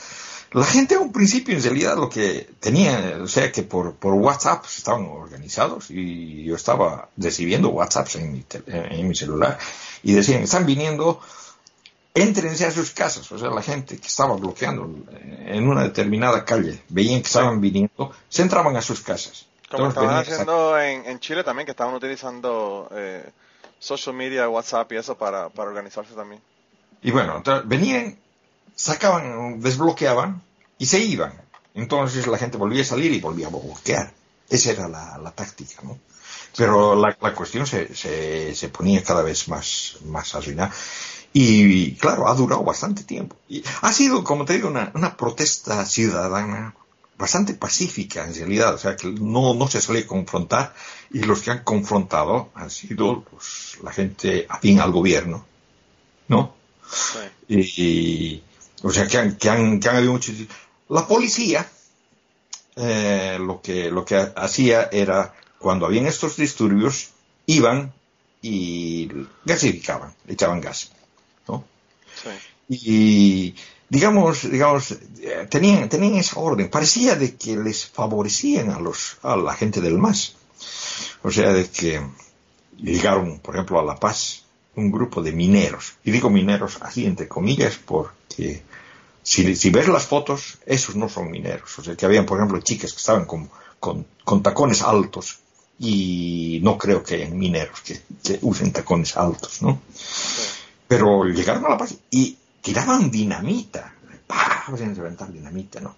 La 0.52 0.64
gente 0.64 0.94
a 0.94 1.00
un 1.00 1.12
principio 1.12 1.56
en 1.56 1.62
realidad 1.62 1.96
lo 1.96 2.08
que 2.08 2.48
tenía, 2.60 3.18
o 3.20 3.26
sea 3.26 3.50
que 3.52 3.62
por, 3.62 3.94
por 3.94 4.14
WhatsApp 4.14 4.64
estaban 4.64 5.06
organizados 5.06 5.90
y 5.90 6.44
yo 6.44 6.54
estaba 6.54 7.08
recibiendo 7.16 7.68
WhatsApps 7.70 8.16
en 8.16 8.32
mi, 8.32 8.44
en 8.66 9.08
mi 9.08 9.14
celular 9.14 9.58
y 10.02 10.12
decían, 10.12 10.42
están 10.42 10.64
viniendo 10.64 11.20
Entrense 12.16 12.64
a 12.64 12.70
sus 12.70 12.92
casas, 12.92 13.30
o 13.30 13.38
sea, 13.38 13.50
la 13.50 13.60
gente 13.60 13.98
que 13.98 14.06
estaba 14.06 14.34
bloqueando 14.36 14.88
en 15.20 15.68
una 15.68 15.82
determinada 15.82 16.46
calle, 16.46 16.82
veían 16.88 17.20
que 17.20 17.26
estaban 17.26 17.60
viniendo, 17.60 18.10
se 18.30 18.40
entraban 18.40 18.74
a 18.74 18.80
sus 18.80 19.02
casas. 19.02 19.44
Como 19.70 19.88
estaban 19.88 20.14
haciendo 20.14 20.80
en, 20.80 21.20
Chile 21.20 21.44
también, 21.44 21.66
que 21.66 21.72
estaban 21.72 21.92
utilizando 21.92 22.88
eh, 22.92 23.28
social 23.78 24.16
media, 24.16 24.48
WhatsApp 24.48 24.90
y 24.92 24.96
eso 24.96 25.18
para, 25.18 25.50
para 25.50 25.68
organizarse 25.68 26.14
también. 26.14 26.40
Y 27.02 27.10
bueno, 27.10 27.42
venían, 27.66 28.18
sacaban, 28.76 29.60
desbloqueaban 29.60 30.42
y 30.78 30.86
se 30.86 31.00
iban. 31.00 31.32
Entonces 31.74 32.28
la 32.28 32.38
gente 32.38 32.56
volvía 32.56 32.82
a 32.82 32.86
salir 32.86 33.12
y 33.12 33.20
volvía 33.20 33.48
a 33.48 33.50
bloquear. 33.50 34.12
Esa 34.48 34.70
era 34.70 34.88
la, 34.88 35.18
la 35.18 35.32
táctica, 35.32 35.82
¿no? 35.82 35.98
Pero 36.56 36.94
la, 36.94 37.16
la 37.20 37.34
cuestión 37.34 37.66
se, 37.66 37.94
se, 37.94 38.54
se, 38.54 38.68
ponía 38.68 39.02
cada 39.02 39.22
vez 39.22 39.48
más, 39.48 39.96
más 40.04 40.34
arruinada. 40.34 40.72
Y 41.32 41.96
claro, 41.96 42.28
ha 42.28 42.34
durado 42.34 42.62
bastante 42.62 43.02
tiempo. 43.02 43.36
Y 43.48 43.62
ha 43.82 43.92
sido, 43.92 44.24
como 44.24 44.44
te 44.44 44.54
digo, 44.54 44.68
una, 44.68 44.90
una 44.94 45.16
protesta 45.16 45.84
ciudadana 45.84 46.74
bastante 47.18 47.54
pacífica 47.54 48.24
en 48.24 48.34
realidad, 48.34 48.74
o 48.74 48.78
sea 48.78 48.96
que 48.96 49.08
no, 49.08 49.54
no 49.54 49.68
se 49.68 49.80
suele 49.80 50.06
confrontar 50.06 50.74
y 51.10 51.20
los 51.20 51.40
que 51.40 51.50
han 51.50 51.64
confrontado 51.64 52.50
han 52.54 52.70
sido 52.70 53.24
la 53.82 53.92
gente 53.92 54.46
afín 54.48 54.80
al 54.80 54.92
gobierno, 54.92 55.44
¿no? 56.28 56.54
Y, 57.48 58.42
o 58.82 58.90
sea 58.90 59.06
que 59.06 59.18
han, 59.18 59.36
que 59.36 59.48
han, 59.48 59.80
que 59.80 59.88
han 59.88 59.96
habido 59.96 60.12
muchos... 60.12 60.34
La 60.88 61.06
policía 61.06 61.68
eh, 62.76 63.38
lo, 63.40 63.62
que, 63.62 63.90
lo 63.90 64.04
que 64.04 64.16
hacía 64.36 64.88
era, 64.92 65.34
cuando 65.58 65.86
habían 65.86 66.06
estos 66.06 66.36
disturbios, 66.36 67.10
iban 67.46 67.92
y 68.42 69.10
gasificaban, 69.44 70.14
echaban 70.28 70.60
gas. 70.60 70.92
Y 72.68 73.54
digamos, 73.88 74.50
digamos, 74.50 74.90
eh, 74.90 75.46
tenían, 75.48 75.88
tenían 75.88 76.16
esa 76.16 76.40
orden. 76.40 76.68
Parecía 76.68 77.14
de 77.14 77.36
que 77.36 77.56
les 77.56 77.86
favorecían 77.86 78.70
a 78.70 78.80
los, 78.80 79.18
a 79.22 79.36
la 79.36 79.54
gente 79.54 79.80
del 79.80 79.98
MAS. 79.98 80.34
O 81.22 81.30
sea, 81.30 81.52
de 81.52 81.68
que 81.70 82.04
llegaron, 82.76 83.38
por 83.38 83.54
ejemplo, 83.54 83.78
a 83.78 83.84
La 83.84 83.96
Paz 83.96 84.45
un 84.76 84.90
grupo 84.90 85.22
de 85.22 85.32
mineros. 85.32 85.94
Y 86.04 86.10
digo 86.10 86.30
mineros 86.30 86.78
así 86.82 87.06
entre 87.06 87.28
comillas 87.28 87.78
porque 87.84 88.62
si, 89.22 89.56
si 89.56 89.70
ves 89.70 89.88
las 89.88 90.06
fotos, 90.06 90.58
esos 90.66 90.94
no 90.94 91.08
son 91.08 91.30
mineros. 91.30 91.78
O 91.78 91.82
sea, 91.82 91.96
que 91.96 92.06
habían, 92.06 92.26
por 92.26 92.38
ejemplo, 92.38 92.60
chicas 92.60 92.92
que 92.92 92.98
estaban 92.98 93.24
con, 93.24 93.50
con, 93.80 94.42
tacones 94.42 94.82
altos 94.82 95.38
y 95.78 96.60
no 96.62 96.78
creo 96.78 97.02
que 97.02 97.16
hayan 97.16 97.38
mineros 97.38 97.80
que, 97.80 98.00
usen 98.42 98.72
tacones 98.72 99.16
altos, 99.16 99.62
¿no? 99.62 99.80
Pero 100.88 101.24
llegaron 101.24 101.66
a 101.66 101.70
La 101.70 101.78
Paz 101.78 101.96
y 102.10 102.36
tiraban 102.62 103.10
dinamita. 103.10 103.92
¡Pah! 104.26 104.64
reventar 104.68 105.32
dinamita, 105.32 105.80
¿no? 105.80 105.96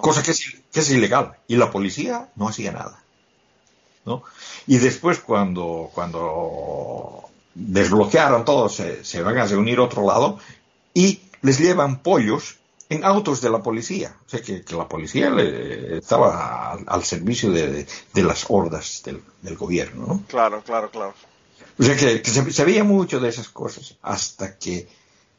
Cosa 0.00 0.22
que 0.22 0.32
es, 0.32 0.58
que 0.72 0.80
es 0.80 0.90
ilegal. 0.90 1.36
Y 1.48 1.56
la 1.56 1.70
policía 1.70 2.30
no 2.36 2.48
hacía 2.48 2.72
nada. 2.72 3.02
¿no? 4.04 4.22
Y 4.66 4.78
después 4.78 5.20
cuando, 5.20 5.90
cuando 5.94 7.28
desbloquearon 7.54 8.44
todo, 8.44 8.68
se, 8.68 9.04
se 9.04 9.22
van 9.22 9.38
a 9.38 9.46
reunir 9.46 9.80
otro 9.80 10.06
lado 10.06 10.38
y 10.94 11.20
les 11.42 11.58
llevan 11.58 12.02
pollos 12.02 12.58
en 12.88 13.04
autos 13.04 13.40
de 13.40 13.50
la 13.50 13.62
policía. 13.62 14.16
O 14.26 14.28
sea 14.28 14.42
que, 14.42 14.62
que 14.62 14.74
la 14.76 14.88
policía 14.88 15.30
le, 15.30 15.98
estaba 15.98 16.72
al, 16.72 17.04
servicio 17.04 17.50
de, 17.50 17.86
de, 18.12 18.22
las 18.22 18.46
hordas 18.48 19.02
del, 19.04 19.22
del, 19.40 19.56
gobierno. 19.56 20.06
¿no? 20.06 20.22
Claro, 20.28 20.62
claro, 20.62 20.90
claro. 20.90 21.14
O 21.78 21.82
sea 21.82 21.96
que, 21.96 22.22
se 22.24 22.52
sabía 22.52 22.84
mucho 22.84 23.18
de 23.18 23.30
esas 23.30 23.48
cosas 23.48 23.96
hasta 24.02 24.58
que 24.58 24.88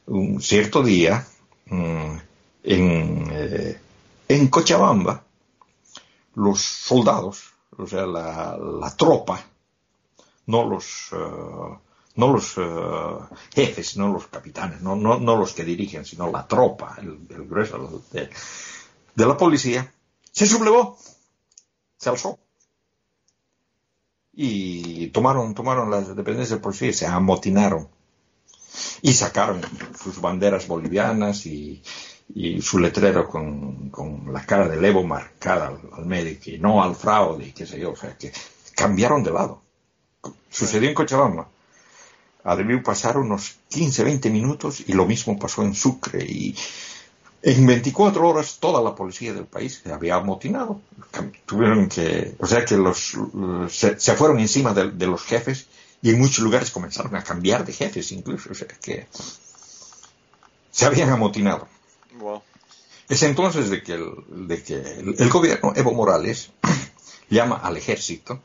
un 0.06 0.42
cierto 0.42 0.82
día 0.82 1.26
mm, 1.66 2.16
en, 2.64 3.28
eh, 3.30 3.80
en 4.28 4.48
Cochabamba 4.48 5.22
los 6.34 6.60
soldados, 6.60 7.52
o 7.78 7.86
sea, 7.86 8.06
la, 8.06 8.58
la 8.58 8.96
tropa, 8.96 9.40
no 10.46 10.68
los, 10.68 11.12
uh, 11.12 11.78
no 12.16 12.32
los 12.32 12.56
uh, 12.58 13.26
jefes, 13.54 13.96
no 13.96 14.12
los 14.12 14.28
capitanes, 14.28 14.80
no, 14.80 14.94
no, 14.94 15.18
no, 15.18 15.36
los 15.36 15.52
que 15.52 15.64
dirigen, 15.64 16.04
sino 16.04 16.30
la 16.30 16.46
tropa, 16.46 16.96
el, 16.98 17.18
grueso 17.46 18.02
de, 18.12 18.30
de 19.14 19.26
la 19.26 19.36
policía, 19.36 19.92
se 20.30 20.46
sublevó, 20.46 20.96
se 21.96 22.10
alzó 22.10 22.38
y 24.32 25.08
tomaron, 25.08 25.54
tomaron 25.54 25.90
las 25.90 26.08
dependencias 26.08 26.50
del 26.50 26.60
policía 26.60 26.92
se 26.92 27.06
amotinaron 27.06 27.88
y 29.02 29.12
sacaron 29.12 29.60
sus 30.02 30.20
banderas 30.20 30.66
bolivianas 30.66 31.46
y, 31.46 31.82
y 32.34 32.60
su 32.60 32.78
letrero 32.78 33.28
con, 33.28 33.90
con, 33.90 34.32
la 34.32 34.44
cara 34.44 34.68
del 34.68 34.84
Evo 34.84 35.04
marcada 35.04 35.68
al, 35.68 35.80
al 35.92 36.06
medio, 36.06 36.36
y 36.44 36.58
no 36.58 36.82
al 36.82 36.96
fraude 36.96 37.46
y 37.46 37.52
qué 37.52 37.66
sé 37.66 37.78
yo, 37.78 37.92
o 37.92 37.96
sea 37.96 38.16
que 38.18 38.32
cambiaron 38.74 39.22
de 39.22 39.30
lado. 39.30 39.62
Sucedió 40.50 40.88
en 40.88 40.94
Cochabamba. 40.94 41.48
Ha 42.44 42.56
debido 42.56 42.82
pasar 42.82 43.16
unos 43.16 43.56
15, 43.70 44.04
20 44.04 44.30
minutos 44.30 44.84
y 44.86 44.92
lo 44.92 45.06
mismo 45.06 45.38
pasó 45.38 45.62
en 45.62 45.74
Sucre 45.74 46.24
y 46.24 46.54
en 47.42 47.66
24 47.66 48.26
horas 48.26 48.58
toda 48.58 48.82
la 48.82 48.94
policía 48.94 49.34
del 49.34 49.46
país 49.46 49.80
se 49.82 49.92
había 49.92 50.16
amotinado. 50.16 50.80
Tuvieron 51.46 51.88
que, 51.88 52.34
o 52.38 52.46
sea 52.46 52.64
que 52.64 52.76
los, 52.76 53.16
se, 53.68 53.98
se 53.98 54.14
fueron 54.14 54.40
encima 54.40 54.72
de, 54.72 54.90
de, 54.90 55.06
los 55.06 55.22
jefes 55.22 55.66
y 56.02 56.10
en 56.10 56.18
muchos 56.18 56.38
lugares 56.38 56.70
comenzaron 56.70 57.14
a 57.16 57.24
cambiar 57.24 57.64
de 57.64 57.72
jefes 57.72 58.12
incluso, 58.12 58.50
o 58.52 58.54
sea 58.54 58.68
que 58.68 59.06
se 60.70 60.86
habían 60.86 61.10
amotinado. 61.10 61.68
Wow. 62.18 62.42
Es 63.08 63.22
entonces 63.22 63.70
de 63.70 63.82
que 63.82 63.94
el, 63.94 64.48
de 64.48 64.62
que 64.62 64.74
el, 64.74 65.14
el 65.18 65.28
gobierno 65.30 65.72
Evo 65.76 65.92
Morales 65.92 66.50
llama 67.28 67.56
al 67.56 67.76
ejército 67.76 68.40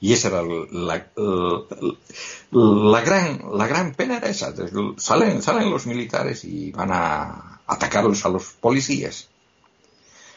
Y 0.00 0.12
esa 0.14 0.28
era 0.28 0.42
la, 0.42 1.06
gran, 3.04 3.42
la 3.52 3.66
gran 3.66 3.94
pena 3.94 4.16
era 4.16 4.28
esa. 4.28 4.54
Salen, 4.96 5.42
salen 5.42 5.70
los 5.70 5.86
militares 5.86 6.44
y 6.44 6.70
van 6.70 6.90
a 6.92 7.60
atacarlos 7.66 8.24
a 8.24 8.30
los 8.30 8.44
policías. 8.52 9.28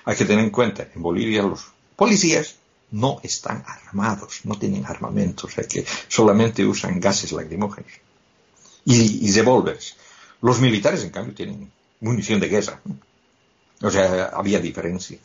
Hay 0.06 0.18
que 0.18 0.26
tener 0.26 0.44
en 0.44 0.52
cuenta, 0.52 0.90
en 0.94 1.02
Bolivia 1.02 1.44
los 1.44 1.68
policías 1.95 2.56
no 2.91 3.22
están 3.23 3.64
armados, 3.65 4.41
no 4.44 4.56
tienen 4.60 4.85
armamento, 4.85 5.48
o 5.48 5.49
sea 5.49 5.64
que 5.64 5.85
solamente 6.10 6.65
usan 6.65 6.99
gases 6.99 7.31
lacrimógenos 7.31 7.91
y, 8.85 9.27
y 9.27 9.31
revólveres. 9.31 9.95
Los 10.41 10.60
militares, 10.60 11.03
en 11.03 11.10
cambio, 11.10 11.34
tienen 11.34 11.72
munición 12.02 12.40
de 12.41 12.49
guerra. 12.49 12.81
O 13.81 13.90
sea, 13.90 14.26
había 14.26 14.60
diferencia. 14.60 15.18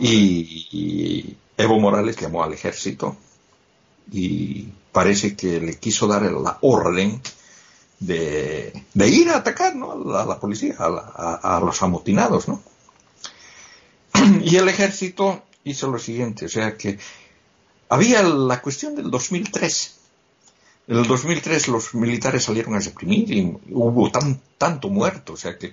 Y, 0.00 1.36
Evo 1.56 1.80
Morales 1.80 2.16
llamó 2.16 2.44
al 2.44 2.52
ejército 2.52 3.16
y 4.10 4.68
parece 4.92 5.36
que 5.36 5.60
le 5.60 5.76
quiso 5.78 6.06
dar 6.06 6.22
la 6.22 6.58
orden 6.62 7.20
de, 7.98 8.72
ir 8.94 9.30
a 9.30 9.38
atacar 9.38 9.74
¿no? 9.74 9.92
a, 10.16 10.24
la, 10.24 10.40
policía, 10.40 10.76
a, 10.78 11.56
a, 11.56 11.60
los 11.60 11.82
amotinados. 11.82 12.48
¿no? 12.48 12.62
Y 14.42 14.56
el 14.56 14.68
ejército 14.68 15.42
hizo 15.64 15.90
lo 15.90 15.98
siguiente, 15.98 16.46
o 16.46 16.48
sea 16.48 16.76
que 16.76 16.98
había 17.88 18.22
la 18.22 18.60
cuestión 18.60 18.94
del 18.94 19.10
2003. 19.10 19.96
En 20.88 20.98
el 20.98 21.06
2003 21.06 21.68
los 21.68 21.94
militares 21.94 22.44
salieron 22.44 22.74
a 22.74 22.78
reprimir 22.78 23.30
y 23.32 23.56
hubo 23.70 24.10
tan, 24.10 24.40
tanto 24.56 24.88
muerto, 24.88 25.32
o 25.32 25.36
sea 25.36 25.58
que 25.58 25.72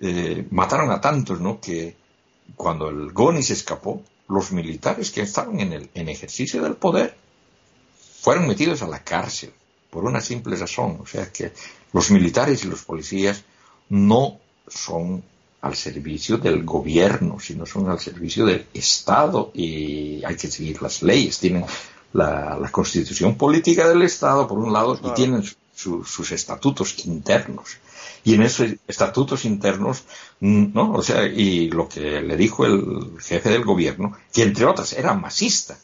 eh, 0.00 0.46
mataron 0.50 0.90
a 0.90 1.00
tantos, 1.00 1.40
¿no? 1.40 1.60
Que 1.60 1.96
cuando 2.56 2.88
el 2.88 3.12
Goni 3.12 3.42
se 3.42 3.52
escapó, 3.52 4.02
los 4.28 4.52
militares 4.52 5.10
que 5.10 5.22
estaban 5.22 5.60
en 5.60 5.72
el 5.72 5.90
en 5.94 6.08
ejercicio 6.08 6.62
del 6.62 6.74
poder 6.74 7.16
fueron 8.20 8.46
metidos 8.46 8.82
a 8.82 8.86
la 8.86 9.02
cárcel 9.02 9.52
por 9.90 10.04
una 10.04 10.20
simple 10.20 10.56
razón, 10.56 10.98
o 11.00 11.06
sea 11.06 11.32
que 11.32 11.52
los 11.92 12.10
militares 12.10 12.64
y 12.64 12.68
los 12.68 12.84
policías 12.84 13.42
no 13.88 14.38
son 14.68 15.22
al 15.62 15.74
servicio 15.74 16.38
del 16.38 16.64
gobierno, 16.64 17.38
sino 17.40 17.66
son 17.66 17.90
al 17.90 17.98
servicio 17.98 18.46
del 18.46 18.66
Estado 18.72 19.50
y 19.52 20.24
hay 20.24 20.36
que 20.36 20.50
seguir 20.50 20.80
las 20.80 21.02
leyes. 21.02 21.38
Tienen 21.38 21.64
la, 22.12 22.68
constitución 22.70 23.36
política 23.36 23.88
del 23.88 24.02
Estado, 24.02 24.46
por 24.46 24.58
un 24.58 24.72
lado, 24.72 24.98
y 25.02 25.12
tienen 25.14 25.42
sus 25.74 26.32
estatutos 26.32 27.04
internos. 27.04 27.78
Y 28.22 28.34
en 28.34 28.42
esos 28.42 28.68
estatutos 28.86 29.44
internos, 29.44 30.04
mm, 30.40 30.66
¿no? 30.74 30.92
O 30.92 31.02
sea, 31.02 31.26
y 31.26 31.70
lo 31.70 31.88
que 31.88 32.20
le 32.20 32.36
dijo 32.36 32.66
el 32.66 33.18
jefe 33.18 33.48
del 33.50 33.64
gobierno, 33.64 34.16
que 34.32 34.42
entre 34.42 34.66
otras 34.66 34.92
era 34.92 35.14
masista, 35.14 35.78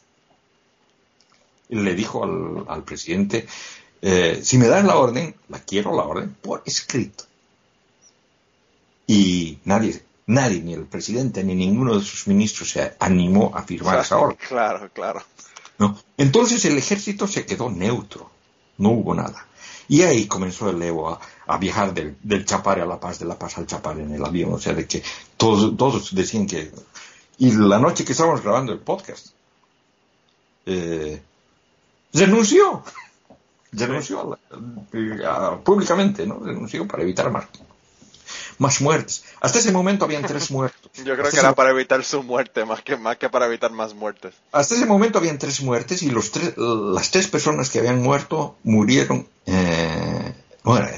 le 1.69 1.95
dijo 1.95 2.25
al, 2.69 2.83
presidente, 2.85 3.47
eh, 4.03 4.41
si 4.43 4.59
me 4.59 4.69
dan 4.69 4.87
la 4.87 4.97
orden, 4.97 5.35
la 5.49 5.61
quiero 5.61 5.95
la 5.97 6.05
orden 6.05 6.37
por 6.41 6.63
escrito. 6.65 7.25
Y 9.07 9.59
nadie, 9.65 10.03
nadie, 10.27 10.61
ni 10.61 10.75
el 10.75 10.87
presidente 10.87 11.45
ni 11.45 11.55
ninguno 11.55 11.99
de 11.99 12.05
sus 12.05 12.27
ministros 12.27 12.71
se 12.71 12.95
animó 12.99 13.53
a 13.55 13.63
firmar 13.63 14.01
esa 14.01 14.19
orden. 14.19 14.39
Claro, 14.49 14.91
claro. 14.93 15.23
¿No? 15.79 15.99
Entonces 16.17 16.65
el 16.65 16.79
ejército 16.79 17.27
se 17.27 17.45
quedó 17.45 17.71
neutro, 17.71 18.31
no 18.79 18.91
hubo 18.91 19.15
nada. 19.15 19.47
Y 19.89 20.03
ahí 20.03 20.27
comenzó 20.27 20.71
el 20.71 20.83
Evo 20.83 21.19
a, 21.47 21.59
viajar 21.59 21.95
del, 21.95 22.17
del, 22.23 22.45
Chapare 22.45 22.83
a 22.83 22.87
La 22.87 22.99
Paz, 22.99 23.19
de 23.19 23.25
La 23.25 23.39
Paz 23.39 23.57
al 23.59 23.67
Chapare 23.67 24.03
en 24.03 24.13
el 24.13 24.25
avión. 24.25 24.55
O 24.55 24.59
sea, 24.59 24.73
de 24.73 24.87
que 24.87 25.03
todos, 25.37 25.77
todos 25.77 26.15
decían 26.15 26.47
que... 26.47 26.73
Y 27.39 27.53
la 27.53 27.79
noche 27.79 28.05
que 28.05 28.13
estábamos 28.13 28.43
grabando 28.43 28.73
el 28.73 28.81
podcast, 28.81 29.29
eh, 30.65 31.21
renunció. 32.17 32.83
Renunció 33.73 34.39
públicamente, 35.65 36.27
¿no? 36.27 36.39
Renunció 36.39 36.87
para 36.87 37.03
evitar 37.03 37.31
más, 37.31 37.47
más 38.59 38.81
muertes. 38.81 39.25
Hasta 39.41 39.59
ese 39.59 39.73
momento 39.73 40.05
habían 40.05 40.23
tres 40.23 40.51
muertos. 40.51 40.91
Yo 41.05 41.17
creo 41.17 41.31
que 41.31 41.39
era 41.39 41.55
para 41.55 41.71
evitar 41.71 42.03
su 42.05 42.23
muerte, 42.23 42.65
más 42.65 42.83
que, 42.83 42.97
más 42.97 43.17
que 43.17 43.29
para 43.29 43.47
evitar 43.47 43.71
más 43.73 43.95
muertes. 43.95 44.35
Hasta 44.53 44.75
ese 44.75 44.87
momento 44.87 45.19
habían 45.19 45.39
tres 45.39 45.61
muertes 45.63 46.03
y 46.03 46.11
los 46.11 46.31
tres, 46.33 46.55
las 46.57 47.11
tres 47.11 47.29
personas 47.29 47.71
que 47.71 47.79
habían 47.81 48.03
muerto 48.03 48.57
murieron, 48.63 49.27
eh, 49.47 50.35
bueno, 50.63 50.89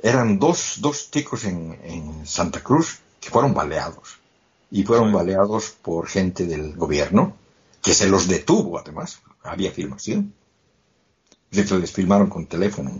eran 0.00 0.38
dos, 0.38 0.76
dos 0.78 1.10
chicos 1.10 1.44
en, 1.44 1.78
en, 1.84 2.26
Santa 2.26 2.62
Cruz 2.62 3.00
que 3.20 3.30
fueron 3.30 3.54
baleados. 3.54 4.18
Y 4.70 4.82
fueron 4.82 5.12
baleados 5.12 5.70
por 5.70 6.08
gente 6.08 6.44
del 6.46 6.74
gobierno, 6.74 7.36
que 7.82 7.94
se 7.94 8.08
los 8.08 8.26
detuvo 8.26 8.78
además. 8.78 9.20
Había 9.42 9.70
filmación. 9.70 10.34
Les 11.50 11.92
filmaron 11.92 12.28
con 12.28 12.46
teléfono. 12.46 12.92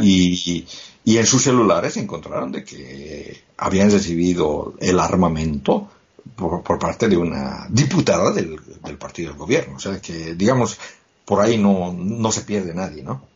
Y, 0.00 0.66
y 1.04 1.18
en 1.18 1.26
sus 1.26 1.42
celulares 1.42 1.96
encontraron 1.96 2.52
de 2.52 2.64
que 2.64 3.42
habían 3.56 3.90
recibido 3.90 4.74
el 4.80 4.98
armamento 4.98 5.90
por, 6.36 6.78
parte 6.78 7.08
de 7.08 7.16
una 7.16 7.66
diputada 7.68 8.30
del, 8.32 8.58
partido 8.98 9.30
del 9.30 9.38
gobierno. 9.38 9.76
O 9.76 9.80
sea 9.80 10.00
que, 10.00 10.34
digamos, 10.34 10.78
por 11.24 11.40
ahí 11.40 11.58
no, 11.58 11.92
no 11.92 12.30
se 12.32 12.42
pierde 12.42 12.74
nadie, 12.74 13.02
¿no? 13.02 13.26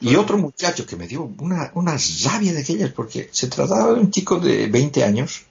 Y 0.00 0.16
otro 0.16 0.36
muchacho 0.36 0.84
que 0.84 0.96
me 0.96 1.06
dio 1.06 1.22
una, 1.38 1.70
una 1.74 1.96
rabia 2.24 2.52
de 2.52 2.60
aquellas, 2.60 2.90
porque 2.90 3.28
se 3.32 3.46
trataba 3.48 3.94
de 3.94 4.00
un 4.00 4.10
chico 4.10 4.38
de 4.38 4.66
20 4.66 5.04
años. 5.04 5.42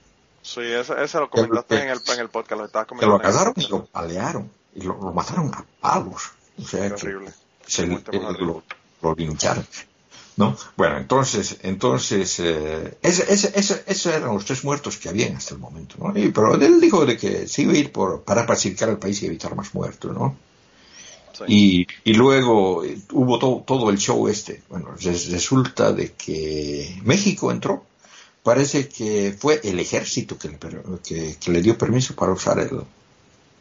Sí, 0.42 0.60
eso, 0.60 1.20
lo 1.20 1.30
comentaste 1.30 1.82
en, 1.82 1.88
el, 1.88 2.00
en 2.06 2.20
el 2.20 2.28
podcast, 2.28 2.60
lo 2.60 2.66
estabas 2.66 2.86
comentando. 2.86 3.18
Que 3.18 3.24
lo 3.24 3.28
agarraron 3.28 3.54
y 3.56 3.66
lo 3.68 3.86
palearon, 3.86 4.50
y 4.74 4.82
lo, 4.82 4.96
mataron 5.12 5.50
a 5.54 5.64
palos. 5.80 6.32
O 6.62 6.66
sea, 6.66 6.94
que 6.94 7.16
se, 7.66 7.86
lo, 7.86 8.62
lo 9.02 9.14
lincharon. 9.14 9.66
¿no? 10.36 10.56
Bueno, 10.76 10.98
entonces, 10.98 11.58
entonces, 11.62 12.40
eh, 12.40 12.98
esos 13.02 14.06
eran 14.06 14.34
los 14.34 14.44
tres 14.44 14.64
muertos 14.64 14.96
que 14.96 15.08
habían 15.08 15.36
hasta 15.36 15.54
el 15.54 15.60
momento, 15.60 15.96
¿no? 15.98 16.12
pero 16.12 16.54
él 16.54 16.80
dijo 16.80 17.06
de 17.06 17.16
que 17.16 17.46
se 17.46 17.62
iba 17.62 17.72
a 17.72 17.76
ir 17.76 17.92
por, 17.92 18.22
para 18.22 18.46
pacificar 18.46 18.88
el 18.88 18.98
país 18.98 19.22
y 19.22 19.26
evitar 19.26 19.54
más 19.54 19.74
muertos, 19.74 20.12
¿no? 20.12 20.36
Y, 21.48 21.86
y, 22.04 22.14
luego 22.14 22.84
eh, 22.84 22.96
hubo 23.10 23.64
todo 23.64 23.90
el 23.90 23.98
show 23.98 24.28
este. 24.28 24.62
Bueno, 24.68 24.94
resulta 24.96 25.92
de 25.92 26.12
que 26.12 27.00
México 27.02 27.50
entró. 27.50 27.84
Parece 28.44 28.88
que 28.88 29.34
fue 29.36 29.60
el 29.64 29.80
ejército 29.80 30.38
que 30.38 30.48
le, 30.50 30.58
que, 31.02 31.36
que 31.40 31.50
le 31.50 31.60
dio 31.60 31.76
permiso 31.76 32.14
para 32.14 32.30
usar 32.30 32.60
el, 32.60 32.82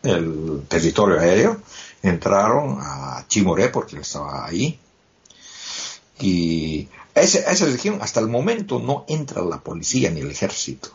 el 0.03 0.61
territorio 0.67 1.19
aéreo. 1.19 1.61
Entraron 2.03 2.77
a 2.79 3.25
Chimoré 3.27 3.69
porque 3.69 3.95
él 3.95 4.01
estaba 4.01 4.45
ahí 4.45 4.79
y 6.19 6.87
a 7.15 7.21
esa, 7.21 7.65
región 7.65 7.99
hasta 8.01 8.19
el 8.19 8.27
momento 8.27 8.79
no 8.79 9.05
entra 9.07 9.41
la 9.43 9.59
policía 9.59 10.09
ni 10.09 10.21
el 10.21 10.31
ejército, 10.31 10.89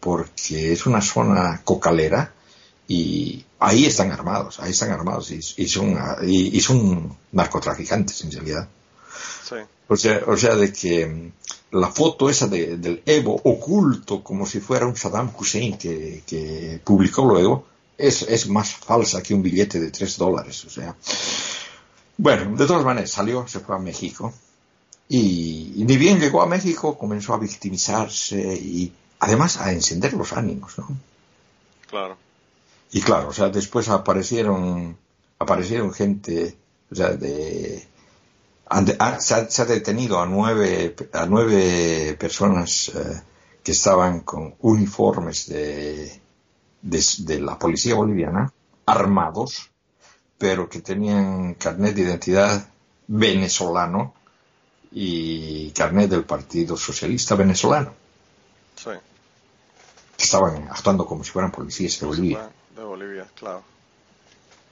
porque 0.00 0.72
es 0.72 0.86
una 0.86 1.00
zona 1.00 1.62
cocalera 1.64 2.32
y 2.88 3.44
ahí 3.58 3.86
están 3.86 4.12
armados, 4.12 4.60
ahí 4.60 4.70
están 4.70 4.90
armados 4.90 5.30
y, 5.30 5.68
son, 5.68 5.98
y, 6.26 6.60
son 6.60 7.16
narcotraficantes 7.32 8.22
en 8.24 8.32
realidad. 8.32 8.68
O, 9.88 9.96
sea, 9.96 10.20
o 10.26 10.36
sea, 10.36 10.56
de 10.56 10.72
que 10.72 11.06
mm, 11.06 11.78
la 11.78 11.88
foto 11.88 12.28
esa 12.28 12.48
del 12.48 13.02
Evo 13.06 13.40
oculto 13.44 14.22
como 14.24 14.46
si 14.46 14.58
fuera 14.60 14.86
un 14.86 14.96
Saddam 14.96 15.30
Hussein 15.38 15.78
que, 15.78 16.22
que 16.26 16.80
publicó 16.82 17.24
luego 17.24 17.66
es, 17.98 18.22
es 18.22 18.48
más 18.48 18.74
falsa 18.74 19.22
que 19.22 19.34
un 19.34 19.42
billete 19.42 19.80
de 19.80 19.90
tres 19.90 20.16
dólares. 20.16 20.64
O 20.64 20.70
sea, 20.70 20.94
bueno, 22.18 22.56
de 22.56 22.66
todas 22.66 22.84
maneras 22.84 23.10
salió, 23.10 23.46
se 23.46 23.60
fue 23.60 23.76
a 23.76 23.78
México 23.78 24.32
y, 25.08 25.72
ni 25.76 25.96
bien 25.96 26.18
llegó 26.18 26.42
a 26.42 26.46
México, 26.46 26.98
comenzó 26.98 27.34
a 27.34 27.38
victimizarse 27.38 28.36
y 28.54 28.92
además 29.20 29.58
a 29.58 29.72
encender 29.72 30.14
los 30.14 30.32
ánimos, 30.32 30.78
¿no? 30.78 30.88
Claro. 31.88 32.16
Y 32.90 33.00
claro, 33.00 33.28
o 33.28 33.32
sea, 33.32 33.48
después 33.48 33.88
aparecieron, 33.88 34.96
aparecieron 35.38 35.92
gente, 35.92 36.56
o 36.90 36.94
sea, 36.94 37.10
de, 37.10 37.86
se, 39.18 39.62
ha, 39.62 39.64
detenido 39.64 40.20
a 40.20 40.26
nueve, 40.26 40.94
a 41.12 41.26
nueve 41.26 42.16
personas 42.18 42.90
eh, 42.94 43.22
que 43.62 43.72
estaban 43.72 44.20
con 44.20 44.54
uniformes 44.60 45.48
de, 45.48 46.20
de, 46.86 47.40
la 47.40 47.58
policía 47.58 47.94
boliviana, 47.94 48.52
armados, 48.86 49.70
pero 50.38 50.68
que 50.68 50.80
tenían 50.80 51.54
carnet 51.54 51.94
de 51.94 52.02
identidad 52.02 52.68
venezolano 53.06 54.14
y 54.92 55.70
carnet 55.70 56.10
del 56.10 56.24
Partido 56.24 56.76
Socialista 56.76 57.34
Venezolano. 57.34 57.92
Sí. 58.76 58.90
Estaban 60.18 60.68
actuando 60.70 61.06
como 61.06 61.24
si 61.24 61.30
fueran 61.30 61.50
policías 61.50 61.98
de 62.00 62.06
Bolivia. 62.06 62.50
De 62.74 62.82
Bolivia, 62.82 63.26
claro. 63.34 63.62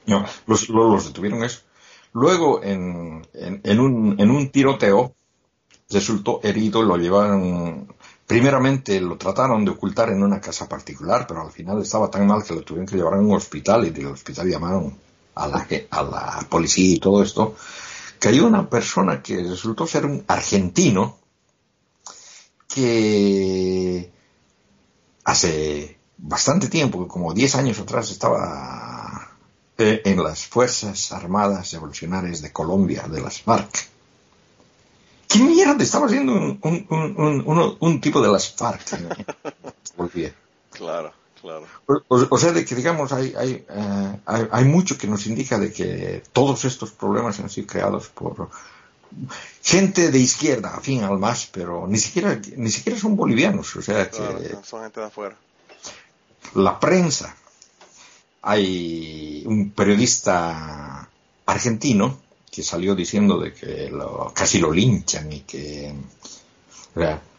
No, 0.06 0.24
los, 0.46 0.68
los 0.68 1.06
detuvieron 1.06 1.44
eso. 1.44 1.60
Luego, 2.12 2.62
en, 2.62 3.26
en, 3.32 3.80
un, 3.80 4.20
en 4.20 4.30
un 4.30 4.50
tiroteo, 4.50 5.14
resultó 5.90 6.40
herido, 6.42 6.82
lo 6.82 6.96
llevaron, 6.96 7.92
primeramente 8.26 9.00
lo 9.00 9.16
trataron 9.16 9.64
de 9.64 9.72
ocultar 9.72 10.10
en 10.10 10.22
una 10.22 10.40
casa 10.40 10.68
particular, 10.68 11.26
pero 11.26 11.42
al 11.42 11.50
final 11.50 11.82
estaba 11.82 12.10
tan 12.10 12.26
mal 12.26 12.42
que 12.42 12.54
lo 12.54 12.62
tuvieron 12.62 12.86
que 12.86 12.96
llevar 12.96 13.14
a 13.14 13.20
un 13.20 13.34
hospital 13.34 13.86
y 13.86 13.90
del 13.90 14.06
hospital 14.06 14.48
llamaron 14.48 14.96
a 15.34 15.48
la, 15.48 15.66
a 15.90 16.02
la 16.02 16.46
policía 16.48 16.94
y 16.94 17.00
todo 17.00 17.22
esto, 17.22 17.54
cayó 18.18 18.46
una 18.46 18.68
persona 18.68 19.22
que 19.22 19.42
resultó 19.42 19.86
ser 19.86 20.06
un 20.06 20.24
argentino 20.28 21.18
que 22.68 24.10
hace 25.24 25.98
bastante 26.16 26.68
tiempo, 26.68 27.06
como 27.06 27.34
10 27.34 27.54
años 27.56 27.78
atrás, 27.78 28.10
estaba 28.10 29.36
eh, 29.76 30.02
en 30.04 30.22
las 30.22 30.46
Fuerzas 30.46 31.12
Armadas 31.12 31.72
Revolucionarias 31.72 32.42
de 32.42 32.52
Colombia, 32.52 33.06
de 33.08 33.20
las 33.20 33.40
FARC. 33.42 33.93
¿Qué 35.28 35.38
mierda 35.38 35.82
estaba 35.82 36.06
haciendo 36.06 36.32
un, 36.32 36.58
un, 36.62 37.76
un, 37.78 38.00
tipo 38.00 38.20
de 38.20 38.30
las 38.30 38.52
FARC? 38.54 38.82
claro, 40.70 41.12
claro. 41.40 41.66
O, 42.08 42.38
sea, 42.38 42.52
de 42.52 42.64
que 42.64 42.74
digamos, 42.74 43.12
hay, 43.12 43.34
hay, 43.36 43.64
eh, 43.68 44.18
hay, 44.26 44.48
hay, 44.50 44.64
mucho 44.64 44.98
que 44.98 45.06
nos 45.06 45.26
indica 45.26 45.58
de 45.58 45.72
que 45.72 46.22
todos 46.32 46.64
estos 46.64 46.90
problemas 46.92 47.38
han 47.40 47.50
sido 47.50 47.66
creados 47.66 48.08
por 48.08 48.48
gente 49.62 50.10
de 50.10 50.18
izquierda, 50.18 50.78
fin 50.80 51.04
al 51.04 51.18
más, 51.18 51.46
pero 51.46 51.86
ni 51.86 51.98
siquiera, 51.98 52.40
ni 52.56 52.70
siquiera 52.70 52.98
son 52.98 53.16
bolivianos, 53.16 53.74
o 53.76 53.82
sea 53.82 54.10
que... 54.10 54.56
son 54.64 54.82
gente 54.82 55.00
de 55.00 55.06
afuera. 55.06 55.36
La 56.54 56.78
prensa. 56.78 57.34
Hay 58.42 59.42
un 59.46 59.70
periodista 59.70 61.08
argentino 61.46 62.18
que 62.54 62.62
salió 62.62 62.94
diciendo 62.94 63.40
de 63.40 63.52
que 63.52 63.90
casi 64.32 64.60
lo 64.60 64.70
linchan 64.70 65.32
y 65.32 65.40
que... 65.40 65.92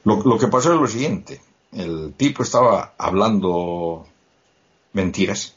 lo, 0.04 0.22
lo 0.24 0.38
que 0.38 0.48
pasó 0.48 0.74
es 0.74 0.80
lo 0.80 0.88
siguiente. 0.88 1.40
El 1.72 2.14
tipo 2.18 2.44
estaba 2.44 2.96
hablando 2.98 4.06
mentiras 4.92 5.56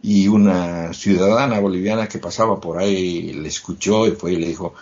y 0.00 0.28
una 0.28 0.92
ciudadana 0.92 1.58
boliviana 1.58 2.08
que 2.08 2.20
pasaba 2.20 2.60
por 2.60 2.78
ahí 2.78 3.32
le 3.32 3.48
escuchó 3.48 4.06
y 4.06 4.12
fue 4.12 4.34
y 4.34 4.36
le 4.36 4.46
dijo, 4.46 4.74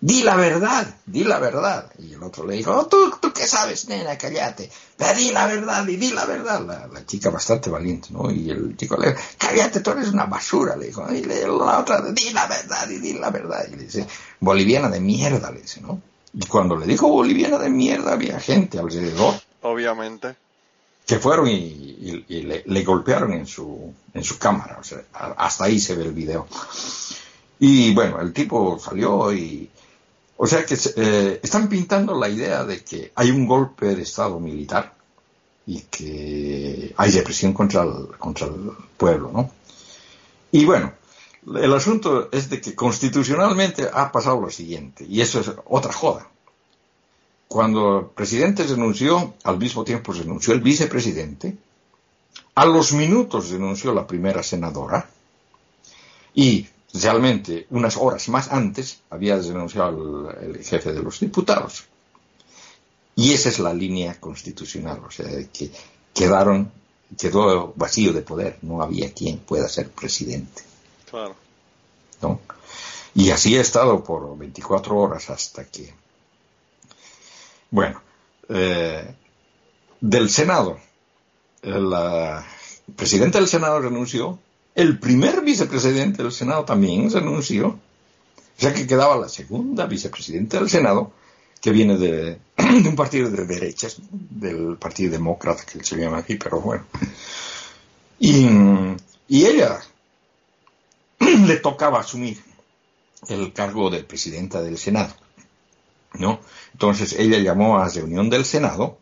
di 0.00 0.22
la 0.22 0.36
verdad, 0.36 0.86
di 1.06 1.24
la 1.24 1.38
verdad. 1.38 1.90
Y 1.98 2.14
el 2.14 2.22
otro 2.22 2.46
le 2.46 2.56
dijo, 2.56 2.72
oh, 2.72 2.86
¿tú, 2.86 3.12
tú 3.20 3.32
qué 3.32 3.46
sabes, 3.46 3.88
nena, 3.88 4.16
cállate. 4.18 4.70
di 5.16 5.30
la 5.30 5.46
verdad 5.46 5.86
y 5.86 5.96
di 5.96 6.10
la 6.12 6.24
verdad. 6.26 6.88
La, 6.92 7.06
chica 7.06 7.30
bastante 7.30 7.70
valiente, 7.70 8.08
¿no? 8.10 8.30
Y 8.30 8.50
el 8.50 8.76
chico 8.76 8.96
le 8.96 9.10
dijo, 9.10 9.20
cállate, 9.38 9.80
tú 9.80 9.90
eres 9.90 10.08
una 10.08 10.26
basura, 10.26 10.76
le 10.76 10.86
dijo. 10.86 11.06
Y 11.12 11.22
la 11.22 11.78
otra, 11.78 12.02
di 12.12 12.30
la 12.30 12.46
verdad 12.46 12.88
y 12.90 12.98
di 12.98 13.14
la 13.14 13.30
verdad. 13.30 13.66
Y 13.70 13.76
le 13.76 13.84
dice, 13.84 14.06
boliviana 14.40 14.88
de 14.88 15.00
mierda, 15.00 15.50
le 15.50 15.62
dice, 15.62 15.80
¿no? 15.80 16.00
Y 16.32 16.46
cuando 16.46 16.76
le 16.76 16.86
dijo 16.86 17.08
boliviana 17.08 17.58
de 17.58 17.70
mierda, 17.70 18.12
había 18.12 18.38
gente 18.38 18.78
alrededor. 18.78 19.34
Obviamente. 19.62 20.36
Que 21.06 21.18
fueron 21.18 21.46
y, 21.48 22.24
le, 22.28 22.62
le, 22.66 22.84
golpearon 22.84 23.32
en 23.32 23.46
su, 23.46 23.94
en 24.12 24.24
su 24.24 24.38
cámara. 24.38 24.76
O 24.80 24.84
sea, 24.84 24.98
hasta 25.12 25.64
ahí 25.64 25.78
se 25.78 25.94
ve 25.94 26.02
el 26.04 26.12
video. 26.12 26.46
Y 27.58 27.94
bueno, 27.94 28.20
el 28.20 28.32
tipo 28.32 28.78
salió 28.78 29.32
y 29.32 29.70
o 30.36 30.46
sea 30.46 30.64
que 30.66 30.76
eh, 30.96 31.40
están 31.42 31.68
pintando 31.68 32.18
la 32.18 32.28
idea 32.28 32.64
de 32.64 32.84
que 32.84 33.12
hay 33.14 33.30
un 33.30 33.46
golpe 33.46 33.94
de 33.94 34.02
Estado 34.02 34.38
militar 34.38 34.94
y 35.66 35.80
que 35.82 36.94
hay 36.96 37.10
represión 37.10 37.52
contra 37.52 37.82
el, 37.82 38.08
contra 38.18 38.46
el 38.46 38.70
pueblo, 38.96 39.30
¿no? 39.32 39.50
Y 40.52 40.64
bueno, 40.64 40.92
el 41.54 41.72
asunto 41.74 42.28
es 42.32 42.50
de 42.50 42.60
que 42.60 42.74
constitucionalmente 42.74 43.88
ha 43.92 44.12
pasado 44.12 44.40
lo 44.40 44.50
siguiente, 44.50 45.04
y 45.08 45.20
eso 45.20 45.40
es 45.40 45.50
otra 45.66 45.92
joda. 45.92 46.28
Cuando 47.48 48.00
el 48.00 48.06
presidente 48.06 48.64
renunció, 48.64 49.34
al 49.44 49.58
mismo 49.58 49.84
tiempo 49.84 50.12
renunció 50.12 50.52
el 50.52 50.60
vicepresidente, 50.60 51.56
a 52.54 52.66
los 52.66 52.92
minutos 52.92 53.50
renunció 53.50 53.92
la 53.92 54.06
primera 54.06 54.42
senadora, 54.42 55.08
y 56.34 56.66
realmente 56.94 57.66
unas 57.70 57.96
horas 57.96 58.28
más 58.28 58.50
antes 58.52 59.00
había 59.10 59.38
denunciado 59.38 60.30
el, 60.40 60.64
jefe 60.64 60.92
de 60.92 61.02
los 61.02 61.20
diputados. 61.20 61.84
Y 63.14 63.32
esa 63.32 63.48
es 63.48 63.58
la 63.58 63.72
línea 63.72 64.20
constitucional, 64.20 65.00
o 65.06 65.10
sea, 65.10 65.26
que 65.52 65.70
quedaron, 66.12 66.70
quedó 67.18 67.72
vacío 67.74 68.12
de 68.12 68.22
poder, 68.22 68.58
no 68.62 68.82
había 68.82 69.12
quien 69.12 69.38
pueda 69.38 69.68
ser 69.68 69.90
presidente. 69.90 70.62
Claro. 71.10 71.34
¿No? 72.20 72.40
Y 73.14 73.30
así 73.30 73.56
ha 73.56 73.62
estado 73.62 74.04
por 74.04 74.36
24 74.36 74.96
horas 74.96 75.30
hasta 75.30 75.64
que, 75.64 75.94
bueno, 77.70 78.02
eh, 78.50 79.14
del 80.00 80.28
Senado, 80.28 80.78
el 81.62 81.90
presidente 82.94 83.38
del 83.38 83.48
Senado 83.48 83.80
renunció, 83.80 84.38
el 84.76 84.98
primer 84.98 85.40
vicepresidente 85.40 86.22
del 86.22 86.30
Senado 86.30 86.66
también 86.66 87.10
se 87.10 87.16
anunció, 87.16 87.68
o 87.68 88.60
sea 88.60 88.74
que 88.74 88.86
quedaba 88.86 89.16
la 89.16 89.28
segunda 89.28 89.86
vicepresidenta 89.86 90.58
del 90.58 90.68
Senado, 90.68 91.12
que 91.62 91.70
viene 91.70 91.96
de, 91.96 92.38
un 92.58 92.94
partido 92.94 93.30
de 93.30 93.46
derechas, 93.46 93.96
del 94.10 94.76
Partido 94.76 95.12
Demócrata, 95.12 95.64
que 95.64 95.82
se 95.82 95.96
llama 95.96 96.18
aquí, 96.18 96.36
pero 96.36 96.60
bueno. 96.60 96.84
Y, 98.18 98.46
ella 99.28 99.80
le 101.20 101.56
tocaba 101.56 102.00
asumir 102.00 102.38
el 103.28 103.54
cargo 103.54 103.88
de 103.88 104.04
presidenta 104.04 104.60
del 104.60 104.76
Senado, 104.76 105.14
¿no? 106.12 106.40
Entonces 106.74 107.14
ella 107.18 107.38
llamó 107.38 107.78
a 107.78 107.88
reunión 107.88 108.28
del 108.28 108.44
Senado 108.44 108.98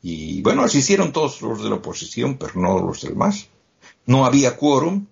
y 0.00 0.42
bueno, 0.42 0.62
asistieron 0.62 1.12
todos 1.12 1.42
los 1.42 1.60
de 1.60 1.70
la 1.70 1.76
oposición, 1.76 2.38
pero 2.38 2.52
no 2.54 2.78
los 2.78 3.02
del 3.02 3.16
MAS 3.16 3.48
no 4.06 4.24
había 4.24 4.56
quórum, 4.56 5.06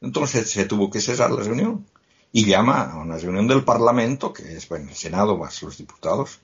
entonces 0.00 0.50
se 0.50 0.64
tuvo 0.64 0.90
que 0.90 1.00
cesar 1.00 1.30
la 1.30 1.42
reunión. 1.42 1.86
Y 2.32 2.44
llama 2.44 2.90
a 2.92 2.98
una 2.98 3.16
reunión 3.16 3.46
del 3.46 3.64
Parlamento, 3.64 4.32
que 4.32 4.56
es 4.56 4.68
bueno, 4.68 4.90
el 4.90 4.96
Senado 4.96 5.38
más 5.38 5.62
los 5.62 5.78
diputados, 5.78 6.40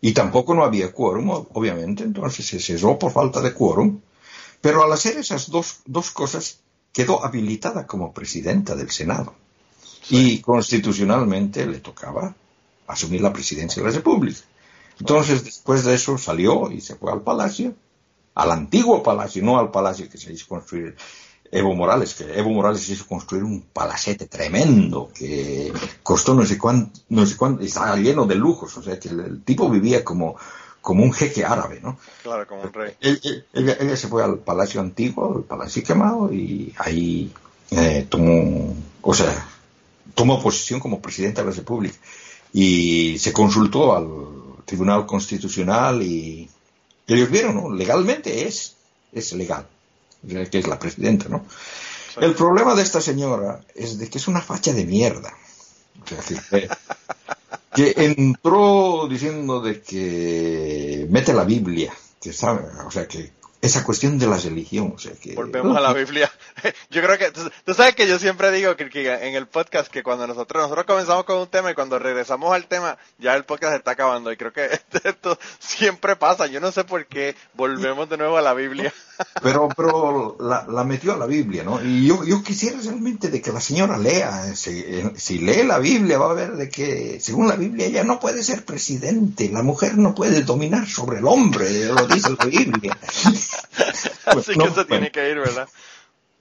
y 0.00 0.12
tampoco 0.12 0.54
no 0.54 0.64
había 0.64 0.92
quórum, 0.92 1.30
obviamente, 1.30 2.04
entonces 2.04 2.46
se 2.46 2.60
cesó 2.60 2.98
por 2.98 3.12
falta 3.12 3.40
de 3.40 3.54
quórum, 3.54 4.00
pero 4.60 4.84
al 4.84 4.92
hacer 4.92 5.16
esas 5.16 5.50
dos, 5.50 5.80
dos 5.86 6.10
cosas 6.10 6.60
quedó 6.92 7.24
habilitada 7.24 7.86
como 7.86 8.12
presidenta 8.12 8.76
del 8.76 8.90
Senado. 8.90 9.34
Y 10.10 10.40
constitucionalmente 10.40 11.66
le 11.66 11.78
tocaba 11.78 12.34
asumir 12.86 13.20
la 13.20 13.32
presidencia 13.32 13.82
de 13.82 13.88
la 13.88 13.94
República. 13.94 14.40
Entonces, 14.98 15.44
después 15.44 15.84
de 15.84 15.94
eso 15.94 16.18
salió 16.18 16.70
y 16.70 16.80
se 16.80 16.96
fue 16.96 17.12
al 17.12 17.22
palacio, 17.22 17.74
al 18.34 18.50
antiguo 18.50 19.02
palacio, 19.02 19.42
no 19.42 19.58
al 19.58 19.70
palacio 19.70 20.08
que 20.08 20.18
se 20.18 20.32
hizo 20.32 20.46
construir 20.48 20.96
Evo 21.50 21.74
Morales, 21.74 22.14
que 22.14 22.38
Evo 22.38 22.50
Morales 22.50 22.88
hizo 22.88 23.06
construir 23.06 23.44
un 23.44 23.60
palacete 23.60 24.26
tremendo 24.26 25.10
que 25.14 25.70
costó 26.02 26.34
no 26.34 26.46
sé 26.46 26.56
cuánto, 26.56 27.00
no 27.10 27.26
sé 27.26 27.36
cuánto, 27.36 27.62
estaba 27.62 27.96
lleno 27.96 28.24
de 28.24 28.36
lujos, 28.36 28.76
o 28.78 28.82
sea 28.82 28.98
que 28.98 29.10
el, 29.10 29.42
tipo 29.44 29.68
vivía 29.68 30.02
como, 30.02 30.36
como 30.80 31.04
un 31.04 31.12
jeque 31.12 31.44
árabe, 31.44 31.80
¿no? 31.82 31.98
Claro, 32.22 32.46
como 32.46 32.62
un 32.62 32.72
rey. 32.72 32.94
ella, 33.00 33.96
se 33.96 34.08
fue 34.08 34.24
al 34.24 34.38
palacio 34.38 34.80
antiguo, 34.80 35.36
al 35.36 35.42
palacio 35.42 35.82
quemado, 35.82 36.32
y 36.32 36.72
ahí 36.78 37.30
eh, 37.70 38.06
tomó, 38.08 38.74
o 39.02 39.12
sea, 39.12 39.46
tomó 40.14 40.42
posición 40.42 40.80
como 40.80 41.02
presidenta 41.02 41.42
de 41.42 41.50
la 41.50 41.54
República. 41.54 41.96
Y 42.54 43.18
se 43.18 43.32
consultó 43.32 43.94
al 43.94 44.06
Tribunal 44.64 45.06
Constitucional 45.06 46.02
y 46.02 46.48
ellos 47.06 47.30
vieron, 47.30 47.56
¿no? 47.56 47.70
Legalmente 47.74 48.46
es, 48.46 48.76
es 49.12 49.32
legal 49.32 49.66
que 50.50 50.58
es 50.58 50.66
la 50.66 50.78
presidenta, 50.78 51.28
¿no? 51.28 51.44
El 52.20 52.34
problema 52.34 52.74
de 52.74 52.82
esta 52.82 53.00
señora 53.00 53.60
es 53.74 53.98
de 53.98 54.08
que 54.08 54.18
es 54.18 54.28
una 54.28 54.40
facha 54.40 54.72
de 54.72 54.84
mierda. 54.84 55.32
O 56.02 56.06
sea, 56.06 56.18
que, 56.20 56.68
que, 57.94 58.04
entró 58.04 59.08
diciendo 59.08 59.60
de 59.60 59.80
que 59.80 61.06
mete 61.10 61.32
la 61.32 61.44
Biblia, 61.44 61.92
que 62.20 62.32
sabe, 62.32 62.64
o 62.86 62.90
sea, 62.90 63.08
que 63.08 63.32
esa 63.62 63.84
cuestión 63.84 64.18
de 64.18 64.26
la 64.26 64.36
religión. 64.36 64.92
O 64.96 64.98
sea, 64.98 65.12
que, 65.12 65.34
Volvemos 65.34 65.76
a 65.76 65.80
la 65.80 65.92
Biblia. 65.92 66.30
Yo 66.90 67.00
creo 67.00 67.16
que, 67.16 67.30
tú, 67.30 67.74
sabes 67.74 67.94
que 67.94 68.08
yo 68.08 68.18
siempre 68.18 68.50
digo 68.50 68.76
que, 68.76 68.84
en 68.84 69.34
el 69.34 69.46
podcast 69.46 69.90
que 69.90 70.02
cuando 70.02 70.26
nosotros, 70.26 70.64
nosotros 70.64 70.84
comenzamos 70.84 71.24
con 71.24 71.38
un 71.38 71.46
tema 71.46 71.70
y 71.70 71.74
cuando 71.74 71.98
regresamos 71.98 72.52
al 72.52 72.66
tema, 72.66 72.98
ya 73.18 73.34
el 73.34 73.44
podcast 73.44 73.76
está 73.76 73.92
acabando. 73.92 74.32
Y 74.32 74.36
creo 74.36 74.52
que 74.52 74.68
esto 75.04 75.38
siempre 75.60 76.16
pasa. 76.16 76.48
Yo 76.48 76.60
no 76.60 76.72
sé 76.72 76.82
por 76.82 77.06
qué 77.06 77.36
volvemos 77.54 78.10
de 78.10 78.16
nuevo 78.16 78.36
a 78.36 78.42
la 78.42 78.52
Biblia. 78.52 78.92
Pero, 79.42 79.68
pero 79.76 80.36
la, 80.40 80.84
metió 80.84 81.12
a 81.12 81.16
la 81.16 81.26
Biblia, 81.26 81.62
¿no? 81.62 81.80
Y 81.84 82.06
yo, 82.06 82.24
yo 82.24 82.42
quisiera 82.42 82.78
realmente 82.82 83.28
de 83.28 83.40
que 83.40 83.52
la 83.52 83.60
señora 83.60 83.96
lea. 83.96 84.52
Si, 84.56 85.38
lee 85.38 85.62
la 85.62 85.78
Biblia 85.78 86.18
va 86.18 86.30
a 86.30 86.34
ver 86.34 86.52
de 86.56 86.68
que, 86.68 87.20
según 87.20 87.46
la 87.46 87.54
Biblia, 87.54 87.86
ella 87.86 88.02
no 88.02 88.18
puede 88.18 88.42
ser 88.42 88.64
presidente. 88.64 89.48
La 89.52 89.62
mujer 89.62 89.96
no 89.96 90.14
puede 90.14 90.42
dominar 90.42 90.88
sobre 90.88 91.18
el 91.18 91.26
hombre, 91.26 91.84
lo 91.84 92.06
dice 92.08 92.30
la 92.36 92.46
Biblia. 92.46 92.98
Así 94.26 94.54
que 94.54 94.64
eso 94.64 94.86
tiene 94.86 95.10
que 95.10 95.30
ir, 95.30 95.38
¿verdad? 95.38 95.68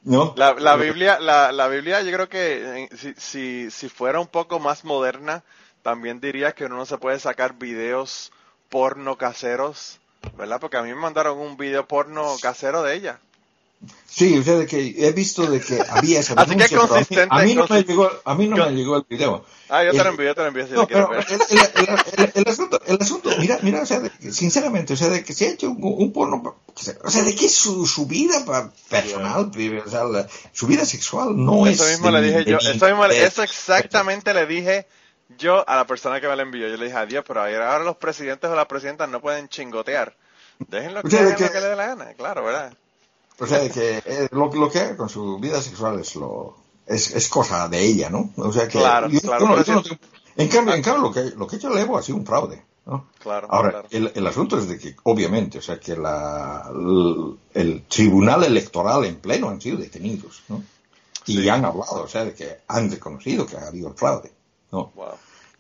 No. 0.04 0.34
La, 0.36 0.54
la 0.54 0.76
Biblia, 0.76 1.20
la, 1.20 1.52
la, 1.52 1.68
Biblia, 1.68 2.02
yo 2.02 2.12
creo 2.12 2.30
que 2.30 2.84
eh, 2.84 2.90
si, 2.98 3.14
si, 3.18 3.72
si 3.72 3.90
fuera 3.90 4.20
un 4.20 4.28
poco 4.28 4.60
más 4.60 4.84
moderna, 4.84 5.44
también 5.84 6.20
diría 6.20 6.54
que 6.54 6.66
uno 6.66 6.78
no 6.78 6.86
se 6.86 6.98
puede 6.98 7.20
sacar 7.20 7.58
videos 7.58 8.32
porno 8.70 9.18
caseros, 9.18 10.00
¿verdad? 10.38 10.60
Porque 10.60 10.78
a 10.78 10.82
mí 10.82 10.90
me 10.90 10.96
mandaron 10.96 11.38
un 11.38 11.58
video 11.58 11.88
porno 11.88 12.36
casero 12.42 12.82
de 12.84 12.96
ella. 12.96 13.20
Sí, 14.06 14.38
o 14.38 14.44
sea, 14.44 14.56
de 14.58 14.66
que 14.68 14.94
he 14.98 15.12
visto 15.14 15.50
de 15.50 15.62
que 15.62 15.80
había 15.90 16.20
esa 16.20 16.34
Así 16.38 16.56
que 16.56 16.64
a 16.64 16.68
mí- 16.68 16.76
consistente, 16.76 17.28
A 17.34 17.42
mí, 17.44 17.56
no, 17.56 17.66
me 17.68 17.84
llegó, 17.84 18.10
a 18.26 18.36
mí 18.36 18.48
no 18.48 18.58
me 18.66 18.72
llegó 18.74 18.98
el 18.98 19.06
video. 19.10 19.46
Ah, 19.70 19.84
yo 19.86 19.92
te 19.92 20.04
lo 20.04 20.10
envío, 20.10 20.26
yo 20.28 20.36
te 20.36 20.42
lo 20.42 20.48
envío 20.48 20.68
si 20.68 20.74
No, 20.74 20.86
pero 20.86 21.08
ver. 21.08 21.26
el, 21.30 21.40
el- 21.58 21.88
el- 21.88 22.24
el- 22.26 22.32
el 22.36 22.48
asunto, 22.52 22.82
el 22.86 22.98
asunto, 23.02 23.30
mira, 23.40 23.58
mira, 23.62 23.82
o 23.82 23.86
sea, 23.86 24.02
de 24.02 24.10
que, 24.10 24.32
sinceramente, 24.34 24.94
o 24.94 24.98
sea, 24.98 25.08
de 25.08 25.24
que 25.24 25.32
se 25.34 25.48
ha 25.48 25.52
hecho 25.52 25.70
un, 25.70 25.78
un 25.82 26.12
porno, 26.12 26.44
o 27.04 27.10
sea, 27.10 27.24
de 27.24 27.34
que 27.34 27.48
su, 27.48 27.88
su 27.88 28.06
vida 28.06 28.44
personal, 28.90 29.50
o 29.86 29.90
sea, 29.90 30.04
la- 30.04 30.28
su 30.52 30.68
vida 30.68 30.86
sexual 30.86 31.30
no 31.44 31.66
es. 31.66 31.80
Eso 31.80 31.90
mismo 31.90 32.08
de 32.08 32.12
le 32.22 32.28
dije 32.28 32.44
de 32.44 32.52
yo, 32.52 32.58
eso, 32.58 32.86
mismo, 32.86 33.06
eso 33.06 33.44
exactamente 33.44 34.34
le 34.34 34.46
dije 34.46 34.88
yo 35.38 35.68
a 35.68 35.78
la 35.78 35.88
persona 35.88 36.20
que 36.20 36.28
me 36.28 36.36
lo 36.36 36.42
envió. 36.42 36.68
Yo 36.68 36.76
le 36.76 36.86
dije, 36.86 36.98
adiós, 36.98 37.24
pero 37.26 37.40
ahora 37.42 37.80
los 37.80 37.96
presidentes 37.96 38.50
o 38.50 38.56
las 38.56 38.66
presidentas 38.66 39.08
no 39.08 39.22
pueden 39.22 39.48
chingotear. 39.48 40.18
Déjenlo 40.68 41.02
que 41.02 41.08
O 41.08 41.10
sea, 41.10 41.36
que 41.36 41.44
le 41.62 41.68
dé 41.68 41.76
la 41.78 41.88
gana, 41.88 42.14
claro, 42.14 42.44
¿verdad? 42.44 42.74
O 43.42 43.48
sea, 43.48 43.60
de 43.60 43.70
que 43.72 43.98
eh, 44.06 44.28
lo, 44.32 44.54
lo 44.54 44.70
que 44.70 44.80
haga 44.80 44.96
con 44.98 45.10
su 45.10 45.38
vida 45.40 45.62
sexual 45.62 46.00
es 46.00 46.16
lo 46.16 46.56
es, 46.86 47.12
es 47.16 47.28
cosa 47.30 47.68
de 47.68 47.80
ella, 47.84 48.10
¿no? 48.10 48.32
O 48.38 48.52
sea 48.54 48.68
que 48.68 48.78
Claro, 48.80 49.08
yo- 49.10 49.20
claro, 49.22 49.40
yo 49.40 49.48
no- 49.48 49.54
pero 49.56 49.66
yo 49.66 49.74
no 49.76 49.84
sí. 49.84 49.90
tengo- 49.90 50.02
en 50.38 50.48
cambio, 50.48 50.74
en 50.76 50.82
cambio 50.82 51.04
lo 51.04 51.12
que 51.12 51.24
lo 51.38 51.48
que 51.48 51.56
ha 51.56 51.60
hecho 51.60 51.70
Levo 51.70 51.98
ha 51.98 52.02
sido 52.04 52.18
un 52.18 52.26
fraude, 52.26 52.64
¿no? 52.86 53.08
Claro, 53.20 53.48
Ahora, 53.50 53.70
claro. 53.72 53.88
el, 53.92 54.12
el 54.16 54.28
asunto 54.28 54.58
es 54.58 54.68
de 54.68 54.78
que, 54.80 54.96
obviamente, 55.04 55.58
o 55.58 55.62
sea, 55.62 55.80
que 55.80 55.96
la, 55.98 56.70
el, 56.74 57.38
el 57.54 57.84
tribunal 57.88 58.44
electoral 58.44 59.06
en 59.06 59.18
pleno 59.18 59.50
han 59.50 59.60
sido 59.62 59.78
detenidos, 59.78 60.42
¿no? 60.50 60.64
Y 61.28 61.38
Sí. 61.42 61.50
han 61.50 61.66
hablado, 61.66 62.04
o 62.04 62.08
sea, 62.08 62.26
de 62.26 62.34
que 62.34 62.60
han 62.68 62.90
reconocido 62.90 63.46
que 63.46 63.58
ha 63.58 63.68
habido 63.68 63.94
fraude, 63.94 64.32
¿no? 64.72 64.92
Wow. 64.96 65.08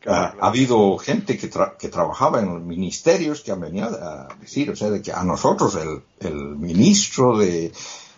Ha 0.07 0.33
habido 0.41 0.97
gente 0.97 1.37
que, 1.37 1.49
tra- 1.49 1.77
que 1.77 1.89
trabajaba 1.89 2.39
en 2.39 2.53
los 2.53 2.61
ministerios 2.61 3.41
que 3.41 3.51
han 3.51 3.61
venido 3.61 3.87
a 3.87 4.27
decir, 4.39 4.69
o 4.71 4.75
sea, 4.75 4.89
de 4.89 5.01
que 5.01 5.11
a 5.11 5.23
nosotros 5.23 5.75
el, 5.75 6.01
el 6.19 6.35
ministro 6.55 7.37
de 7.37 7.71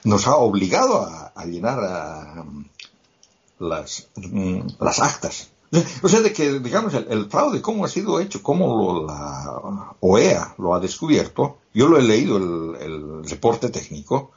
nos 0.06 0.28
ha 0.28 0.36
obligado 0.36 1.02
a, 1.02 1.34
a 1.36 1.46
llenar 1.46 1.80
ah, 1.82 2.46
las, 3.60 4.08
mm, 4.16 4.60
las 4.80 5.00
actas. 5.00 5.50
O 6.04 6.08
sea, 6.10 6.22
de 6.22 6.32
que, 6.32 6.60
digamos, 6.60 6.94
el, 6.94 7.26
fraude, 7.30 7.62
cómo 7.62 7.84
ha 7.84 7.88
sido 7.88 8.20
hecho, 8.20 8.44
cómo 8.44 8.78
lo, 8.78 9.08
la 9.08 9.96
OEA 10.02 10.54
lo 10.60 10.76
ha 10.76 10.80
descubierto, 10.80 11.58
yo 11.74 11.88
lo 11.88 11.98
he 11.98 12.04
leído 12.04 12.38
el, 12.38 12.76
el 12.80 13.28
reporte 13.28 13.70
técnico, 13.70 14.32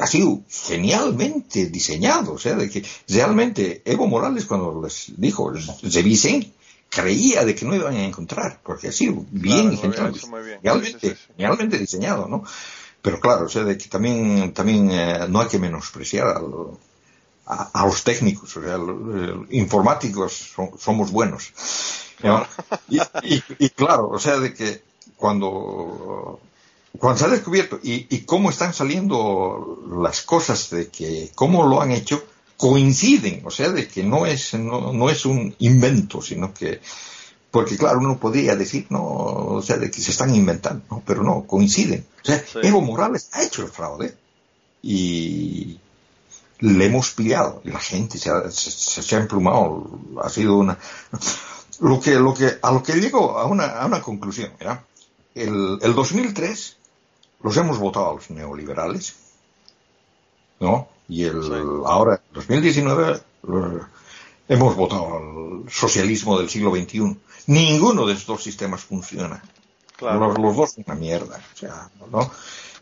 ha 0.00 0.06
sido 0.06 0.40
genialmente 0.48 1.66
diseñado, 1.66 2.34
o 2.34 2.38
sea, 2.38 2.54
de 2.54 2.70
que 2.70 2.84
realmente 3.08 3.82
Evo 3.84 4.06
Morales 4.06 4.46
cuando 4.46 4.80
les 4.82 5.12
dijo, 5.16 5.52
revisen, 5.82 6.52
creía 6.94 7.44
de 7.44 7.54
que 7.54 7.64
no 7.64 7.74
iban 7.74 7.94
a 7.94 8.04
encontrar, 8.04 8.60
porque 8.62 8.88
sido 8.92 9.24
bien, 9.30 9.56
muy 9.66 9.78
bien 9.80 9.92
genialmente, 10.58 10.98
Sí, 11.00 11.08
sí, 11.14 11.16
diseñado, 11.78 12.28
¿no? 12.28 12.44
Pero 13.00 13.18
claro, 13.18 13.46
o 13.46 13.48
sea, 13.48 13.64
de 13.64 13.78
que 13.78 13.88
también, 13.88 14.52
también 14.52 14.90
eh, 14.90 15.26
no 15.28 15.40
hay 15.40 15.48
que 15.48 15.58
menospreciar 15.58 16.28
al- 16.28 16.78
a, 17.46 17.70
a 17.82 17.86
los 17.86 18.04
técnicos, 18.04 18.56
o 18.56 18.62
sea, 18.62 18.76
los, 18.76 18.96
eh, 19.16 19.34
informáticos 19.50 20.32
son- 20.54 20.78
somos 20.78 21.10
buenos. 21.10 21.50
¿no? 22.22 22.46
Y, 22.88 23.00
y- 23.24 23.42
y 23.58 23.70
claro, 23.70 24.08
o 24.10 24.18
sea, 24.18 24.38
de 24.38 24.52
que 24.54 24.82
cuando, 25.16 26.38
cuando 26.98 27.18
se 27.18 27.24
ha 27.24 27.28
descubierto 27.28 27.80
y, 27.82 28.06
y 28.14 28.20
cómo 28.20 28.50
están 28.50 28.74
saliendo 28.74 29.82
las 30.02 30.22
cosas, 30.22 30.70
de 30.70 30.88
que 30.88 31.32
cómo 31.34 31.66
lo 31.66 31.80
han 31.80 31.90
hecho, 31.90 32.22
coinciden, 32.62 33.42
o 33.44 33.50
sea, 33.50 33.70
de 33.70 33.88
que 33.88 34.04
no 34.04 34.24
es, 34.24 34.54
no, 34.54 34.92
no 34.92 35.10
es 35.10 35.26
un 35.26 35.52
invento, 35.58 36.22
sino 36.22 36.54
que, 36.54 36.80
porque 37.50 37.76
claro, 37.76 37.98
uno 37.98 38.20
podría 38.20 38.54
decir, 38.54 38.86
no, 38.88 39.02
o 39.02 39.62
sea, 39.62 39.78
de 39.78 39.90
que 39.90 40.00
se 40.00 40.12
están 40.12 40.32
inventando, 40.32 40.84
¿no? 40.88 41.02
pero 41.04 41.24
no, 41.24 41.42
coinciden. 41.44 42.06
O 42.22 42.24
sea, 42.24 42.38
Sí. 42.38 42.60
Evo 42.62 42.80
Morales 42.80 43.30
ha 43.32 43.42
hecho 43.42 43.62
el 43.62 43.68
fraude 43.68 44.16
y 44.80 45.76
le 46.60 46.86
hemos 46.86 47.10
pillado 47.10 47.62
y 47.64 47.70
la 47.72 47.80
gente 47.80 48.16
se 48.16 48.30
ha, 48.30 48.48
se, 48.48 48.70
se 48.70 49.16
ha 49.16 49.18
emplumado, 49.18 49.98
ha 50.22 50.28
sido 50.28 50.56
una... 50.56 50.78
Lo 51.80 51.98
que, 51.98 52.12
lo 52.12 52.32
que, 52.32 52.58
a 52.62 52.70
lo 52.70 52.80
que 52.80 52.92
llego 52.92 53.40
a 53.40 53.46
una, 53.46 53.64
a 53.80 53.86
una 53.86 54.00
conclusión, 54.00 54.52
¿ya? 54.60 54.84
El, 55.34 55.80
el 55.82 55.94
2003 55.96 56.76
los 57.42 57.56
hemos 57.56 57.80
votado 57.80 58.10
a 58.10 58.14
los 58.14 58.30
neoliberales, 58.30 59.16
¿no? 60.60 60.91
Y 61.08 61.24
el, 61.24 61.42
Sí. 61.42 61.50
ahora, 61.86 62.20
2019, 62.32 63.20
lo- 63.44 63.86
hemos 64.48 64.76
votado 64.76 65.16
al 65.64 65.70
socialismo 65.70 66.38
del 66.38 66.48
siglo 66.50 66.74
XXI. 66.74 67.16
Ninguno 67.46 68.06
de 68.06 68.12
estos 68.14 68.26
dos 68.26 68.42
sistemas 68.42 68.82
funciona. 68.82 69.42
Claro. 69.96 70.28
Los, 70.28 70.38
los 70.38 70.56
dos 70.56 70.72
son 70.72 70.84
una 70.86 70.96
mierda. 70.96 71.40
O 71.54 71.56
sea, 71.56 71.90
¿no? 72.10 72.30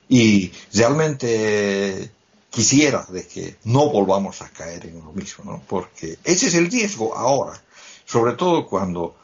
Y 0.08 0.50
realmente 0.72 2.10
quisiera 2.50 3.06
de 3.08 3.26
que 3.26 3.56
no 3.64 3.88
volvamos 3.90 4.42
a 4.42 4.48
caer 4.48 4.86
en 4.86 4.98
lo 5.04 5.12
mismo, 5.12 5.44
¿no? 5.44 5.62
Porque 5.68 6.18
ese 6.24 6.46
es 6.48 6.54
el 6.54 6.70
riesgo 6.70 7.16
ahora, 7.16 7.60
sobre 8.04 8.32
todo 8.34 8.66
cuando 8.66 9.14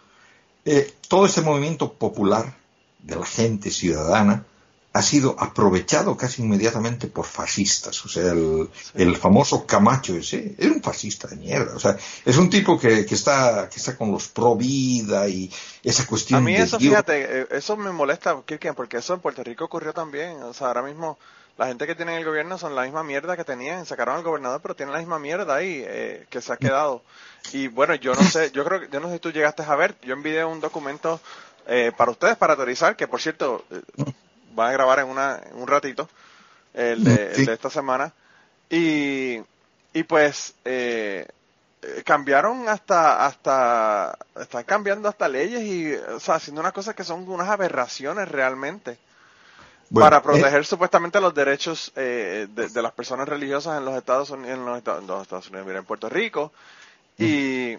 eh, 0.65 0.95
todo 1.09 1.27
este 1.27 1.41
movimiento 1.43 1.93
popular 1.93 2.57
de 3.01 3.17
la 3.17 3.27
gente 3.27 3.71
ciudadana 3.71 4.45
ha 4.97 5.03
sido 5.03 5.37
aprovechado 5.39 6.17
casi 6.17 6.41
inmediatamente 6.41 7.07
por 7.07 7.27
fascistas. 7.27 8.03
O 8.07 8.09
sea, 8.09 8.33
el, 8.33 8.71
el 8.95 9.15
famoso 9.17 9.67
Camacho 9.67 10.17
ese 10.17 10.55
es 10.57 10.69
un 10.69 10.83
fascista 10.83 11.29
de 11.29 11.37
mierda. 11.37 11.77
O 11.77 11.79
sea, 11.79 11.99
es 12.25 12.37
un 12.39 12.49
tipo 12.49 12.79
que, 12.79 13.05
que 13.05 13.15
está, 13.15 13.69
que 13.69 13.77
está 13.77 13.95
con 13.95 14.11
los 14.11 14.29
pro 14.29 14.57
vida 14.57 15.29
y 15.29 15.53
esa 15.83 16.07
cuestión 16.07 16.41
A 16.41 16.43
mí 16.43 16.57
eso, 16.57 16.79
fíjate, 16.79 17.43
eh, 17.43 17.47
eso 17.51 17.77
me 17.77 17.93
molesta, 17.93 18.41
Kirken, 18.47 18.75
porque 18.75 18.97
eso 18.97 19.13
en 19.13 19.21
Puerto 19.21 19.45
Rico 19.45 19.67
ocurrió 19.67 19.93
también. 19.93 20.43
O 20.43 20.55
sea, 20.55 20.69
ahora 20.69 20.83
mismo 20.83 21.19
la 21.59 21.67
gente 21.67 21.87
que 21.87 21.95
tiene 21.95 22.13
en 22.13 22.19
el 22.21 22.25
gobierno 22.25 22.57
son 22.57 22.75
la 22.75 22.85
misma 22.85 23.03
mierda 23.03 23.37
que 23.37 23.45
tenían. 23.45 23.85
Sacaron 23.85 24.17
al 24.17 24.23
gobernador, 24.23 24.63
pero 24.63 24.75
tienen 24.75 24.95
la 24.95 25.01
misma 25.01 25.19
mierda 25.19 25.57
ahí 25.57 25.83
eh, 25.87 26.27
que 26.31 26.41
se 26.41 26.55
ha 26.55 26.57
quedado. 26.57 27.03
Y 27.53 27.69
bueno, 27.69 27.95
yo 27.97 28.15
no 28.15 28.23
sé, 28.23 28.51
yo 28.51 28.65
creo 28.65 28.81
que, 28.81 28.89
yo 28.91 29.01
no 29.01 29.09
sé 29.09 29.15
si 29.15 29.21
tú 29.21 29.31
llegaste 29.31 29.63
a 29.63 29.77
ver, 29.77 29.95
yo 30.01 30.15
envié 30.15 30.43
un 30.43 30.63
documento 30.63 31.21
eh, 31.67 31.93
para 31.95 32.11
ustedes, 32.11 32.39
para 32.39 32.55
autorizar, 32.55 32.97
que 32.97 33.07
por 33.07 33.21
cierto, 33.21 33.63
eh, 33.71 33.83
van 34.57 34.71
a 34.71 34.73
grabar 34.73 34.99
en, 34.99 35.07
una, 35.07 35.41
en 35.51 35.57
un 35.57 35.69
ratito, 35.69 36.09
el 36.75 37.05
de, 37.05 37.35
Sí. 37.35 37.41
el 37.43 37.47
de 37.47 37.53
esta 37.55 37.71
semana. 37.71 38.13
Y, 38.69 39.41
y 39.93 40.03
pues, 40.03 40.55
eh, 40.65 41.27
eh, 41.83 42.03
cambiaron 42.05 42.69
hasta, 42.69 43.25
hasta, 43.25 44.19
están 44.41 44.65
cambiando 44.65 45.09
hasta 45.09 45.29
leyes 45.29 45.63
y, 45.63 45.95
o 45.95 46.19
sea, 46.19 46.35
haciendo 46.37 46.61
unas 46.61 46.73
cosas 46.73 46.95
que 46.97 47.05
son 47.05 47.29
unas 47.29 47.49
aberraciones 47.49 48.29
realmente. 48.29 48.99
Bueno, 49.89 50.07
para 50.11 50.19
eh, 50.19 50.23
proteger 50.23 50.67
supuestamente 50.67 51.21
los 51.21 51.33
derechos 51.33 51.93
eh, 51.95 52.49
de, 52.51 52.69
de 52.71 52.83
las 52.83 52.91
personas 52.91 53.29
religiosas 53.29 53.79
en 53.79 53.85
los 53.85 53.95
Estados 53.97 54.31
Unidos, 54.31 54.59
en 54.59 54.67
los 54.67 54.79
Estados, 54.79 55.01
en 55.03 55.07
los 55.07 55.23
Estados 55.23 55.49
Unidos, 55.49 55.67
mira, 55.67 55.79
en 55.79 55.85
Puerto 55.85 56.09
Rico. 56.09 56.53
Y, 57.19 57.77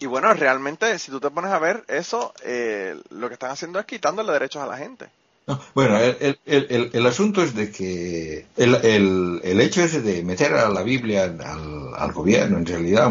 y 0.00 0.06
bueno, 0.06 0.34
realmente, 0.34 0.98
si 0.98 1.12
tú 1.12 1.20
te 1.20 1.30
pones 1.30 1.52
a 1.52 1.60
ver 1.60 1.84
eso, 1.86 2.34
eh, 2.42 3.00
lo 3.10 3.28
que 3.28 3.34
están 3.34 3.52
haciendo 3.52 3.78
es 3.78 3.86
quitándole 3.86 4.32
derechos 4.32 4.62
a 4.62 4.66
la 4.66 4.76
gente. 4.76 5.08
No, 5.46 5.60
bueno, 5.74 5.96
el, 5.98 6.38
el, 6.44 6.90
el- 6.92 7.06
asunto 7.06 7.40
es 7.42 7.54
de 7.54 7.70
que 7.70 8.46
el, 8.56 8.74
el, 8.74 9.40
el 9.44 9.60
hecho 9.60 9.80
ese 9.82 10.00
de 10.02 10.24
meter 10.24 10.54
a 10.54 10.68
la 10.68 10.82
Biblia 10.82 11.22
al, 11.24 11.94
al 11.96 12.12
gobierno, 12.12 12.58
en 12.58 12.66
realidad, 12.66 13.08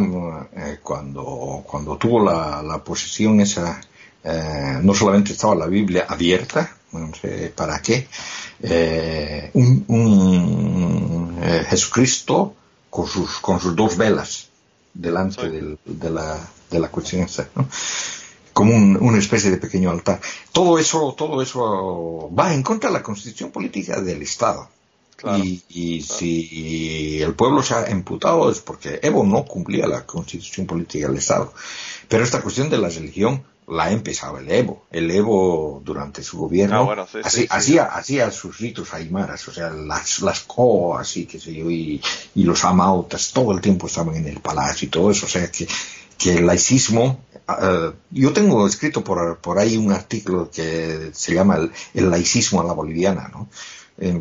eh, 0.58 0.80
cuando, 0.84 1.64
cuando 1.66 1.96
tuvo 1.98 2.22
la, 2.26 2.62
la 2.62 2.84
posesión 2.84 3.40
esa, 3.40 3.80
eh, 4.24 4.80
no 4.82 4.94
solamente 4.94 5.32
estaba 5.32 5.56
la 5.56 5.68
Biblia 5.68 6.08
abierta, 6.10 6.76
no 6.92 7.10
sé 7.16 7.54
para 7.56 7.82
qué, 7.82 8.08
eh, 8.64 9.52
un, 9.54 9.86
un, 9.88 11.40
Jesucristo 11.70 12.54
con 12.90 13.08
sus, 13.08 13.38
con 13.40 13.62
sus 13.62 13.76
dos 13.78 13.96
velas 13.96 14.50
delante 14.94 15.42
Sí. 15.42 15.50
del- 15.50 15.78
de, 15.86 16.10
la, 16.10 16.38
de 16.70 16.80
la 16.80 16.90
cuestión 16.90 17.22
esta, 17.24 17.48
¿no? 17.56 17.68
Como 18.56 18.74
un- 18.74 18.98
una 19.02 19.18
especie 19.20 19.52
de 19.52 19.58
pequeño 19.58 19.92
altar. 19.92 20.20
Todo 20.54 20.80
eso, 20.80 21.14
todo 21.18 21.42
eso 21.42 22.30
va 22.34 22.54
en 22.54 22.64
contra 22.64 22.90
de 22.90 22.94
la 22.98 23.04
constitución 23.04 23.52
política 23.52 24.00
del 24.02 24.22
Estado. 24.22 24.70
Claro, 25.18 25.44
y 25.44 25.62
y 25.70 26.02
si 26.02 27.22
el 27.22 27.34
pueblo 27.36 27.62
se 27.64 27.74
ha 27.74 27.90
imputado 27.90 28.50
es 28.52 28.60
porque 28.60 29.00
Evo 29.02 29.24
no 29.26 29.44
cumplía 29.46 29.88
la 29.88 30.06
constitución 30.06 30.66
política 30.66 31.08
del 31.08 31.18
Estado. 31.18 31.54
Pero 32.08 32.24
esta 32.24 32.42
cuestión 32.42 32.70
de 32.70 32.78
la 32.78 32.90
religión 32.90 33.44
la 33.68 33.86
ha 33.86 33.92
empezado 33.92 34.38
el 34.38 34.52
Evo. 34.52 34.84
El 34.92 35.10
Evo 35.10 35.82
durante 35.84 36.22
su 36.22 36.38
gobierno 36.38 36.80
Ah, 36.82 36.84
bueno, 36.84 37.06
sí, 37.12 37.18
sí, 37.18 37.22
así- 37.26 37.42
sí. 37.42 37.48
hacía, 37.50 37.84
hacía 37.86 38.30
sus 38.32 38.58
ritos 38.60 38.94
aymaras, 38.94 39.48
o 39.48 39.54
sea, 39.54 39.70
las, 39.72 40.20
las 40.22 40.42
coas 40.42 41.18
y 41.18 41.26
qué 41.26 41.40
sé 41.40 41.54
yo, 41.54 41.70
y, 41.72 42.00
y 42.36 42.44
los 42.44 42.64
amautas, 42.64 43.32
todo 43.34 43.52
el 43.54 43.62
tiempo 43.62 43.88
estaban 43.88 44.16
en 44.16 44.28
el 44.28 44.40
palacio 44.40 44.86
y 44.88 44.92
todo 44.92 45.10
eso. 45.12 45.26
O 45.26 45.30
sea, 45.30 45.50
que, 45.52 45.68
que 46.18 46.34
el 46.36 46.46
laicismo, 46.48 47.20
eh, 47.62 47.92
yo 48.12 48.34
tengo 48.34 48.68
escrito 48.68 49.04
por, 49.04 49.38
por 49.40 49.60
ahí 49.60 49.78
un 49.78 49.92
artículo 49.92 50.50
que 50.52 51.12
se 51.14 51.34
llama 51.34 51.58
el, 51.58 51.72
el 51.94 52.10
laicismo 52.10 52.62
a 52.62 52.66
la 52.66 52.74
boliviana, 52.74 53.30
¿no? 53.34 53.50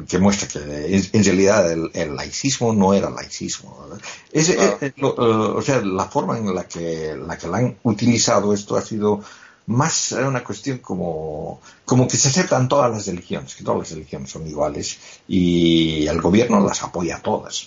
Que 0.06 0.18
muestra 0.18 0.46
que 0.46 0.94
en, 0.94 1.02
en 1.12 1.24
realidad 1.24 1.72
el, 1.72 1.90
el 1.94 2.14
laicismo 2.14 2.72
no 2.72 2.94
era 2.94 3.10
laicismo. 3.10 3.86
Es, 4.30 4.50
Claro. 4.52 4.78
eh, 4.80 4.92
lo- 4.98 5.14
eh, 5.18 5.58
o 5.58 5.62
sea, 5.62 5.80
la 5.80 6.04
forma 6.04 6.38
en 6.38 6.54
la 6.54 6.68
que, 6.68 7.16
la 7.16 7.36
que 7.36 7.48
la 7.48 7.58
han 7.58 7.76
utilizado 7.82 8.54
esto 8.54 8.76
ha 8.76 8.82
sido 8.82 9.20
más 9.66 10.12
una 10.12 10.44
cuestión 10.44 10.78
como, 10.78 11.60
como 11.86 12.06
que 12.06 12.16
se 12.18 12.28
aceptan 12.28 12.68
todas 12.68 12.88
las 12.92 13.06
religiones, 13.06 13.56
que 13.56 13.64
todas 13.64 13.80
las 13.80 13.90
religiones 13.90 14.30
son 14.30 14.46
iguales 14.46 14.98
y 15.26 16.06
el 16.06 16.20
gobierno 16.20 16.60
las 16.64 16.82
apoya 16.84 17.18
todas. 17.20 17.66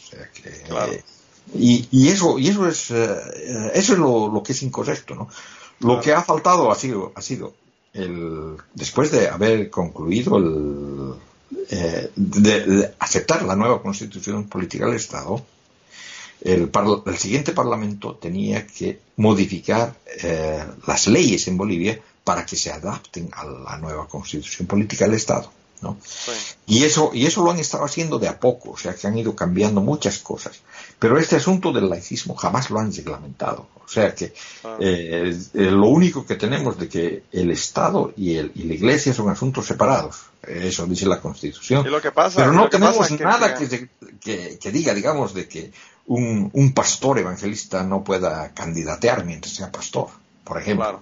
Y, 1.54 1.88
y, 1.92 2.10
eso, 2.10 2.38
y 2.38 2.50
eso 2.50 2.68
es, 2.68 2.92
eh, 2.92 3.72
eso 3.74 3.94
es 3.94 4.00
lo, 4.00 4.30
lo, 4.30 4.44
que 4.44 4.52
es 4.52 4.64
incorrecto, 4.64 5.16
¿no? 5.16 5.30
Lo 5.80 6.02
que 6.02 6.14
ha 6.14 6.24
faltado 6.24 6.72
ha 6.72 6.76
sido, 6.76 7.12
ha 7.16 7.22
sido 7.22 7.54
el, 7.94 8.58
después 8.74 9.12
de 9.12 9.30
haber 9.30 9.70
concluido 9.70 10.38
el, 10.38 11.14
eh, 11.70 12.12
de, 12.16 12.94
aceptar 13.00 13.44
la 13.44 13.56
nueva 13.56 13.82
constitución 13.82 14.46
política 14.46 14.86
del 14.86 14.96
Estado, 14.96 15.46
el, 16.42 16.70
el 17.06 17.18
siguiente 17.18 17.52
Parlamento 17.52 18.16
tenía 18.16 18.66
que 18.68 19.00
modificar 19.18 19.96
eh, 20.22 20.64
las 20.86 21.08
leyes 21.08 21.48
en 21.48 21.58
Bolivia 21.58 22.00
para 22.24 22.46
que 22.46 22.56
se 22.56 22.72
adapten 22.72 23.30
a 23.34 23.46
la 23.46 23.78
nueva 23.78 24.08
constitución 24.08 24.68
política 24.68 25.06
del 25.06 25.16
Estado. 25.16 25.52
¿no? 25.82 25.98
Y, 26.66 26.84
eso, 26.84 27.12
y 27.14 27.26
eso 27.26 27.44
lo 27.44 27.52
han 27.52 27.60
estado 27.60 27.86
haciendo 27.86 28.20
de 28.20 28.28
a 28.28 28.40
poco, 28.40 28.72
o 28.72 28.78
sea 28.78 28.96
que 28.96 29.08
han 29.08 29.18
ido 29.18 29.36
cambiando 29.36 29.82
muchas 29.82 30.20
cosas. 30.20 30.60
Pero 31.00 31.20
este 31.20 31.36
asunto 31.36 31.72
del 31.72 31.90
laicismo 31.90 32.36
jamás 32.36 32.72
lo 32.72 32.80
han 32.80 32.92
reglamentado. 32.92 33.68
O 33.86 33.88
sea 33.88 34.14
que 34.16 34.34
eh, 34.80 35.32
eh, 35.54 35.72
lo 35.72 35.88
único 35.88 36.26
que 36.26 36.36
tenemos 36.36 36.78
de 36.78 36.90
que 36.90 37.24
el 37.32 37.52
Estado 37.52 38.14
y, 38.18 38.36
el, 38.36 38.52
y 38.56 38.64
la 38.64 38.74
Iglesia 38.74 39.14
son 39.14 39.30
asuntos 39.30 39.68
separados. 39.68 40.26
Eso 40.42 40.86
dice 40.88 41.06
la 41.06 41.22
Constitución. 41.22 41.86
Pero 42.36 42.52
no 42.52 42.70
tenemos 42.70 43.12
nada 43.12 43.54
que, 43.54 43.90
que, 44.20 44.58
que, 44.58 44.72
diga, 44.72 44.94
digamos, 44.94 45.34
de 45.34 45.48
que 45.48 45.72
un, 46.08 46.50
un, 46.54 46.74
pastor 46.74 47.20
evangelista 47.20 47.84
no 47.84 48.04
pueda 48.04 48.54
candidatear 48.54 49.24
mientras 49.24 49.54
sea 49.54 49.72
pastor, 49.72 50.08
por 50.44 50.60
ejemplo. 50.60 51.02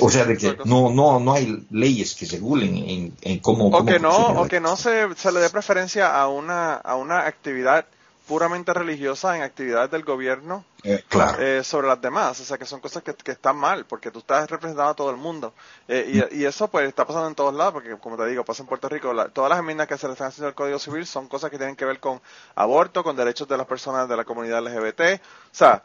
o 0.00 0.10
sea, 0.10 0.24
de 0.24 0.36
que 0.36 0.56
no, 0.64 0.90
no, 0.90 1.20
no 1.20 1.32
hay 1.32 1.66
leyes 1.70 2.14
que 2.14 2.26
regulen 2.26 2.76
en, 2.76 3.12
en 3.22 3.38
cómo... 3.40 3.66
O 3.68 3.84
que 3.84 3.98
no, 3.98 4.16
o 4.40 4.48
que 4.48 4.60
no 4.60 4.76
se, 4.76 5.14
se 5.14 5.30
le 5.30 5.40
dé 5.40 5.50
preferencia 5.50 6.20
a 6.20 6.28
una, 6.28 6.74
a 6.74 6.96
una 6.96 7.26
actividad 7.26 7.86
puramente 8.30 8.72
religiosa 8.72 9.36
en 9.36 9.42
actividades 9.42 9.90
del 9.90 10.04
gobierno 10.04 10.64
eh, 10.84 11.02
claro. 11.08 11.42
eh, 11.42 11.64
sobre 11.64 11.88
las 11.88 12.00
demás. 12.00 12.38
O 12.38 12.44
sea, 12.44 12.58
que 12.58 12.64
son 12.64 12.78
cosas 12.78 13.02
que, 13.02 13.12
que 13.12 13.32
están 13.32 13.56
mal, 13.56 13.86
porque 13.86 14.12
tú 14.12 14.20
estás 14.20 14.48
representando 14.48 14.92
a 14.92 14.94
todo 14.94 15.10
el 15.10 15.16
mundo. 15.16 15.52
Eh, 15.88 16.28
y, 16.30 16.40
y, 16.40 16.44
eso 16.44 16.68
pues 16.68 16.86
está 16.86 17.04
pasando 17.04 17.26
en 17.26 17.34
todos 17.34 17.52
lados, 17.52 17.72
porque 17.72 17.96
como 17.98 18.16
te 18.16 18.26
digo, 18.26 18.44
pasa 18.44 18.62
en 18.62 18.68
Puerto 18.68 18.88
Rico. 18.88 19.12
La, 19.12 19.30
todas 19.30 19.50
las 19.50 19.58
enmiendas 19.58 19.88
que 19.88 19.98
se 19.98 20.06
le 20.06 20.12
están 20.12 20.28
haciendo 20.28 20.46
al 20.46 20.54
Código 20.54 20.78
Civil 20.78 21.04
son 21.06 21.26
cosas 21.26 21.50
que 21.50 21.58
tienen 21.58 21.74
que 21.74 21.84
ver 21.84 21.98
con 21.98 22.20
aborto, 22.54 23.02
con 23.02 23.16
derechos 23.16 23.48
de 23.48 23.56
las 23.56 23.66
personas 23.66 24.08
de 24.08 24.16
la 24.16 24.24
comunidad 24.24 24.62
LGBT. 24.62 25.20
O 25.20 25.54
sea, 25.56 25.82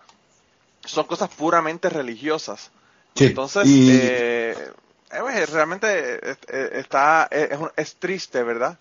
son 0.86 1.06
cosas 1.06 1.30
puramente 1.30 1.90
religiosas. 1.90 2.70
Sí, 3.16 3.26
Entonces, 3.26 3.66
y... 3.66 3.90
eh, 3.92 4.72
pues, 5.10 5.50
realmente 5.50 6.38
está, 6.78 7.28
es, 7.32 7.58
es 7.76 7.96
triste, 7.96 8.44
¿verdad? 8.44 8.78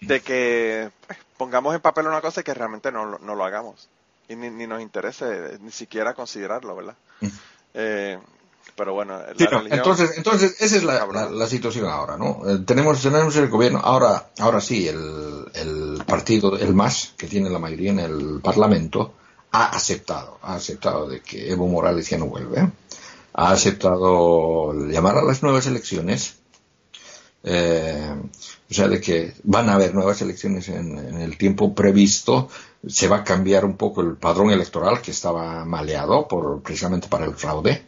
De 0.00 0.20
que 0.20 0.90
pues, 1.06 1.18
pongamos 1.36 1.74
en 1.74 1.80
papel 1.80 2.06
una 2.06 2.20
cosa 2.20 2.40
y 2.40 2.44
que 2.44 2.54
realmente 2.54 2.90
no, 2.90 3.18
no 3.18 3.34
lo 3.34 3.44
hagamos. 3.44 3.88
Y 4.28 4.36
ni, 4.36 4.48
ni, 4.48 4.66
nos 4.66 4.80
interese 4.80 5.58
ni 5.60 5.70
siquiera 5.72 6.14
considerarlo, 6.14 6.76
¿verdad? 6.76 6.94
Eh, 7.74 8.18
pero 8.76 8.94
bueno, 8.94 9.18
la 9.18 9.34
sí, 9.36 9.46
no, 9.50 9.62
entonces, 9.66 10.12
entonces 10.16 10.56
esa 10.60 10.76
es 10.76 10.84
la, 10.84 11.06
la, 11.06 11.28
la 11.28 11.46
situación 11.46 11.86
ahora, 11.86 12.16
¿no? 12.16 12.40
Eh, 12.48 12.58
tenemos, 12.64 13.02
tenemos 13.02 13.36
el 13.36 13.48
gobierno, 13.48 13.80
ahora, 13.82 14.30
ahora 14.38 14.60
sí, 14.60 14.88
el, 14.88 15.44
el 15.54 16.02
partido, 16.06 16.56
el 16.56 16.74
MAS, 16.74 17.12
que 17.16 17.26
tiene 17.26 17.50
la 17.50 17.58
mayoría 17.58 17.90
en 17.90 17.98
el 17.98 18.40
Parlamento, 18.42 19.14
ha 19.52 19.66
aceptado, 19.66 20.38
ha 20.42 20.54
aceptado 20.54 21.08
de 21.08 21.20
que 21.20 21.50
Evo 21.50 21.66
Morales 21.66 22.08
ya 22.08 22.18
no 22.18 22.26
vuelve, 22.26 22.70
ha 23.34 23.50
aceptado 23.50 24.72
llamar 24.86 25.18
a 25.18 25.22
las 25.24 25.42
nuevas 25.42 25.66
elecciones, 25.66 26.36
eh, 27.42 28.14
o 28.70 28.74
sea, 28.74 28.88
de 28.88 29.00
que 29.00 29.34
van 29.44 29.68
a 29.68 29.74
haber 29.74 29.94
nuevas 29.94 30.20
elecciones 30.22 30.68
en, 30.68 30.98
en, 30.98 31.20
el 31.20 31.38
tiempo 31.38 31.74
previsto, 31.74 32.48
se 32.86 33.08
va 33.08 33.18
a 33.18 33.24
cambiar 33.24 33.64
un 33.64 33.76
poco 33.76 34.02
el 34.02 34.16
padrón 34.16 34.50
electoral 34.50 35.00
que 35.00 35.10
estaba 35.10 35.64
maleado 35.64 36.28
por, 36.28 36.62
precisamente 36.62 37.08
para 37.08 37.24
el 37.24 37.34
fraude. 37.34 37.82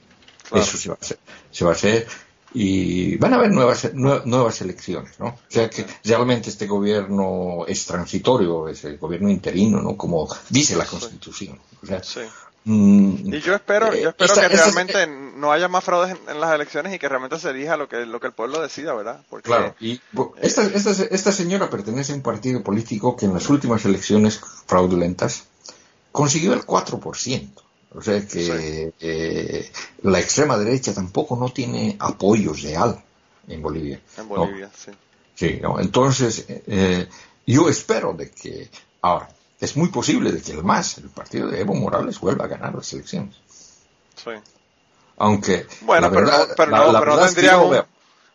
Claro. 0.48 0.64
Eso 0.64 0.76
se 0.76 0.88
va, 0.88 0.96
a 0.96 0.98
hacer, 1.00 1.18
se 1.50 1.64
va 1.64 1.70
a 1.70 1.74
hacer. 1.74 2.06
Y 2.54 3.16
van 3.16 3.32
a 3.32 3.36
haber 3.36 3.50
nuevas, 3.50 3.94
nuevas 3.94 4.60
elecciones, 4.60 5.18
¿no? 5.18 5.28
O 5.28 5.38
sea 5.48 5.70
que 5.70 5.86
realmente 6.04 6.50
este 6.50 6.66
gobierno 6.66 7.64
es 7.66 7.86
transitorio, 7.86 8.68
es 8.68 8.84
el 8.84 8.98
gobierno 8.98 9.30
interino, 9.30 9.80
¿no? 9.80 9.96
Como 9.96 10.28
dice 10.50 10.76
la 10.76 10.84
Constitución. 10.84 11.58
O 11.82 11.86
sea, 11.86 12.02
sí. 12.02 12.20
Y 12.64 13.40
yo 13.40 13.54
espero, 13.54 13.94
yo 13.94 14.10
espero 14.10 14.32
esta, 14.32 14.48
que 14.48 14.56
realmente 14.56 15.02
esta, 15.02 15.10
no 15.42 15.50
haya 15.50 15.66
más 15.66 15.82
fraudes 15.82 16.16
en, 16.16 16.30
en, 16.30 16.40
las 16.40 16.54
elecciones 16.54 16.94
y 16.94 16.98
que 17.00 17.08
realmente 17.08 17.36
se 17.38 17.50
elija 17.50 17.76
lo 17.76 17.88
que, 17.88 18.06
lo 18.06 18.20
que 18.20 18.28
el 18.28 18.32
pueblo 18.32 18.62
decida, 18.62 18.94
¿verdad? 18.94 19.24
Porque, 19.28 19.48
claro, 19.48 19.74
y 19.80 20.00
esta, 20.40 20.62
esta, 20.62 20.90
esta 20.90 21.32
señora 21.32 21.68
pertenece 21.68 22.12
a 22.12 22.14
un 22.14 22.22
partido 22.22 22.62
político 22.62 23.16
que 23.16 23.26
en 23.26 23.34
las 23.34 23.50
últimas 23.50 23.84
elecciones 23.84 24.40
fraudulentas 24.66 25.48
consiguió 26.12 26.54
el 26.54 26.64
4%. 26.64 27.50
O 27.94 28.00
sea 28.00 28.20
que 28.26 28.92
sí. 28.94 28.94
eh, 29.00 29.70
la 30.02 30.20
extrema 30.20 30.56
derecha 30.56 30.94
tampoco 30.94 31.36
no 31.36 31.50
tiene 31.50 31.96
apoyo 31.98 32.54
real 32.54 33.02
en 33.48 33.60
Bolivia. 33.60 34.00
En 34.16 34.28
Bolivia, 34.28 34.66
¿no? 34.66 34.72
sí. 34.74 34.90
Sí, 35.34 35.58
¿no? 35.60 35.80
entonces 35.80 36.44
eh, 36.48 37.08
yo 37.46 37.68
espero 37.68 38.12
de 38.12 38.30
que 38.30 38.70
ahora 39.00 39.28
es 39.60 39.76
muy 39.76 39.88
posible 39.88 40.30
de 40.30 40.40
que 40.40 40.52
el 40.52 40.62
MAS, 40.62 40.98
el 40.98 41.08
partido 41.08 41.48
de 41.48 41.60
Evo 41.60 41.74
Morales, 41.74 42.20
vuelva 42.20 42.44
a 42.44 42.48
ganar 42.48 42.74
las 42.74 42.92
elecciones. 42.92 43.34
Sí. 44.16 44.30
Aunque. 45.22 45.66
Bueno, 45.82 46.10
pero, 46.10 46.26
verdad, 46.26 46.48
no, 46.48 46.54
pero, 46.56 46.70
la, 46.72 46.78
no, 46.78 46.92
la 46.92 46.98
pero, 46.98 47.16
no 47.16 47.24
tendría 47.26 47.58
un, 47.58 47.82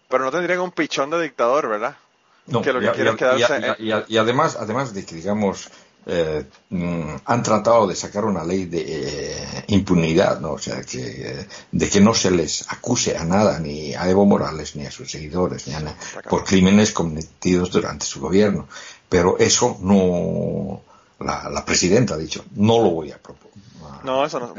pero 0.07 0.23
no 0.23 0.31
tendría 0.31 0.61
un 0.61 0.71
pichón 0.71 1.09
de 1.09 1.21
dictador, 1.21 1.67
¿verdad? 1.67 1.97
No, 2.45 2.61
que 2.61 2.71
lo 2.71 2.79
que 2.79 2.85
y, 2.85 2.89
quiere 2.91 3.09
y, 3.09 3.13
es 3.13 3.17
quedarse. 3.17 3.75
Y, 4.07 4.17
además, 4.17 4.57
además 4.57 4.93
de 4.93 5.05
que, 5.05 5.15
digamos, 5.15 5.69
eh, 6.05 6.45
mm, 6.69 7.15
han 7.25 7.43
tratado 7.43 7.87
de 7.87 7.93
sacar 7.93 8.23
una 8.23 8.45
ley 8.45 8.67
de 8.67 8.85
eh, 8.87 9.63
impunidad, 9.67 10.39
¿no? 10.39 10.53
O 10.53 10.59
sea, 10.59 10.81
que, 10.81 11.45
de 11.69 11.89
que 11.89 11.99
no 11.99 12.13
se 12.13 12.31
les 12.31 12.71
acuse 12.71 13.17
a 13.17 13.25
nada, 13.25 13.59
ni 13.59 13.93
a 13.93 14.09
Evo 14.09 14.25
Morales, 14.25 14.77
ni 14.77 14.85
a 14.85 14.91
sus 14.91 15.11
seguidores, 15.11 15.67
ni 15.67 15.73
a 15.73 15.81
nada, 15.81 15.97
por 16.29 16.45
crímenes 16.45 16.93
cometidos 16.93 17.69
durante 17.69 18.05
su 18.05 18.21
gobierno. 18.21 18.69
Pero 19.09 19.37
eso 19.39 19.77
no 19.81 20.83
la, 21.19 21.49
la, 21.49 21.65
presidenta 21.65 22.15
ha 22.15 22.17
dicho, 22.17 22.45
no 22.55 22.79
lo 22.79 22.89
voy 22.91 23.11
a 23.11 23.17
proponer. 23.17 23.57
No, 24.03 24.25
eso 24.25 24.39
no. 24.39 24.53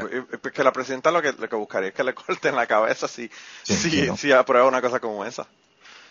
Que 0.51 0.63
la 0.63 0.73
presidenta 0.73 1.11
lo 1.11 1.21
que, 1.21 1.33
lo 1.33 1.47
que 1.47 1.55
buscaría 1.55 1.89
es 1.89 1.95
que 1.95 2.03
le 2.03 2.13
corten 2.13 2.55
la 2.55 2.67
cabeza 2.67 3.07
si, 3.07 3.29
sí, 3.63 3.75
si, 3.75 4.01
no. 4.03 4.17
si 4.17 4.31
aprueba 4.31 4.67
una 4.67 4.81
cosa 4.81 4.99
como 4.99 5.25
esa. 5.25 5.47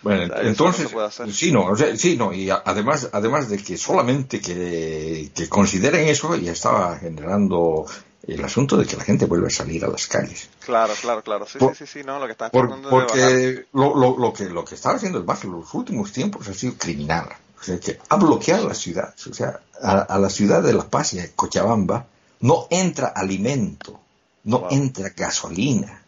Bueno, 0.00 0.24
o 0.24 0.26
sea, 0.28 0.48
entonces, 0.48 0.92
no 0.92 1.32
sí, 1.32 1.50
no, 1.50 1.64
o 1.66 1.76
sea, 1.76 1.96
sí, 1.96 2.16
no, 2.16 2.32
y 2.32 2.48
además, 2.50 3.08
además 3.12 3.48
de 3.48 3.58
que 3.58 3.76
solamente 3.76 4.40
que, 4.40 5.32
que 5.34 5.48
consideren 5.48 6.06
eso, 6.06 6.36
ya 6.36 6.52
estaba 6.52 6.96
generando 6.98 7.84
el 8.28 8.44
asunto 8.44 8.76
de 8.76 8.86
que 8.86 8.96
la 8.96 9.04
gente 9.04 9.24
vuelve 9.24 9.48
a 9.48 9.50
salir 9.50 9.84
a 9.84 9.88
las 9.88 10.06
calles. 10.06 10.50
Claro, 10.64 10.94
claro, 11.00 11.22
claro. 11.22 11.46
Sí, 11.46 11.58
por, 11.58 11.74
sí, 11.74 11.86
sí, 11.86 12.00
sí, 12.00 12.06
no, 12.06 12.20
lo 12.20 12.26
que 12.26 12.32
está 12.32 12.50
por, 12.50 12.80
Porque 12.82 13.66
lo, 13.72 13.96
lo, 13.96 14.18
lo, 14.18 14.32
que, 14.32 14.44
lo 14.44 14.64
que 14.64 14.76
estaba 14.76 14.96
haciendo 14.96 15.18
el 15.18 15.24
MAS 15.24 15.44
en 15.44 15.52
los 15.52 15.74
últimos 15.74 16.12
tiempos 16.12 16.46
ha 16.46 16.54
sido 16.54 16.74
criminal. 16.74 17.28
O 17.60 17.64
sea, 17.64 17.78
que 17.80 17.98
ha 18.08 18.16
bloqueado 18.16 18.68
la 18.68 18.74
ciudad. 18.74 19.14
O 19.30 19.34
sea, 19.34 19.60
a, 19.82 20.00
a 20.00 20.18
la 20.18 20.30
ciudad 20.30 20.62
de 20.62 20.72
La 20.72 20.88
Paz 20.88 21.14
y 21.14 21.20
a 21.20 21.30
Cochabamba 21.34 22.06
no 22.40 22.66
entra 22.70 23.08
alimento, 23.08 24.00
no 24.44 24.60
wow. 24.60 24.68
entra 24.70 25.10
gasolina. 25.16 26.02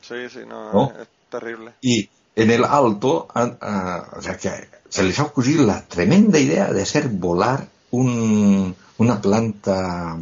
Sí, 0.00 0.28
sí, 0.32 0.40
no, 0.46 0.72
¿no? 0.72 0.92
es 1.00 1.08
terrible. 1.30 1.72
Y 1.80 2.08
en 2.34 2.50
el 2.50 2.64
alto, 2.64 3.28
a, 3.34 3.42
a, 3.60 4.18
o 4.18 4.22
sea, 4.22 4.36
que 4.36 4.68
se 4.88 5.02
les 5.02 5.18
ha 5.18 5.24
ocurrido 5.24 5.64
la 5.64 5.82
tremenda 5.86 6.38
idea 6.38 6.72
de 6.72 6.82
hacer 6.82 7.08
volar 7.08 7.68
un, 7.90 8.74
una 8.98 9.20
planta 9.20 10.18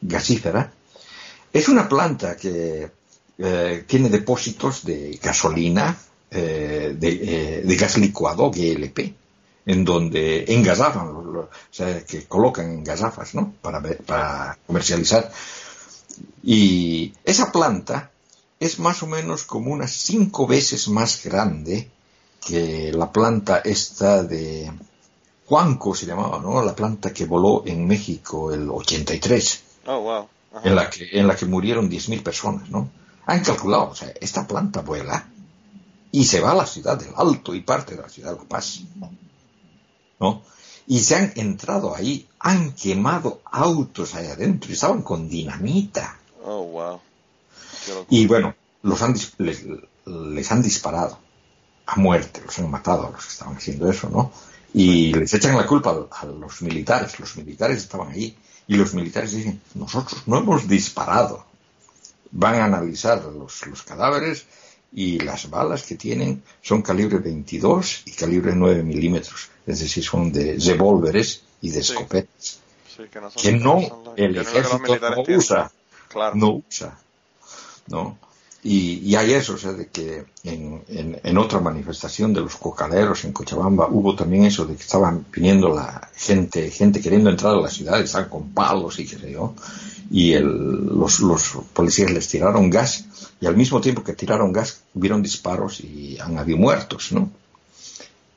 gasífera. 0.00 0.72
Es 1.52 1.68
una 1.68 1.88
planta 1.88 2.36
que 2.36 2.90
eh, 3.38 3.84
tiene 3.86 4.08
depósitos 4.08 4.84
de 4.84 5.18
gasolina, 5.22 5.96
eh, 6.30 6.94
de, 6.98 7.08
eh, 7.08 7.62
de, 7.62 7.76
gas 7.76 7.98
licuado, 7.98 8.50
GLP, 8.50 9.14
en 9.66 9.84
donde 9.84 10.44
engasafan, 10.48 11.08
o 11.08 11.48
sea, 11.70 12.04
que 12.04 12.24
colocan 12.24 12.82
gasafas, 12.82 13.34
¿no? 13.34 13.54
Para, 13.62 13.80
para 13.80 14.58
comercializar. 14.66 15.30
Y 16.42 17.12
esa 17.24 17.52
planta 17.52 18.10
es 18.58 18.78
más 18.78 19.02
o 19.02 19.06
menos 19.06 19.44
como 19.44 19.72
unas 19.72 19.92
cinco 19.92 20.46
veces 20.46 20.88
más 20.88 21.24
grande 21.24 21.88
que 22.44 22.92
la 22.92 23.12
planta 23.12 23.58
esta 23.58 24.22
de 24.22 24.70
Juanco 25.46 25.94
se 25.94 26.06
llamaba, 26.06 26.40
¿no? 26.40 26.62
La 26.64 26.74
planta 26.74 27.12
que 27.12 27.26
voló 27.26 27.62
en 27.66 27.86
México 27.86 28.52
el 28.52 28.68
83. 28.68 29.62
Oh, 29.86 30.00
wow. 30.00 30.28
Ajá. 30.54 30.68
En 30.68 30.74
la 30.74 30.90
que, 30.90 31.08
en 31.12 31.26
la 31.26 31.36
que 31.36 31.46
murieron 31.46 31.90
10.000 31.90 32.22
personas, 32.22 32.68
¿no? 32.68 32.90
Han 33.26 33.42
calculado, 33.42 33.90
o 33.90 33.94
sea, 33.94 34.12
esta 34.20 34.46
planta 34.46 34.80
vuela 34.80 35.28
y 36.10 36.24
se 36.24 36.40
va 36.40 36.52
a 36.52 36.56
la 36.56 36.66
ciudad 36.66 36.98
del 36.98 37.12
Alto 37.16 37.54
y 37.54 37.60
parte 37.60 37.96
de 37.96 38.02
la 38.02 38.08
ciudad 38.08 38.32
de 38.32 38.38
La 38.38 38.44
Paz. 38.44 38.80
¿no? 38.96 39.10
Y 40.86 41.00
se 41.00 41.16
han 41.16 41.32
entrado 41.36 41.94
ahí, 41.94 42.28
han 42.38 42.72
quemado 42.72 43.40
autos 43.44 44.14
ahí 44.14 44.26
adentro 44.26 44.70
y 44.70 44.74
estaban 44.74 45.02
con 45.02 45.28
dinamita. 45.28 46.18
Oh, 46.44 46.64
wow. 46.64 47.00
Y 48.10 48.26
bueno, 48.26 48.54
los 48.82 49.00
han, 49.02 49.14
les, 49.38 49.64
les 50.06 50.52
han 50.52 50.62
disparado 50.62 51.18
a 51.86 51.96
muerte, 51.96 52.42
los 52.44 52.58
han 52.58 52.70
matado 52.70 53.06
a 53.06 53.10
los 53.10 53.24
que 53.24 53.32
estaban 53.32 53.56
haciendo 53.56 53.90
eso, 53.90 54.08
¿no? 54.08 54.32
Y 54.74 55.12
les 55.12 55.32
echan 55.34 55.56
la 55.56 55.66
culpa 55.66 56.08
a, 56.10 56.26
los 56.26 56.62
militares, 56.62 57.20
los 57.20 57.36
militares 57.36 57.78
estaban 57.78 58.10
allí, 58.10 58.36
y 58.66 58.76
los 58.76 58.94
militares 58.94 59.32
dicen, 59.32 59.60
nosotros 59.74 60.22
no 60.26 60.38
hemos 60.38 60.66
disparado. 60.66 61.44
Van 62.30 62.54
a 62.54 62.64
analizar 62.64 63.22
los, 63.24 63.66
los 63.66 63.82
cadáveres 63.82 64.46
y 64.92 65.18
las 65.20 65.48
balas 65.48 65.84
que 65.84 65.96
tienen 65.96 66.42
son 66.60 66.82
calibre 66.82 67.18
22 67.18 68.02
y 68.06 68.12
calibre 68.12 68.52
9 68.54 68.82
milímetros, 68.82 69.50
es 69.66 69.80
decir, 69.80 70.04
son 70.04 70.32
de 70.32 70.58
revólveres 70.58 71.42
y 71.60 71.70
de 71.70 71.80
escopetas. 71.80 72.60
que 73.40 73.52
no, 73.52 74.14
el 74.16 74.36
ejército 74.36 74.98
no 74.98 75.24
usa, 75.36 75.72
no 76.34 76.62
usa, 76.68 76.98
¿no? 77.88 78.18
Y, 78.64 79.16
hay 79.16 79.32
eso, 79.32 79.54
o 79.54 79.58
sea, 79.58 79.72
de 79.72 79.88
que 79.88 80.24
en, 80.44 80.82
en, 80.88 81.38
otra 81.38 81.58
manifestación 81.58 82.32
de 82.32 82.42
los 82.42 82.54
cocaleros 82.56 83.24
en 83.24 83.32
Cochabamba 83.32 83.88
hubo 83.90 84.14
también 84.14 84.44
eso 84.44 84.64
de 84.64 84.76
que 84.76 84.82
estaban 84.82 85.26
viniendo 85.32 85.68
la 85.68 86.08
gente, 86.14 86.70
gente 86.70 87.00
queriendo 87.00 87.28
entrar 87.28 87.54
a 87.54 87.60
la 87.60 87.68
ciudad, 87.68 88.00
estaban 88.00 88.28
con 88.28 88.50
palos 88.50 89.00
y 89.00 89.06
qué 89.06 89.18
sé 89.18 89.32
yo, 89.32 89.54
y 90.12 90.34
los, 90.38 91.18
los 91.20 91.42
policías 91.72 92.12
les 92.12 92.28
tiraron 92.28 92.70
gas, 92.70 93.06
y 93.40 93.46
al 93.46 93.56
mismo 93.56 93.80
tiempo 93.80 94.04
que 94.04 94.12
tiraron 94.12 94.52
gas, 94.52 94.82
hubieron 94.94 95.22
disparos 95.22 95.80
y 95.80 96.16
han 96.20 96.38
habido 96.38 96.58
muertos, 96.58 97.10
¿no? 97.10 97.32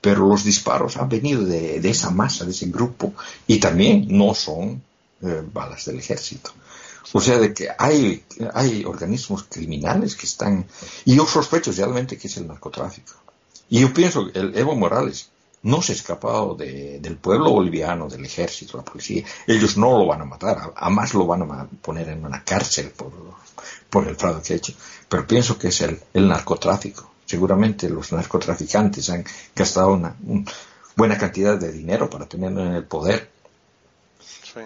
Pero 0.02 0.28
los 0.28 0.44
disparos 0.44 0.98
han 0.98 1.10
venido 1.10 1.46
de, 1.46 1.80
de 1.80 1.90
esa 1.90 2.10
masa, 2.10 2.46
de 2.46 2.52
ese 2.52 2.66
grupo, 2.68 3.14
y 3.46 3.60
también 3.60 4.08
no 4.10 4.34
son 4.34 4.82
eh, 5.22 5.44
balas 5.54 5.86
del 5.86 6.00
ejército. 6.00 6.52
O 7.14 7.22
sea, 7.22 7.38
de 7.38 7.54
que 7.54 7.70
hay, 7.78 8.24
hay 8.54 8.84
organismos 8.84 9.44
criminales 9.44 10.16
que 10.16 10.26
están... 10.26 10.66
Y 11.06 11.16
yo 11.16 11.26
sospecho 11.26 11.72
realmente 11.72 12.18
que 12.18 12.28
es 12.28 12.38
el 12.38 12.48
narcotráfico. 12.48 13.14
Y 13.70 13.82
yo 13.82 13.94
pienso 13.94 14.32
que 14.32 14.40
el 14.40 14.58
Evo 14.58 14.76
Morales 14.76 15.30
no 15.64 15.82
se 15.82 15.94
ha 15.94 15.96
escapado 15.96 16.56
del 16.56 17.18
pueblo 17.18 17.52
boliviano, 17.52 18.08
del 18.08 18.26
ejército, 18.26 18.78
la 18.78 18.84
policía. 18.84 19.24
Ellos 19.48 19.78
no 19.78 19.98
lo 19.98 20.06
van 20.06 20.22
a 20.22 20.26
matar, 20.26 20.74
a 20.76 20.90
más 20.90 21.14
lo 21.14 21.26
van 21.26 21.42
a 21.44 21.68
poner 21.82 22.10
en 22.10 22.26
una 22.26 22.44
cárcel 22.44 22.92
por, 22.92 23.12
por 23.90 24.08
el 24.08 24.16
fraude 24.16 24.42
que 24.44 24.54
ha 24.54 24.58
hecho. 24.58 24.74
Pero 25.10 25.26
pienso 25.26 25.58
que 25.58 25.70
es 25.70 25.82
el, 25.82 26.00
el 26.14 26.28
narcotráfico. 26.28 27.12
Seguramente 27.26 27.90
los 27.90 28.12
narcotraficantes 28.12 29.10
han 29.10 29.26
gastado 29.56 29.94
una, 29.94 30.16
buena 30.96 31.18
cantidad 31.18 31.58
de 31.58 31.72
dinero 31.72 32.10
para 32.10 32.26
tenerlo 32.26 32.64
en 32.64 32.74
el 32.74 32.86
poder 32.86 33.35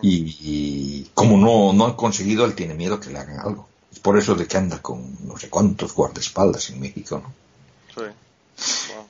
y, 0.02 1.03
como 1.14 1.38
no, 1.38 1.73
no 1.73 1.86
han 1.86 1.94
conseguido, 1.94 2.45
él 2.45 2.56
tiene 2.56 2.73
miedo 2.73 2.99
que 2.99 3.10
le 3.10 3.19
hagan 3.19 3.40
algo. 3.40 3.68
Es 3.91 3.99
por 3.99 4.18
eso 4.18 4.36
de 4.36 4.48
que 4.48 4.57
anda 4.57 4.81
con 4.81 5.27
no 5.27 5.38
sé 5.38 5.49
cuántos 5.49 5.94
guardaespaldas 5.94 6.69
en 6.69 6.80
México, 6.80 7.22
¿no? 7.23 7.34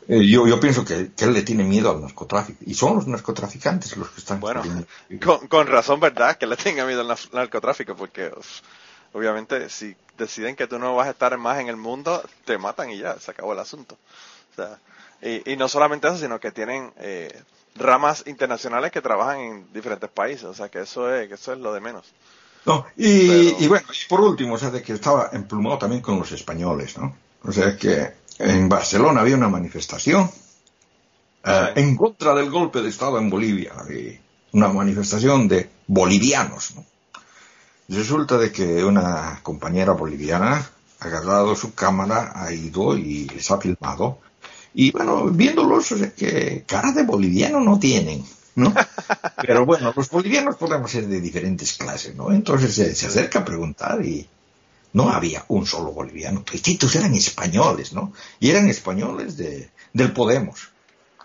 Eh, 0.07 0.27
yo, 0.27 0.47
yo 0.47 0.59
pienso 0.59 0.85
que, 0.85 1.11
él 1.17 1.33
le 1.33 1.41
tiene 1.43 1.63
miedo 1.63 1.91
al 1.91 2.01
narcotráfico. 2.01 2.59
Y 2.65 2.73
son 2.73 2.95
los 2.95 3.07
narcotraficantes 3.07 3.95
los 3.97 4.09
que 4.09 4.19
están... 4.19 4.39
Bueno, 4.39 4.63
con, 5.49 5.67
razón, 5.67 5.99
¿verdad? 5.99 6.37
Que 6.37 6.47
le 6.47 6.55
tenga 6.55 6.85
miedo 6.85 7.01
al 7.01 7.17
narcotráfico, 7.33 7.95
porque 7.95 8.31
obviamente 9.13 9.69
si 9.69 9.95
deciden 10.17 10.55
que 10.55 10.67
tú 10.67 10.79
no 10.79 10.95
vas 10.95 11.07
a 11.07 11.11
estar 11.11 11.37
más 11.37 11.59
en 11.59 11.67
el 11.67 11.77
mundo, 11.77 12.23
te 12.45 12.57
matan 12.57 12.89
y 12.91 12.99
ya, 12.99 13.19
se 13.19 13.31
acabó 13.31 13.53
el 13.53 13.59
asunto. 13.59 13.97
O 14.53 14.55
sea, 14.55 14.79
y, 15.21 15.53
y 15.53 15.57
no 15.57 15.67
solamente 15.67 16.07
eso, 16.07 16.17
sino 16.17 16.39
que 16.39 16.51
tienen... 16.51 16.91
Eh, 16.97 17.41
ramas 17.79 18.23
internacionales 18.27 18.91
que 18.91 19.01
trabajan 19.01 19.39
en 19.39 19.73
diferentes 19.73 20.09
países, 20.09 20.43
o 20.43 20.53
sea 20.53 20.69
que 20.69 20.81
eso 20.81 21.13
es, 21.13 21.27
que 21.27 21.35
eso 21.35 21.53
es 21.53 21.59
lo 21.59 21.73
de 21.73 21.79
menos. 21.79 22.05
No, 22.65 22.85
y, 22.97 23.67
bueno, 23.67 23.87
por 24.09 24.21
último, 24.21 24.55
o 24.55 24.57
sea, 24.57 24.69
de 24.69 24.83
que 24.83 24.93
estaba 24.93 25.29
emplumado 25.31 25.77
también 25.77 26.01
con 26.01 26.19
los 26.19 26.31
españoles, 26.31 26.97
¿no? 26.97 27.15
O 27.43 27.51
sea 27.51 27.75
que 27.77 28.11
en 28.37 28.67
Barcelona 28.67 29.21
había 29.21 29.37
una 29.37 29.47
manifestación 29.47 30.29
eh, 31.45 31.71
en 31.75 31.95
contra 31.95 32.35
del 32.35 32.49
golpe 32.51 32.81
de 32.81 32.89
Estado 32.89 33.17
en 33.17 33.29
Bolivia, 33.29 33.73
una 34.51 34.67
manifestación 34.67 35.47
de 35.47 35.69
bolivianos, 35.87 36.75
¿no? 36.75 36.85
Resulta 37.87 38.37
de 38.37 38.51
que 38.51 38.83
una 38.83 39.39
compañera 39.41 39.93
boliviana 39.93 40.69
ha 40.99 41.05
agarrado 41.05 41.55
su 41.55 41.73
cámara, 41.73 42.33
ha 42.35 42.51
ido 42.51 42.95
y 42.95 43.27
les 43.29 43.49
ha 43.49 43.57
filmado 43.57 44.19
y 44.73 44.91
bueno, 44.91 45.25
viéndolos, 45.25 45.93
que 46.15 46.63
cara 46.67 46.91
de 46.91 47.03
boliviano 47.03 47.59
no 47.59 47.79
tienen, 47.79 48.23
¿no? 48.55 48.73
Pero 49.41 49.65
bueno, 49.65 49.93
los 49.95 50.09
bolivianos 50.09 50.55
podemos 50.57 50.91
ser 50.91 51.07
de 51.07 51.21
diferentes 51.21 51.73
clases, 51.73 52.15
¿no? 52.15 52.31
Entonces 52.31 52.75
se, 52.75 53.05
acerca 53.05 53.39
a 53.39 53.45
preguntar 53.45 54.03
y 54.05 54.27
no 54.93 55.09
había 55.09 55.43
un 55.47 55.65
solo 55.65 55.91
boliviano. 55.91 56.43
Estos 56.51 56.95
eran 56.95 57.13
españoles, 57.13 57.93
¿no? 57.93 58.13
Y 58.39 58.49
eran 58.49 58.67
españoles 58.69 59.37
de, 59.37 59.69
del 59.93 60.11
Podemos. 60.11 60.69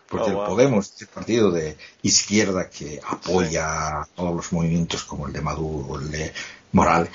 Porque 0.09 0.31
el 0.31 0.37
oh, 0.37 0.47
Podemos 0.47 0.93
es 0.95 1.03
el 1.03 1.09
partido 1.09 1.51
de 1.51 1.77
izquierda 2.03 2.69
que 2.71 3.01
apoya 3.07 4.07
todos 4.15 4.35
los 4.35 4.53
movimientos 4.53 5.05
como 5.05 5.27
el 5.27 5.33
de 5.33 5.41
Maduro, 5.41 5.99
el 5.99 6.11
de 6.11 6.33
Morales. 6.73 7.11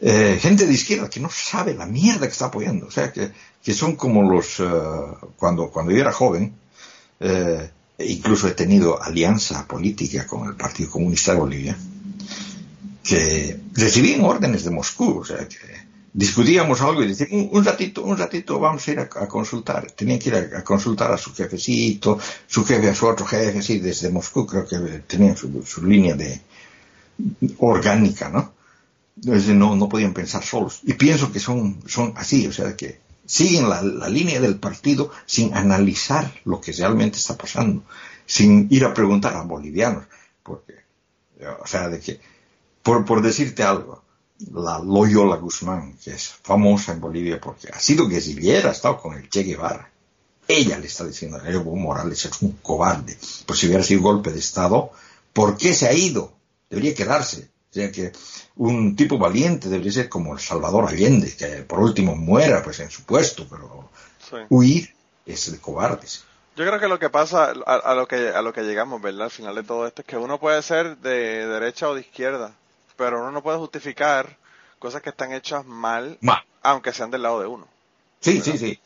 Eh, 0.00 0.38
gente 0.40 0.66
de 0.66 0.74
izquierda 0.74 1.08
que 1.08 1.20
no 1.20 1.30
sabe 1.30 1.74
la 1.74 1.86
mierda 1.86 2.26
que 2.26 2.32
está 2.32 2.46
apoyando. 2.46 2.86
O 2.86 2.90
sea, 2.90 3.12
que 3.12 3.32
que 3.66 3.74
son 3.74 3.96
como 3.96 4.22
los, 4.30 4.60
eh, 4.60 4.64
cuando, 5.36 5.70
cuando 5.72 5.90
yo 5.90 5.98
era 5.98 6.12
joven, 6.12 6.54
eh, 7.18 7.68
incluso 7.98 8.46
he 8.46 8.52
tenido 8.52 9.02
alianza 9.02 9.66
política 9.66 10.24
con 10.24 10.46
el 10.46 10.54
Partido 10.54 10.88
Comunista 10.88 11.32
de 11.32 11.40
Bolivia, 11.40 11.76
que 13.02 13.58
recibían 13.72 14.20
órdenes 14.20 14.62
de 14.62 14.70
Moscú, 14.70 15.18
o 15.18 15.24
sea, 15.24 15.48
que 15.48 15.58
discutíamos 16.12 16.80
algo 16.80 17.02
y 17.02 17.08
decían, 17.08 17.48
un, 17.50 17.64
ratito, 17.64 18.04
un 18.04 18.16
ratito 18.16 18.60
vamos 18.60 18.86
a 18.86 18.92
ir 18.92 19.00
a, 19.00 19.08
consultar. 19.08 19.90
Tenían 19.90 20.20
que 20.20 20.28
ir 20.28 20.36
a, 20.36 20.62
consultar 20.62 21.10
a 21.10 21.18
su 21.18 21.34
jefecito, 21.34 22.20
su 22.46 22.64
jefe 22.64 22.90
a 22.90 22.94
su 22.94 23.08
otro 23.08 23.26
jefe, 23.26 23.58
así, 23.58 23.80
desde 23.80 24.10
Moscú 24.10 24.46
creo 24.46 24.64
que 24.64 24.78
tenían 25.08 25.36
su, 25.36 25.64
su 25.66 25.84
línea 25.84 26.14
de 26.14 26.40
orgánica, 27.58 28.28
¿no? 28.28 28.52
Entonces 29.16 29.56
no, 29.56 29.74
no 29.74 29.88
podían 29.88 30.14
pensar 30.14 30.44
solos. 30.44 30.82
Y 30.84 30.92
pienso 30.92 31.32
que 31.32 31.40
son, 31.40 31.82
son 31.88 32.12
así, 32.16 32.46
o 32.46 32.52
sea, 32.52 32.76
que 32.76 33.05
siguen 33.26 33.68
la, 33.68 34.08
línea 34.08 34.40
del 34.40 34.58
partido 34.58 35.10
sin 35.26 35.54
analizar 35.54 36.32
lo 36.44 36.60
que 36.60 36.72
realmente 36.72 37.18
está 37.18 37.36
pasando, 37.36 37.82
sin 38.24 38.68
ir 38.70 38.84
a 38.84 38.94
preguntar 38.94 39.36
a 39.36 39.42
bolivianos, 39.42 40.04
porque, 40.42 40.74
o 41.62 41.66
sea, 41.66 41.88
de 41.88 42.00
que, 42.00 42.20
por, 42.82 43.04
por 43.04 43.22
decirte 43.22 43.62
algo, 43.62 44.02
la 44.52 44.78
Loyola 44.78 45.36
Guzmán, 45.36 45.96
que 46.02 46.12
es 46.12 46.28
famosa 46.28 46.92
en 46.92 47.00
Bolivia 47.00 47.40
porque 47.40 47.68
ha 47.68 47.78
sido 47.78 48.08
guerrillera, 48.08 48.70
ha 48.70 48.72
estado 48.72 48.98
con 48.98 49.16
el 49.16 49.28
Che 49.28 49.42
Guevara. 49.42 49.90
Ella 50.48 50.78
le 50.78 50.86
está 50.86 51.04
diciendo 51.04 51.38
a 51.38 51.48
Evo 51.48 51.74
Morales 51.74 52.24
es 52.24 52.42
un 52.42 52.52
cobarde. 52.62 53.18
Pues 53.46 53.58
si 53.58 53.66
hubiera 53.66 53.82
sido 53.82 54.02
golpe 54.02 54.32
de 54.32 54.38
Estado, 54.38 54.92
¿por 55.32 55.56
qué 55.56 55.74
se 55.74 55.88
ha 55.88 55.92
ido? 55.92 56.32
Debería 56.70 56.94
quedarse. 56.94 57.48
Sea 57.76 57.92
que 57.92 58.10
un 58.56 58.96
tipo 58.96 59.18
valiente 59.18 59.68
debería 59.68 59.92
ser 59.92 60.08
como 60.08 60.32
el 60.32 60.40
Salvador 60.40 60.88
Allende, 60.88 61.36
que 61.36 61.62
por 61.62 61.78
último 61.80 62.16
muera 62.16 62.62
pues 62.62 62.80
en 62.80 62.90
su 62.90 63.04
puesto, 63.04 63.46
pero 63.50 63.90
huir 64.48 64.94
es 65.26 65.52
de 65.52 65.58
cobardes. 65.58 66.24
Yo 66.56 66.64
creo 66.64 66.80
que 66.80 66.88
lo 66.88 66.98
que 66.98 67.10
pasa, 67.10 67.52
a, 67.66 67.94
lo 67.94 68.08
que 68.08 68.30
a 68.30 68.40
lo 68.40 68.54
que 68.54 68.62
llegamos, 68.62 69.02
¿verdad? 69.02 69.24
Al 69.24 69.30
final 69.30 69.54
de 69.56 69.62
todo 69.62 69.86
esto 69.86 70.00
es 70.00 70.08
que 70.08 70.16
uno 70.16 70.40
puede 70.40 70.62
ser 70.62 70.96
de 70.96 71.46
derecha 71.46 71.90
o 71.90 71.94
de 71.94 72.00
izquierda, 72.00 72.54
pero 72.96 73.20
uno 73.20 73.30
no 73.30 73.42
puede 73.42 73.58
justificar 73.58 74.38
cosas 74.78 75.02
que 75.02 75.10
están 75.10 75.34
hechas 75.34 75.66
mal, 75.66 76.18
aunque 76.62 76.94
sean 76.94 77.10
del 77.10 77.24
lado 77.24 77.40
de 77.40 77.46
uno. 77.46 77.68
Sí, 78.20 78.40
sí, 78.40 78.56
sí. 78.56 78.80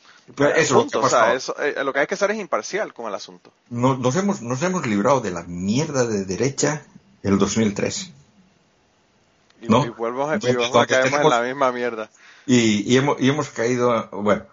eso, 0.56 0.84
o 0.94 1.08
sea, 1.08 1.34
eso, 1.34 1.54
eh, 1.62 1.76
lo 1.84 1.92
que 1.92 2.00
hay 2.00 2.08
que 2.08 2.14
hacer 2.14 2.32
es 2.32 2.40
imparcial 2.40 2.92
con 2.92 3.06
el 3.06 3.14
asunto. 3.14 3.52
Nos, 3.68 4.16
hemos, 4.16 4.42
nos 4.42 4.60
hemos 4.64 4.84
librado 4.84 5.20
de 5.20 5.30
la 5.30 5.44
mierda 5.44 6.04
de 6.06 6.24
derecha 6.24 6.82
el 7.22 7.38
2003. 7.38 8.14
Y, 9.60 9.68
¿no? 9.68 9.84
y 9.84 9.90
vuelvo 9.90 10.24
a, 10.24 10.38
caemos 10.86 11.20
en 11.20 11.30
la 11.30 11.42
misma 11.42 11.72
mierda. 11.72 12.10
Y, 12.46 12.96
hemos, 12.96 13.20
y 13.20 13.28
hemos 13.28 13.50
caído, 13.50 14.08
bueno, 14.12 14.44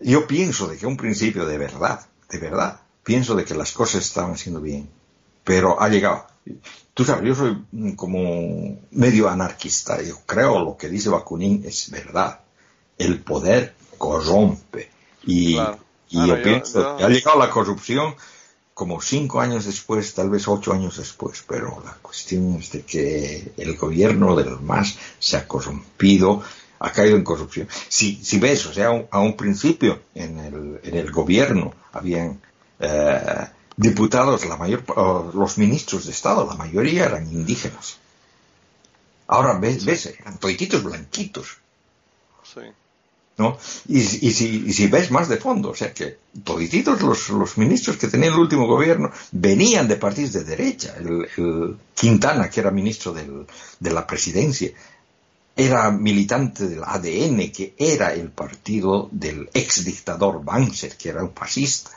yo 0.00 0.26
pienso 0.26 0.68
de 0.68 0.76
que 0.76 0.86
un 0.86 0.96
principio 0.96 1.46
de 1.46 1.58
verdad, 1.58 2.06
de 2.30 2.38
verdad, 2.38 2.80
pienso 3.02 3.34
de 3.34 3.44
que 3.44 3.54
las 3.54 3.72
cosas 3.72 4.04
estaban 4.04 4.32
haciendo 4.32 4.60
bien, 4.60 4.88
pero 5.44 5.80
ha 5.80 5.88
llegado. 5.88 6.26
Tú 6.94 7.04
sabes, 7.04 7.24
yo 7.24 7.34
soy 7.34 7.94
como 7.96 8.78
medio 8.90 9.28
anarquista, 9.28 10.00
yo 10.02 10.20
creo 10.26 10.60
lo 10.60 10.76
que 10.76 10.88
dice 10.88 11.08
Bakunin 11.08 11.64
es 11.64 11.90
verdad. 11.90 12.40
El 12.98 13.20
poder 13.20 13.74
corrompe. 13.98 14.90
Y, 15.24 15.58
y 16.08 16.26
yo, 16.26 16.42
pienso 16.42 16.96
que 16.96 17.04
ha 17.04 17.08
llegado 17.08 17.38
la 17.38 17.50
corrupción 17.50 18.14
como 18.76 19.00
cinco 19.00 19.40
años 19.40 19.64
después, 19.64 20.12
tal 20.12 20.28
vez 20.28 20.46
ocho 20.46 20.70
años 20.70 20.98
después, 20.98 21.42
pero 21.48 21.82
la 21.82 21.94
cuestión 21.94 22.56
es 22.56 22.72
de 22.72 22.82
que 22.82 23.52
el 23.56 23.74
gobierno 23.74 24.36
del 24.36 24.60
MAS 24.60 24.98
se 25.18 25.38
ha 25.38 25.48
corrompido, 25.48 26.42
ha 26.78 26.92
caído 26.92 27.16
en 27.16 27.24
corrupción. 27.24 27.68
Si, 27.88 28.22
si 28.22 28.38
ves, 28.38 28.66
o 28.66 28.74
sea, 28.74 28.88
a 29.10 29.20
un 29.20 29.34
principio 29.34 30.02
en 30.14 30.38
el, 30.38 30.80
en 30.82 30.94
el 30.94 31.10
gobierno 31.10 31.72
habían 31.90 32.38
eh, 32.78 33.46
diputados, 33.78 34.44
la 34.44 34.58
mayor, 34.58 34.84
los 35.34 35.56
ministros 35.56 36.04
de 36.04 36.12
Estado, 36.12 36.46
la 36.46 36.54
mayoría 36.54 37.06
eran 37.06 37.32
indígenas. 37.32 37.96
Ahora 39.26 39.54
ves, 39.58 39.86
ves 39.86 40.04
eran 40.04 40.36
toititos 40.36 40.82
blanquitos. 40.82 41.56
Sí. 42.42 42.60
¿No? 43.38 43.58
Y, 43.88 43.98
y, 43.98 44.30
si, 44.32 44.64
y 44.66 44.72
si 44.72 44.86
ves 44.86 45.10
más 45.10 45.28
de 45.28 45.36
fondo, 45.36 45.70
o 45.70 45.74
sea 45.74 45.92
que 45.92 46.18
todititos 46.42 47.02
los, 47.02 47.28
los 47.28 47.58
ministros 47.58 47.96
que 47.96 48.08
tenía 48.08 48.28
el 48.28 48.34
último 48.34 48.66
gobierno 48.66 49.10
venían 49.32 49.88
de 49.88 49.96
partidos 49.96 50.32
de 50.32 50.44
derecha. 50.44 50.94
El, 50.98 51.76
Quintana, 51.94 52.50
que 52.50 52.60
era 52.60 52.70
ministro 52.70 53.12
del, 53.12 53.46
de 53.80 53.92
la 53.92 54.06
presidencia, 54.06 54.70
era 55.54 55.90
militante 55.90 56.68
del 56.68 56.84
ADN, 56.84 57.50
que 57.50 57.74
era 57.78 58.12
el 58.12 58.30
partido 58.30 59.08
del 59.10 59.48
ex 59.54 59.84
dictador 59.84 60.44
Banzer, 60.44 60.96
que 60.96 61.08
era 61.08 61.22
un 61.22 61.32
fascista. 61.32 61.90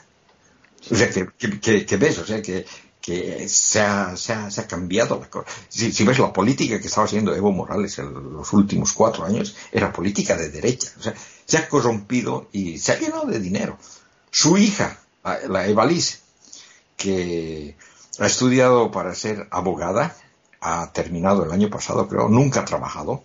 O 0.90 0.96
sea, 0.96 1.10
que, 1.10 1.86
que 1.86 1.98
ves, 1.98 2.18
o 2.20 2.26
sea, 2.26 2.42
que, 2.42 2.66
que 3.10 3.50
se 3.50 3.82
ha, 3.82 4.16
se, 4.16 4.34
ha, 4.34 4.52
se 4.52 4.62
ha, 4.62 4.68
cambiado 4.68 5.20
la 5.20 5.28
cosa. 5.28 5.50
Si, 5.68 5.92
si, 5.92 6.04
ves 6.04 6.20
la 6.20 6.32
política 6.32 6.80
que 6.80 6.86
estaba 6.86 7.06
haciendo 7.06 7.36
Evo 7.36 7.52
Morales 7.52 7.98
en 7.98 8.14
los 8.14 8.54
últimos 8.54 8.94
cuatro 8.94 9.26
años, 9.26 9.56
era 9.72 9.92
política 9.92 10.38
de 10.38 10.50
derecha. 10.50 10.92
O 11.00 11.02
sea, 11.02 11.16
se 11.44 11.58
ha 11.58 11.68
corrompido 11.68 12.50
y 12.52 12.78
se 12.78 12.92
ha 12.92 13.00
llenado 13.00 13.26
de 13.26 13.40
dinero. 13.40 13.80
Su 14.30 14.60
hija, 14.60 15.00
la 15.24 15.68
Evalice, 15.68 16.20
que 16.98 17.76
ha 18.20 18.28
estudiado 18.28 18.92
para 18.92 19.16
ser 19.16 19.48
abogada, 19.50 20.16
ha 20.62 20.92
terminado 20.94 21.44
el 21.46 21.52
año 21.52 21.72
pasado, 21.72 22.08
creo, 22.08 22.30
nunca 22.30 22.60
ha 22.60 22.66
trabajado, 22.66 23.24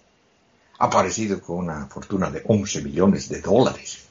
ha 0.78 0.86
aparecido 0.86 1.43
con 1.43 1.59
una 1.59 1.89
fortuna 1.89 2.31
de 2.31 2.43
11 2.47 2.81
millones 2.81 3.28
de 3.28 3.43
dólares. 3.43 4.06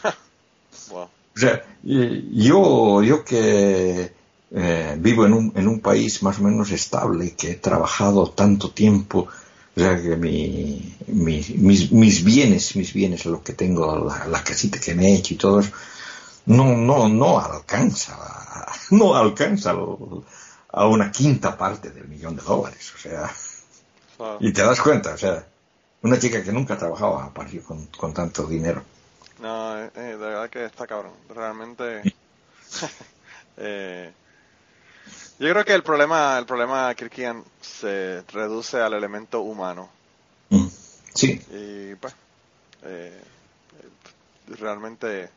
wow. 0.90 1.08
O 1.34 1.40
sea, 1.40 1.64
yo, 1.82 3.02
yo 3.02 3.24
que 3.24 4.16
eh, 4.50 4.96
vivo 4.98 5.26
en 5.26 5.32
un, 5.32 5.52
en 5.54 5.68
un 5.68 5.80
país 5.80 6.22
más 6.22 6.38
o 6.38 6.42
menos 6.42 6.70
estable, 6.70 7.34
que 7.34 7.52
he 7.52 7.54
trabajado 7.56 8.30
tanto 8.30 8.70
tiempo, 8.70 9.28
o 9.76 9.80
sea, 9.80 10.00
que 10.00 10.16
mi, 10.16 10.96
mi, 11.06 11.44
mis, 11.56 11.92
mis, 11.92 12.24
bienes, 12.24 12.74
mis 12.76 12.92
bienes, 12.92 13.26
lo 13.26 13.42
que 13.42 13.52
tengo, 13.52 14.04
la, 14.04 14.26
la, 14.26 14.42
casita 14.42 14.80
que 14.80 14.94
me 14.94 15.08
he 15.08 15.14
hecho 15.16 15.34
y 15.34 15.36
todo 15.36 15.60
eso, 15.60 15.70
no, 16.46 16.76
no, 16.76 17.08
no 17.08 17.38
alcanza, 17.38 18.16
no 18.90 19.14
alcanza 19.14 19.74
a 20.70 20.86
una 20.86 21.10
quinta 21.10 21.56
parte 21.56 21.90
del 21.90 22.08
millón 22.08 22.36
de 22.36 22.42
dólares, 22.42 22.92
o 22.94 22.98
sea, 22.98 23.30
y 24.40 24.52
te 24.52 24.62
das 24.62 24.80
cuenta, 24.80 25.14
o 25.14 25.18
sea, 25.18 25.46
una 26.02 26.18
chica 26.18 26.42
que 26.42 26.52
nunca 26.52 26.76
trabajaba 26.76 27.24
apareció 27.24 27.62
con, 27.62 27.86
con 27.86 28.14
tanto 28.14 28.46
dinero. 28.46 28.82
No, 29.40 29.78
eh, 29.78 29.90
de 29.94 30.16
verdad 30.16 30.50
que 30.50 30.64
está 30.64 30.86
cabrón. 30.86 31.12
Realmente. 31.28 32.02
eh, 33.56 34.12
yo 35.38 35.50
creo 35.50 35.64
que 35.64 35.74
el 35.74 35.82
problema, 35.82 36.38
el 36.38 36.46
problema 36.46 36.94
Kirkian 36.94 37.44
se 37.60 38.22
reduce 38.32 38.78
al 38.80 38.92
elemento 38.94 39.40
humano. 39.40 39.88
Mm. 40.50 40.66
Sí. 41.14 41.40
Y 41.52 41.94
pues, 41.96 42.14
eh, 42.84 43.20
realmente, 44.58 45.28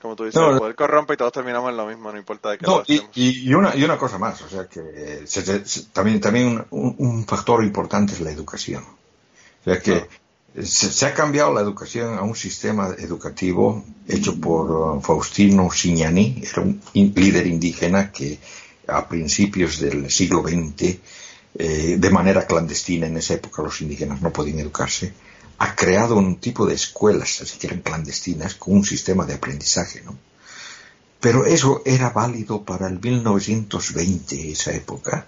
como 0.00 0.16
tú 0.16 0.24
dices, 0.24 0.40
No, 0.40 0.52
el 0.52 0.58
poder 0.58 0.74
corrompe 0.74 1.14
y 1.14 1.16
todos 1.16 1.32
terminamos 1.32 1.70
en 1.70 1.76
lo 1.76 1.86
mismo, 1.86 2.12
no 2.12 2.18
importa 2.18 2.50
de 2.50 2.58
qué 2.58 2.66
No, 2.66 2.82
y, 2.86 3.02
y, 3.14 3.54
una, 3.54 3.74
y 3.76 3.82
una 3.84 3.98
cosa 3.98 4.18
más, 4.18 4.40
o 4.42 4.48
sea 4.48 4.66
que 4.66 5.22
se- 5.26 5.42
se- 5.42 5.64
se- 5.64 5.82
también, 5.86 6.20
también 6.20 6.64
un, 6.70 6.94
un 6.98 7.26
factor 7.26 7.62
importante 7.64 8.12
es 8.12 8.20
la 8.20 8.30
educación. 8.30 8.84
O 8.84 9.64
sea 9.64 9.80
que 9.80 10.08
se, 10.62 10.90
se 10.92 11.06
ha 11.06 11.14
cambiado 11.14 11.52
la 11.54 11.60
educación 11.60 12.18
a 12.18 12.22
un 12.22 12.34
sistema 12.36 12.88
educativo 12.98 13.84
hecho 14.08 14.38
por 14.40 14.70
uh, 14.70 15.00
Faustino 15.00 15.70
Signani, 15.70 16.42
era 16.50 16.62
un 16.62 16.80
líder 16.94 17.46
indígena 17.46 18.10
que 18.12 18.38
a 18.86 19.08
principios 19.08 19.78
del 19.78 20.10
siglo 20.10 20.42
XX, 20.42 20.98
eh, 21.58 21.96
de 21.98 22.10
manera 22.10 22.46
clandestina, 22.46 23.06
en 23.06 23.16
esa 23.16 23.34
época 23.34 23.62
los 23.62 23.80
indígenas 23.80 24.20
no 24.20 24.32
podían 24.32 24.58
educarse, 24.58 25.12
ha 25.58 25.76
creado 25.76 26.16
un 26.16 26.36
tipo 26.36 26.66
de 26.66 26.74
escuelas, 26.74 27.40
así 27.42 27.58
que 27.58 27.68
eran 27.68 27.80
clandestinas, 27.80 28.54
con 28.54 28.74
un 28.74 28.84
sistema 28.84 29.24
de 29.26 29.34
aprendizaje, 29.34 30.02
¿no? 30.02 30.16
Pero 31.20 31.46
eso 31.46 31.82
era 31.84 32.10
válido 32.10 32.64
para 32.64 32.88
el 32.88 32.98
1920, 33.00 34.50
esa 34.50 34.72
época, 34.72 35.26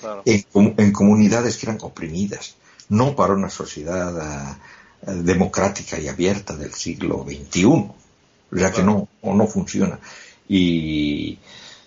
Claro. 0.00 0.22
en, 0.26 0.44
en 0.76 0.92
comunidades 0.92 1.56
que 1.56 1.66
eran 1.66 1.78
oprimidas, 1.80 2.54
no 2.90 3.16
para 3.16 3.32
una 3.32 3.48
sociedad 3.48 4.14
ah, 4.20 4.58
democrática 5.06 5.98
y 5.98 6.08
abierta 6.08 6.56
del 6.56 6.72
siglo 6.74 7.24
XXI. 7.26 7.64
O 7.64 7.94
sea 8.56 8.70
que 8.70 8.82
no, 8.82 9.08
o 9.22 9.34
no 9.34 9.46
funciona. 9.46 9.98
Y 10.48 11.38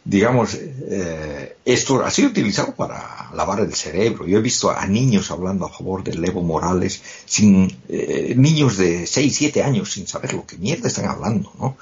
digamos, 0.09 0.55
eh, 0.55 1.57
esto 1.65 2.03
ha 2.03 2.09
sido 2.09 2.29
utilizado 2.29 2.73
para 2.75 3.29
lavar 3.33 3.59
el 3.59 3.73
cerebro. 3.75 4.25
Yo 4.25 4.39
he 4.39 4.41
visto 4.41 4.71
a 4.71 4.85
niños 4.87 5.29
hablando 5.29 5.65
a 5.65 5.69
favor 5.71 6.03
del 6.03 6.23
Evo 6.25 6.41
Morales, 6.41 7.01
sin 7.25 7.77
eh, 7.89 8.33
niños 8.35 8.77
de 8.77 9.05
6, 9.05 9.35
7 9.35 9.61
años 9.63 9.91
sin 9.91 10.07
saber 10.07 10.33
lo 10.33 10.45
que 10.47 10.57
mierda 10.57 10.87
están 10.87 11.05
hablando, 11.05 11.51
¿no? 11.59 11.77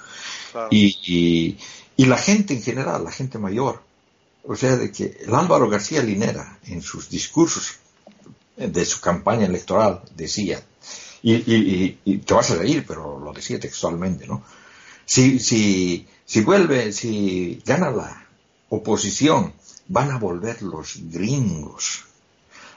claro. 0.51 0.67
y, 0.71 0.97
y, 1.07 1.57
y 1.95 2.05
la 2.05 2.17
gente 2.17 2.53
en 2.53 2.61
general, 2.61 3.03
la 3.05 3.11
gente 3.11 3.37
mayor. 3.37 3.81
O 4.43 4.55
sea, 4.55 4.75
de 4.77 4.91
que 4.91 5.17
el 5.25 5.33
Álvaro 5.33 5.69
García 5.69 6.03
Linera, 6.03 6.59
en 6.65 6.81
sus 6.81 7.09
discursos 7.09 7.75
de 8.57 8.85
su 8.85 8.99
campaña 8.99 9.45
electoral, 9.45 10.01
decía, 10.15 10.61
y, 11.21 11.33
y, 11.35 11.55
y- 11.55 11.99
y 12.05 12.17
te 12.19 12.33
vas 12.33 12.51
a 12.51 12.55
reír, 12.55 12.83
pero 12.87 13.19
lo 13.19 13.31
decía 13.33 13.59
textualmente, 13.59 14.27
¿no? 14.27 14.43
Si, 15.05 15.39
si, 15.39 16.05
si 16.27 16.41
vuelve, 16.41 16.91
si 16.91 17.61
gana 17.65 17.89
la 17.89 18.27
oposición, 18.69 19.53
van 19.87 20.11
a 20.11 20.19
volver 20.19 20.61
los 20.61 20.97
gringos, 21.09 22.03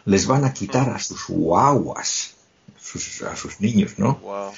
les 0.07 0.27
van 0.27 0.45
a 0.45 0.55
quitar 0.55 0.89
a 0.91 0.99
sus 0.99 1.27
guaguas, 1.29 2.35
sus- 2.81 3.23
a 3.23 3.35
sus 3.37 3.61
niños, 3.61 3.99
¿no? 3.99 4.15
Wow. 4.23 4.53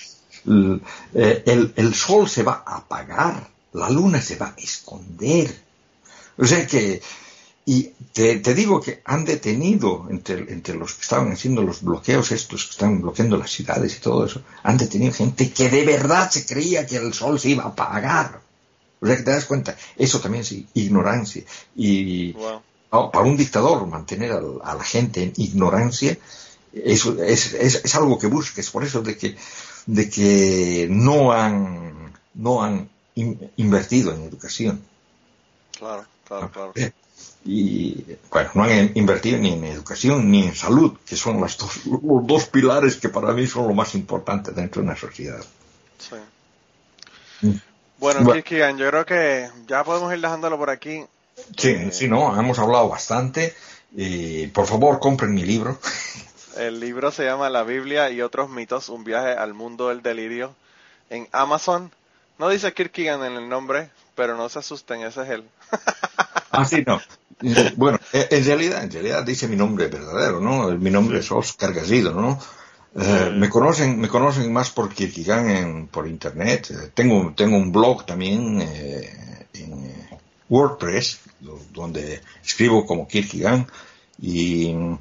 el, 0.47 0.83
eh, 1.15 1.43
el- 1.47 1.73
el 1.77 1.95
sol 1.95 2.29
se 2.29 2.43
va 2.43 2.63
a 2.67 2.77
apagar, 2.79 3.49
la 3.73 3.89
luna 3.91 4.21
se 4.21 4.37
va 4.37 4.47
a 4.57 4.61
esconder. 4.61 5.49
O 6.37 6.45
sea 6.45 6.67
que, 6.67 7.01
y 7.65 7.93
te, 8.13 8.41
te 8.41 8.53
digo 8.55 8.81
que 8.81 9.03
han 9.05 9.25
detenido 9.25 10.09
entre, 10.11 10.53
entre 10.53 10.75
los 10.75 10.95
que 10.95 11.03
estaban 11.03 11.31
haciendo 11.33 11.63
los 11.63 11.83
bloqueos 11.83 12.33
estos, 12.33 12.65
que 12.65 12.71
están 12.73 13.01
bloqueando 13.01 13.37
las 13.37 13.51
ciudades 13.53 13.97
y 13.97 14.01
todo 14.01 14.27
eso, 14.27 14.43
han 14.65 14.77
detenido 14.79 15.13
gente 15.15 15.53
que 15.53 15.69
de 15.71 15.85
verdad 15.85 16.29
se 16.31 16.45
creía 16.45 16.87
que 16.87 16.97
el 16.97 17.15
sol 17.15 17.39
se 17.39 17.51
iba 17.51 17.63
a 17.65 17.69
apagar. 17.69 18.41
O 19.03 19.07
sea 19.07 19.17
que 19.17 19.23
te 19.25 19.31
das 19.33 19.45
cuenta, 19.47 19.77
eso 19.97 20.21
también 20.21 20.43
es 20.43 20.53
ignorancia. 20.75 21.43
Y 21.77 22.33
Wow. 22.33 22.61
no, 22.93 23.11
para 23.11 23.27
un 23.27 23.37
dictador 23.37 23.87
mantener 23.87 24.31
al- 24.33 24.61
a, 24.63 24.75
la 24.75 24.85
gente 24.85 25.23
en 25.25 25.33
ignorancia 25.37 26.17
eso 26.73 27.23
es, 27.23 27.53
es, 27.53 27.85
es 27.85 27.95
algo 27.97 28.19
que 28.19 28.29
busques 28.29 28.71
por 28.71 28.83
eso 28.85 29.03
de 29.03 29.17
que 29.19 29.37
de 29.87 30.09
que 30.09 30.87
no 30.91 31.33
han 31.33 32.13
no 32.35 32.63
han 32.63 32.89
in- 33.15 33.51
invertido 33.57 34.15
en 34.15 34.23
educación 34.23 34.81
Claro, 35.79 36.05
claro, 36.27 36.51
claro. 36.51 36.73
Y 37.45 38.05
bueno 38.31 38.51
no 38.55 38.63
han 38.63 38.93
invertido 38.95 39.37
ni 39.39 39.53
en 39.55 39.65
educación 39.65 40.31
ni 40.31 40.45
en 40.47 40.55
salud 40.55 40.97
que 41.05 41.17
son 41.17 41.41
las 41.41 41.59
dos, 41.59 41.85
los 41.87 42.27
dos 42.27 42.47
pilares 42.47 42.97
que 42.97 43.09
para 43.11 43.33
mí 43.33 43.47
son 43.47 43.67
lo 43.69 43.75
más 43.75 43.95
importante 43.95 44.53
dentro 44.53 44.81
de 44.81 44.89
una 44.89 44.97
sociedad 44.97 45.45
Sí. 45.99 46.17
Bueno, 48.03 48.23
Bueno. 48.25 48.43
Yo 48.77 48.89
creo 48.91 49.07
que 49.07 49.49
ya 49.69 49.85
podemos 49.85 50.13
ir 50.13 50.21
dejándolo 50.21 50.59
por 50.59 50.71
aquí. 50.71 51.05
sí 51.57 51.69
Eh, 51.69 51.91
sí 51.93 52.09
no 52.09 52.37
hemos 52.39 52.59
hablado 52.59 52.89
bastante 52.89 53.55
y 53.95 54.49
por 54.49 54.67
favor 54.67 54.99
compren 54.99 55.33
mi 55.33 55.45
libro 55.45 55.79
El 56.57 56.81
libro 56.81 57.13
se 57.13 57.25
llama 57.25 57.49
La 57.49 57.63
Biblia 57.63 58.11
y 58.11 58.21
otros 58.21 58.51
mitos, 58.51 58.89
un 58.89 59.05
viaje 59.05 59.31
al 59.31 59.55
mundo 59.55 59.89
del 59.89 60.03
delirio 60.03 60.53
en 61.11 61.29
Amazon. 61.31 61.93
No 62.39 62.49
dice 62.49 62.73
Kirkigan 62.73 63.23
en 63.23 63.35
el 63.35 63.49
nombre, 63.49 63.91
pero 64.17 64.37
no 64.37 64.49
se 64.49 64.59
asusten, 64.59 65.03
ese 65.03 65.23
es 65.23 65.29
él. 65.31 65.45
Ah, 66.55 66.67
sí, 66.67 66.85
no. 66.87 67.01
Bueno, 67.77 67.99
eh, 68.13 68.29
en 68.31 68.45
realidad, 68.45 68.85
en 68.85 68.91
realidad 68.91 69.23
dice 69.23 69.49
mi 69.49 69.57
nombre 69.57 69.87
verdadero, 69.87 70.39
¿no? 70.39 70.69
Mi 70.73 70.91
nombre 70.91 71.21
es 71.21 71.33
Oscar 71.33 71.73
Garrido, 71.73 72.13
¿no? 72.13 72.39
Eh, 72.95 73.31
me 73.35 73.49
conocen, 73.49 73.99
me 73.99 74.09
conocen 74.09 74.53
más 74.53 74.71
por 74.71 74.93
Kierkegaard 74.93 75.49
en, 75.49 75.87
por 75.89 76.07
internet. 76.07 76.69
Eh, 76.71 76.91
tengo, 76.95 77.33
tengo 77.35 77.57
un 77.57 77.73
blog 77.73 78.05
también 78.05 78.61
eh, 78.61 79.47
en 79.55 79.73
eh, 79.87 80.19
WordPress, 80.51 81.21
do- 81.41 81.59
donde 81.73 82.21
escribo 82.45 82.85
como 82.85 83.09
Kierkegaard. 83.09 83.65
Y 84.21 84.73
mm, 84.75 84.99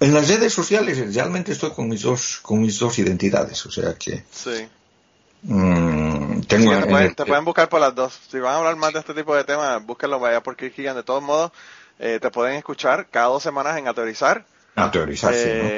en 0.00 0.14
las 0.14 0.28
redes 0.28 0.52
sociales 0.54 1.12
realmente 1.14 1.52
estoy 1.52 1.70
con 1.72 1.88
mis 1.88 2.02
dos, 2.02 2.38
con 2.40 2.60
mis 2.60 2.78
dos 2.78 2.98
identidades, 3.00 3.66
o 3.66 3.70
sea 3.70 3.94
que 3.94 4.22
Sí. 4.30 4.68
mm, 5.42 6.40
tengo 6.42 6.70
que 6.70 6.76
te, 6.76 6.82
en 6.84 6.88
pueden, 6.90 7.06
el- 7.08 7.16
te 7.16 7.26
pueden 7.26 7.44
buscar 7.44 7.68
por 7.68 7.80
las 7.80 7.94
dos. 7.94 8.18
Si 8.30 8.38
van 8.38 8.54
a 8.54 8.58
hablar 8.58 8.76
más 8.76 8.92
de 8.92 9.00
este 9.00 9.14
tipo 9.14 9.34
de 9.34 9.44
temas, 9.44 9.84
búsquenlo 9.84 10.20
vaya 10.20 10.40
por 10.42 10.56
Kirkigan. 10.56 10.94
De 10.96 11.02
todos 11.02 11.22
modos, 11.22 11.50
eh, 11.98 12.18
te 12.22 12.30
pueden 12.30 12.54
escuchar 12.56 13.08
cada 13.10 13.26
dos 13.26 13.42
semanas 13.42 13.76
en 13.76 13.88
Ateorizar. 13.88 14.44
a 14.76 14.90
teorizar, 14.92 15.34
sí, 15.34 15.40
¿no? 15.60 15.68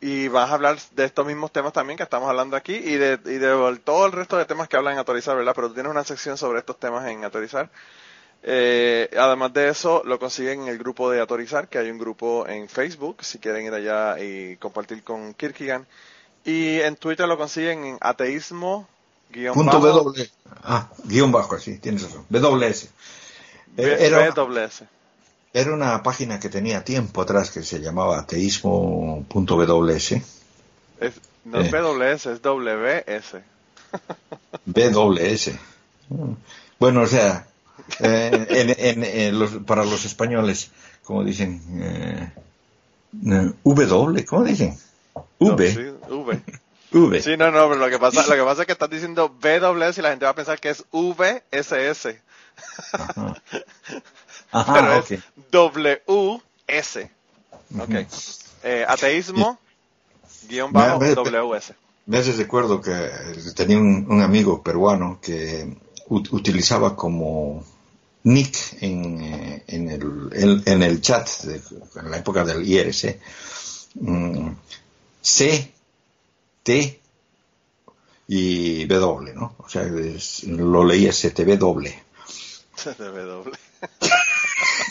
Eh, 0.00 0.06
y 0.06 0.28
vas 0.28 0.50
a 0.50 0.54
hablar 0.54 0.78
de 0.92 1.04
estos 1.04 1.26
mismos 1.26 1.52
temas 1.52 1.72
también 1.72 1.96
que 1.96 2.02
estamos 2.02 2.28
hablando 2.28 2.56
aquí 2.56 2.74
y 2.74 2.96
de, 2.96 3.18
y 3.24 3.38
de 3.38 3.80
todo 3.84 4.06
el 4.06 4.12
resto 4.12 4.36
de 4.36 4.44
temas 4.44 4.68
que 4.68 4.76
hablan 4.76 4.94
en 4.94 4.98
Autorizar, 4.98 5.36
¿verdad? 5.36 5.52
Pero 5.54 5.68
tú 5.68 5.74
tienes 5.74 5.90
una 5.90 6.04
sección 6.04 6.36
sobre 6.36 6.60
estos 6.60 6.78
temas 6.78 7.06
en 7.08 7.24
Autorizar. 7.24 7.70
Eh, 8.42 9.10
además 9.18 9.52
de 9.52 9.68
eso, 9.68 10.02
lo 10.04 10.18
consiguen 10.18 10.62
en 10.62 10.68
el 10.68 10.78
grupo 10.78 11.10
de 11.10 11.20
Autorizar, 11.20 11.68
que 11.68 11.78
hay 11.78 11.90
un 11.90 11.98
grupo 11.98 12.46
en 12.46 12.68
Facebook, 12.68 13.24
si 13.24 13.38
quieren 13.38 13.66
ir 13.66 13.74
allá 13.74 14.20
y 14.20 14.56
compartir 14.56 15.02
con 15.02 15.34
Kirkigan. 15.34 15.86
Y 16.44 16.80
en 16.80 16.96
Twitter 16.96 17.26
lo 17.26 17.36
consiguen 17.36 17.84
en 17.84 17.98
ateísmo 18.00 18.88
guion 19.30 19.54
Punto 19.54 19.80
bajo 19.80 20.04
W. 20.04 20.30
Ah, 20.62 20.88
guion 21.04 21.32
bajo, 21.32 21.58
sí, 21.58 21.78
tienes 21.78 22.02
razón. 22.02 22.24
WS. 22.30 22.88
Era, 23.76 24.30
BWS. 24.30 24.84
Era 25.60 25.72
una 25.74 26.02
página 26.02 26.38
que 26.40 26.48
tenía 26.48 26.84
tiempo 26.84 27.22
atrás 27.22 27.50
que 27.50 27.62
se 27.62 27.80
llamaba 27.80 28.18
ateísmo.ws. 28.20 30.12
Es, 30.12 30.22
no 31.44 31.60
es 31.60 31.72
Eh. 31.72 31.80
BWS, 31.80 32.26
es 32.26 32.42
WS. 32.42 33.42
BWS. 34.66 35.50
Bueno, 36.78 37.02
o 37.02 37.06
sea, 37.06 37.46
eh, 38.00 38.46
en, 38.50 38.70
en- 38.78 39.04
en 39.04 39.38
los- 39.38 39.56
para 39.66 39.84
los 39.84 40.04
españoles, 40.04 40.70
como 41.04 41.24
dicen, 41.24 41.60
eh, 41.82 42.32
eh, 43.26 43.52
W, 43.64 44.24
¿cómo 44.26 44.44
dicen? 44.44 44.76
No, 45.40 45.54
V, 45.54 45.72
sí, 45.72 45.80
V. 46.10 46.40
V. 46.90 47.22
Sí, 47.22 47.36
no, 47.36 47.50
no, 47.50 47.68
pero 47.68 47.76
lo 47.80 47.90
que 47.90 47.98
pasa, 47.98 48.26
lo 48.26 48.34
que 48.34 48.42
pasa 48.42 48.62
es 48.62 48.66
que 48.66 48.72
estás 48.72 48.88
diciendo 48.90 49.28
BWS 49.28 49.98
y 49.98 50.02
la 50.02 50.10
gente 50.10 50.24
va 50.24 50.30
a 50.30 50.34
pensar 50.34 50.58
que 50.58 50.70
es 50.70 50.84
VSS. 50.90 52.16
Ajá, 54.50 54.72
pero 54.72 54.86
Ajá, 54.92 54.98
es 54.98 55.22
WS. 55.50 57.10
Ok. 57.78 57.94
Eh, 58.64 58.84
ateísmo 58.86 59.58
guion 60.48 60.72
bajo 60.72 60.98
Me- 61.00 61.08
me- 61.08 61.14
WS. 61.14 61.74
Me 62.06 62.22
recuerdo 62.22 62.80
que 62.80 62.92
tenía 63.54 63.76
un, 63.78 64.06
un 64.08 64.22
amigo 64.22 64.62
peruano 64.62 65.18
que 65.20 65.76
ut- 66.08 66.28
utilizaba 66.32 66.96
como 66.96 67.64
nick 68.24 68.56
en, 68.82 69.20
eh, 69.20 69.64
en, 69.66 69.90
el, 69.90 70.30
en, 70.32 70.62
en 70.66 70.82
el 70.82 71.00
chat 71.02 71.28
de, 71.42 71.60
en 72.00 72.10
la 72.10 72.16
época 72.18 72.44
del 72.44 72.66
IRC 72.66 73.20
mm, 73.96 74.48
C, 75.20 75.72
T 76.62 77.00
y 78.26 78.84
W, 78.86 79.34
¿no? 79.34 79.54
O 79.58 79.68
sea, 79.68 79.82
es- 79.82 80.44
lo 80.44 80.84
leía 80.84 81.10
CTW. 81.12 81.60
W. 81.68 81.92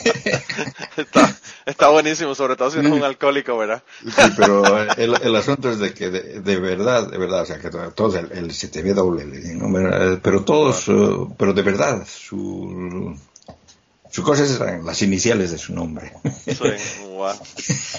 está, 0.97 1.35
está 1.65 1.89
buenísimo, 1.89 2.35
sobre 2.35 2.55
todo 2.55 2.71
si 2.71 2.79
uno 2.79 2.89
es 2.89 2.95
un 2.95 3.03
alcohólico, 3.03 3.57
¿verdad? 3.57 3.83
Sí, 4.03 4.31
pero 4.35 4.81
el, 4.93 5.21
el 5.21 5.35
asunto 5.35 5.69
es 5.71 5.79
de 5.79 5.93
que 5.93 6.09
de, 6.09 6.41
de 6.41 6.59
verdad, 6.59 7.09
de 7.09 7.17
verdad, 7.17 7.41
o 7.41 7.45
sea, 7.45 7.59
que 7.59 7.69
todos 7.69 8.15
el, 8.15 8.31
el 8.31 8.47
CTW, 8.51 9.21
¿no? 9.57 9.73
Pero- 9.73 10.19
pero 10.21 10.43
todos, 10.43 10.87
eh, 10.87 11.27
pero 11.37 11.53
de 11.53 11.61
verdad, 11.61 12.05
su, 12.07 13.17
su 14.11 14.23
cosa 14.23 14.43
eran 14.45 14.85
las 14.85 15.01
iniciales 15.01 15.51
de 15.51 15.57
su 15.57 15.73
nombre. 15.73 16.13
Sí, 16.45 17.03
wow. 17.07 17.33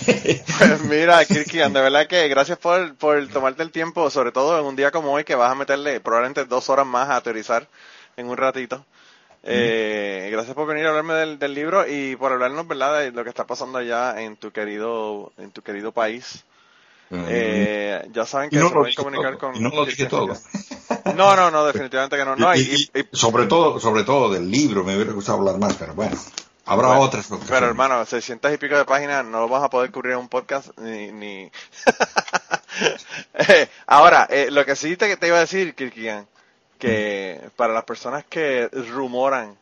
Pues 0.07 0.83
mira, 0.89 1.25
Kirkian, 1.25 1.73
de 1.73 1.81
verdad 1.81 2.07
que 2.07 2.29
gracias 2.29 2.59
por, 2.59 2.95
por 2.97 3.27
tomarte 3.29 3.63
el 3.63 3.71
tiempo, 3.71 4.11
sobre 4.11 4.33
todo 4.33 4.59
en 4.59 4.65
un 4.67 4.77
día 4.77 4.91
como 4.91 5.13
hoy 5.13 5.25
que 5.25 5.35
vas 5.35 5.53
a 5.53 5.55
meterle 5.55 6.01
probablemente 6.01 6.45
dos 6.45 6.69
horas 6.71 6.87
más 6.87 7.09
a 7.11 7.21
teorizar 7.21 7.69
en 8.17 8.29
un 8.29 8.37
ratito. 8.37 8.85
Eh, 9.45 10.29
gracias 10.33 10.55
por 10.55 10.67
venir 10.67 10.87
a 10.87 10.89
hablarme 10.91 11.15
del, 11.15 11.39
del 11.39 11.55
libro 11.55 11.87
y 11.89 12.17
por 12.17 12.33
hablarnos, 12.33 12.67
¿verdad?, 12.67 13.01
de 13.01 13.13
lo 13.13 13.23
que 13.25 13.31
está 13.31 13.47
pasando 13.47 13.79
allá 13.79 14.21
en 14.21 14.37
tu 14.37 14.51
querido, 14.51 15.33
en 15.39 15.51
tu 15.53 15.63
querido 15.63 15.93
país. 15.93 16.45
Eh, 17.11 18.07
ya 18.13 18.27
saben 18.27 18.51
que 18.51 18.57
no 18.59 18.69
se 18.69 18.75
pueden 18.75 18.95
comunicar 18.95 19.39
todo, 19.39 19.53
con 19.53 19.57
y 19.57 19.61
no 19.61 19.71
lo 19.71 19.87
dije 19.87 20.05
todo. 20.07 20.35
No, 21.17 21.35
no, 21.37 21.51
no, 21.51 21.65
definitivamente 21.65 22.17
que 22.19 22.25
no. 22.25 22.37
no 22.37 22.55
Y- 22.55 22.59
y- 22.61 22.63
y- 22.95 23.01
y- 23.01 23.01
y- 23.01 23.17
sobre 23.17 23.47
todo, 23.47 23.81
sobre 23.81 24.05
todo 24.05 24.31
del 24.31 24.51
libro, 24.51 24.85
me 24.85 24.95
hubiera 24.95 25.13
gustado 25.13 25.39
hablar 25.39 25.57
más, 25.59 25.75
pero 25.77 25.95
bueno, 25.95 26.17
habrá 26.67 26.89
Bueno, 26.89 27.01
otras 27.03 27.25
ocasiones. 27.29 27.49
Pero 27.51 27.67
hermano, 27.67 28.05
600 28.05 28.53
y 28.53 28.59
pico 28.59 28.77
de 28.77 28.85
páginas 28.85 29.25
no 29.25 29.41
lo 29.41 29.49
vas 29.49 29.63
a 29.63 29.71
poder 29.71 29.91
cubrir 29.91 30.13
en 30.13 30.19
un 30.19 30.29
podcast 30.29 30.77
ni... 30.79 31.11
ni... 31.13 31.51
Eh, 33.35 33.69
Ahora, 33.87 34.27
eh, 34.31 34.49
lo 34.51 34.65
que 34.65 34.77
sí 34.77 34.97
te, 34.97 35.17
te 35.17 35.27
iba 35.27 35.37
a 35.39 35.41
decir, 35.41 35.75
Kirkian, 35.75 36.27
que 36.79 37.41
para 37.57 37.75
las 37.75 37.85
personas 37.85 38.25
que 38.25 38.69
rumoran 38.69 39.57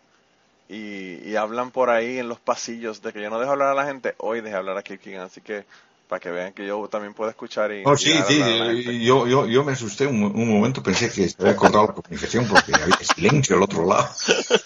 y, 0.69 1.29
y 1.29 1.37
hablan 1.37 1.71
por 1.71 1.91
ahí 1.91 2.19
en 2.19 2.29
los 2.29 2.39
pasillos 2.39 3.03
de 3.03 3.13
que 3.13 3.23
yo 3.23 3.31
no 3.31 3.39
dejo 3.39 3.53
hablar 3.53 3.69
a 3.69 3.75
la 3.75 3.87
gente, 3.87 4.15
hoy 4.19 4.41
dejé 4.41 4.57
hablar 4.57 4.77
a 4.77 4.83
Kirkian, 4.83 5.23
así 5.23 5.41
que 5.41 5.65
para 6.09 6.21
que 6.21 6.31
vean 6.31 6.53
que 6.53 6.67
yo 6.67 6.87
también 6.89 7.15
puedo 7.15 7.31
escuchar 7.31 7.73
y... 7.73 7.83
Oh, 7.85 7.95
y 7.95 7.99
sí, 7.99 8.13
dejar 8.13 8.73
sí, 8.77 9.05
yo, 9.05 9.27
yo, 9.27 9.47
yo 9.47 9.65
me 9.65 9.73
asusté 9.73 10.07
un, 10.07 10.23
un 10.23 10.49
momento, 10.49 10.83
pensé 10.83 11.11
que 11.11 11.29
se 11.29 11.37
había 11.41 11.57
cortado 11.57 11.89
la 11.89 11.95
comunicación 11.95 12.47
porque 12.47 12.73
había 12.75 12.97
silencio 12.99 13.57
al 13.57 13.63
otro 13.63 13.87
lado. 13.87 14.09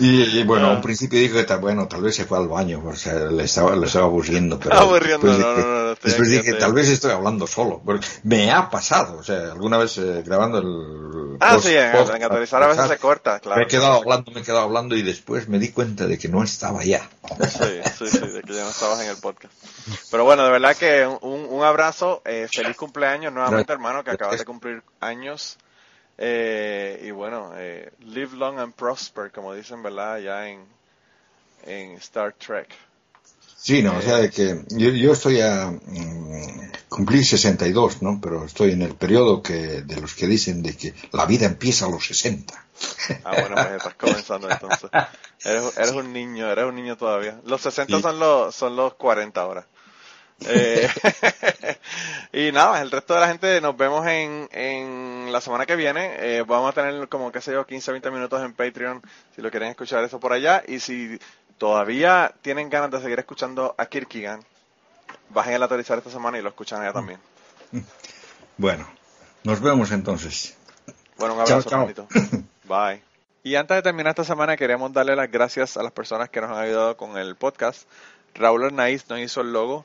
Y, 0.00 0.38
y, 0.38 0.44
bueno, 0.44 0.66
a 0.68 0.72
un 0.72 0.82
principio 0.82 1.18
dije 1.18 1.34
que 1.34 1.44
tal, 1.44 1.60
bueno, 1.60 1.86
tal 1.88 2.02
vez 2.02 2.14
se 2.16 2.24
fue 2.24 2.38
al 2.38 2.48
baño, 2.48 2.82
o 2.84 2.94
sea, 2.96 3.14
le 3.30 3.44
estaba, 3.44 3.74
le 3.76 3.86
estaba 3.86 4.06
aburriendo, 4.06 4.58
pero 4.58 4.74
Aburriendo, 4.76 5.26
después 5.26 5.38
no, 5.38 5.56
no, 5.56 5.82
no, 5.84 5.88
después 5.94 6.28
dije, 6.30 6.52
tal 6.54 6.72
vez 6.72 6.88
estoy 6.88 7.12
hablando 7.12 7.46
solo, 7.46 7.80
porque 7.84 8.06
me 8.24 8.50
ha 8.52 8.68
pasado, 8.70 9.18
o 9.18 9.22
sea, 9.22 9.52
alguna 9.52 9.78
vez 9.78 9.96
eh, 9.98 10.22
grabando 10.24 10.58
el 10.58 11.36
Ah, 11.40 11.54
post- 11.54 11.66
sí, 11.66 11.74
en, 11.76 11.92
post- 11.92 12.14
en 12.14 12.22
Aterrizar 12.24 12.62
a 12.62 12.66
veces 12.68 12.88
se 12.88 12.98
corta, 12.98 13.40
claro. 13.40 13.58
me 13.58 13.64
he 13.64 13.68
quedado 13.68 13.92
hablando, 13.94 14.30
me 14.32 14.40
he 14.40 14.44
quedado 14.44 14.62
hablando 14.62 14.96
y 14.96 15.02
después 15.02 15.48
me 15.48 15.58
di 15.58 15.70
cuenta 15.70 16.06
de 16.06 16.18
que 16.18 16.28
no 16.28 16.42
estaba 16.42 16.82
ya. 16.84 17.08
Sí, 17.48 17.80
sí, 17.98 18.08
sí, 18.08 18.18
de 18.28 18.42
que 18.42 18.54
ya 18.54 18.64
no 18.64 18.70
estabas 18.70 19.00
en 19.00 19.08
el 19.10 19.16
podcast. 19.16 19.52
Pero 20.10 20.24
bueno, 20.24 20.44
de 20.44 20.50
verdad 20.50 20.76
que 20.76 21.06
un, 21.06 21.46
un 21.50 21.62
abrazo, 21.64 22.22
eh, 22.24 22.46
feliz 22.52 22.76
cumpleaños 22.76 23.32
nuevamente, 23.32 23.72
hermano, 23.72 24.02
que 24.04 24.10
acabas 24.10 24.38
de 24.38 24.44
cumplir 24.44 24.82
años. 25.00 25.58
Eh, 26.18 27.02
y 27.06 27.10
bueno, 27.10 27.52
eh, 27.56 27.92
live 28.00 28.36
long 28.36 28.58
and 28.58 28.74
prosper, 28.74 29.30
como 29.30 29.54
dicen, 29.54 29.82
¿verdad? 29.82 30.18
Ya 30.18 30.48
en, 30.48 30.64
en 31.66 31.92
Star 31.96 32.32
Trek. 32.34 32.68
Sí, 33.56 33.82
no, 33.82 33.96
o 33.96 34.00
sea, 34.02 34.18
Eh, 34.18 34.22
de 34.22 34.30
que 34.30 34.64
yo, 34.68 34.90
yo 34.90 35.12
estoy 35.12 35.40
a 35.40 35.70
mm, 35.70 36.70
cumplir 36.88 37.24
62, 37.24 38.02
¿no? 38.02 38.20
Pero 38.20 38.44
estoy 38.44 38.72
en 38.72 38.82
el 38.82 38.94
periodo 38.94 39.42
que 39.42 39.82
de 39.82 40.00
los 40.00 40.14
que 40.14 40.26
dicen 40.26 40.62
de 40.62 40.76
que 40.76 40.94
la 41.12 41.26
vida 41.26 41.46
empieza 41.46 41.86
a 41.86 41.90
los 41.90 42.06
60. 42.06 42.54
Ah, 43.24 43.36
bueno, 43.40 43.56
pues 43.56 43.72
estás 43.72 43.94
comenzando 43.98 44.48
entonces. 44.50 44.90
Eres, 45.44 45.76
eres 45.76 45.92
un 45.92 46.12
niño, 46.12 46.50
eres 46.50 46.64
un 46.66 46.76
niño 46.76 46.96
todavía. 46.96 47.40
Los 47.44 47.62
60 47.62 47.96
Sí. 47.96 48.02
son 48.02 48.18
los, 48.18 48.54
son 48.54 48.76
los 48.76 48.94
40 48.94 49.40
ahora. 49.40 49.66
Eh, 50.40 50.88
y 52.32 52.52
nada, 52.52 52.82
el 52.82 52.90
resto 52.90 53.14
de 53.14 53.20
la 53.20 53.28
gente 53.28 53.60
nos 53.60 53.76
vemos 53.76 54.06
en, 54.06 54.48
en 54.52 55.32
la 55.32 55.40
semana 55.40 55.66
que 55.66 55.76
viene. 55.76 56.16
Eh, 56.18 56.42
vamos 56.46 56.70
a 56.70 56.72
tener 56.72 57.08
como, 57.08 57.32
qué 57.32 57.40
sé 57.40 57.52
yo, 57.52 57.66
15, 57.66 57.92
20 57.92 58.10
minutos 58.10 58.42
en 58.42 58.52
Patreon 58.52 59.02
si 59.34 59.42
lo 59.42 59.50
quieren 59.50 59.70
escuchar 59.70 60.04
eso 60.04 60.20
por 60.20 60.32
allá. 60.32 60.62
Y 60.66 60.80
si 60.80 61.18
todavía 61.58 62.34
tienen 62.42 62.68
ganas 62.68 62.90
de 62.90 63.00
seguir 63.00 63.18
escuchando 63.18 63.74
a 63.78 63.86
Kirkigan, 63.86 64.44
bajen 65.30 65.54
el 65.54 65.62
autorizar 65.62 65.98
esta 65.98 66.10
semana 66.10 66.38
y 66.38 66.42
lo 66.42 66.48
escuchan 66.50 66.82
allá 66.82 66.92
también. 66.92 67.20
Bueno, 68.58 68.88
nos 69.44 69.60
vemos 69.60 69.90
entonces. 69.90 70.56
Bueno, 71.18 71.34
un 71.34 71.44
Chao, 71.44 71.58
abrazo, 71.58 71.68
chao. 71.68 71.80
hermanito. 71.80 72.08
Bye. 72.64 73.02
Y 73.42 73.54
antes 73.54 73.76
de 73.76 73.82
terminar 73.82 74.12
esta 74.12 74.24
semana, 74.24 74.56
queremos 74.56 74.92
darle 74.94 75.14
las 75.14 75.30
gracias 75.30 75.76
a 75.76 75.82
las 75.82 75.92
personas 75.92 76.30
que 76.30 76.40
nos 76.40 76.50
han 76.50 76.64
ayudado 76.64 76.96
con 76.96 77.18
el 77.18 77.36
podcast. 77.36 77.86
Raúl 78.34 78.64
Arnaiz 78.64 79.08
nos 79.10 79.18
hizo 79.20 79.42
el 79.42 79.52
logo 79.52 79.84